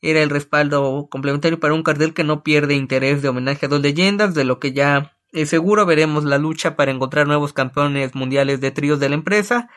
era 0.00 0.22
el 0.22 0.30
respaldo 0.30 1.08
complementario 1.10 1.58
para 1.58 1.74
un 1.74 1.82
cartel 1.82 2.14
que 2.14 2.24
no 2.24 2.42
pierde 2.44 2.74
interés 2.74 3.22
de 3.22 3.28
homenaje 3.28 3.66
a 3.66 3.68
dos 3.68 3.80
leyendas, 3.80 4.34
de 4.34 4.44
lo 4.44 4.60
que 4.60 4.72
ya 4.72 5.18
eh, 5.32 5.46
seguro 5.46 5.86
veremos 5.86 6.24
la 6.24 6.38
lucha 6.38 6.76
para 6.76 6.90
encontrar 6.90 7.26
nuevos 7.26 7.52
campeones 7.52 8.14
mundiales 8.14 8.60
de 8.60 8.70
tríos 8.70 9.00
de 9.00 9.08
la 9.08 9.16
empresa. 9.16 9.68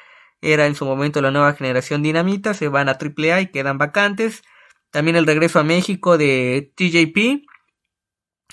Era 0.41 0.65
en 0.67 0.75
su 0.75 0.85
momento 0.85 1.21
la 1.21 1.31
nueva 1.31 1.53
generación 1.53 2.01
dinamita, 2.03 2.53
se 2.53 2.67
van 2.67 2.89
a 2.89 2.97
AAA 2.99 3.41
y 3.41 3.51
quedan 3.51 3.77
vacantes. 3.77 4.43
También 4.91 5.15
el 5.17 5.27
regreso 5.27 5.59
a 5.59 5.63
México 5.63 6.17
de 6.17 6.71
TJP. 6.75 7.47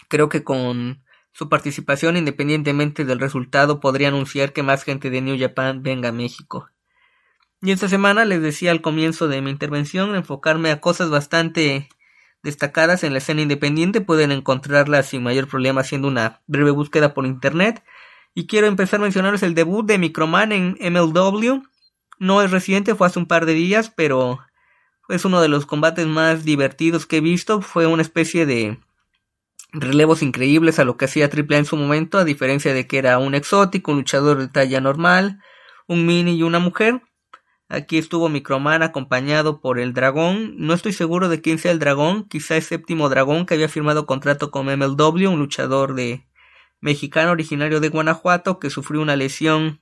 Creo 0.08 0.28
que 0.28 0.44
con 0.44 1.02
su 1.38 1.48
participación, 1.48 2.16
independientemente 2.16 3.04
del 3.04 3.20
resultado, 3.20 3.78
podría 3.78 4.08
anunciar 4.08 4.52
que 4.52 4.64
más 4.64 4.82
gente 4.82 5.08
de 5.08 5.20
New 5.20 5.38
Japan 5.38 5.84
venga 5.84 6.08
a 6.08 6.12
México. 6.12 6.68
Y 7.62 7.70
esta 7.70 7.88
semana 7.88 8.24
les 8.24 8.42
decía 8.42 8.72
al 8.72 8.80
comienzo 8.80 9.28
de 9.28 9.40
mi 9.40 9.52
intervención 9.52 10.16
enfocarme 10.16 10.72
a 10.72 10.80
cosas 10.80 11.10
bastante 11.10 11.88
destacadas 12.42 13.04
en 13.04 13.12
la 13.12 13.18
escena 13.18 13.42
independiente, 13.42 14.00
pueden 14.00 14.32
encontrarlas 14.32 15.10
sin 15.10 15.22
mayor 15.22 15.46
problema 15.46 15.82
haciendo 15.82 16.08
una 16.08 16.42
breve 16.48 16.72
búsqueda 16.72 17.14
por 17.14 17.24
internet. 17.24 17.84
Y 18.34 18.48
quiero 18.48 18.66
empezar 18.66 18.98
a 18.98 19.04
mencionarles 19.04 19.44
el 19.44 19.54
debut 19.54 19.86
de 19.86 19.98
Microman 19.98 20.50
en 20.50 20.76
MLW. 20.80 21.62
No 22.18 22.42
es 22.42 22.50
reciente, 22.50 22.96
fue 22.96 23.06
hace 23.06 23.20
un 23.20 23.26
par 23.26 23.46
de 23.46 23.52
días, 23.54 23.92
pero 23.94 24.40
es 25.08 25.24
uno 25.24 25.40
de 25.40 25.46
los 25.46 25.66
combates 25.66 26.08
más 26.08 26.44
divertidos 26.44 27.06
que 27.06 27.18
he 27.18 27.20
visto. 27.20 27.60
Fue 27.60 27.86
una 27.86 28.02
especie 28.02 28.44
de 28.44 28.80
relevos 29.72 30.22
increíbles 30.22 30.78
a 30.78 30.84
lo 30.84 30.96
que 30.96 31.04
hacía 31.04 31.26
AAA 31.26 31.58
en 31.58 31.64
su 31.64 31.76
momento, 31.76 32.18
a 32.18 32.24
diferencia 32.24 32.72
de 32.72 32.86
que 32.86 32.98
era 32.98 33.18
un 33.18 33.34
exótico, 33.34 33.92
un 33.92 33.98
luchador 33.98 34.38
de 34.38 34.48
talla 34.48 34.80
normal, 34.80 35.40
un 35.86 36.06
mini 36.06 36.36
y 36.36 36.42
una 36.42 36.58
mujer. 36.58 37.02
Aquí 37.68 37.98
estuvo 37.98 38.30
Microman 38.30 38.82
acompañado 38.82 39.60
por 39.60 39.78
el 39.78 39.92
dragón. 39.92 40.54
No 40.56 40.72
estoy 40.72 40.92
seguro 40.92 41.28
de 41.28 41.42
quién 41.42 41.58
sea 41.58 41.70
el 41.70 41.78
dragón. 41.78 42.26
Quizá 42.26 42.56
es 42.56 42.66
séptimo 42.66 43.10
dragón 43.10 43.44
que 43.44 43.54
había 43.54 43.68
firmado 43.68 44.06
contrato 44.06 44.50
con 44.50 44.66
MLW, 44.66 45.28
un 45.28 45.38
luchador 45.38 45.94
de 45.94 46.26
mexicano 46.80 47.32
originario 47.32 47.80
de 47.80 47.90
Guanajuato 47.90 48.58
que 48.58 48.70
sufrió 48.70 49.02
una 49.02 49.16
lesión 49.16 49.80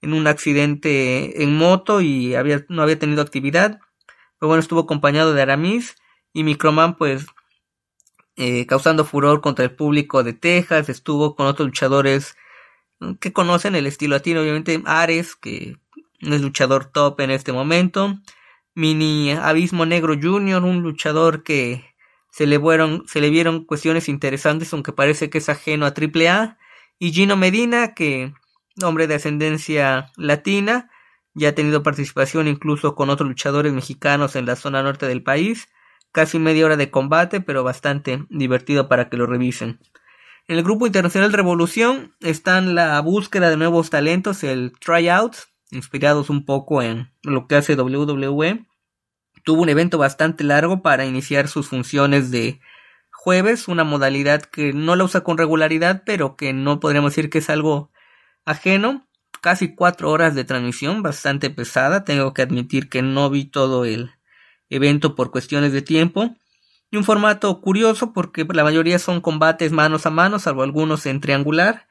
en 0.00 0.12
un 0.12 0.26
accidente 0.26 1.42
en 1.42 1.56
moto 1.56 2.00
y 2.00 2.34
no 2.68 2.82
había 2.82 2.98
tenido 2.98 3.22
actividad. 3.22 3.78
Pero 4.38 4.48
bueno, 4.48 4.60
estuvo 4.60 4.80
acompañado 4.80 5.32
de 5.32 5.42
Aramis 5.42 5.94
y 6.32 6.42
Microman 6.42 6.96
pues 6.96 7.26
eh, 8.40 8.64
causando 8.64 9.04
furor 9.04 9.42
contra 9.42 9.66
el 9.66 9.72
público 9.72 10.22
de 10.22 10.32
Texas. 10.32 10.88
Estuvo 10.88 11.36
con 11.36 11.46
otros 11.46 11.68
luchadores 11.68 12.36
que 13.20 13.34
conocen 13.34 13.74
el 13.74 13.86
estilo 13.86 14.16
latino, 14.16 14.40
obviamente 14.40 14.82
Ares, 14.86 15.36
que 15.36 15.76
es 16.20 16.40
luchador 16.40 16.86
top 16.86 17.20
en 17.20 17.30
este 17.32 17.52
momento. 17.52 18.18
Mini 18.74 19.32
Abismo 19.32 19.84
Negro 19.84 20.14
Jr., 20.20 20.64
un 20.64 20.82
luchador 20.82 21.42
que 21.42 21.84
se 22.30 22.46
le, 22.46 22.58
se 23.06 23.20
le 23.20 23.28
vieron 23.28 23.66
cuestiones 23.66 24.08
interesantes, 24.08 24.72
aunque 24.72 24.92
parece 24.92 25.28
que 25.28 25.36
es 25.36 25.50
ajeno 25.50 25.84
a 25.84 25.92
AAA. 25.92 26.56
Y 26.98 27.12
Gino 27.12 27.36
Medina, 27.36 27.92
que 27.92 28.32
hombre 28.82 29.06
de 29.06 29.16
ascendencia 29.16 30.12
latina, 30.16 30.90
ya 31.34 31.50
ha 31.50 31.54
tenido 31.54 31.82
participación 31.82 32.48
incluso 32.48 32.94
con 32.94 33.10
otros 33.10 33.28
luchadores 33.28 33.74
mexicanos 33.74 34.34
en 34.34 34.46
la 34.46 34.56
zona 34.56 34.82
norte 34.82 35.06
del 35.06 35.22
país. 35.22 35.68
Casi 36.12 36.38
media 36.38 36.66
hora 36.66 36.76
de 36.76 36.90
combate, 36.90 37.40
pero 37.40 37.62
bastante 37.62 38.24
divertido 38.30 38.88
para 38.88 39.08
que 39.08 39.16
lo 39.16 39.26
revisen. 39.26 39.78
En 40.48 40.58
el 40.58 40.64
grupo 40.64 40.86
internacional 40.86 41.32
Revolución 41.32 42.16
están 42.20 42.74
la 42.74 43.00
búsqueda 43.00 43.50
de 43.50 43.56
nuevos 43.56 43.90
talentos, 43.90 44.42
el 44.42 44.72
tryout, 44.80 45.36
inspirados 45.70 46.30
un 46.30 46.44
poco 46.44 46.82
en 46.82 47.12
lo 47.22 47.46
que 47.46 47.54
hace 47.54 47.76
WWE. 47.76 48.66
Tuvo 49.44 49.62
un 49.62 49.68
evento 49.68 49.96
bastante 49.98 50.42
largo 50.42 50.82
para 50.82 51.06
iniciar 51.06 51.46
sus 51.46 51.68
funciones 51.68 52.32
de 52.32 52.60
jueves, 53.12 53.68
una 53.68 53.84
modalidad 53.84 54.42
que 54.42 54.72
no 54.72 54.96
la 54.96 55.04
usa 55.04 55.22
con 55.22 55.38
regularidad, 55.38 56.02
pero 56.04 56.36
que 56.36 56.52
no 56.52 56.80
podríamos 56.80 57.12
decir 57.12 57.30
que 57.30 57.38
es 57.38 57.50
algo 57.50 57.92
ajeno. 58.44 59.06
Casi 59.40 59.74
cuatro 59.74 60.10
horas 60.10 60.34
de 60.34 60.44
transmisión, 60.44 61.02
bastante 61.02 61.50
pesada. 61.50 62.04
Tengo 62.04 62.34
que 62.34 62.42
admitir 62.42 62.88
que 62.88 63.02
no 63.02 63.30
vi 63.30 63.44
todo 63.44 63.84
el 63.84 64.10
evento 64.70 65.14
por 65.14 65.30
cuestiones 65.30 65.72
de 65.72 65.82
tiempo. 65.82 66.34
Y 66.90 66.96
un 66.96 67.04
formato 67.04 67.60
curioso 67.60 68.12
porque 68.12 68.46
la 68.52 68.64
mayoría 68.64 68.98
son 68.98 69.20
combates 69.20 69.70
manos 69.70 70.06
a 70.06 70.10
mano, 70.10 70.38
salvo 70.38 70.62
algunos 70.62 71.06
en 71.06 71.20
triangular 71.20 71.86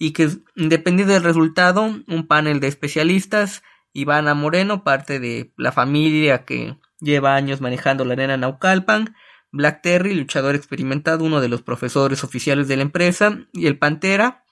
y 0.00 0.12
que 0.12 0.30
dependiendo 0.56 1.12
del 1.12 1.22
resultado, 1.22 1.82
un 1.82 2.26
panel 2.26 2.58
de 2.58 2.68
especialistas, 2.68 3.62
Ivana 3.92 4.32
Moreno, 4.32 4.82
parte 4.82 5.20
de 5.20 5.52
la 5.58 5.72
familia 5.72 6.46
que 6.46 6.78
lleva 7.00 7.34
años 7.36 7.60
manejando 7.60 8.06
la 8.06 8.14
arena 8.14 8.38
Naucalpan, 8.38 9.14
Black 9.52 9.82
Terry, 9.82 10.14
luchador 10.14 10.54
experimentado, 10.54 11.22
uno 11.22 11.42
de 11.42 11.48
los 11.48 11.60
profesores 11.60 12.24
oficiales 12.24 12.66
de 12.66 12.76
la 12.76 12.82
empresa, 12.82 13.40
y 13.52 13.66
el 13.66 13.78
Pantera, 13.78 14.42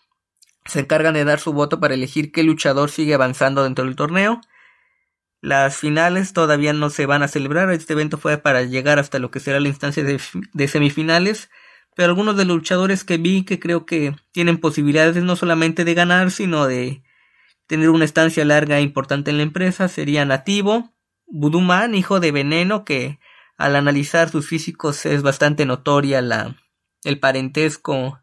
se 0.67 0.81
encargan 0.81 1.15
de 1.15 1.25
dar 1.25 1.41
su 1.41 1.55
voto 1.55 1.81
para 1.81 1.95
elegir 1.95 2.31
qué 2.31 2.43
luchador 2.43 2.91
sigue 2.91 3.15
avanzando 3.15 3.65
dentro 3.65 3.87
del 3.87 3.97
torneo. 3.97 4.43
Las 5.41 5.77
finales 5.77 6.33
todavía 6.33 6.73
no 6.73 6.91
se 6.91 7.07
van 7.07 7.23
a 7.23 7.29
celebrar, 7.29 7.71
este 7.71 7.93
evento 7.93 8.19
fue 8.19 8.39
para 8.39 8.63
llegar 8.63 8.99
hasta 8.99 9.21
lo 9.21 9.31
que 9.31 9.39
será 9.39 9.61
la 9.61 9.69
instancia 9.69 10.03
de, 10.03 10.69
semifinales, 10.69 11.49
pero 11.95 12.09
algunos 12.09 12.37
de 12.37 12.45
los 12.45 12.57
luchadores 12.57 13.05
que 13.05 13.19
vi 13.19 13.45
que 13.45 13.61
creo 13.61 13.87
que 13.87 14.17
tienen 14.33 14.59
posibilidades 14.59 15.23
no 15.23 15.37
solamente 15.37 15.85
de 15.85 15.95
ganar, 15.95 16.33
sino 16.33 16.67
de 16.67 17.03
tener 17.69 17.91
una 17.91 18.05
estancia 18.05 18.45
larga 18.45 18.79
e 18.79 18.83
importante 18.83 19.31
en 19.31 19.37
la 19.37 19.45
empresa 19.45 19.87
serían 19.87 20.29
Nativo, 20.29 20.93
Buduman, 21.27 21.95
hijo 21.95 22.19
de 22.19 22.33
Veneno, 22.33 22.85
que 22.85 23.21
al 23.57 23.77
analizar 23.77 24.31
sus 24.31 24.47
físicos 24.47 25.07
es 25.07 25.23
bastante 25.23 25.67
notoria 25.67 26.21
la, 26.21 26.57
el 27.05 27.21
parentesco 27.21 28.19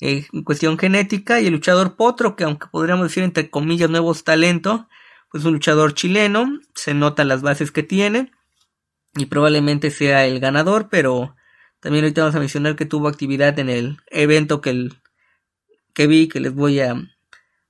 eh, 0.00 0.26
en 0.32 0.42
cuestión 0.42 0.76
genética, 0.76 1.40
y 1.40 1.46
el 1.46 1.54
luchador 1.54 1.96
Potro, 1.96 2.36
que 2.36 2.44
aunque 2.44 2.66
podríamos 2.66 3.06
decir 3.06 3.22
entre 3.22 3.48
comillas 3.48 3.88
nuevos 3.88 4.24
talento, 4.24 4.88
pues 5.34 5.44
un 5.46 5.54
luchador 5.54 5.94
chileno, 5.94 6.60
se 6.76 6.94
notan 6.94 7.26
las 7.26 7.42
bases 7.42 7.72
que 7.72 7.82
tiene, 7.82 8.30
y 9.16 9.26
probablemente 9.26 9.90
sea 9.90 10.26
el 10.26 10.38
ganador, 10.38 10.88
pero 10.88 11.34
también 11.80 12.04
ahorita 12.04 12.20
vamos 12.20 12.36
a 12.36 12.38
mencionar 12.38 12.76
que 12.76 12.86
tuvo 12.86 13.08
actividad 13.08 13.58
en 13.58 13.68
el 13.68 13.98
evento 14.12 14.60
que, 14.60 14.70
el, 14.70 15.02
que 15.92 16.06
vi, 16.06 16.28
que 16.28 16.38
les 16.38 16.54
voy 16.54 16.78
a 16.78 17.10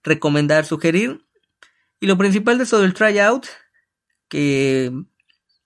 recomendar, 0.03 0.67
sugerir. 0.67 1.25
Y 2.01 2.07
lo 2.07 2.19
principal 2.19 2.59
de 2.59 2.65
eso 2.65 2.83
del 2.83 2.93
tryout, 2.93 3.47
que 4.29 4.93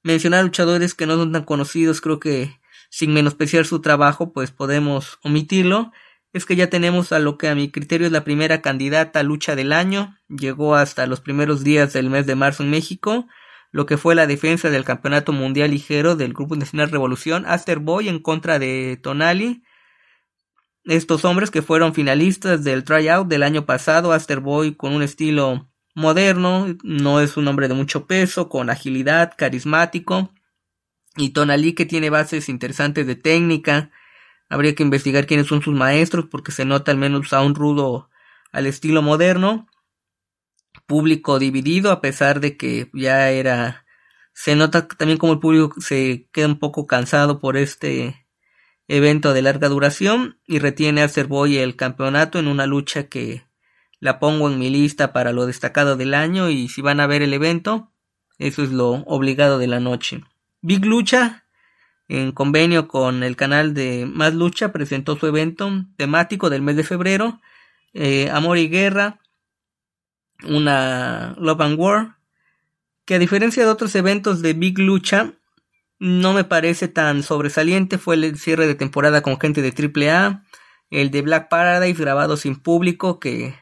mencionar 0.04 0.44
luchadores 0.44 0.94
que 0.94 1.06
no 1.06 1.16
son 1.16 1.32
tan 1.32 1.42
conocidos, 1.42 2.00
creo 2.00 2.20
que 2.20 2.60
sin 2.90 3.12
menospreciar 3.12 3.66
su 3.66 3.80
trabajo, 3.80 4.32
pues 4.32 4.52
podemos 4.52 5.18
omitirlo. 5.24 5.90
Es 6.32 6.44
que 6.44 6.56
ya 6.56 6.68
tenemos 6.68 7.12
a 7.12 7.18
lo 7.18 7.38
que 7.38 7.48
a 7.48 7.54
mi 7.54 7.70
criterio 7.70 8.06
es 8.06 8.12
la 8.12 8.24
primera 8.24 8.60
candidata 8.60 9.20
a 9.20 9.22
lucha 9.22 9.56
del 9.56 9.72
año. 9.72 10.16
Llegó 10.28 10.74
hasta 10.74 11.06
los 11.06 11.20
primeros 11.20 11.64
días 11.64 11.92
del 11.92 12.10
mes 12.10 12.26
de 12.26 12.34
marzo 12.34 12.62
en 12.62 12.70
México. 12.70 13.26
Lo 13.70 13.86
que 13.86 13.96
fue 13.96 14.14
la 14.14 14.26
defensa 14.26 14.70
del 14.70 14.84
campeonato 14.84 15.32
mundial 15.32 15.70
ligero 15.70 16.16
del 16.16 16.34
Grupo 16.34 16.56
Nacional 16.56 16.90
Revolución, 16.90 17.44
Aster 17.46 17.78
Boy 17.78 18.08
en 18.08 18.18
contra 18.18 18.58
de 18.58 18.98
Tonali. 19.02 19.62
Estos 20.84 21.24
hombres 21.24 21.50
que 21.50 21.62
fueron 21.62 21.94
finalistas 21.94 22.64
del 22.64 22.84
tryout 22.84 23.28
del 23.28 23.42
año 23.42 23.66
pasado, 23.66 24.12
Aster 24.12 24.40
Boy 24.40 24.74
con 24.74 24.94
un 24.94 25.02
estilo 25.02 25.70
moderno, 25.94 26.76
no 26.82 27.20
es 27.20 27.36
un 27.36 27.48
hombre 27.48 27.68
de 27.68 27.74
mucho 27.74 28.06
peso, 28.06 28.48
con 28.48 28.70
agilidad, 28.70 29.32
carismático. 29.36 30.32
Y 31.16 31.30
Tonali 31.30 31.74
que 31.74 31.84
tiene 31.84 32.10
bases 32.10 32.48
interesantes 32.48 33.06
de 33.06 33.16
técnica. 33.16 33.90
Habría 34.48 34.74
que 34.74 34.82
investigar 34.82 35.26
quiénes 35.26 35.46
son 35.46 35.62
sus 35.62 35.74
maestros 35.74 36.26
porque 36.30 36.52
se 36.52 36.64
nota 36.64 36.90
al 36.90 36.98
menos 36.98 37.32
a 37.32 37.42
un 37.42 37.54
rudo 37.54 38.08
al 38.52 38.66
estilo 38.66 39.02
moderno. 39.02 39.66
Público 40.86 41.38
dividido 41.38 41.90
a 41.90 42.00
pesar 42.00 42.40
de 42.40 42.56
que 42.56 42.90
ya 42.92 43.30
era... 43.30 43.84
Se 44.32 44.54
nota 44.54 44.86
también 44.86 45.18
como 45.18 45.32
el 45.32 45.40
público 45.40 45.80
se 45.80 46.28
queda 46.32 46.46
un 46.46 46.58
poco 46.58 46.86
cansado 46.86 47.40
por 47.40 47.56
este 47.56 48.26
evento 48.86 49.34
de 49.34 49.42
larga 49.42 49.68
duración 49.68 50.38
y 50.46 50.60
retiene 50.60 51.02
a 51.02 51.10
Boy 51.28 51.58
el 51.58 51.76
campeonato 51.76 52.38
en 52.38 52.48
una 52.48 52.66
lucha 52.66 53.08
que 53.08 53.44
la 54.00 54.18
pongo 54.18 54.48
en 54.48 54.58
mi 54.58 54.70
lista 54.70 55.12
para 55.12 55.32
lo 55.32 55.44
destacado 55.46 55.96
del 55.96 56.14
año 56.14 56.50
y 56.50 56.68
si 56.68 56.80
van 56.80 57.00
a 57.00 57.06
ver 57.06 57.22
el 57.22 57.34
evento, 57.34 57.92
eso 58.38 58.62
es 58.62 58.70
lo 58.70 58.90
obligado 59.06 59.58
de 59.58 59.66
la 59.66 59.80
noche. 59.80 60.22
Big 60.60 60.84
Lucha, 60.84 61.44
en 62.08 62.32
convenio 62.32 62.88
con 62.88 63.22
el 63.22 63.36
canal 63.36 63.74
de 63.74 64.06
Más 64.06 64.34
Lucha, 64.34 64.72
presentó 64.72 65.16
su 65.16 65.26
evento 65.26 65.70
temático 65.96 66.48
del 66.48 66.62
mes 66.62 66.76
de 66.76 66.84
febrero, 66.84 67.40
eh, 67.92 68.30
Amor 68.30 68.58
y 68.58 68.68
Guerra, 68.68 69.20
una 70.44 71.34
Love 71.38 71.60
and 71.60 71.78
War, 71.78 72.16
que 73.04 73.14
a 73.14 73.18
diferencia 73.18 73.64
de 73.64 73.70
otros 73.70 73.94
eventos 73.94 74.40
de 74.42 74.54
Big 74.54 74.78
Lucha, 74.78 75.34
no 75.98 76.32
me 76.32 76.44
parece 76.44 76.88
tan 76.88 77.22
sobresaliente, 77.22 77.98
fue 77.98 78.14
el 78.14 78.38
cierre 78.38 78.66
de 78.66 78.74
temporada 78.74 79.20
con 79.20 79.38
gente 79.38 79.62
de 79.62 79.72
AAA, 79.72 80.44
el 80.90 81.10
de 81.10 81.22
Black 81.22 81.48
Paradise 81.48 82.00
grabado 82.00 82.36
sin 82.36 82.56
público, 82.56 83.18
que 83.18 83.54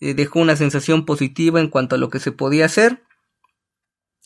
eh, 0.00 0.14
dejó 0.14 0.40
una 0.40 0.56
sensación 0.56 1.06
positiva 1.06 1.60
en 1.60 1.68
cuanto 1.68 1.94
a 1.94 1.98
lo 1.98 2.10
que 2.10 2.18
se 2.18 2.32
podía 2.32 2.66
hacer. 2.66 3.04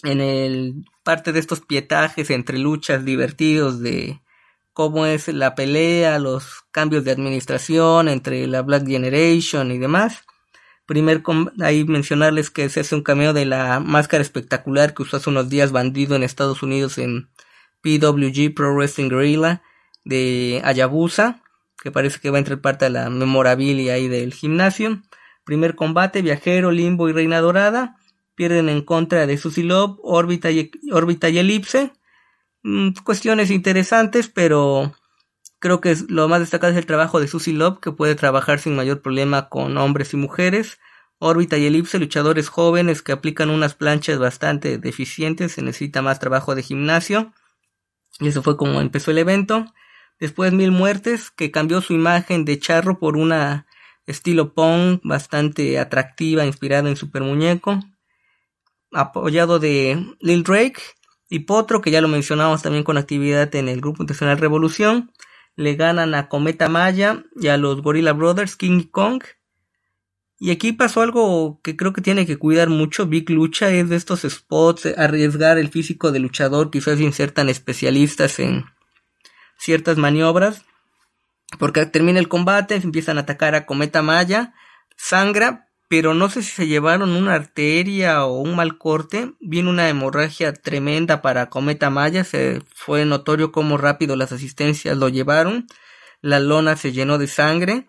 En 0.04 0.20
el 0.20 0.84
parte 1.02 1.32
de 1.32 1.40
estos 1.40 1.60
pietajes 1.60 2.30
entre 2.30 2.58
luchas 2.58 3.04
divertidos 3.04 3.80
de 3.80 4.20
cómo 4.74 5.06
es 5.06 5.28
la 5.28 5.54
pelea, 5.54 6.18
los 6.18 6.62
cambios 6.72 7.04
de 7.04 7.12
administración 7.12 8.08
entre 8.08 8.46
la 8.46 8.62
Black 8.62 8.86
Generation 8.86 9.70
y 9.70 9.78
demás. 9.78 10.24
Primer 10.86 11.22
ahí 11.62 11.84
mencionarles 11.84 12.50
que 12.50 12.68
se 12.68 12.80
hace 12.80 12.94
un 12.94 13.02
cameo 13.02 13.32
de 13.32 13.46
la 13.46 13.80
máscara 13.80 14.20
espectacular 14.20 14.92
que 14.92 15.02
usó 15.02 15.16
hace 15.16 15.30
unos 15.30 15.48
días 15.48 15.72
bandido 15.72 16.14
en 16.14 16.22
Estados 16.22 16.62
Unidos 16.62 16.98
en 16.98 17.30
PWG 17.80 18.54
Pro 18.54 18.74
Wrestling 18.74 19.08
Gorilla 19.08 19.62
de 20.04 20.60
Ayabusa, 20.64 21.42
que 21.82 21.90
parece 21.90 22.20
que 22.20 22.28
va 22.28 22.36
a 22.36 22.40
entrar 22.40 22.60
parte 22.60 22.84
de 22.84 22.90
la 22.90 23.08
memorabilia 23.08 23.94
ahí 23.94 24.08
del 24.08 24.34
gimnasio. 24.34 25.00
Primer 25.44 25.74
combate, 25.74 26.20
Viajero, 26.20 26.70
Limbo 26.70 27.08
y 27.08 27.12
Reina 27.12 27.40
Dorada. 27.40 27.96
Pierden 28.34 28.68
en 28.68 28.82
contra 28.82 29.26
de 29.26 29.38
Susilov, 29.38 29.98
Órbita 30.02 30.50
y, 30.50 30.70
órbita 30.92 31.28
y 31.28 31.38
Elipse. 31.38 31.92
Mm, 32.62 32.90
cuestiones 33.04 33.50
interesantes, 33.50 34.28
pero 34.28 34.94
creo 35.58 35.80
que 35.80 35.96
lo 36.08 36.28
más 36.28 36.40
destacado 36.40 36.72
es 36.72 36.78
el 36.78 36.86
trabajo 36.86 37.20
de 37.20 37.28
Susilov, 37.28 37.80
que 37.80 37.92
puede 37.92 38.14
trabajar 38.14 38.58
sin 38.58 38.76
mayor 38.76 39.02
problema 39.02 39.48
con 39.48 39.76
hombres 39.76 40.14
y 40.14 40.16
mujeres. 40.16 40.78
Órbita 41.18 41.56
y 41.56 41.66
Elipse, 41.66 41.98
luchadores 41.98 42.48
jóvenes 42.48 43.02
que 43.02 43.12
aplican 43.12 43.50
unas 43.50 43.74
planchas 43.74 44.18
bastante 44.18 44.78
deficientes, 44.78 45.52
se 45.52 45.62
necesita 45.62 46.02
más 46.02 46.18
trabajo 46.18 46.54
de 46.54 46.62
gimnasio. 46.62 47.32
Y 48.20 48.28
eso 48.28 48.42
fue 48.42 48.56
como 48.56 48.80
empezó 48.80 49.10
el 49.10 49.18
evento. 49.18 49.66
Después 50.20 50.52
Mil 50.52 50.70
Muertes, 50.70 51.30
que 51.30 51.50
cambió 51.50 51.80
su 51.80 51.94
imagen 51.94 52.44
de 52.44 52.58
charro 52.58 52.98
por 52.98 53.16
una 53.16 53.66
estilo 54.06 54.54
punk, 54.54 55.00
bastante 55.02 55.78
atractiva, 55.78 56.44
inspirada 56.44 56.88
en 56.88 56.96
Super 56.96 57.22
Muñeco, 57.22 57.80
apoyado 58.94 59.58
de 59.58 60.14
Lil 60.20 60.42
Drake 60.42 60.80
y 61.28 61.40
Potro, 61.40 61.80
que 61.80 61.90
ya 61.90 62.00
lo 62.00 62.08
mencionamos 62.08 62.62
también 62.62 62.84
con 62.84 62.96
actividad 62.96 63.54
en 63.54 63.68
el 63.68 63.80
Grupo 63.80 64.02
Internacional 64.02 64.38
Revolución, 64.38 65.12
le 65.56 65.74
ganan 65.74 66.14
a 66.14 66.28
Cometa 66.28 66.68
Maya 66.68 67.24
y 67.36 67.48
a 67.48 67.56
los 67.56 67.82
Gorilla 67.82 68.12
Brothers 68.12 68.56
King 68.56 68.84
Kong. 68.90 69.22
Y 70.38 70.50
aquí 70.50 70.72
pasó 70.72 71.00
algo 71.00 71.60
que 71.62 71.76
creo 71.76 71.92
que 71.92 72.02
tiene 72.02 72.26
que 72.26 72.36
cuidar 72.36 72.68
mucho 72.68 73.06
Big 73.06 73.30
Lucha, 73.30 73.70
es 73.70 73.88
de 73.88 73.96
estos 73.96 74.22
spots, 74.22 74.86
arriesgar 74.96 75.58
el 75.58 75.68
físico 75.68 76.12
del 76.12 76.22
luchador, 76.22 76.70
quizás 76.70 76.98
sin 76.98 77.12
ser 77.12 77.30
tan 77.30 77.48
especialistas 77.48 78.38
en 78.38 78.64
ciertas 79.58 79.96
maniobras. 79.96 80.64
Porque 81.58 81.86
termina 81.86 82.18
el 82.18 82.28
combate, 82.28 82.74
empiezan 82.76 83.16
a 83.16 83.22
atacar 83.22 83.54
a 83.54 83.64
Cometa 83.64 84.02
Maya, 84.02 84.54
sangra, 84.96 85.63
pero 85.88 86.14
no 86.14 86.30
sé 86.30 86.42
si 86.42 86.50
se 86.50 86.66
llevaron 86.66 87.10
una 87.10 87.34
arteria 87.34 88.24
o 88.24 88.40
un 88.40 88.56
mal 88.56 88.78
corte. 88.78 89.32
Viene 89.40 89.70
una 89.70 89.88
hemorragia 89.88 90.52
tremenda 90.52 91.22
para 91.22 91.50
Cometa 91.50 91.90
Maya, 91.90 92.24
se 92.24 92.62
fue 92.74 93.04
notorio 93.04 93.52
cómo 93.52 93.76
rápido 93.76 94.16
las 94.16 94.32
asistencias 94.32 94.96
lo 94.96 95.08
llevaron. 95.08 95.66
La 96.20 96.40
lona 96.40 96.76
se 96.76 96.92
llenó 96.92 97.18
de 97.18 97.26
sangre. 97.26 97.88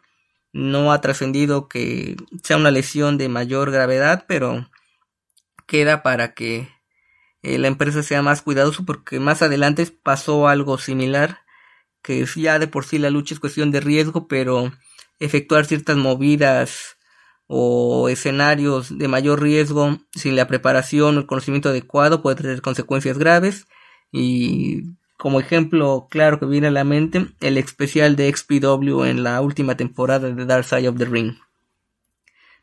No 0.51 0.91
ha 0.91 1.01
trascendido 1.01 1.67
que 1.67 2.15
sea 2.43 2.57
una 2.57 2.71
lesión 2.71 3.17
de 3.17 3.29
mayor 3.29 3.71
gravedad, 3.71 4.25
pero 4.27 4.69
queda 5.67 6.03
para 6.03 6.33
que 6.33 6.69
eh, 7.41 7.57
la 7.57 7.67
empresa 7.67 8.03
sea 8.03 8.21
más 8.21 8.41
cuidadosa 8.41 8.83
porque 8.85 9.19
más 9.19 9.41
adelante 9.41 9.85
pasó 10.03 10.47
algo 10.47 10.77
similar 10.77 11.45
que 12.05 12.23
ya 12.35 12.59
de 12.59 12.67
por 12.67 12.85
sí 12.85 12.99
la 12.99 13.09
lucha 13.09 13.33
es 13.33 13.39
cuestión 13.39 13.71
de 13.71 13.79
riesgo, 13.79 14.27
pero 14.27 14.71
efectuar 15.19 15.65
ciertas 15.65 15.97
movidas 15.97 16.94
o 17.47 18.09
escenarios 18.09 18.97
de 18.97 19.07
mayor 19.07 19.41
riesgo 19.41 19.99
sin 20.11 20.35
la 20.35 20.47
preparación 20.47 21.15
o 21.15 21.19
el 21.19 21.25
conocimiento 21.25 21.69
adecuado 21.69 22.21
puede 22.21 22.37
tener 22.37 22.61
consecuencias 22.61 23.17
graves 23.17 23.67
y 24.11 24.83
como 25.17 25.39
ejemplo 25.39 26.07
claro 26.09 26.39
que 26.39 26.45
viene 26.45 26.67
a 26.67 26.71
la 26.71 26.83
mente 26.83 27.27
el 27.41 27.57
especial 27.57 28.15
de 28.15 28.33
XPW 28.35 29.05
en 29.05 29.23
la 29.23 29.41
última 29.41 29.77
temporada 29.77 30.29
de 30.29 30.45
Dark 30.45 30.65
Side 30.65 30.87
of 30.87 30.97
the 30.97 31.05
Ring. 31.05 31.35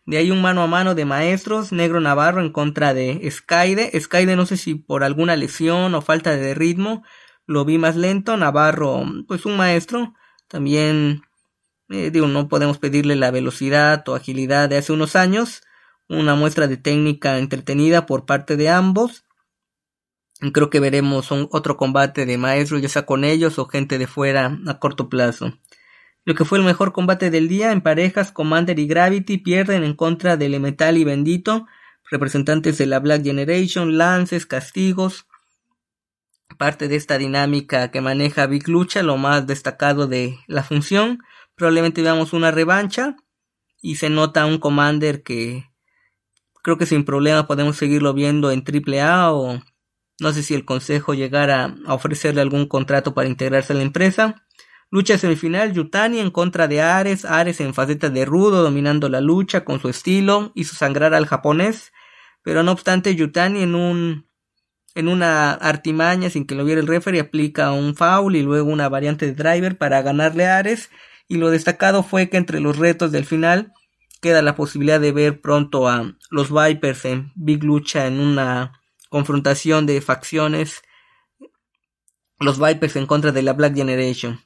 De 0.05 0.19
ahí 0.19 0.33
un 0.33 0.43
mano 0.43 0.63
a 0.63 0.67
mano 0.67 0.95
de 0.97 1.05
maestros, 1.05 1.71
Negro 1.71 2.01
Navarro 2.01 2.41
en 2.41 2.51
contra 2.51 2.93
de 2.93 3.31
Skyde. 3.31 3.99
Skyde 4.01 4.35
no 4.35 4.47
sé 4.47 4.57
si 4.57 4.75
por 4.75 5.05
alguna 5.05 5.37
lesión 5.37 5.95
o 5.95 6.03
falta 6.03 6.33
de 6.37 6.55
ritmo 6.55 7.05
lo 7.47 7.65
vi 7.65 7.79
más 7.79 7.97
lento. 7.97 8.37
Navarro, 8.37 9.05
pues 9.29 9.47
un 9.47 9.57
maestro. 9.57 10.15
También, 10.49 11.23
eh, 11.93 12.11
digo, 12.11 12.27
no 12.27 12.49
podemos 12.49 12.79
pedirle 12.79 13.17
la 13.17 13.31
velocidad 13.31 14.09
o 14.09 14.15
agilidad 14.15 14.69
de 14.69 14.79
hace 14.79 14.93
unos 14.93 15.15
años. 15.15 15.63
Una 16.09 16.35
muestra 16.35 16.67
de 16.67 16.77
técnica 16.77 17.39
entretenida 17.39 18.07
por 18.07 18.27
parte 18.27 18.57
de 18.57 18.69
ambos. 18.69 19.25
Creo 20.53 20.71
que 20.71 20.81
veremos 20.81 21.31
un, 21.31 21.49
otro 21.53 21.77
combate 21.77 22.27
de 22.27 22.39
maestros, 22.39 22.83
ya 22.83 22.89
sea 22.89 23.07
con 23.07 23.25
ellos 23.25 23.59
o 23.59 23.67
gente 23.67 23.99
de 23.99 24.07
fuera 24.07 24.59
a 24.67 24.79
corto 24.79 25.09
plazo. 25.09 25.53
Lo 26.25 26.35
que 26.35 26.45
fue 26.45 26.59
el 26.59 26.65
mejor 26.65 26.93
combate 26.93 27.31
del 27.31 27.49
día 27.49 27.73
en 27.73 27.81
parejas, 27.81 28.33
Commander 28.33 28.79
y 28.79 28.87
Gravity 28.87 29.39
pierden 29.39 29.85
en 29.85 29.95
contra 29.95 30.37
de 30.37 30.47
Elemental 30.47 30.97
y 30.97 31.05
Bendito, 31.05 31.67
representantes 32.11 32.79
de 32.79 32.87
la 32.87 33.01
Black 33.01 33.23
Generation, 33.23 33.99
lances, 33.99 34.47
castigos, 34.47 35.27
parte 36.59 36.89
de 36.89 36.97
esta 36.97 37.19
dinámica 37.19 37.91
que 37.91 38.01
maneja 38.01 38.47
Big 38.47 38.69
Lucha, 38.69 39.03
lo 39.03 39.17
más 39.17 39.47
destacado 39.47 40.07
de 40.07 40.39
la 40.47 40.63
función. 40.63 41.19
Probablemente 41.63 42.03
veamos 42.03 42.33
una 42.33 42.51
revancha 42.51 43.15
y 43.81 43.95
se 43.95 44.11
nota 44.11 44.47
un 44.47 44.59
Commander 44.59 45.23
que 45.23 45.71
creo 46.61 46.77
que 46.77 46.87
sin 46.87 47.05
problema 47.05 47.47
podemos 47.47 47.77
seguirlo 47.77 48.15
viendo 48.15 48.51
en 48.51 48.65
AAA 48.67 49.33
o 49.33 49.63
no 50.19 50.33
sé 50.33 50.43
si 50.43 50.55
el 50.55 50.65
consejo 50.65 51.15
llegara 51.15 51.77
a 51.87 51.95
ofrecerle 51.95 52.41
algún 52.41 52.67
contrato 52.67 53.15
para 53.15 53.29
integrarse 53.29 53.75
a 53.75 53.77
la 53.77 53.83
empresa. 53.83 54.45
Lucha 54.91 55.17
semifinal, 55.19 55.73
Yutani 55.73 56.19
en 56.19 56.33
contra 56.33 56.67
de 56.67 56.83
Ares, 56.83 57.25
Ares 57.25 57.61
en 57.61 57.75
faceta 57.75 58.11
de 58.11 58.25
rudo 58.25 58.65
dominando 58.65 59.09
la 59.09 59.21
lucha 59.21 59.65
con 59.65 59.79
su 59.79 59.89
estilo, 59.89 60.51
hizo 60.57 60.75
sangrar 60.75 61.15
al 61.15 61.27
japonés, 61.27 61.93
pero 62.43 62.65
no 62.65 62.73
obstante 62.73 63.15
Yutani 63.15 63.63
en 63.63 63.77
un 63.77 64.27
en 64.97 65.07
una 65.07 65.53
artimaña 65.53 66.29
sin 66.29 66.45
que 66.45 66.57
lo 66.57 66.65
viera 66.65 66.81
el 66.81 66.89
referee 66.89 67.21
aplica 67.21 67.71
un 67.71 67.95
foul 67.95 68.35
y 68.35 68.43
luego 68.43 68.69
una 68.69 68.89
variante 68.89 69.27
de 69.27 69.35
driver 69.35 69.79
para 69.79 70.03
ganarle 70.03 70.47
a 70.47 70.59
Ares 70.59 70.91
y 71.29 71.37
lo 71.37 71.51
destacado 71.51 72.03
fue 72.03 72.29
que 72.29 72.37
entre 72.37 72.61
los 72.61 72.79
retos 72.79 73.13
del 73.13 73.25
final 73.25 73.73
queda 74.21 74.41
la 74.41 74.55
posibilidad 74.55 75.01
de 75.01 75.13
ver 75.13 75.41
pronto 75.41 75.89
a 75.89 76.15
los 76.31 76.51
Vipers 76.53 77.05
en 77.05 77.33
Big 77.35 77.65
Lucha 77.65 78.07
en 78.07 78.21
una 78.21 78.81
confrontación 79.09 79.85
de 79.85 80.01
facciones. 80.01 80.83
Los 82.39 82.59
Vipers 82.59 82.97
en 82.97 83.07
contra 83.07 83.33
de 83.33 83.43
la 83.43 83.53
Black 83.53 83.75
Generation. 83.75 84.41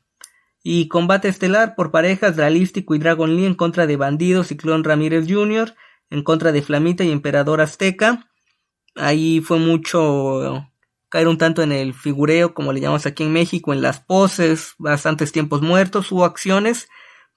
Y 0.62 0.88
combate 0.88 1.28
estelar 1.28 1.76
por 1.76 1.92
parejas 1.92 2.36
Realístico 2.36 2.94
y 2.94 2.98
Dragon 2.98 3.36
Lee 3.36 3.46
en 3.46 3.54
contra 3.54 3.86
de 3.86 3.96
Bandidos 3.96 4.50
y 4.50 4.56
Clon 4.56 4.82
Ramírez 4.82 5.26
Jr. 5.28 5.74
en 6.10 6.22
contra 6.22 6.52
de 6.52 6.62
Flamita 6.62 7.04
y 7.04 7.12
Emperador 7.12 7.60
Azteca. 7.60 8.30
Ahí 8.96 9.40
fue 9.40 9.58
mucho 9.58 10.66
caer 11.08 11.28
un 11.28 11.38
tanto 11.38 11.62
en 11.62 11.72
el 11.72 11.94
figureo, 11.94 12.54
como 12.54 12.72
le 12.72 12.80
llamamos 12.80 13.06
aquí 13.06 13.24
en 13.24 13.32
México, 13.32 13.72
en 13.72 13.82
las 13.82 14.00
poses, 14.00 14.74
bastantes 14.78 15.32
tiempos 15.32 15.62
muertos, 15.62 16.10
hubo 16.12 16.24
acciones, 16.24 16.88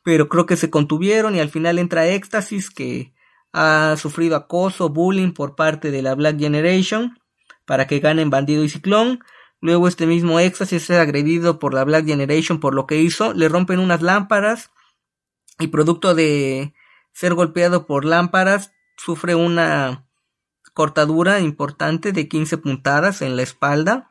pero 0.03 0.29
creo 0.29 0.45
que 0.45 0.57
se 0.57 0.69
contuvieron 0.69 1.35
y 1.35 1.39
al 1.39 1.49
final 1.49 1.79
entra 1.79 2.07
Éxtasis, 2.07 2.69
que 2.69 3.13
ha 3.53 3.95
sufrido 3.97 4.35
acoso, 4.35 4.89
bullying 4.89 5.31
por 5.31 5.55
parte 5.55 5.91
de 5.91 6.01
la 6.01 6.15
Black 6.15 6.39
Generation, 6.39 7.19
para 7.65 7.87
que 7.87 7.99
ganen 7.99 8.29
Bandido 8.29 8.63
y 8.63 8.69
Ciclón. 8.69 9.19
Luego 9.61 9.87
este 9.87 10.07
mismo 10.07 10.39
Éxtasis 10.39 10.89
es 10.89 10.97
agredido 10.97 11.59
por 11.59 11.73
la 11.73 11.83
Black 11.83 12.05
Generation 12.05 12.59
por 12.59 12.73
lo 12.73 12.87
que 12.87 12.97
hizo, 12.97 13.33
le 13.33 13.49
rompen 13.49 13.79
unas 13.79 14.01
lámparas 14.01 14.71
y 15.59 15.67
producto 15.67 16.15
de 16.15 16.73
ser 17.11 17.33
golpeado 17.33 17.85
por 17.85 18.05
lámparas 18.05 18.71
sufre 18.97 19.35
una 19.35 20.08
cortadura 20.73 21.39
importante 21.39 22.11
de 22.11 22.27
15 22.27 22.57
puntadas 22.57 23.21
en 23.21 23.35
la 23.35 23.43
espalda. 23.43 24.09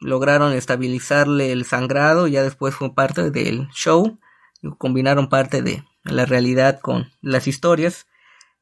Lograron 0.00 0.52
estabilizarle 0.52 1.52
el 1.52 1.64
sangrado, 1.64 2.26
ya 2.26 2.42
después 2.42 2.74
fue 2.74 2.94
parte 2.94 3.30
del 3.30 3.68
show. 3.70 4.18
Combinaron 4.78 5.28
parte 5.28 5.62
de 5.62 5.84
la 6.04 6.26
realidad 6.26 6.80
con 6.80 7.10
las 7.20 7.46
historias 7.46 8.06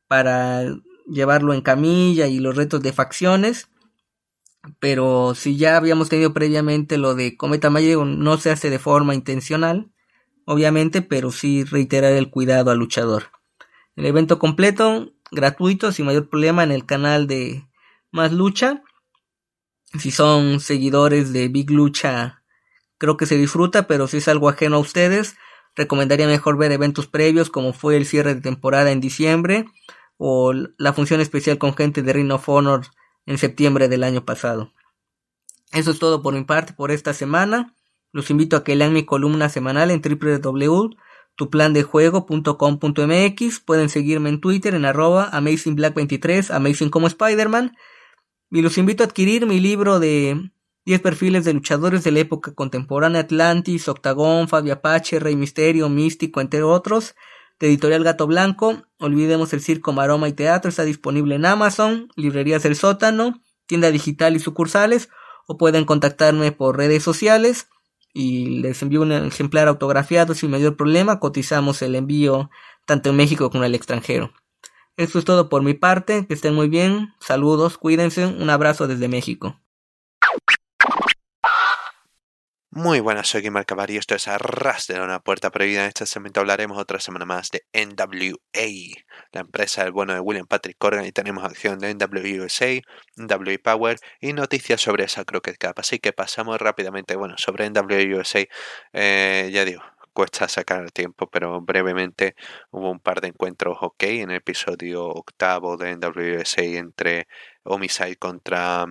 para 0.08 0.62
llevarlo 1.06 1.54
en 1.54 1.62
camilla 1.62 2.26
y 2.26 2.38
los 2.38 2.56
retos 2.56 2.82
de 2.82 2.92
facciones. 2.92 3.68
Pero 4.78 5.34
si 5.34 5.56
ya 5.56 5.76
habíamos 5.76 6.08
tenido 6.08 6.32
previamente 6.32 6.96
lo 6.96 7.14
de 7.14 7.36
Cometa 7.36 7.70
Mayo, 7.70 8.04
no 8.04 8.36
se 8.38 8.50
hace 8.50 8.70
de 8.70 8.78
forma 8.78 9.14
intencional, 9.14 9.90
obviamente, 10.44 11.02
pero 11.02 11.32
sí 11.32 11.64
reiterar 11.64 12.12
el 12.12 12.30
cuidado 12.30 12.70
al 12.70 12.78
luchador. 12.78 13.24
El 13.96 14.06
evento 14.06 14.38
completo 14.38 15.12
gratuito 15.32 15.90
sin 15.90 16.06
mayor 16.06 16.28
problema 16.28 16.62
en 16.62 16.70
el 16.70 16.86
canal 16.86 17.26
de 17.26 17.66
Más 18.12 18.32
Lucha. 18.32 18.82
Si 19.98 20.10
son 20.10 20.60
seguidores 20.60 21.32
de 21.32 21.48
Big 21.48 21.70
Lucha, 21.70 22.42
creo 22.98 23.16
que 23.16 23.26
se 23.26 23.36
disfruta, 23.36 23.86
pero 23.86 24.06
si 24.06 24.18
es 24.18 24.28
algo 24.28 24.48
ajeno 24.48 24.76
a 24.76 24.80
ustedes, 24.80 25.36
recomendaría 25.74 26.26
mejor 26.26 26.56
ver 26.56 26.70
eventos 26.70 27.06
previos 27.06 27.50
como 27.50 27.72
fue 27.72 27.96
el 27.96 28.06
cierre 28.06 28.34
de 28.34 28.40
temporada 28.40 28.92
en 28.92 29.00
diciembre 29.00 29.64
o 30.18 30.52
la 30.52 30.92
función 30.92 31.20
especial 31.20 31.58
con 31.58 31.74
gente 31.74 32.02
de 32.02 32.12
Ring 32.12 32.30
of 32.30 32.48
Honor 32.48 32.86
en 33.26 33.38
septiembre 33.38 33.88
del 33.88 34.04
año 34.04 34.24
pasado. 34.24 34.72
Eso 35.72 35.90
es 35.90 35.98
todo 35.98 36.22
por 36.22 36.34
mi 36.34 36.44
parte 36.44 36.74
por 36.74 36.90
esta 36.90 37.14
semana. 37.14 37.74
Los 38.12 38.30
invito 38.30 38.56
a 38.56 38.64
que 38.64 38.76
lean 38.76 38.92
mi 38.92 39.06
columna 39.06 39.48
semanal 39.48 39.90
en 39.90 40.02
www 40.02 40.96
tuplandejuego.com.mx. 41.36 43.60
Pueden 43.60 43.88
seguirme 43.88 44.28
en 44.28 44.40
Twitter 44.40 44.74
en 44.74 44.84
arroba 44.84 45.30
AmazingBlack23, 45.32 46.54
Amazing 46.54 46.90
como 46.90 47.06
Spider-Man. 47.06 47.76
Y 48.50 48.62
los 48.62 48.78
invito 48.78 49.02
a 49.02 49.06
adquirir 49.06 49.46
mi 49.46 49.60
libro 49.60 49.98
de 49.98 50.50
10 50.84 51.00
perfiles 51.00 51.44
de 51.44 51.54
luchadores 51.54 52.04
de 52.04 52.12
la 52.12 52.20
época 52.20 52.54
contemporánea 52.54 53.22
Atlantis, 53.22 53.88
Octagón, 53.88 54.48
Fabio 54.48 54.74
Apache, 54.74 55.20
Rey 55.20 55.36
Misterio, 55.36 55.88
Místico, 55.88 56.40
entre 56.40 56.62
otros. 56.62 57.14
De 57.58 57.68
Editorial 57.68 58.02
Gato 58.02 58.26
Blanco. 58.26 58.82
Olvidemos 58.98 59.52
el 59.52 59.60
circo, 59.60 59.92
maroma 59.92 60.28
y 60.28 60.32
teatro. 60.32 60.68
Está 60.68 60.84
disponible 60.84 61.36
en 61.36 61.46
Amazon, 61.46 62.08
Librerías 62.16 62.64
del 62.64 62.74
Sótano, 62.74 63.40
tienda 63.66 63.90
digital 63.90 64.34
y 64.34 64.40
sucursales. 64.40 65.08
O 65.46 65.56
pueden 65.56 65.84
contactarme 65.84 66.52
por 66.52 66.76
redes 66.76 67.02
sociales 67.02 67.68
y 68.12 68.60
les 68.60 68.82
envío 68.82 69.02
un 69.02 69.12
ejemplar 69.12 69.68
autografiado 69.68 70.34
sin 70.34 70.50
mayor 70.50 70.76
problema. 70.76 71.20
Cotizamos 71.20 71.82
el 71.82 71.94
envío 71.94 72.50
tanto 72.86 73.10
en 73.10 73.16
México 73.16 73.50
como 73.50 73.64
en 73.64 73.68
el 73.68 73.74
extranjero. 73.74 74.32
Esto 74.96 75.18
es 75.18 75.24
todo 75.24 75.48
por 75.48 75.62
mi 75.62 75.74
parte. 75.74 76.26
Que 76.26 76.34
estén 76.34 76.54
muy 76.54 76.68
bien. 76.68 77.14
Saludos, 77.20 77.78
cuídense. 77.78 78.26
Un 78.26 78.50
abrazo 78.50 78.86
desde 78.86 79.08
México. 79.08 79.61
Muy 82.74 83.00
buenas, 83.00 83.28
soy 83.28 83.42
Guimar 83.42 83.66
Cavari, 83.66 83.98
esto 83.98 84.14
es 84.14 84.28
Arras 84.28 84.86
de 84.86 84.98
una 84.98 85.20
puerta 85.20 85.50
prohibida. 85.50 85.82
En 85.82 85.88
este 85.88 86.06
segmento 86.06 86.40
hablaremos 86.40 86.78
otra 86.78 87.00
semana 87.00 87.26
más 87.26 87.50
de 87.50 87.66
NWA, 87.74 88.96
la 89.30 89.40
empresa 89.42 89.84
del 89.84 89.92
bueno 89.92 90.14
de 90.14 90.20
William 90.20 90.46
Patrick 90.46 90.78
Corgan, 90.78 91.04
y 91.04 91.12
tenemos 91.12 91.44
acción 91.44 91.78
de 91.80 91.92
NWUSA, 91.94 92.80
NWA 93.16 93.58
Power 93.62 93.98
y 94.22 94.32
noticias 94.32 94.80
sobre 94.80 95.04
esa 95.04 95.26
Crockett 95.26 95.58
Cup. 95.58 95.74
Así 95.76 95.98
que 95.98 96.14
pasamos 96.14 96.58
rápidamente, 96.58 97.14
bueno, 97.14 97.34
sobre 97.36 97.68
NWUSA, 97.68 98.44
eh, 98.94 99.50
ya 99.52 99.66
digo, 99.66 99.82
cuesta 100.14 100.48
sacar 100.48 100.82
el 100.82 100.92
tiempo, 100.92 101.28
pero 101.28 101.60
brevemente 101.60 102.36
hubo 102.70 102.90
un 102.90 103.00
par 103.00 103.20
de 103.20 103.28
encuentros 103.28 103.76
ok 103.82 104.02
en 104.04 104.30
el 104.30 104.36
episodio 104.36 105.08
octavo 105.08 105.76
de 105.76 105.94
NWSA 105.96 106.62
entre 106.62 107.28
Homicide 107.64 108.16
contra 108.16 108.86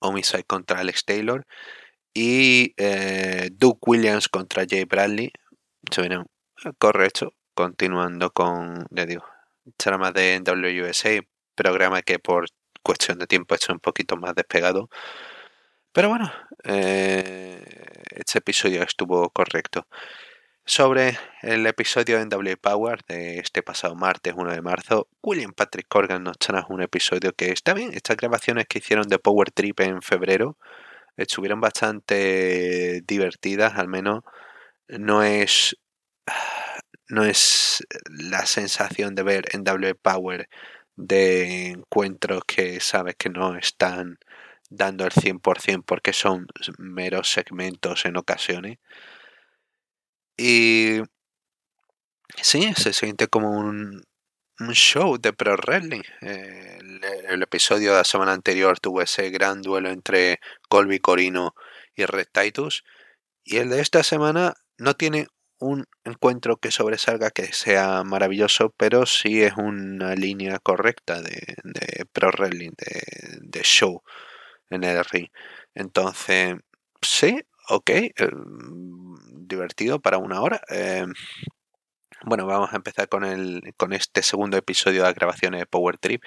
Homicide 0.00 0.44
contra 0.44 0.80
Alex 0.80 1.04
Taylor 1.06 1.46
y 2.14 2.74
eh, 2.76 3.50
Duke 3.52 3.80
Williams 3.86 4.28
contra 4.28 4.64
Jay 4.68 4.84
Bradley. 4.84 5.32
Se 5.90 6.02
viene 6.02 6.24
correcto. 6.78 7.34
Continuando 7.54 8.30
con, 8.30 8.86
le 8.90 9.06
digo, 9.06 9.24
trama 9.76 10.12
de 10.12 10.40
WUSA, 10.46 11.20
programa 11.54 12.02
que 12.02 12.18
por 12.18 12.46
cuestión 12.82 13.18
de 13.18 13.26
tiempo 13.26 13.54
hecho 13.54 13.72
un 13.72 13.80
poquito 13.80 14.16
más 14.16 14.34
despegado. 14.34 14.88
Pero 15.92 16.08
bueno, 16.08 16.32
eh, 16.64 17.64
este 18.10 18.38
episodio 18.38 18.82
estuvo 18.82 19.30
correcto. 19.30 19.86
Sobre 20.64 21.18
el 21.42 21.66
episodio 21.66 22.18
de 22.18 22.26
NW 22.26 22.56
Power 22.60 23.00
de 23.08 23.38
este 23.38 23.62
pasado 23.62 23.94
martes 23.94 24.34
1 24.36 24.52
de 24.52 24.60
marzo, 24.62 25.08
William 25.22 25.52
Patrick 25.52 25.88
Corgan 25.88 26.22
nos 26.24 26.38
trae 26.38 26.62
un 26.68 26.82
episodio 26.82 27.32
que 27.32 27.50
está 27.52 27.72
bien. 27.74 27.92
Estas 27.94 28.16
grabaciones 28.18 28.66
que 28.68 28.78
hicieron 28.78 29.08
de 29.08 29.18
Power 29.18 29.50
Trip 29.50 29.80
en 29.80 30.02
febrero 30.02 30.58
estuvieron 31.18 31.60
bastante 31.60 33.02
divertidas, 33.06 33.76
al 33.76 33.88
menos 33.88 34.22
no 34.88 35.22
es 35.22 35.76
no 37.08 37.24
es 37.24 37.86
la 38.06 38.46
sensación 38.46 39.14
de 39.14 39.22
ver 39.22 39.44
en 39.52 39.64
W 39.64 39.94
Power 39.94 40.48
de 40.96 41.68
encuentros 41.68 42.42
que 42.46 42.80
sabes 42.80 43.16
que 43.16 43.30
no 43.30 43.56
están 43.56 44.18
dando 44.70 45.04
el 45.06 45.12
100% 45.12 45.84
porque 45.86 46.12
son 46.12 46.46
meros 46.78 47.30
segmentos 47.30 48.04
en 48.04 48.16
ocasiones. 48.16 48.78
Y 50.36 51.02
sí, 52.42 52.72
se 52.76 52.92
siente 52.92 53.28
como 53.28 53.50
un, 53.50 54.02
un 54.60 54.72
show 54.74 55.18
de 55.18 55.32
pro 55.32 55.56
wrestling. 55.56 56.02
El, 56.20 57.42
episodio 57.42 57.92
de 57.92 57.98
la 57.98 58.04
semana 58.04 58.32
anterior 58.32 58.80
tuvo 58.80 59.02
ese 59.02 59.30
gran 59.30 59.62
duelo 59.62 59.90
entre 59.90 60.40
Colby 60.68 60.98
Corino 60.98 61.54
y 61.94 62.04
Red 62.04 62.28
Titus. 62.32 62.84
Y 63.44 63.58
el 63.58 63.70
de 63.70 63.80
esta 63.80 64.02
semana 64.02 64.54
no 64.76 64.94
tiene 64.94 65.28
un 65.58 65.86
encuentro 66.04 66.56
que 66.56 66.70
sobresalga 66.70 67.30
que 67.30 67.52
sea 67.52 68.04
maravilloso, 68.04 68.74
pero 68.76 69.06
sí 69.06 69.42
es 69.42 69.54
una 69.56 70.14
línea 70.14 70.58
correcta 70.58 71.20
de, 71.20 71.56
pro 72.12 72.30
wrestling, 72.30 72.72
de, 72.76 73.62
show 73.62 74.02
en 74.70 74.84
el 74.84 75.04
ring. 75.04 75.28
Entonces, 75.74 76.56
sí, 77.00 77.40
ok, 77.68 77.90
eh, 77.90 78.12
divertido 79.32 80.00
para 80.00 80.18
una 80.18 80.40
hora. 80.40 80.60
Eh, 80.70 81.06
bueno, 82.26 82.46
vamos 82.46 82.72
a 82.72 82.76
empezar 82.76 83.08
con, 83.08 83.24
el, 83.24 83.74
con 83.76 83.92
este 83.92 84.22
segundo 84.22 84.56
episodio 84.56 85.02
de 85.02 85.08
las 85.08 85.14
grabaciones 85.14 85.60
de 85.60 85.66
Power 85.66 85.98
Trip. 85.98 86.22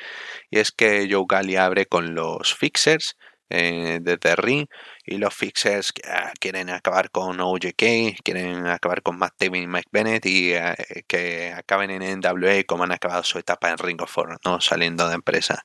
Y 0.50 0.60
es 0.60 0.72
que 0.72 1.08
Joe 1.12 1.26
Gali 1.28 1.56
abre 1.58 1.86
con 1.86 2.16
los 2.16 2.54
Fixers 2.56 3.18
eh, 3.50 4.00
desde 4.02 4.36
Ring. 4.36 4.68
Y 5.06 5.18
los 5.18 5.34
Fixers 5.34 5.94
ah, 6.08 6.32
quieren 6.40 6.70
acabar 6.70 7.12
con 7.12 7.40
OJK, 7.40 8.22
quieren 8.24 8.68
acabar 8.68 9.02
con 9.02 9.18
Matt 9.18 9.34
Taven 9.38 9.64
y 9.64 9.68
Mike 9.68 9.90
Bennett. 9.92 10.26
Y 10.26 10.54
eh, 10.54 10.76
que 11.08 11.54
acaben 11.54 11.92
en 11.92 12.20
NWA 12.20 12.64
como 12.66 12.84
han 12.84 12.92
acabado 12.94 13.24
su 13.24 13.38
etapa 13.40 13.70
en 13.70 13.78
Ring 13.78 14.02
of 14.02 14.18
Honor, 14.18 14.40
¿no? 14.46 14.62
saliendo 14.62 15.08
de 15.10 15.16
empresa. 15.16 15.64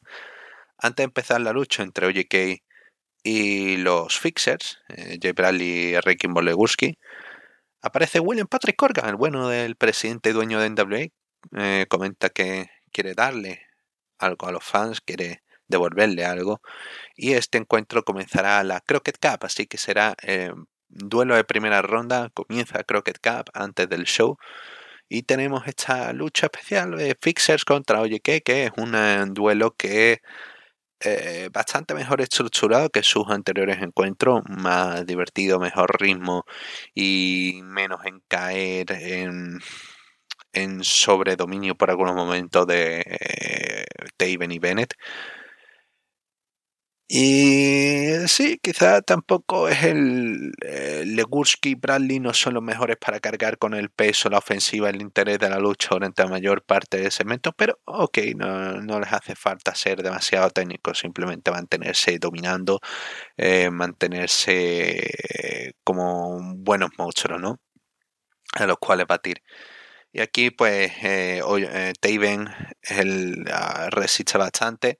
Antes 0.78 0.96
de 0.98 1.04
empezar 1.04 1.40
la 1.40 1.52
lucha 1.52 1.82
entre 1.82 2.06
OJK 2.06 2.62
y 3.22 3.76
los 3.78 4.18
Fixers, 4.18 4.78
eh, 4.88 5.18
Jay 5.20 5.32
Bradley 5.32 5.68
y 5.68 6.00
Ricky 6.00 6.28
Bolegurski, 6.28 6.98
Aparece 7.86 8.18
William 8.18 8.48
Patrick 8.48 8.74
Corgan, 8.74 9.08
el 9.08 9.14
bueno 9.14 9.48
del 9.48 9.76
presidente 9.76 10.30
y 10.30 10.32
dueño 10.32 10.58
de 10.58 10.70
NWA. 10.70 11.06
Eh, 11.56 11.86
comenta 11.88 12.30
que 12.30 12.68
quiere 12.90 13.14
darle 13.14 13.62
algo 14.18 14.48
a 14.48 14.50
los 14.52 14.64
fans, 14.64 15.00
quiere 15.00 15.44
devolverle 15.68 16.24
algo. 16.24 16.60
Y 17.14 17.34
este 17.34 17.58
encuentro 17.58 18.04
comenzará 18.04 18.64
la 18.64 18.80
Crockett 18.80 19.18
Cup, 19.20 19.44
así 19.44 19.68
que 19.68 19.78
será 19.78 20.16
eh, 20.24 20.52
duelo 20.88 21.36
de 21.36 21.44
primera 21.44 21.80
ronda. 21.80 22.30
Comienza 22.34 22.82
Crockett 22.82 23.20
Cup 23.20 23.50
antes 23.54 23.88
del 23.88 24.02
show. 24.02 24.36
Y 25.08 25.22
tenemos 25.22 25.68
esta 25.68 26.12
lucha 26.12 26.46
especial 26.46 26.96
de 26.96 27.16
Fixers 27.20 27.64
contra 27.64 28.00
OJK, 28.02 28.42
que 28.44 28.64
es 28.64 28.72
un 28.78 28.96
eh, 28.96 29.24
duelo 29.28 29.76
que 29.76 30.22
eh, 31.00 31.50
bastante 31.52 31.94
mejor 31.94 32.20
estructurado 32.20 32.90
que 32.90 33.02
sus 33.02 33.28
anteriores 33.28 33.82
encuentros, 33.82 34.42
más 34.48 35.04
divertido, 35.06 35.60
mejor 35.60 36.00
ritmo 36.00 36.44
y 36.94 37.60
menos 37.64 38.00
en 38.06 38.22
caer 38.28 38.92
en, 38.92 39.58
en 40.52 40.82
sobredominio 40.84 41.74
por 41.76 41.90
algunos 41.90 42.14
momentos 42.14 42.66
de 42.66 43.02
eh, 43.06 43.84
y 44.18 44.58
Bennett. 44.58 44.94
Y 47.08 48.26
sí, 48.26 48.58
quizá 48.60 49.00
tampoco 49.00 49.68
es 49.68 49.84
el. 49.84 50.52
Eh, 50.62 51.04
Legursky 51.06 51.70
y 51.70 51.74
Bradley 51.76 52.18
no 52.18 52.34
son 52.34 52.54
los 52.54 52.62
mejores 52.64 52.96
para 52.96 53.20
cargar 53.20 53.58
con 53.58 53.74
el 53.74 53.90
peso, 53.90 54.28
la 54.28 54.38
ofensiva, 54.38 54.90
el 54.90 55.00
interés 55.00 55.38
de 55.38 55.48
la 55.48 55.60
lucha 55.60 55.90
durante 55.92 56.24
la 56.24 56.30
mayor 56.30 56.64
parte 56.64 56.98
del 56.98 57.12
segmento, 57.12 57.52
pero 57.52 57.78
ok, 57.84 58.18
no, 58.36 58.98
les 58.98 59.12
hace 59.12 59.36
falta 59.36 59.72
ser 59.76 60.02
demasiado 60.02 60.50
técnicos, 60.50 60.98
simplemente 60.98 61.52
mantenerse 61.52 62.18
dominando, 62.18 62.80
eh, 63.36 63.70
mantenerse 63.70 65.10
como 65.84 66.40
buenos 66.56 66.90
monstruos, 66.98 67.40
¿no? 67.40 67.60
A 68.54 68.66
los 68.66 68.78
cuales 68.78 69.06
batir. 69.06 69.42
Y 70.12 70.20
aquí, 70.22 70.50
pues, 70.50 70.92
eh, 71.02 71.40
eh 71.44 71.92
Taven 72.00 72.48
uh, 72.48 73.90
resiste 73.90 74.38
bastante. 74.38 74.98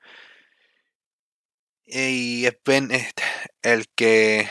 Y 1.86 2.46
es 2.46 2.56
Bennett 2.64 3.20
el 3.62 3.88
que. 3.94 4.48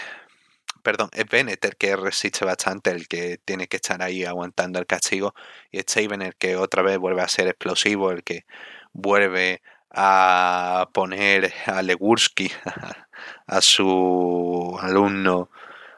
Perdón, 0.83 1.09
es 1.13 1.25
Bennett 1.29 1.65
el 1.65 1.75
que 1.75 1.95
resiste 1.97 2.45
bastante, 2.45 2.91
el 2.91 3.07
que 3.07 3.39
tiene 3.43 3.67
que 3.67 3.77
estar 3.77 4.01
ahí 4.01 4.23
aguantando 4.23 4.79
el 4.79 4.85
castigo. 4.87 5.35
Y 5.71 5.79
es 5.79 5.85
Taven 5.85 6.21
el 6.21 6.35
que 6.35 6.55
otra 6.55 6.81
vez 6.81 6.97
vuelve 6.97 7.21
a 7.21 7.27
ser 7.27 7.47
explosivo, 7.47 8.11
el 8.11 8.23
que 8.23 8.45
vuelve 8.93 9.61
a 9.91 10.89
poner 10.93 11.53
a 11.65 11.81
Legursky, 11.81 12.51
a 13.47 13.61
su 13.61 14.77
alumno, 14.81 15.49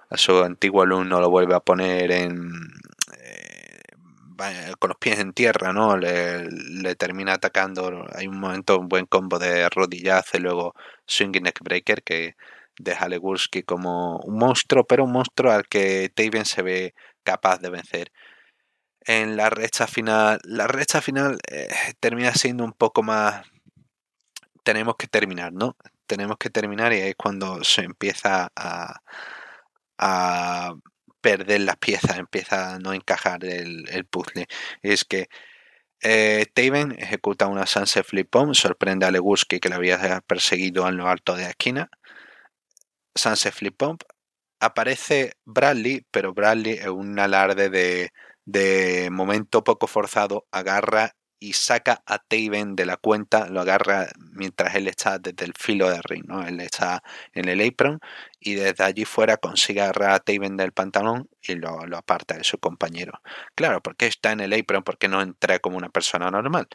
a 0.09 0.17
su 0.17 0.43
antiguo 0.43 0.83
alumno, 0.83 1.21
lo 1.21 1.29
vuelve 1.29 1.55
a 1.55 1.59
poner 1.59 2.11
en, 2.11 2.39
con 4.79 4.89
los 4.89 4.97
pies 4.97 5.19
en 5.19 5.33
tierra, 5.33 5.73
¿no? 5.73 5.97
Le, 5.97 6.95
termina 6.95 7.33
atacando. 7.33 8.05
Hay 8.15 8.27
un 8.27 8.39
momento, 8.39 8.79
un 8.79 8.87
buen 8.89 9.05
combo 9.05 9.39
de 9.39 9.69
rodillazo 9.69 10.37
y 10.37 10.41
luego 10.41 10.75
swinging 11.05 11.43
neckbreaker 11.43 12.03
que 12.03 12.35
deja 12.79 13.05
a 13.05 13.09
Legurski 13.09 13.63
como 13.63 14.17
un 14.19 14.37
monstruo, 14.37 14.85
pero 14.85 15.03
un 15.03 15.11
monstruo 15.11 15.51
al 15.51 15.67
que 15.67 16.11
Taven 16.13 16.45
se 16.45 16.61
ve 16.61 16.93
capaz 17.23 17.59
de 17.59 17.69
vencer. 17.69 18.11
En 19.01 19.37
la 19.37 19.49
recta 19.49 19.87
final, 19.87 20.39
la 20.43 20.67
recta 20.67 21.01
final 21.01 21.39
eh, 21.49 21.69
termina 21.99 22.33
siendo 22.33 22.63
un 22.65 22.73
poco 22.73 23.03
más. 23.03 23.45
Tenemos 24.63 24.95
que 24.97 25.07
terminar, 25.07 25.53
¿no? 25.53 25.77
Tenemos 26.07 26.37
que 26.37 26.49
terminar 26.49 26.93
y 26.93 26.97
es 26.97 27.15
cuando 27.15 27.63
se 27.63 27.81
empieza 27.83 28.51
a, 28.55 29.01
a 29.97 30.73
perder 31.21 31.61
las 31.61 31.77
piezas, 31.77 32.17
empieza 32.17 32.75
a 32.75 32.79
no 32.79 32.93
encajar 32.93 33.43
el, 33.45 34.05
puzzle. 34.09 34.47
Es 34.81 35.05
que 35.05 35.29
eh, 36.01 36.45
Taven 36.53 36.93
ejecuta 36.99 37.47
una 37.47 37.65
sunset 37.65 38.05
flip 38.05 38.29
bomb, 38.31 38.53
sorprende 38.53 39.05
a 39.05 39.11
Leguski 39.11 39.59
que 39.59 39.69
le 39.69 39.75
había 39.75 40.21
perseguido 40.21 40.87
en 40.87 40.97
lo 40.97 41.07
alto 41.07 41.35
de 41.35 41.43
la 41.43 41.49
esquina. 41.49 41.89
Sunset 43.15 43.53
flip 43.53 43.75
bomb. 43.79 43.99
Aparece 44.59 45.33
Bradley, 45.45 46.05
pero 46.11 46.33
Bradley 46.33 46.79
en 46.79 46.89
un 46.91 47.19
alarde 47.19 47.69
de, 47.69 48.11
de 48.45 49.09
momento 49.11 49.63
poco 49.63 49.87
forzado 49.87 50.47
agarra 50.51 51.15
y 51.39 51.53
saca 51.53 52.01
a 52.05 52.19
Taven 52.19 52.75
de 52.75 52.85
la 52.85 52.97
cuenta, 52.97 53.47
lo 53.49 53.61
agarra 53.61 54.07
mientras 54.31 54.75
él 54.75 54.87
está 54.87 55.19
desde 55.19 55.45
el 55.45 55.53
filo 55.57 55.89
del 55.89 56.03
ring, 56.03 56.25
¿no? 56.25 56.45
Él 56.47 56.59
está 56.59 57.03
en 57.33 57.47
el 57.49 57.61
apron 57.67 57.99
y 58.39 58.55
desde 58.55 58.83
allí 58.83 59.05
fuera 59.05 59.37
consigue 59.37 59.81
agarrar 59.81 60.11
a 60.11 60.19
Taven 60.19 60.57
del 60.57 60.71
pantalón 60.71 61.29
y 61.41 61.55
lo, 61.55 61.79
aparta 61.95 62.37
de 62.37 62.43
su 62.43 62.57
compañero. 62.59 63.21
Claro, 63.55 63.81
porque 63.81 64.07
está 64.07 64.31
en 64.31 64.41
el 64.41 64.53
apron, 64.53 64.83
porque 64.83 65.07
no 65.07 65.21
entra 65.21 65.59
como 65.59 65.77
una 65.77 65.89
persona 65.89 66.31
normal. 66.31 66.67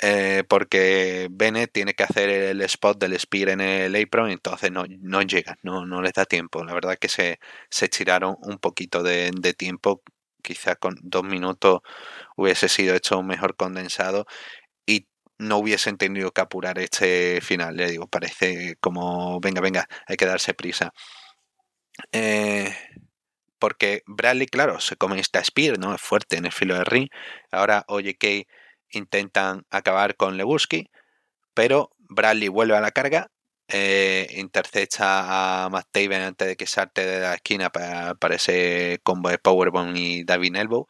Eh, 0.00 0.42
porque 0.48 1.28
Bennett 1.30 1.70
tiene 1.72 1.94
que 1.94 2.02
hacer 2.02 2.28
el 2.30 2.60
spot 2.62 2.98
del 2.98 3.18
spear 3.20 3.50
en 3.50 3.60
el 3.60 3.94
apron 3.94 4.30
y 4.30 4.32
entonces 4.32 4.72
no, 4.72 4.84
no 5.00 5.22
llega, 5.22 5.58
no, 5.62 5.86
no 5.86 6.02
les 6.02 6.12
da 6.14 6.24
tiempo. 6.24 6.64
La 6.64 6.74
verdad 6.74 6.96
que 6.98 7.08
se, 7.08 7.38
se 7.70 7.84
estiraron 7.86 8.36
un 8.40 8.58
poquito 8.58 9.02
de, 9.02 9.30
de 9.32 9.54
tiempo 9.54 10.02
quizá 10.42 10.76
con 10.76 10.96
dos 11.02 11.24
minutos 11.24 11.80
hubiese 12.36 12.68
sido 12.68 12.94
hecho 12.94 13.18
un 13.18 13.26
mejor 13.26 13.56
condensado 13.56 14.26
y 14.86 15.08
no 15.38 15.58
hubiesen 15.58 15.98
tenido 15.98 16.32
que 16.32 16.42
apurar 16.42 16.78
este 16.78 17.40
final. 17.42 17.76
Le 17.76 17.90
digo, 17.90 18.08
parece 18.08 18.76
como, 18.80 19.40
venga, 19.40 19.60
venga, 19.60 19.88
hay 20.06 20.16
que 20.16 20.26
darse 20.26 20.54
prisa. 20.54 20.92
Eh, 22.12 22.74
porque 23.58 24.02
Bradley, 24.06 24.46
claro, 24.46 24.80
se 24.80 24.96
come 24.96 25.20
esta 25.20 25.42
Spear, 25.44 25.78
¿no? 25.78 25.94
Es 25.94 26.00
fuerte 26.02 26.36
en 26.36 26.46
el 26.46 26.52
filo 26.52 26.74
de 26.74 26.84
ring. 26.84 27.08
Ahora 27.52 27.84
oye 27.88 28.14
que 28.16 28.46
intentan 28.90 29.64
acabar 29.70 30.16
con 30.16 30.36
Leguski, 30.36 30.90
pero 31.54 31.90
Bradley 31.98 32.48
vuelve 32.48 32.76
a 32.76 32.80
la 32.80 32.92
carga 32.92 33.31
eh, 33.72 34.28
intercepta 34.36 35.64
a 35.64 35.68
Matt 35.70 35.88
Taven 35.90 36.22
antes 36.22 36.48
de 36.48 36.56
que 36.56 36.66
salte 36.66 37.04
de 37.06 37.20
la 37.20 37.34
esquina 37.34 37.70
para, 37.70 38.14
para 38.14 38.36
ese 38.36 39.00
combo 39.02 39.30
de 39.30 39.38
Powerbomb 39.38 39.96
y 39.96 40.24
David 40.24 40.56
Elbow 40.56 40.86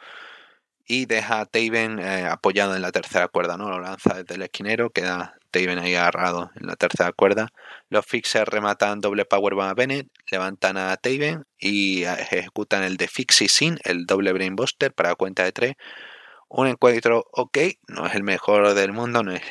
y 0.87 1.07
deja 1.07 1.41
a 1.41 1.47
Taven 1.47 1.99
eh, 1.99 2.27
apoyado 2.27 2.77
en 2.77 2.83
la 2.83 2.93
tercera 2.93 3.29
cuerda, 3.29 3.57
¿no? 3.57 3.71
Lo 3.71 3.81
lanza 3.81 4.15
desde 4.15 4.35
el 4.35 4.43
esquinero, 4.43 4.91
queda 4.91 5.35
Taven 5.51 5.79
ahí 5.79 5.95
agarrado 5.95 6.51
en 6.57 6.67
la 6.67 6.77
tercera 6.77 7.13
cuerda. 7.13 7.49
Los 7.89 8.07
fixers 8.07 8.49
rematan 8.49 9.01
doble 9.01 9.25
powerbomb 9.25 9.69
a 9.71 9.75
Bennett, 9.75 10.09
levantan 10.31 10.77
a 10.77 10.97
Taven 10.97 11.45
y 11.59 12.05
ejecutan 12.05 12.83
el 12.83 12.97
de 12.97 13.09
Fixie 13.09 13.49
Sin, 13.49 13.79
el 13.85 14.07
doble 14.07 14.33
Brainbuster 14.33 14.93
para 14.93 15.15
cuenta 15.15 15.45
de 15.45 15.53
tres. 15.53 15.75
Un 16.49 16.67
encuentro 16.69 17.25
ok, 17.33 17.59
no 17.89 18.07
es 18.07 18.15
el 18.15 18.23
mejor 18.25 18.75
del 18.75 18.93
mundo, 18.93 19.23
no 19.23 19.33
es 19.33 19.43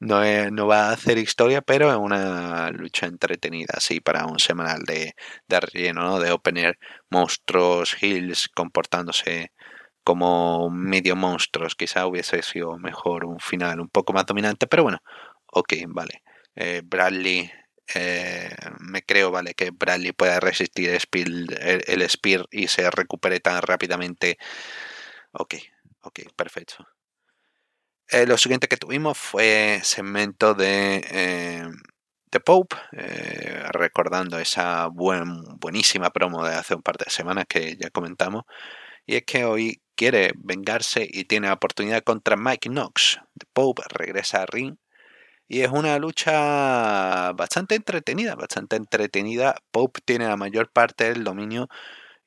no, 0.00 0.50
no 0.50 0.66
va 0.66 0.88
a 0.88 0.92
hacer 0.92 1.18
historia, 1.18 1.62
pero 1.62 1.90
es 1.90 1.96
una 1.96 2.70
lucha 2.70 3.06
entretenida, 3.06 3.74
así, 3.76 4.00
para 4.00 4.26
un 4.26 4.38
semanal 4.38 4.82
de, 4.84 5.14
de 5.48 5.60
relleno, 5.60 6.02
¿no? 6.02 6.18
De 6.20 6.32
opener 6.32 6.78
monstruos, 7.10 7.96
hills, 8.02 8.48
comportándose 8.48 9.52
como 10.04 10.70
medio 10.70 11.16
monstruos. 11.16 11.76
Quizá 11.76 12.06
hubiese 12.06 12.42
sido 12.42 12.78
mejor 12.78 13.24
un 13.26 13.40
final 13.40 13.80
un 13.80 13.88
poco 13.88 14.12
más 14.12 14.26
dominante, 14.26 14.66
pero 14.66 14.82
bueno, 14.84 14.98
ok, 15.52 15.74
vale. 15.88 16.22
Eh, 16.56 16.82
Bradley, 16.84 17.50
eh, 17.94 18.50
me 18.80 19.02
creo, 19.02 19.30
vale, 19.30 19.54
que 19.54 19.70
Bradley 19.70 20.12
pueda 20.12 20.40
resistir 20.40 20.90
el, 20.90 21.82
el, 21.86 22.10
Spear 22.10 22.46
y 22.50 22.68
se 22.68 22.90
recupere 22.90 23.40
tan 23.40 23.62
rápidamente. 23.62 24.38
Ok, 25.32 25.54
ok, 26.02 26.20
perfecto. 26.36 26.86
Eh, 28.12 28.26
lo 28.26 28.36
siguiente 28.36 28.66
que 28.66 28.76
tuvimos 28.76 29.16
fue 29.18 29.80
segmento 29.84 30.54
de, 30.54 30.96
eh, 31.10 31.68
de 32.32 32.40
Pope, 32.40 32.76
eh, 32.92 33.62
recordando 33.70 34.38
esa 34.40 34.86
buen, 34.88 35.42
buenísima 35.60 36.10
promo 36.10 36.44
de 36.44 36.54
hace 36.56 36.74
un 36.74 36.82
par 36.82 36.96
de 36.98 37.08
semanas 37.10 37.44
que 37.48 37.76
ya 37.76 37.90
comentamos. 37.90 38.44
Y 39.06 39.16
es 39.16 39.24
que 39.24 39.44
hoy 39.44 39.82
quiere 39.96 40.32
vengarse 40.36 41.06
y 41.10 41.24
tiene 41.24 41.50
oportunidad 41.52 42.02
contra 42.04 42.36
Mike 42.36 42.68
Knox. 42.70 43.20
The 43.38 43.46
Pope 43.52 43.82
regresa 43.90 44.42
a 44.42 44.46
ring 44.46 44.76
y 45.48 45.62
es 45.62 45.70
una 45.70 45.98
lucha 45.98 47.32
bastante 47.34 47.74
entretenida, 47.76 48.34
bastante 48.36 48.76
entretenida. 48.76 49.56
Pope 49.72 50.00
tiene 50.04 50.26
la 50.28 50.36
mayor 50.36 50.70
parte 50.72 51.04
del 51.04 51.24
dominio 51.24 51.68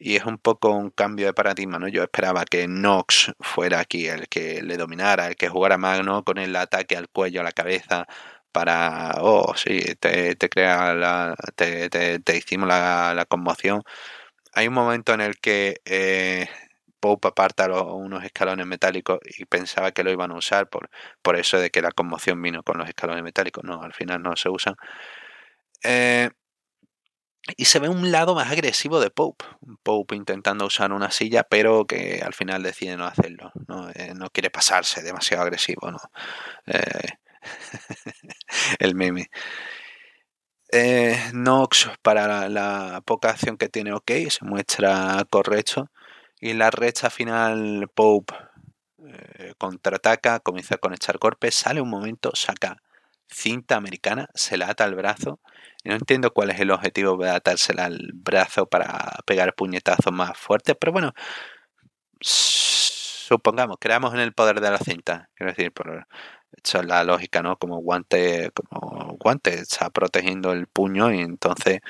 y 0.04 0.18
es 0.18 0.26
un 0.26 0.38
poco 0.38 0.70
un 0.72 0.90
cambio 0.92 1.28
de 1.28 1.34
paradigma, 1.34 1.80
¿no? 1.80 1.88
Yo 1.88 2.04
esperaba 2.04 2.44
que 2.46 2.68
Nox 2.68 3.34
fuera 3.40 3.80
aquí 3.80 4.08
el 4.08 4.28
que 4.28 4.62
le 4.62 4.76
dominara, 4.78 5.28
el 5.28 5.38
que 5.38 5.48
jugara 5.48 5.78
Magno 5.78 6.24
con 6.26 6.40
el 6.40 6.56
ataque 6.58 6.98
al 6.98 7.08
cuello, 7.10 7.40
a 7.40 7.44
la 7.46 7.54
cabeza, 7.54 8.06
para, 8.52 9.16
oh, 9.22 9.56
sí, 9.56 9.82
te, 10.00 10.36
te 10.36 10.50
la, 10.56 11.36
te, 11.56 12.38
hicimos 12.38 12.68
la, 12.68 13.26
conmoción. 13.30 13.84
Hay 14.54 14.68
un 14.68 14.74
momento 14.76 15.14
en 15.14 15.22
el 15.22 15.40
que 15.40 15.82
eh, 15.86 16.48
Pope 17.00 17.30
aparta 17.30 17.68
los, 17.68 17.84
unos 17.84 18.24
escalones 18.26 18.66
metálicos 18.68 19.20
y 19.38 19.46
pensaba 19.46 19.92
que 19.94 20.04
lo 20.04 20.12
iban 20.12 20.32
a 20.32 20.36
usar 20.38 20.70
por, 20.70 20.90
por 21.22 21.38
eso 21.38 21.60
de 21.60 21.70
que 21.72 21.82
la 21.82 21.92
conmoción 21.92 22.42
vino 22.42 22.64
con 22.64 22.78
los 22.78 22.90
escalones 22.90 23.24
metálicos. 23.24 23.64
No, 23.64 23.82
al 23.84 23.94
final 23.94 24.22
no 24.22 24.36
se 24.36 24.50
usan. 24.50 24.76
Eh, 25.84 26.30
y 27.58 27.66
se 27.66 27.80
ve 27.80 27.90
un 27.90 28.12
lado 28.12 28.36
más 28.36 28.52
agresivo 28.52 29.00
de 29.00 29.10
Pope. 29.10 29.46
Pope 29.84 30.16
intentando 30.16 30.66
usar 30.66 30.94
una 30.94 31.12
silla, 31.12 31.44
pero 31.44 31.86
que 31.86 32.22
al 32.24 32.34
final 32.34 32.64
decide 32.64 32.96
no 32.96 33.06
hacerlo. 33.06 33.52
No, 33.68 33.90
eh, 33.90 34.14
quiere 34.32 34.50
pasarse 34.50 35.02
demasiado 35.02 35.44
agresivo. 35.44 35.92
¿no? 35.92 36.00
Eh, 36.68 37.10
el 38.80 38.96
meme. 38.96 39.30
Eh, 40.72 41.18
Nox, 41.34 41.90
para 42.02 42.50
la, 42.50 43.02
poca 43.06 43.30
acción 43.30 43.58
que 43.58 43.70
tiene, 43.70 43.94
ok, 43.94 44.12
se 44.30 44.46
muestra 44.46 45.24
correcto. 45.30 45.90
Y 46.40 46.54
la 46.54 46.72
recha 46.72 47.10
final 47.10 47.90
Pope 47.94 48.34
contraataca, 49.58 50.40
comienza 50.40 50.78
con 50.78 50.94
echar 50.94 51.18
golpes, 51.18 51.56
sale 51.56 51.82
un 51.82 51.90
momento, 51.90 52.32
saca 52.36 52.78
cinta 53.28 53.76
americana, 53.76 54.30
se 54.34 54.58
la 54.58 54.70
ata 54.70 54.86
al 54.86 54.96
brazo. 54.96 55.40
Y 55.84 55.90
no 55.90 55.96
entiendo 55.96 56.32
cuál 56.34 56.52
es 56.52 56.60
el 56.60 56.72
objetivo 56.72 57.18
de 57.18 57.30
atársela 57.30 57.86
al 57.86 58.12
brazo 58.14 58.68
para 58.68 59.20
pegar 59.26 59.54
puñetazos 59.56 60.14
más 60.14 60.38
fuertes, 60.38 60.76
pero 60.80 60.94
bueno, 60.94 61.14
supongamos, 62.22 63.78
creamos 63.80 64.14
en 64.14 64.22
el 64.22 64.34
poder 64.34 64.62
de 64.62 64.72
la 64.72 64.78
cinta. 64.78 65.30
Quiero 65.36 65.52
decir, 65.52 65.72
por 65.74 66.08
esa 66.64 66.80
es 66.80 66.86
la 66.86 67.04
lógica, 67.04 67.42
¿no? 67.42 67.58
Como 67.58 67.78
guante, 67.80 68.52
como 68.52 69.18
guante, 69.20 69.56
está 69.56 69.90
protegiendo 69.90 70.52
el 70.54 70.68
puño 70.68 71.12
y 71.14 71.20
entonces, 71.20 71.82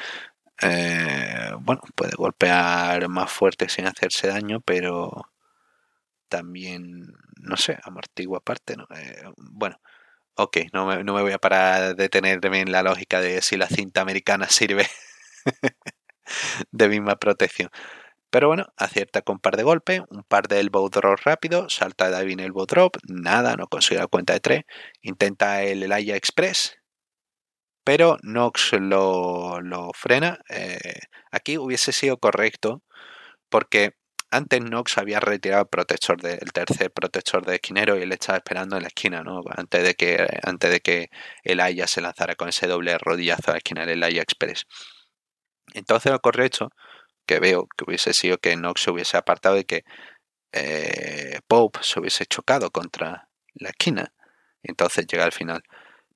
eh, 0.61 1.51
bueno, 1.59 1.81
puede 1.95 2.13
golpear 2.17 3.09
más 3.09 3.31
fuerte 3.31 3.69
sin 3.69 3.87
hacerse 3.87 4.27
daño, 4.27 4.61
pero 4.61 5.29
también, 6.29 7.13
no 7.41 7.57
sé, 7.57 7.77
amortigua 7.83 8.39
aparte, 8.39 8.75
¿no? 8.77 8.87
Eh, 8.95 9.23
bueno, 9.37 9.77
ok, 10.35 10.57
no 10.73 10.85
me, 10.85 11.03
no 11.03 11.13
me 11.13 11.21
voy 11.21 11.33
a 11.33 11.39
parar 11.39 11.81
a 11.81 11.93
detenerme 11.93 12.61
en 12.61 12.71
la 12.71 12.83
lógica 12.83 13.21
de 13.21 13.41
si 13.41 13.57
la 13.57 13.67
cinta 13.67 14.01
americana 14.01 14.47
sirve 14.49 14.87
de 16.71 16.89
misma 16.89 17.17
protección. 17.17 17.69
Pero 18.29 18.47
bueno, 18.47 18.65
acierta 18.77 19.21
con 19.21 19.35
un 19.35 19.39
par 19.41 19.57
de 19.57 19.63
golpes, 19.63 20.01
un 20.09 20.23
par 20.23 20.47
de 20.47 20.59
elbow 20.59 20.89
drop 20.89 21.19
rápido, 21.23 21.69
salta 21.69 22.09
David 22.09 22.39
el 22.39 22.47
elbow 22.47 22.65
drop, 22.65 22.97
nada, 23.07 23.55
no 23.57 23.67
consigue 23.67 23.99
la 24.01 24.07
cuenta 24.07 24.33
de 24.33 24.39
tres, 24.39 24.63
intenta 25.01 25.63
el 25.63 25.83
Elaya 25.83 26.15
Express, 26.15 26.75
pero 27.83 28.17
Nox 28.23 28.73
lo, 28.73 29.91
frena. 29.93 30.39
Eh, 30.49 30.99
aquí 31.31 31.57
hubiese 31.57 31.91
sido 31.91 32.17
correcto 32.17 32.81
porque 33.49 33.93
antes 34.33 34.61
Nox 34.61 34.97
había 34.97 35.19
retirado 35.19 35.63
el 35.63 35.67
protector 35.69 36.17
el 36.25 36.51
tercer 36.53 36.91
protector 36.91 37.45
de 37.45 37.55
esquinero 37.55 37.97
y 37.97 38.01
él 38.01 38.11
estaba 38.11 38.37
esperando 38.37 38.75
en 38.75 38.83
la 38.83 38.87
esquina, 38.89 39.23
¿no? 39.23 39.41
Antes 39.55 39.83
de 39.83 39.95
que, 39.95 40.27
antes 40.43 40.71
de 40.71 40.79
que 40.81 41.09
el 41.43 41.59
Aya 41.59 41.87
se 41.87 42.01
lanzara 42.01 42.35
con 42.35 42.49
ese 42.49 42.67
doble 42.67 42.97
rodillazo 42.97 43.51
a 43.51 43.53
la 43.53 43.57
esquina 43.59 43.85
del 43.85 44.03
Aya 44.03 44.21
Express. 44.21 44.65
Entonces 45.73 46.11
lo 46.11 46.19
correcto 46.19 46.71
que 47.25 47.39
veo 47.39 47.67
que 47.77 47.85
hubiese 47.85 48.13
sido 48.13 48.37
que 48.37 48.55
Nox 48.57 48.81
se 48.81 48.91
hubiese 48.91 49.17
apartado 49.17 49.57
y 49.57 49.65
que 49.65 49.83
eh, 50.53 51.39
Pope 51.47 51.79
se 51.83 51.99
hubiese 51.99 52.25
chocado 52.25 52.71
contra 52.71 53.29
la 53.55 53.69
esquina. 53.69 54.13
Entonces 54.63 55.07
llega 55.07 55.25
al 55.25 55.33
final. 55.33 55.63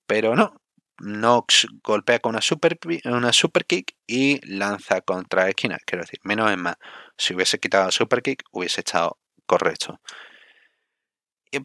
Pero 0.07 0.35
no. 0.35 0.61
Nox 0.99 1.67
golpea 1.83 2.19
con 2.19 2.31
una 2.31 2.41
super, 2.41 2.77
una 3.05 3.31
kick 3.67 3.95
y 4.07 4.39
lanza 4.47 5.01
contra 5.01 5.49
esquina. 5.49 5.77
Quiero 5.85 6.03
decir, 6.03 6.19
menos 6.23 6.51
es 6.51 6.57
más. 6.57 6.75
Si 7.17 7.33
hubiese 7.33 7.59
quitado 7.59 7.85
la 7.85 7.91
super 7.91 8.21
kick, 8.21 8.43
hubiese 8.51 8.81
estado 8.81 9.17
correcto. 9.45 9.99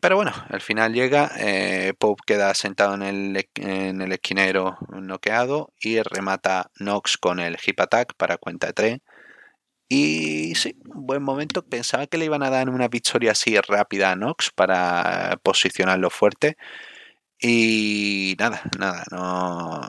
Pero 0.01 0.17
bueno, 0.17 0.33
al 0.49 0.61
final 0.61 0.95
llega, 0.95 1.33
eh, 1.39 1.93
Pope 1.99 2.23
queda 2.27 2.55
sentado 2.55 2.95
en 2.95 3.03
el, 3.03 3.49
en 3.57 4.01
el 4.01 4.13
esquinero 4.13 4.79
noqueado 4.91 5.73
y 5.81 6.01
remata 6.03 6.71
Nox 6.79 7.19
con 7.19 7.41
el 7.41 7.59
hip 7.65 7.81
attack 7.81 8.15
para 8.17 8.39
cuenta 8.39 8.69
de 8.69 8.73
3 8.73 8.99
y 9.95 10.55
sí, 10.55 10.75
un 10.87 11.07
buen 11.07 11.23
momento. 11.23 11.63
Pensaba 11.69 12.07
que 12.07 12.17
le 12.17 12.25
iban 12.25 12.43
a 12.43 12.49
dar 12.49 12.71
una 12.71 12.89
victoria 12.89 13.33
así 13.33 13.61
rápida 13.61 14.11
a 14.13 14.17
Nox 14.17 14.51
para 14.51 15.39
posicionarlo 15.43 16.09
fuerte. 16.09 16.57
Y 17.43 18.37
nada, 18.39 18.63
nada, 18.79 19.05
no. 19.11 19.81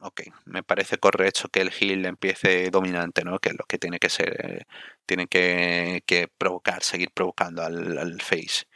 Ok, 0.00 0.22
me 0.46 0.62
parece 0.62 0.98
correcto 0.98 1.48
que 1.48 1.60
el 1.60 1.72
Hill 1.78 2.06
empiece 2.06 2.70
dominante, 2.70 3.24
¿no? 3.24 3.38
Que 3.38 3.50
es 3.50 3.56
lo 3.58 3.64
que 3.66 3.78
tiene 3.78 3.98
que 3.98 4.08
ser. 4.08 4.36
Eh, 4.44 4.64
tiene 5.06 5.26
que, 5.26 6.28
provocar, 6.38 6.82
seguir 6.82 7.10
provocando 7.12 7.62
al, 7.62 8.20
Face. 8.20 8.66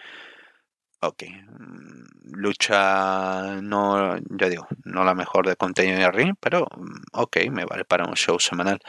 Ok. 1.00 1.22
Mm, 1.24 2.04
lucha 2.32 3.60
no, 3.62 4.16
ya 4.18 4.48
digo, 4.48 4.66
no 4.84 5.04
la 5.04 5.14
mejor 5.14 5.46
de 5.46 5.56
contenido 5.56 5.98
de 5.98 6.10
ring, 6.10 6.34
pero 6.40 6.66
mm, 6.76 7.02
ok, 7.12 7.36
me 7.50 7.64
vale 7.64 7.84
para 7.84 8.04
un 8.06 8.14
show 8.16 8.38
semanal. 8.40 8.80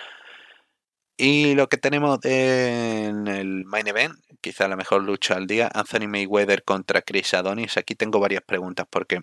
Y 1.20 1.56
lo 1.56 1.68
que 1.68 1.78
tenemos 1.78 2.20
en 2.26 3.28
el 3.28 3.66
main 3.66 3.88
event, 3.88 4.16
quizá 4.40 4.68
la 4.68 4.76
mejor 4.76 5.04
lucha 5.04 5.36
al 5.36 5.48
día, 5.48 5.70
Anthony 5.74 6.08
Mayweather 6.08 6.64
contra 6.64 7.02
Chris 7.02 7.34
Adonis. 7.34 7.78
Aquí 7.78 7.96
tengo 7.96 8.20
varias 8.20 8.44
preguntas 8.44 8.86
porque 8.90 9.22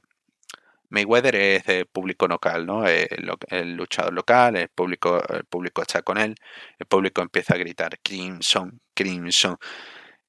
Mayweather 0.91 1.37
es 1.37 1.69
el 1.69 1.87
público 1.87 2.27
local, 2.29 2.67
¿no? 2.67 2.87
El, 2.87 3.77
luchador 3.77 4.13
local, 4.13 4.57
el 4.57 4.69
público, 4.71 5.23
el 5.29 5.45
público 5.45 5.83
está 5.83 6.03
con 6.03 6.19
él, 6.19 6.37
el 6.79 6.87
público 6.87 7.23
empieza 7.23 7.55
a 7.55 7.59
gritar 7.59 7.99
Crimson, 8.03 8.81
Crimson. 8.95 9.57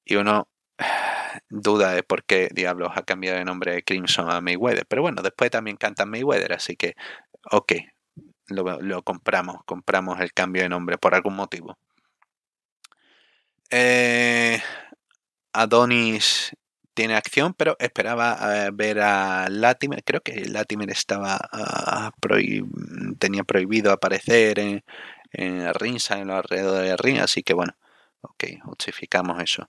Y 0.04 0.16
uno 0.16 0.48
duda 1.50 1.92
de 1.92 2.02
por 2.04 2.24
qué 2.24 2.48
diablos 2.52 2.92
ha 2.94 3.02
cambiado 3.04 3.38
de 3.38 3.44
nombre 3.44 3.74
de 3.74 3.84
Crimson 3.84 4.30
a 4.30 4.40
Mayweather. 4.40 4.86
Pero 4.86 5.02
bueno, 5.02 5.22
después 5.22 5.50
también 5.50 5.76
canta 5.76 6.06
Mayweather, 6.06 6.52
así 6.54 6.76
que, 6.76 6.94
ok, 7.52 7.72
lo, 8.48 9.02
compramos, 9.02 9.64
compramos 9.64 10.20
el 10.20 10.32
cambio 10.32 10.62
de 10.62 10.68
nombre 10.68 10.98
por 10.98 11.14
algún 11.14 11.34
motivo. 11.34 11.76
Eh, 13.70 14.60
Adonis 15.52 16.52
tiene 16.94 17.14
acción, 17.14 17.54
pero 17.54 17.76
esperaba 17.78 18.66
eh, 18.66 18.70
ver 18.72 19.00
a 19.00 19.48
Latimer. 19.50 20.02
Creo 20.04 20.22
que 20.22 20.46
Latimer 20.46 20.90
estaba 20.90 21.38
ah, 21.52 22.12
tenía 23.18 23.44
prohibido 23.44 23.92
aparecer 23.92 24.58
en, 24.58 24.84
en 25.32 25.74
Rinsa, 25.74 26.18
en 26.18 26.28
los 26.28 26.36
alrededores 26.36 26.90
de 26.90 26.96
Rin, 26.96 27.18
así 27.18 27.42
que 27.42 27.54
bueno, 27.54 27.76
ok, 28.22 28.44
justificamos 28.64 29.42
eso. 29.42 29.68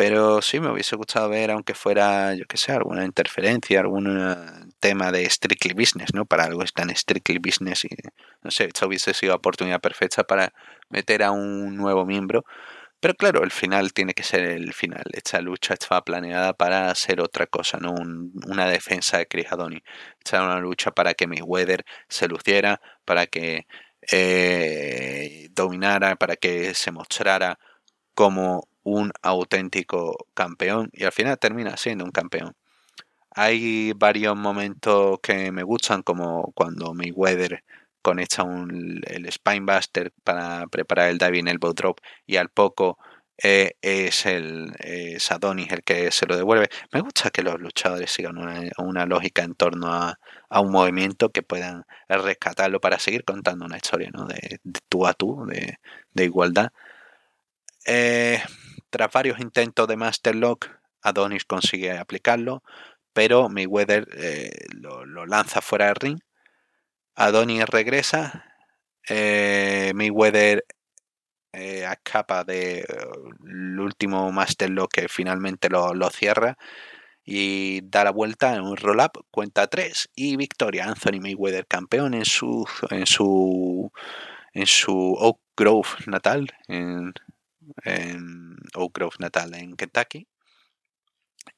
Pero 0.00 0.40
sí 0.40 0.60
me 0.60 0.70
hubiese 0.70 0.96
gustado 0.96 1.28
ver, 1.28 1.50
aunque 1.50 1.74
fuera, 1.74 2.34
yo 2.34 2.46
que 2.46 2.56
sé, 2.56 2.72
alguna 2.72 3.04
interferencia, 3.04 3.80
algún 3.80 4.72
tema 4.80 5.12
de 5.12 5.28
strictly 5.28 5.74
business, 5.74 6.14
¿no? 6.14 6.24
Para 6.24 6.44
algo 6.44 6.62
es 6.62 6.72
tan 6.72 6.88
strictly 6.96 7.36
business 7.38 7.84
y, 7.84 7.90
no 8.42 8.50
sé, 8.50 8.64
esta 8.64 8.86
hubiese 8.86 9.12
sido 9.12 9.34
oportunidad 9.34 9.78
perfecta 9.82 10.24
para 10.24 10.54
meter 10.88 11.22
a 11.22 11.32
un 11.32 11.76
nuevo 11.76 12.06
miembro. 12.06 12.46
Pero 13.00 13.14
claro, 13.14 13.44
el 13.44 13.50
final 13.50 13.92
tiene 13.92 14.14
que 14.14 14.22
ser 14.22 14.42
el 14.42 14.72
final. 14.72 15.04
Esta 15.12 15.42
lucha 15.42 15.74
estaba 15.74 16.02
planeada 16.02 16.54
para 16.54 16.90
hacer 16.90 17.20
otra 17.20 17.46
cosa, 17.46 17.78
no 17.78 17.92
una 17.92 18.68
defensa 18.68 19.18
de 19.18 19.26
Chris 19.26 19.52
Adoni. 19.52 19.82
Esta 20.24 20.38
era 20.38 20.46
una 20.46 20.60
lucha 20.60 20.92
para 20.92 21.12
que 21.12 21.26
Mayweather 21.26 21.84
se 22.08 22.26
luciera, 22.28 22.80
para 23.04 23.26
que 23.26 23.66
eh, 24.12 25.48
dominara, 25.52 26.16
para 26.16 26.36
que 26.36 26.72
se 26.74 26.90
mostrara 26.90 27.58
como 28.14 28.69
un 28.90 29.12
auténtico 29.22 30.26
campeón 30.34 30.90
y 30.92 31.04
al 31.04 31.12
final 31.12 31.38
termina 31.38 31.76
siendo 31.76 32.04
un 32.04 32.10
campeón. 32.12 32.54
Hay 33.32 33.92
varios 33.94 34.36
momentos 34.36 35.20
que 35.22 35.52
me 35.52 35.62
gustan, 35.62 36.02
como 36.02 36.52
cuando 36.54 36.94
Mayweather 36.94 37.64
conecta 38.02 38.42
un, 38.42 39.02
el 39.06 39.30
Spinebuster 39.30 40.12
para 40.24 40.66
preparar 40.68 41.10
el 41.10 41.18
diving 41.18 41.48
elbow 41.48 41.72
drop 41.74 42.00
y 42.26 42.36
al 42.36 42.48
poco 42.50 42.98
eh, 43.42 43.76
es 43.80 44.26
el 44.26 44.72
Adonis 45.30 45.72
el 45.72 45.82
que 45.82 46.10
se 46.10 46.26
lo 46.26 46.36
devuelve. 46.36 46.68
Me 46.92 47.00
gusta 47.00 47.30
que 47.30 47.42
los 47.42 47.60
luchadores 47.60 48.10
sigan 48.10 48.36
una, 48.78 49.06
lógica 49.06 49.42
en 49.42 49.54
torno 49.54 49.92
a, 49.92 50.18
un 50.60 50.72
movimiento 50.72 51.30
que 51.30 51.42
puedan 51.42 51.84
rescatarlo 52.08 52.80
para 52.80 52.98
seguir 52.98 53.24
contando 53.24 53.64
una 53.64 53.76
historia 53.76 54.10
¿no? 54.12 54.26
de, 54.26 54.60
tú 54.88 55.06
a 55.06 55.14
tú, 55.14 55.46
de, 55.46 55.78
de 56.12 56.24
igualdad. 56.24 56.72
Eh, 57.86 58.42
tras 58.90 59.12
varios 59.12 59.40
intentos 59.40 59.88
de 59.88 59.96
Master 59.96 60.34
Lock, 60.34 60.68
Adonis 61.02 61.44
consigue 61.44 61.96
aplicarlo, 61.96 62.62
pero 63.12 63.48
Mayweather 63.48 64.06
eh, 64.16 64.50
lo, 64.74 65.26
lanza 65.26 65.60
fuera 65.60 65.86
del 65.86 65.96
ring. 65.96 66.20
Adonis 67.14 67.66
regresa. 67.66 68.44
Eh, 69.08 69.92
Mayweather 69.94 70.64
eh, 71.52 71.84
escapa 71.90 72.44
del 72.44 72.84
último 73.78 74.30
Master 74.30 74.70
Lock 74.70 74.92
que 74.92 75.08
finalmente 75.08 75.68
lo, 75.68 76.10
cierra 76.10 76.56
y 77.24 77.80
da 77.82 78.04
la 78.04 78.10
vuelta 78.12 78.54
en 78.54 78.62
un 78.62 78.76
roll-up, 78.76 79.24
cuenta 79.30 79.66
3 79.66 80.10
y 80.14 80.36
victoria. 80.36 80.86
Anthony 80.86 81.20
Mayweather 81.20 81.66
campeón 81.66 82.14
en 82.14 82.24
su 82.24 82.66
en 82.90 83.06
su 83.06 83.90
en 84.52 84.66
su 84.66 85.14
Oak 85.18 85.40
Grove 85.56 85.88
natal 86.06 86.48
en, 86.68 87.12
en 87.84 88.56
Oak 88.74 88.92
Grove 88.94 89.16
natal 89.18 89.54
en 89.54 89.76
Kentucky. 89.76 90.26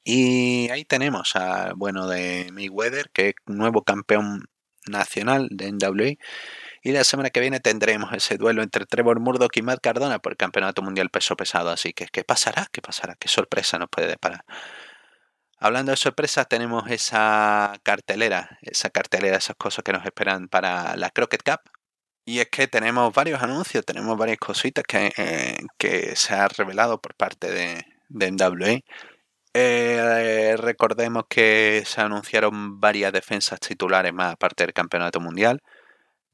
Y 0.04 0.68
ahí 0.70 0.84
tenemos 0.84 1.36
a, 1.36 1.72
bueno, 1.76 2.08
de 2.08 2.48
Mayweather, 2.52 3.10
que 3.12 3.28
es 3.28 3.34
nuevo 3.46 3.82
campeón 3.84 4.44
nacional 4.86 5.48
de 5.50 5.72
NWA. 5.72 6.14
Y 6.82 6.92
la 6.92 7.04
semana 7.04 7.30
que 7.30 7.40
viene 7.40 7.60
tendremos 7.60 8.12
ese 8.12 8.36
duelo 8.36 8.62
entre 8.62 8.86
Trevor 8.86 9.20
Murdoch 9.20 9.56
y 9.56 9.62
Matt 9.62 9.80
Cardona 9.80 10.18
por 10.18 10.32
el 10.32 10.36
Campeonato 10.36 10.82
Mundial 10.82 11.10
Peso 11.10 11.36
Pesado. 11.36 11.70
Así 11.70 11.92
que, 11.92 12.06
¿qué 12.06 12.24
pasará? 12.24 12.66
¿Qué 12.72 12.82
pasará? 12.82 13.14
¿Qué 13.16 13.28
sorpresa 13.28 13.78
nos 13.78 13.88
puede 13.88 14.08
deparar? 14.08 14.44
Hablando 15.58 15.92
de 15.92 15.96
sorpresas, 15.96 16.48
tenemos 16.48 16.90
esa 16.90 17.74
cartelera, 17.84 18.58
esa 18.62 18.90
cartelera, 18.90 19.36
esas 19.36 19.54
cosas 19.54 19.84
que 19.84 19.92
nos 19.92 20.04
esperan 20.04 20.48
para 20.48 20.96
la 20.96 21.10
Crockett 21.10 21.44
Cup, 21.44 21.60
Y 22.24 22.38
es 22.40 22.48
que 22.50 22.68
tenemos 22.68 23.12
varios 23.12 23.42
anuncios, 23.42 23.84
tenemos 23.84 24.16
varias 24.16 24.38
cositas 24.38 24.84
que, 24.86 25.12
eh, 25.16 25.56
que 25.78 26.14
se 26.16 26.34
ha 26.34 26.48
revelado 26.48 27.00
por 27.00 27.14
parte 27.16 27.50
de, 27.50 27.84
de 28.08 28.30
NWA. 28.30 28.80
Eh, 29.54 30.56
recordemos 30.58 31.24
que 31.28 31.82
se 31.86 32.00
anunciaron 32.00 32.80
varias 32.80 33.12
defensas 33.12 33.60
titulares 33.60 34.12
más 34.14 34.34
aparte 34.34 34.64
del 34.64 34.72
campeonato 34.72 35.20
mundial. 35.20 35.60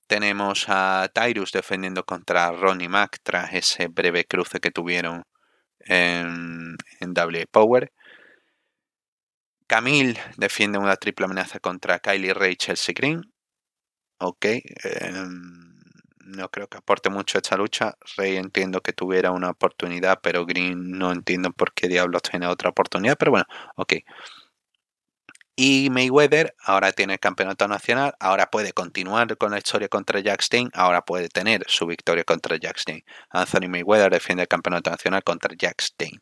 Tenemos 0.08 0.66
a 0.68 1.08
Tyrus 1.14 1.52
defendiendo 1.52 2.04
contra 2.04 2.52
Ronnie 2.52 2.88
Mac 2.88 3.18
tras 3.22 3.54
ese 3.54 3.88
breve 3.88 4.24
cruce 4.24 4.60
que 4.60 4.70
tuvieron 4.70 5.24
en, 5.80 6.76
en 7.00 7.14
Power. 7.50 7.92
Camille 9.68 10.18
defiende 10.36 10.78
una 10.78 10.96
triple 10.96 11.26
amenaza 11.26 11.60
contra 11.60 11.98
Kylie 12.00 12.34
Ray 12.34 12.56
Chelsea 12.56 12.94
Green. 12.96 13.22
Ok. 14.20 14.44
em, 14.44 15.67
no 16.36 16.50
creo 16.50 16.68
que 16.68 16.78
aporte 16.78 17.10
mucho 17.10 17.38
esta 17.38 17.56
lucha. 17.56 17.96
Rey 18.16 18.36
entiendo 18.36 18.80
que 18.82 18.92
tuviera 18.92 19.30
una 19.30 19.50
oportunidad, 19.50 20.20
pero 20.22 20.46
Green 20.46 20.98
no 20.98 21.12
entiendo 21.12 21.52
por 21.52 21.72
qué 21.72 21.88
diablos 21.88 22.22
tiene 22.22 22.46
otra 22.46 22.70
oportunidad. 22.70 23.16
Pero 23.18 23.32
bueno, 23.32 23.46
ok. 23.76 23.94
Y 25.60 25.90
Mayweather 25.90 26.54
ahora 26.60 26.92
tiene 26.92 27.14
el 27.14 27.18
campeonato 27.18 27.66
nacional, 27.66 28.14
ahora 28.20 28.46
puede 28.48 28.72
continuar 28.72 29.36
con 29.36 29.50
la 29.50 29.58
historia 29.58 29.88
contra 29.88 30.20
Jack 30.20 30.40
Stein, 30.42 30.70
ahora 30.72 31.02
puede 31.04 31.28
tener 31.28 31.64
su 31.66 31.84
victoria 31.86 32.22
contra 32.22 32.56
Jack 32.56 32.78
Stein. 32.78 33.02
Anthony 33.30 33.68
Mayweather 33.68 34.12
defiende 34.12 34.42
el 34.42 34.48
campeonato 34.48 34.90
nacional 34.90 35.24
contra 35.24 35.52
Jack 35.58 35.80
Stein. 35.82 36.20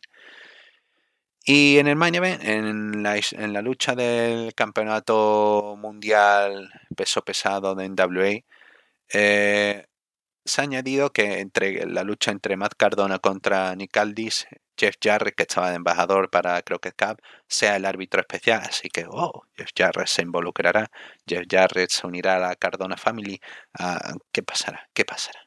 Y 1.45 1.79
en 1.79 1.87
el 1.87 1.97
main 1.97 2.15
event, 2.15 2.43
en 2.43 3.03
la, 3.03 3.17
en 3.19 3.53
la 3.53 3.63
lucha 3.63 3.95
del 3.95 4.55
campeonato 4.55 5.77
mundial 5.79 6.71
peso 6.97 7.23
pesado 7.23 7.75
de 7.75 7.89
NWA, 7.89 8.41
eh, 9.13 9.87
se 10.47 10.61
ha 10.61 10.65
añadido 10.65 11.13
que 11.13 11.41
entre 11.41 11.87
la 11.87 12.03
lucha 12.03 12.31
entre 12.31 12.57
Matt 12.57 12.75
Cardona 12.77 13.19
contra 13.19 13.75
Nick 13.75 13.97
Aldis, 13.97 14.47
Jeff 14.77 14.97
Jarrett, 15.03 15.35
que 15.35 15.43
estaba 15.45 15.71
de 15.71 15.77
embajador 15.77 16.31
para 16.31 16.61
Crockett 16.63 16.97
Cup, 16.97 17.21
sea 17.49 17.77
el 17.77 17.85
árbitro 17.85 18.21
especial. 18.21 18.63
Así 18.69 18.89
que, 18.89 19.07
oh, 19.09 19.45
Jeff 19.57 19.71
Jarrett 19.77 20.09
se 20.09 20.23
involucrará. 20.23 20.91
Jeff 21.27 21.47
Jarrett 21.51 21.91
se 21.91 22.07
unirá 22.07 22.37
a 22.37 22.39
la 22.41 22.57
Cardona 22.57 22.97
Family. 22.97 23.41
Ah, 23.79 24.15
¿Qué 24.33 24.43
pasará? 24.43 24.89
¿Qué 24.95 25.05
pasará? 25.05 25.41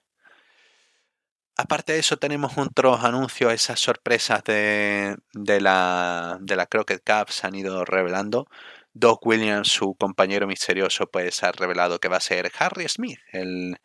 Aparte 1.57 1.93
de 1.93 1.99
eso, 1.99 2.17
tenemos 2.17 2.57
otros 2.57 3.03
anuncios, 3.03 3.51
esas 3.53 3.79
sorpresas 3.81 4.43
de, 4.45 5.17
de, 5.33 5.59
la, 5.61 6.37
de 6.39 6.55
la 6.55 6.65
Crockett 6.67 7.03
Cup 7.05 7.31
se 7.31 7.47
han 7.47 7.55
ido 7.55 7.83
revelando. 7.83 8.47
Doc 8.93 9.25
Williams, 9.25 9.67
su 9.69 9.93
compañero 9.95 10.47
misterioso, 10.47 11.07
pues 11.07 11.43
ha 11.43 11.51
revelado 11.51 11.99
que 11.99 12.07
va 12.07 12.17
a 12.17 12.21
ser 12.21 12.51
Harry 12.59 12.87
Smith, 12.87 13.19
el, 13.33 13.77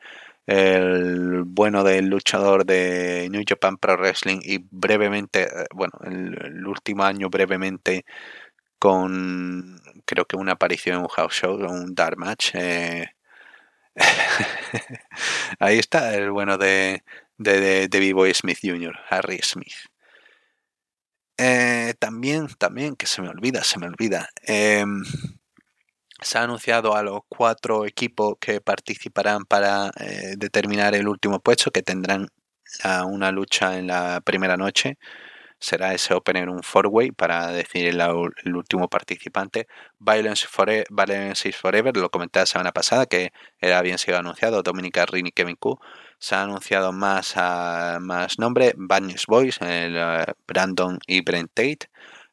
el 0.47 1.43
bueno 1.47 1.85
del 1.85 2.07
luchador 2.09 2.65
de 2.67 3.29
New 3.31 3.43
Japan 3.49 3.77
Pro 3.79 3.97
Wrestling 3.97 4.41
y 4.43 4.59
brevemente, 4.71 5.45
eh, 5.45 5.67
bueno, 5.75 5.93
el, 6.05 6.37
el 6.45 6.67
último 6.67 7.05
año 7.05 7.31
brevemente 7.31 8.05
con 8.79 9.81
creo 10.07 10.27
que 10.27 10.37
una 10.37 10.53
aparición 10.53 10.97
en 10.97 11.03
un 11.03 11.09
house 11.09 11.35
show, 11.35 11.57
un 11.57 11.95
dark 11.95 12.19
match. 12.19 12.51
eh, 12.55 13.07
Ahí 15.59 15.79
está 15.79 16.15
el 16.15 16.31
bueno 16.31 16.59
de, 16.59 17.05
de, 17.39 17.89
de, 17.89 18.01
B-Boy 18.01 18.35
Smith 18.35 18.59
Jr., 18.63 18.95
Harry 19.11 19.39
Smith. 19.43 19.75
Eh, 21.37 21.95
también, 21.99 22.49
también, 22.59 22.95
que 22.97 23.07
se 23.07 23.21
me 23.23 23.29
olvida, 23.29 23.65
se 23.65 23.79
me 23.79 23.87
olvida. 23.87 24.29
eh, 24.47 24.85
se 26.25 26.39
ha 26.39 26.43
anunciado 26.43 26.97
a 26.97 27.03
los 27.03 27.21
cuatro 27.29 27.87
equipos 27.87 28.35
que 28.41 28.61
participarán 28.61 29.45
para 29.45 29.91
eh, 30.01 30.35
determinar 30.37 30.95
el 30.95 31.07
último 31.09 31.41
puesto, 31.41 31.71
que 31.71 31.83
tendrán 31.83 32.29
una 33.07 33.31
lucha 33.31 33.79
en 33.79 33.87
la 33.87 34.21
primera 34.25 34.57
noche. 34.57 34.99
Será 35.61 35.95
ese 35.95 36.13
opener 36.15 36.49
un 36.51 36.63
four-way 36.63 37.13
para 37.13 37.49
decidir 37.53 37.97
el 38.45 38.57
último 38.57 38.89
participante. 38.89 39.67
Violence, 39.99 40.47
Fore- 40.47 40.85
Violence 40.91 41.49
is 41.49 41.57
Forever, 41.57 41.97
lo 41.97 42.11
comenté 42.11 42.41
la 42.41 42.47
semana 42.47 42.73
pasada, 42.73 43.07
que 43.07 43.33
era 43.61 43.81
bien 43.83 43.99
sido 43.99 44.19
anunciado. 44.19 44.63
Dominica 44.63 45.07
Rini 45.07 45.29
y 45.31 45.33
Kevin 45.33 45.57
Q. 45.57 45.79
Se 46.19 46.35
ha 46.35 46.43
anunciado 46.43 46.93
más, 46.93 47.35
ah, 47.37 47.99
más 48.01 48.39
nombre. 48.39 48.75
Badness 48.77 49.27
Boys, 49.27 49.59
el, 49.63 49.97
eh, 49.97 50.25
Brandon 50.47 50.99
y 51.07 51.23
Brent 51.23 51.51
Tate. 51.55 51.89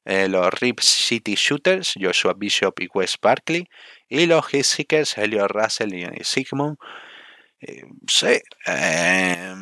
Eh, 0.06 0.28
los 0.28 0.50
Rip 0.60 0.80
City 0.80 1.36
Shooters, 1.36 1.94
Joshua 2.00 2.34
Bishop 2.36 2.80
y 2.82 2.88
Wes 2.94 3.18
Barkley. 3.22 3.68
Y 4.10 4.26
los 4.26 4.46
Hit 4.48 4.64
Seekers, 4.66 5.18
Elliot 5.18 5.52
Russell 5.52 5.94
y 5.94 6.24
Sigmund. 6.24 6.78
Eh, 7.62 7.84
sí, 8.08 8.40
eh, 8.66 9.54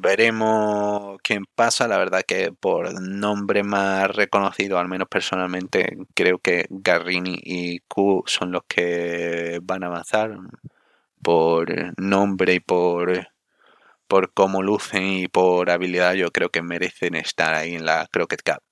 veremos 0.00 1.18
quién 1.22 1.44
pasa. 1.54 1.86
La 1.88 1.98
verdad 1.98 2.22
que 2.26 2.52
por 2.52 3.00
nombre 3.00 3.62
más 3.62 4.10
reconocido, 4.14 4.78
al 4.78 4.88
menos 4.88 5.08
personalmente, 5.08 5.96
creo 6.14 6.38
que 6.38 6.66
Garrini 6.70 7.38
y 7.42 7.80
Q 7.80 8.24
son 8.26 8.52
los 8.52 8.62
que 8.66 9.60
van 9.62 9.84
a 9.84 9.88
avanzar 9.88 10.36
por 11.22 11.68
nombre 12.00 12.54
y 12.54 12.60
por, 12.60 13.28
por 14.08 14.32
cómo 14.34 14.62
lucen 14.62 15.04
y 15.04 15.28
por 15.28 15.70
habilidad. 15.70 16.14
Yo 16.14 16.30
creo 16.32 16.50
que 16.50 16.62
merecen 16.62 17.14
estar 17.16 17.54
ahí 17.54 17.74
en 17.74 17.86
la 17.86 18.08
Crockett 18.10 18.42
Cup. 18.42 18.62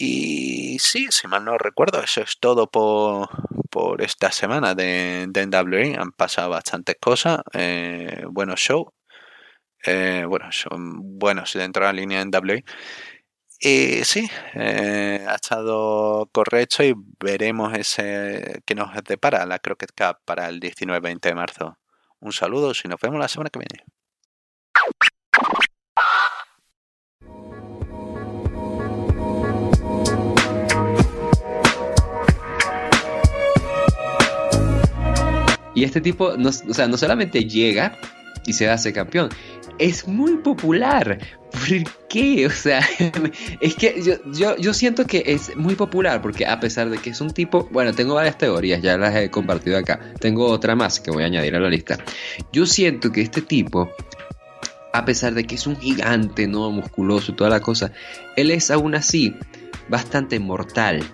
Y 0.00 0.78
sí, 0.78 1.08
si 1.10 1.26
mal 1.26 1.44
no 1.44 1.58
recuerdo, 1.58 2.00
eso 2.00 2.20
es 2.20 2.38
todo 2.38 2.70
por, 2.70 3.28
por 3.68 4.00
esta 4.00 4.30
semana 4.30 4.76
de, 4.76 5.26
de 5.28 5.46
NWA. 5.46 6.00
Han 6.00 6.12
pasado 6.12 6.50
bastantes 6.50 6.96
cosas. 7.00 7.40
Eh, 7.52 8.24
buenos 8.30 8.60
shows. 8.60 8.86
Eh, 9.84 10.24
bueno, 10.28 10.52
son 10.52 11.18
buenos 11.18 11.52
dentro 11.54 11.84
de 11.84 11.92
la 11.92 12.00
línea 12.00 12.24
NWA. 12.24 12.62
Y 13.58 14.04
sí, 14.04 14.30
eh, 14.54 15.24
ha 15.28 15.34
estado 15.34 16.30
correcto 16.32 16.84
y 16.84 16.94
veremos 17.18 17.76
ese 17.76 18.62
que 18.64 18.76
nos 18.76 18.94
depara 19.02 19.44
la 19.46 19.58
Crockett 19.58 19.90
Cup 19.96 20.18
para 20.24 20.48
el 20.48 20.60
19-20 20.60 21.20
de 21.22 21.34
marzo. 21.34 21.78
Un 22.20 22.32
saludo 22.32 22.72
y 22.84 22.88
nos 22.88 23.00
vemos 23.00 23.18
la 23.18 23.26
semana 23.26 23.50
que 23.50 23.58
viene. 23.58 23.97
Y 35.78 35.84
este 35.84 36.00
tipo, 36.00 36.36
no, 36.36 36.48
o 36.48 36.74
sea, 36.74 36.88
no 36.88 36.96
solamente 36.96 37.44
llega 37.44 37.96
y 38.44 38.52
se 38.52 38.68
hace 38.68 38.92
campeón, 38.92 39.28
es 39.78 40.08
muy 40.08 40.38
popular. 40.38 41.20
¿Por 41.52 42.08
qué? 42.08 42.46
O 42.46 42.50
sea, 42.50 42.80
es 43.60 43.76
que 43.76 44.02
yo, 44.02 44.14
yo, 44.32 44.56
yo 44.56 44.74
siento 44.74 45.06
que 45.06 45.22
es 45.24 45.54
muy 45.54 45.76
popular 45.76 46.20
porque 46.20 46.46
a 46.46 46.58
pesar 46.58 46.90
de 46.90 46.98
que 46.98 47.10
es 47.10 47.20
un 47.20 47.30
tipo, 47.30 47.68
bueno, 47.70 47.94
tengo 47.94 48.14
varias 48.14 48.36
teorías, 48.38 48.82
ya 48.82 48.98
las 48.98 49.14
he 49.14 49.30
compartido 49.30 49.78
acá. 49.78 50.00
Tengo 50.18 50.46
otra 50.46 50.74
más 50.74 50.98
que 50.98 51.12
voy 51.12 51.22
a 51.22 51.26
añadir 51.26 51.54
a 51.54 51.60
la 51.60 51.70
lista. 51.70 51.96
Yo 52.52 52.66
siento 52.66 53.12
que 53.12 53.20
este 53.20 53.40
tipo, 53.40 53.88
a 54.92 55.04
pesar 55.04 55.34
de 55.34 55.44
que 55.44 55.54
es 55.54 55.68
un 55.68 55.76
gigante, 55.76 56.48
¿no? 56.48 56.72
Musculoso 56.72 57.30
y 57.30 57.36
toda 57.36 57.50
la 57.50 57.60
cosa, 57.60 57.92
él 58.34 58.50
es 58.50 58.72
aún 58.72 58.96
así 58.96 59.36
bastante 59.88 60.40
mortal. 60.40 61.04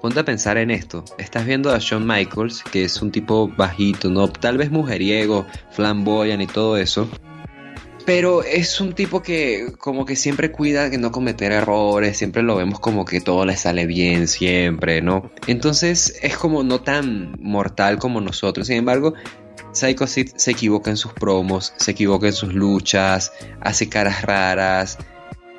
Ponte 0.00 0.20
a 0.20 0.24
pensar 0.24 0.56
en 0.56 0.70
esto. 0.70 1.04
Estás 1.18 1.44
viendo 1.44 1.72
a 1.72 1.78
Shawn 1.78 2.06
Michaels, 2.06 2.62
que 2.62 2.84
es 2.84 3.02
un 3.02 3.10
tipo 3.10 3.48
bajito, 3.48 4.08
¿no? 4.08 4.28
Tal 4.28 4.56
vez 4.56 4.70
mujeriego, 4.70 5.46
flamboyant 5.72 6.42
y 6.42 6.46
todo 6.46 6.78
eso. 6.78 7.08
Pero 8.06 8.42
es 8.42 8.80
un 8.80 8.94
tipo 8.94 9.22
que 9.22 9.74
como 9.78 10.06
que 10.06 10.16
siempre 10.16 10.50
cuida 10.50 10.88
de 10.88 10.96
no 10.96 11.12
cometer 11.12 11.52
errores, 11.52 12.16
siempre 12.16 12.42
lo 12.42 12.56
vemos 12.56 12.80
como 12.80 13.04
que 13.04 13.20
todo 13.20 13.44
le 13.44 13.56
sale 13.56 13.86
bien, 13.86 14.26
siempre, 14.26 15.02
¿no? 15.02 15.30
Entonces 15.46 16.18
es 16.22 16.36
como 16.36 16.62
no 16.62 16.80
tan 16.80 17.36
mortal 17.38 17.98
como 17.98 18.22
nosotros. 18.22 18.68
Sin 18.68 18.76
embargo, 18.76 19.14
Psycho 19.72 20.06
Sid 20.06 20.30
se 20.36 20.50
equivoca 20.50 20.90
en 20.90 20.96
sus 20.96 21.12
promos, 21.12 21.74
se 21.76 21.90
equivoca 21.90 22.26
en 22.26 22.32
sus 22.32 22.54
luchas, 22.54 23.32
hace 23.60 23.88
caras 23.88 24.22
raras, 24.22 24.98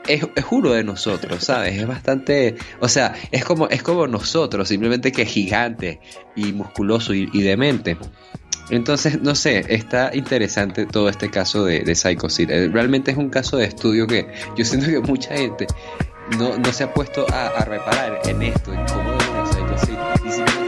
es, 0.08 0.28
es 0.36 0.46
uno 0.52 0.72
de 0.72 0.84
nosotros, 0.84 1.44
¿sabes? 1.44 1.78
Es 1.78 1.88
bastante, 1.88 2.56
o 2.80 2.88
sea, 2.88 3.14
es 3.32 3.44
como, 3.46 3.68
es 3.68 3.84
como 3.84 4.08
nosotros, 4.08 4.68
simplemente 4.68 5.12
que 5.12 5.24
es 5.24 5.30
gigante 5.30 6.00
y 6.36 6.54
musculoso 6.54 7.14
y, 7.14 7.42
demente. 7.42 7.98
Entonces, 8.70 9.22
no 9.22 9.36
sé, 9.36 9.66
está 9.68 10.12
interesante 10.14 10.86
todo 10.86 11.10
este 11.10 11.30
caso 11.30 11.66
de, 11.66 11.82
de 11.82 11.96
Psycho 11.96 12.30
Sid. 12.30 12.50
Eh, 12.50 12.70
Realmente 12.70 13.12
es 13.12 13.18
un 13.18 13.30
caso 13.30 13.58
de 13.58 13.66
estudio 13.66 14.08
que 14.08 14.28
yo 14.56 14.64
siento 14.64 14.88
que 14.88 15.00
mucha 15.00 15.36
gente 15.36 15.68
no, 16.38 16.58
no 16.58 16.72
se 16.72 16.86
ha 16.86 16.94
puesto 16.94 17.26
a, 17.34 17.66
reparar 17.66 18.22
en 18.26 18.42
esto, 18.44 18.74
en 18.74 18.86
cómo 18.86 19.14
es 19.14 19.50
Psycho 19.50 19.78
Sid. 19.86 20.28
Y 20.28 20.32
simplemente 20.32 20.61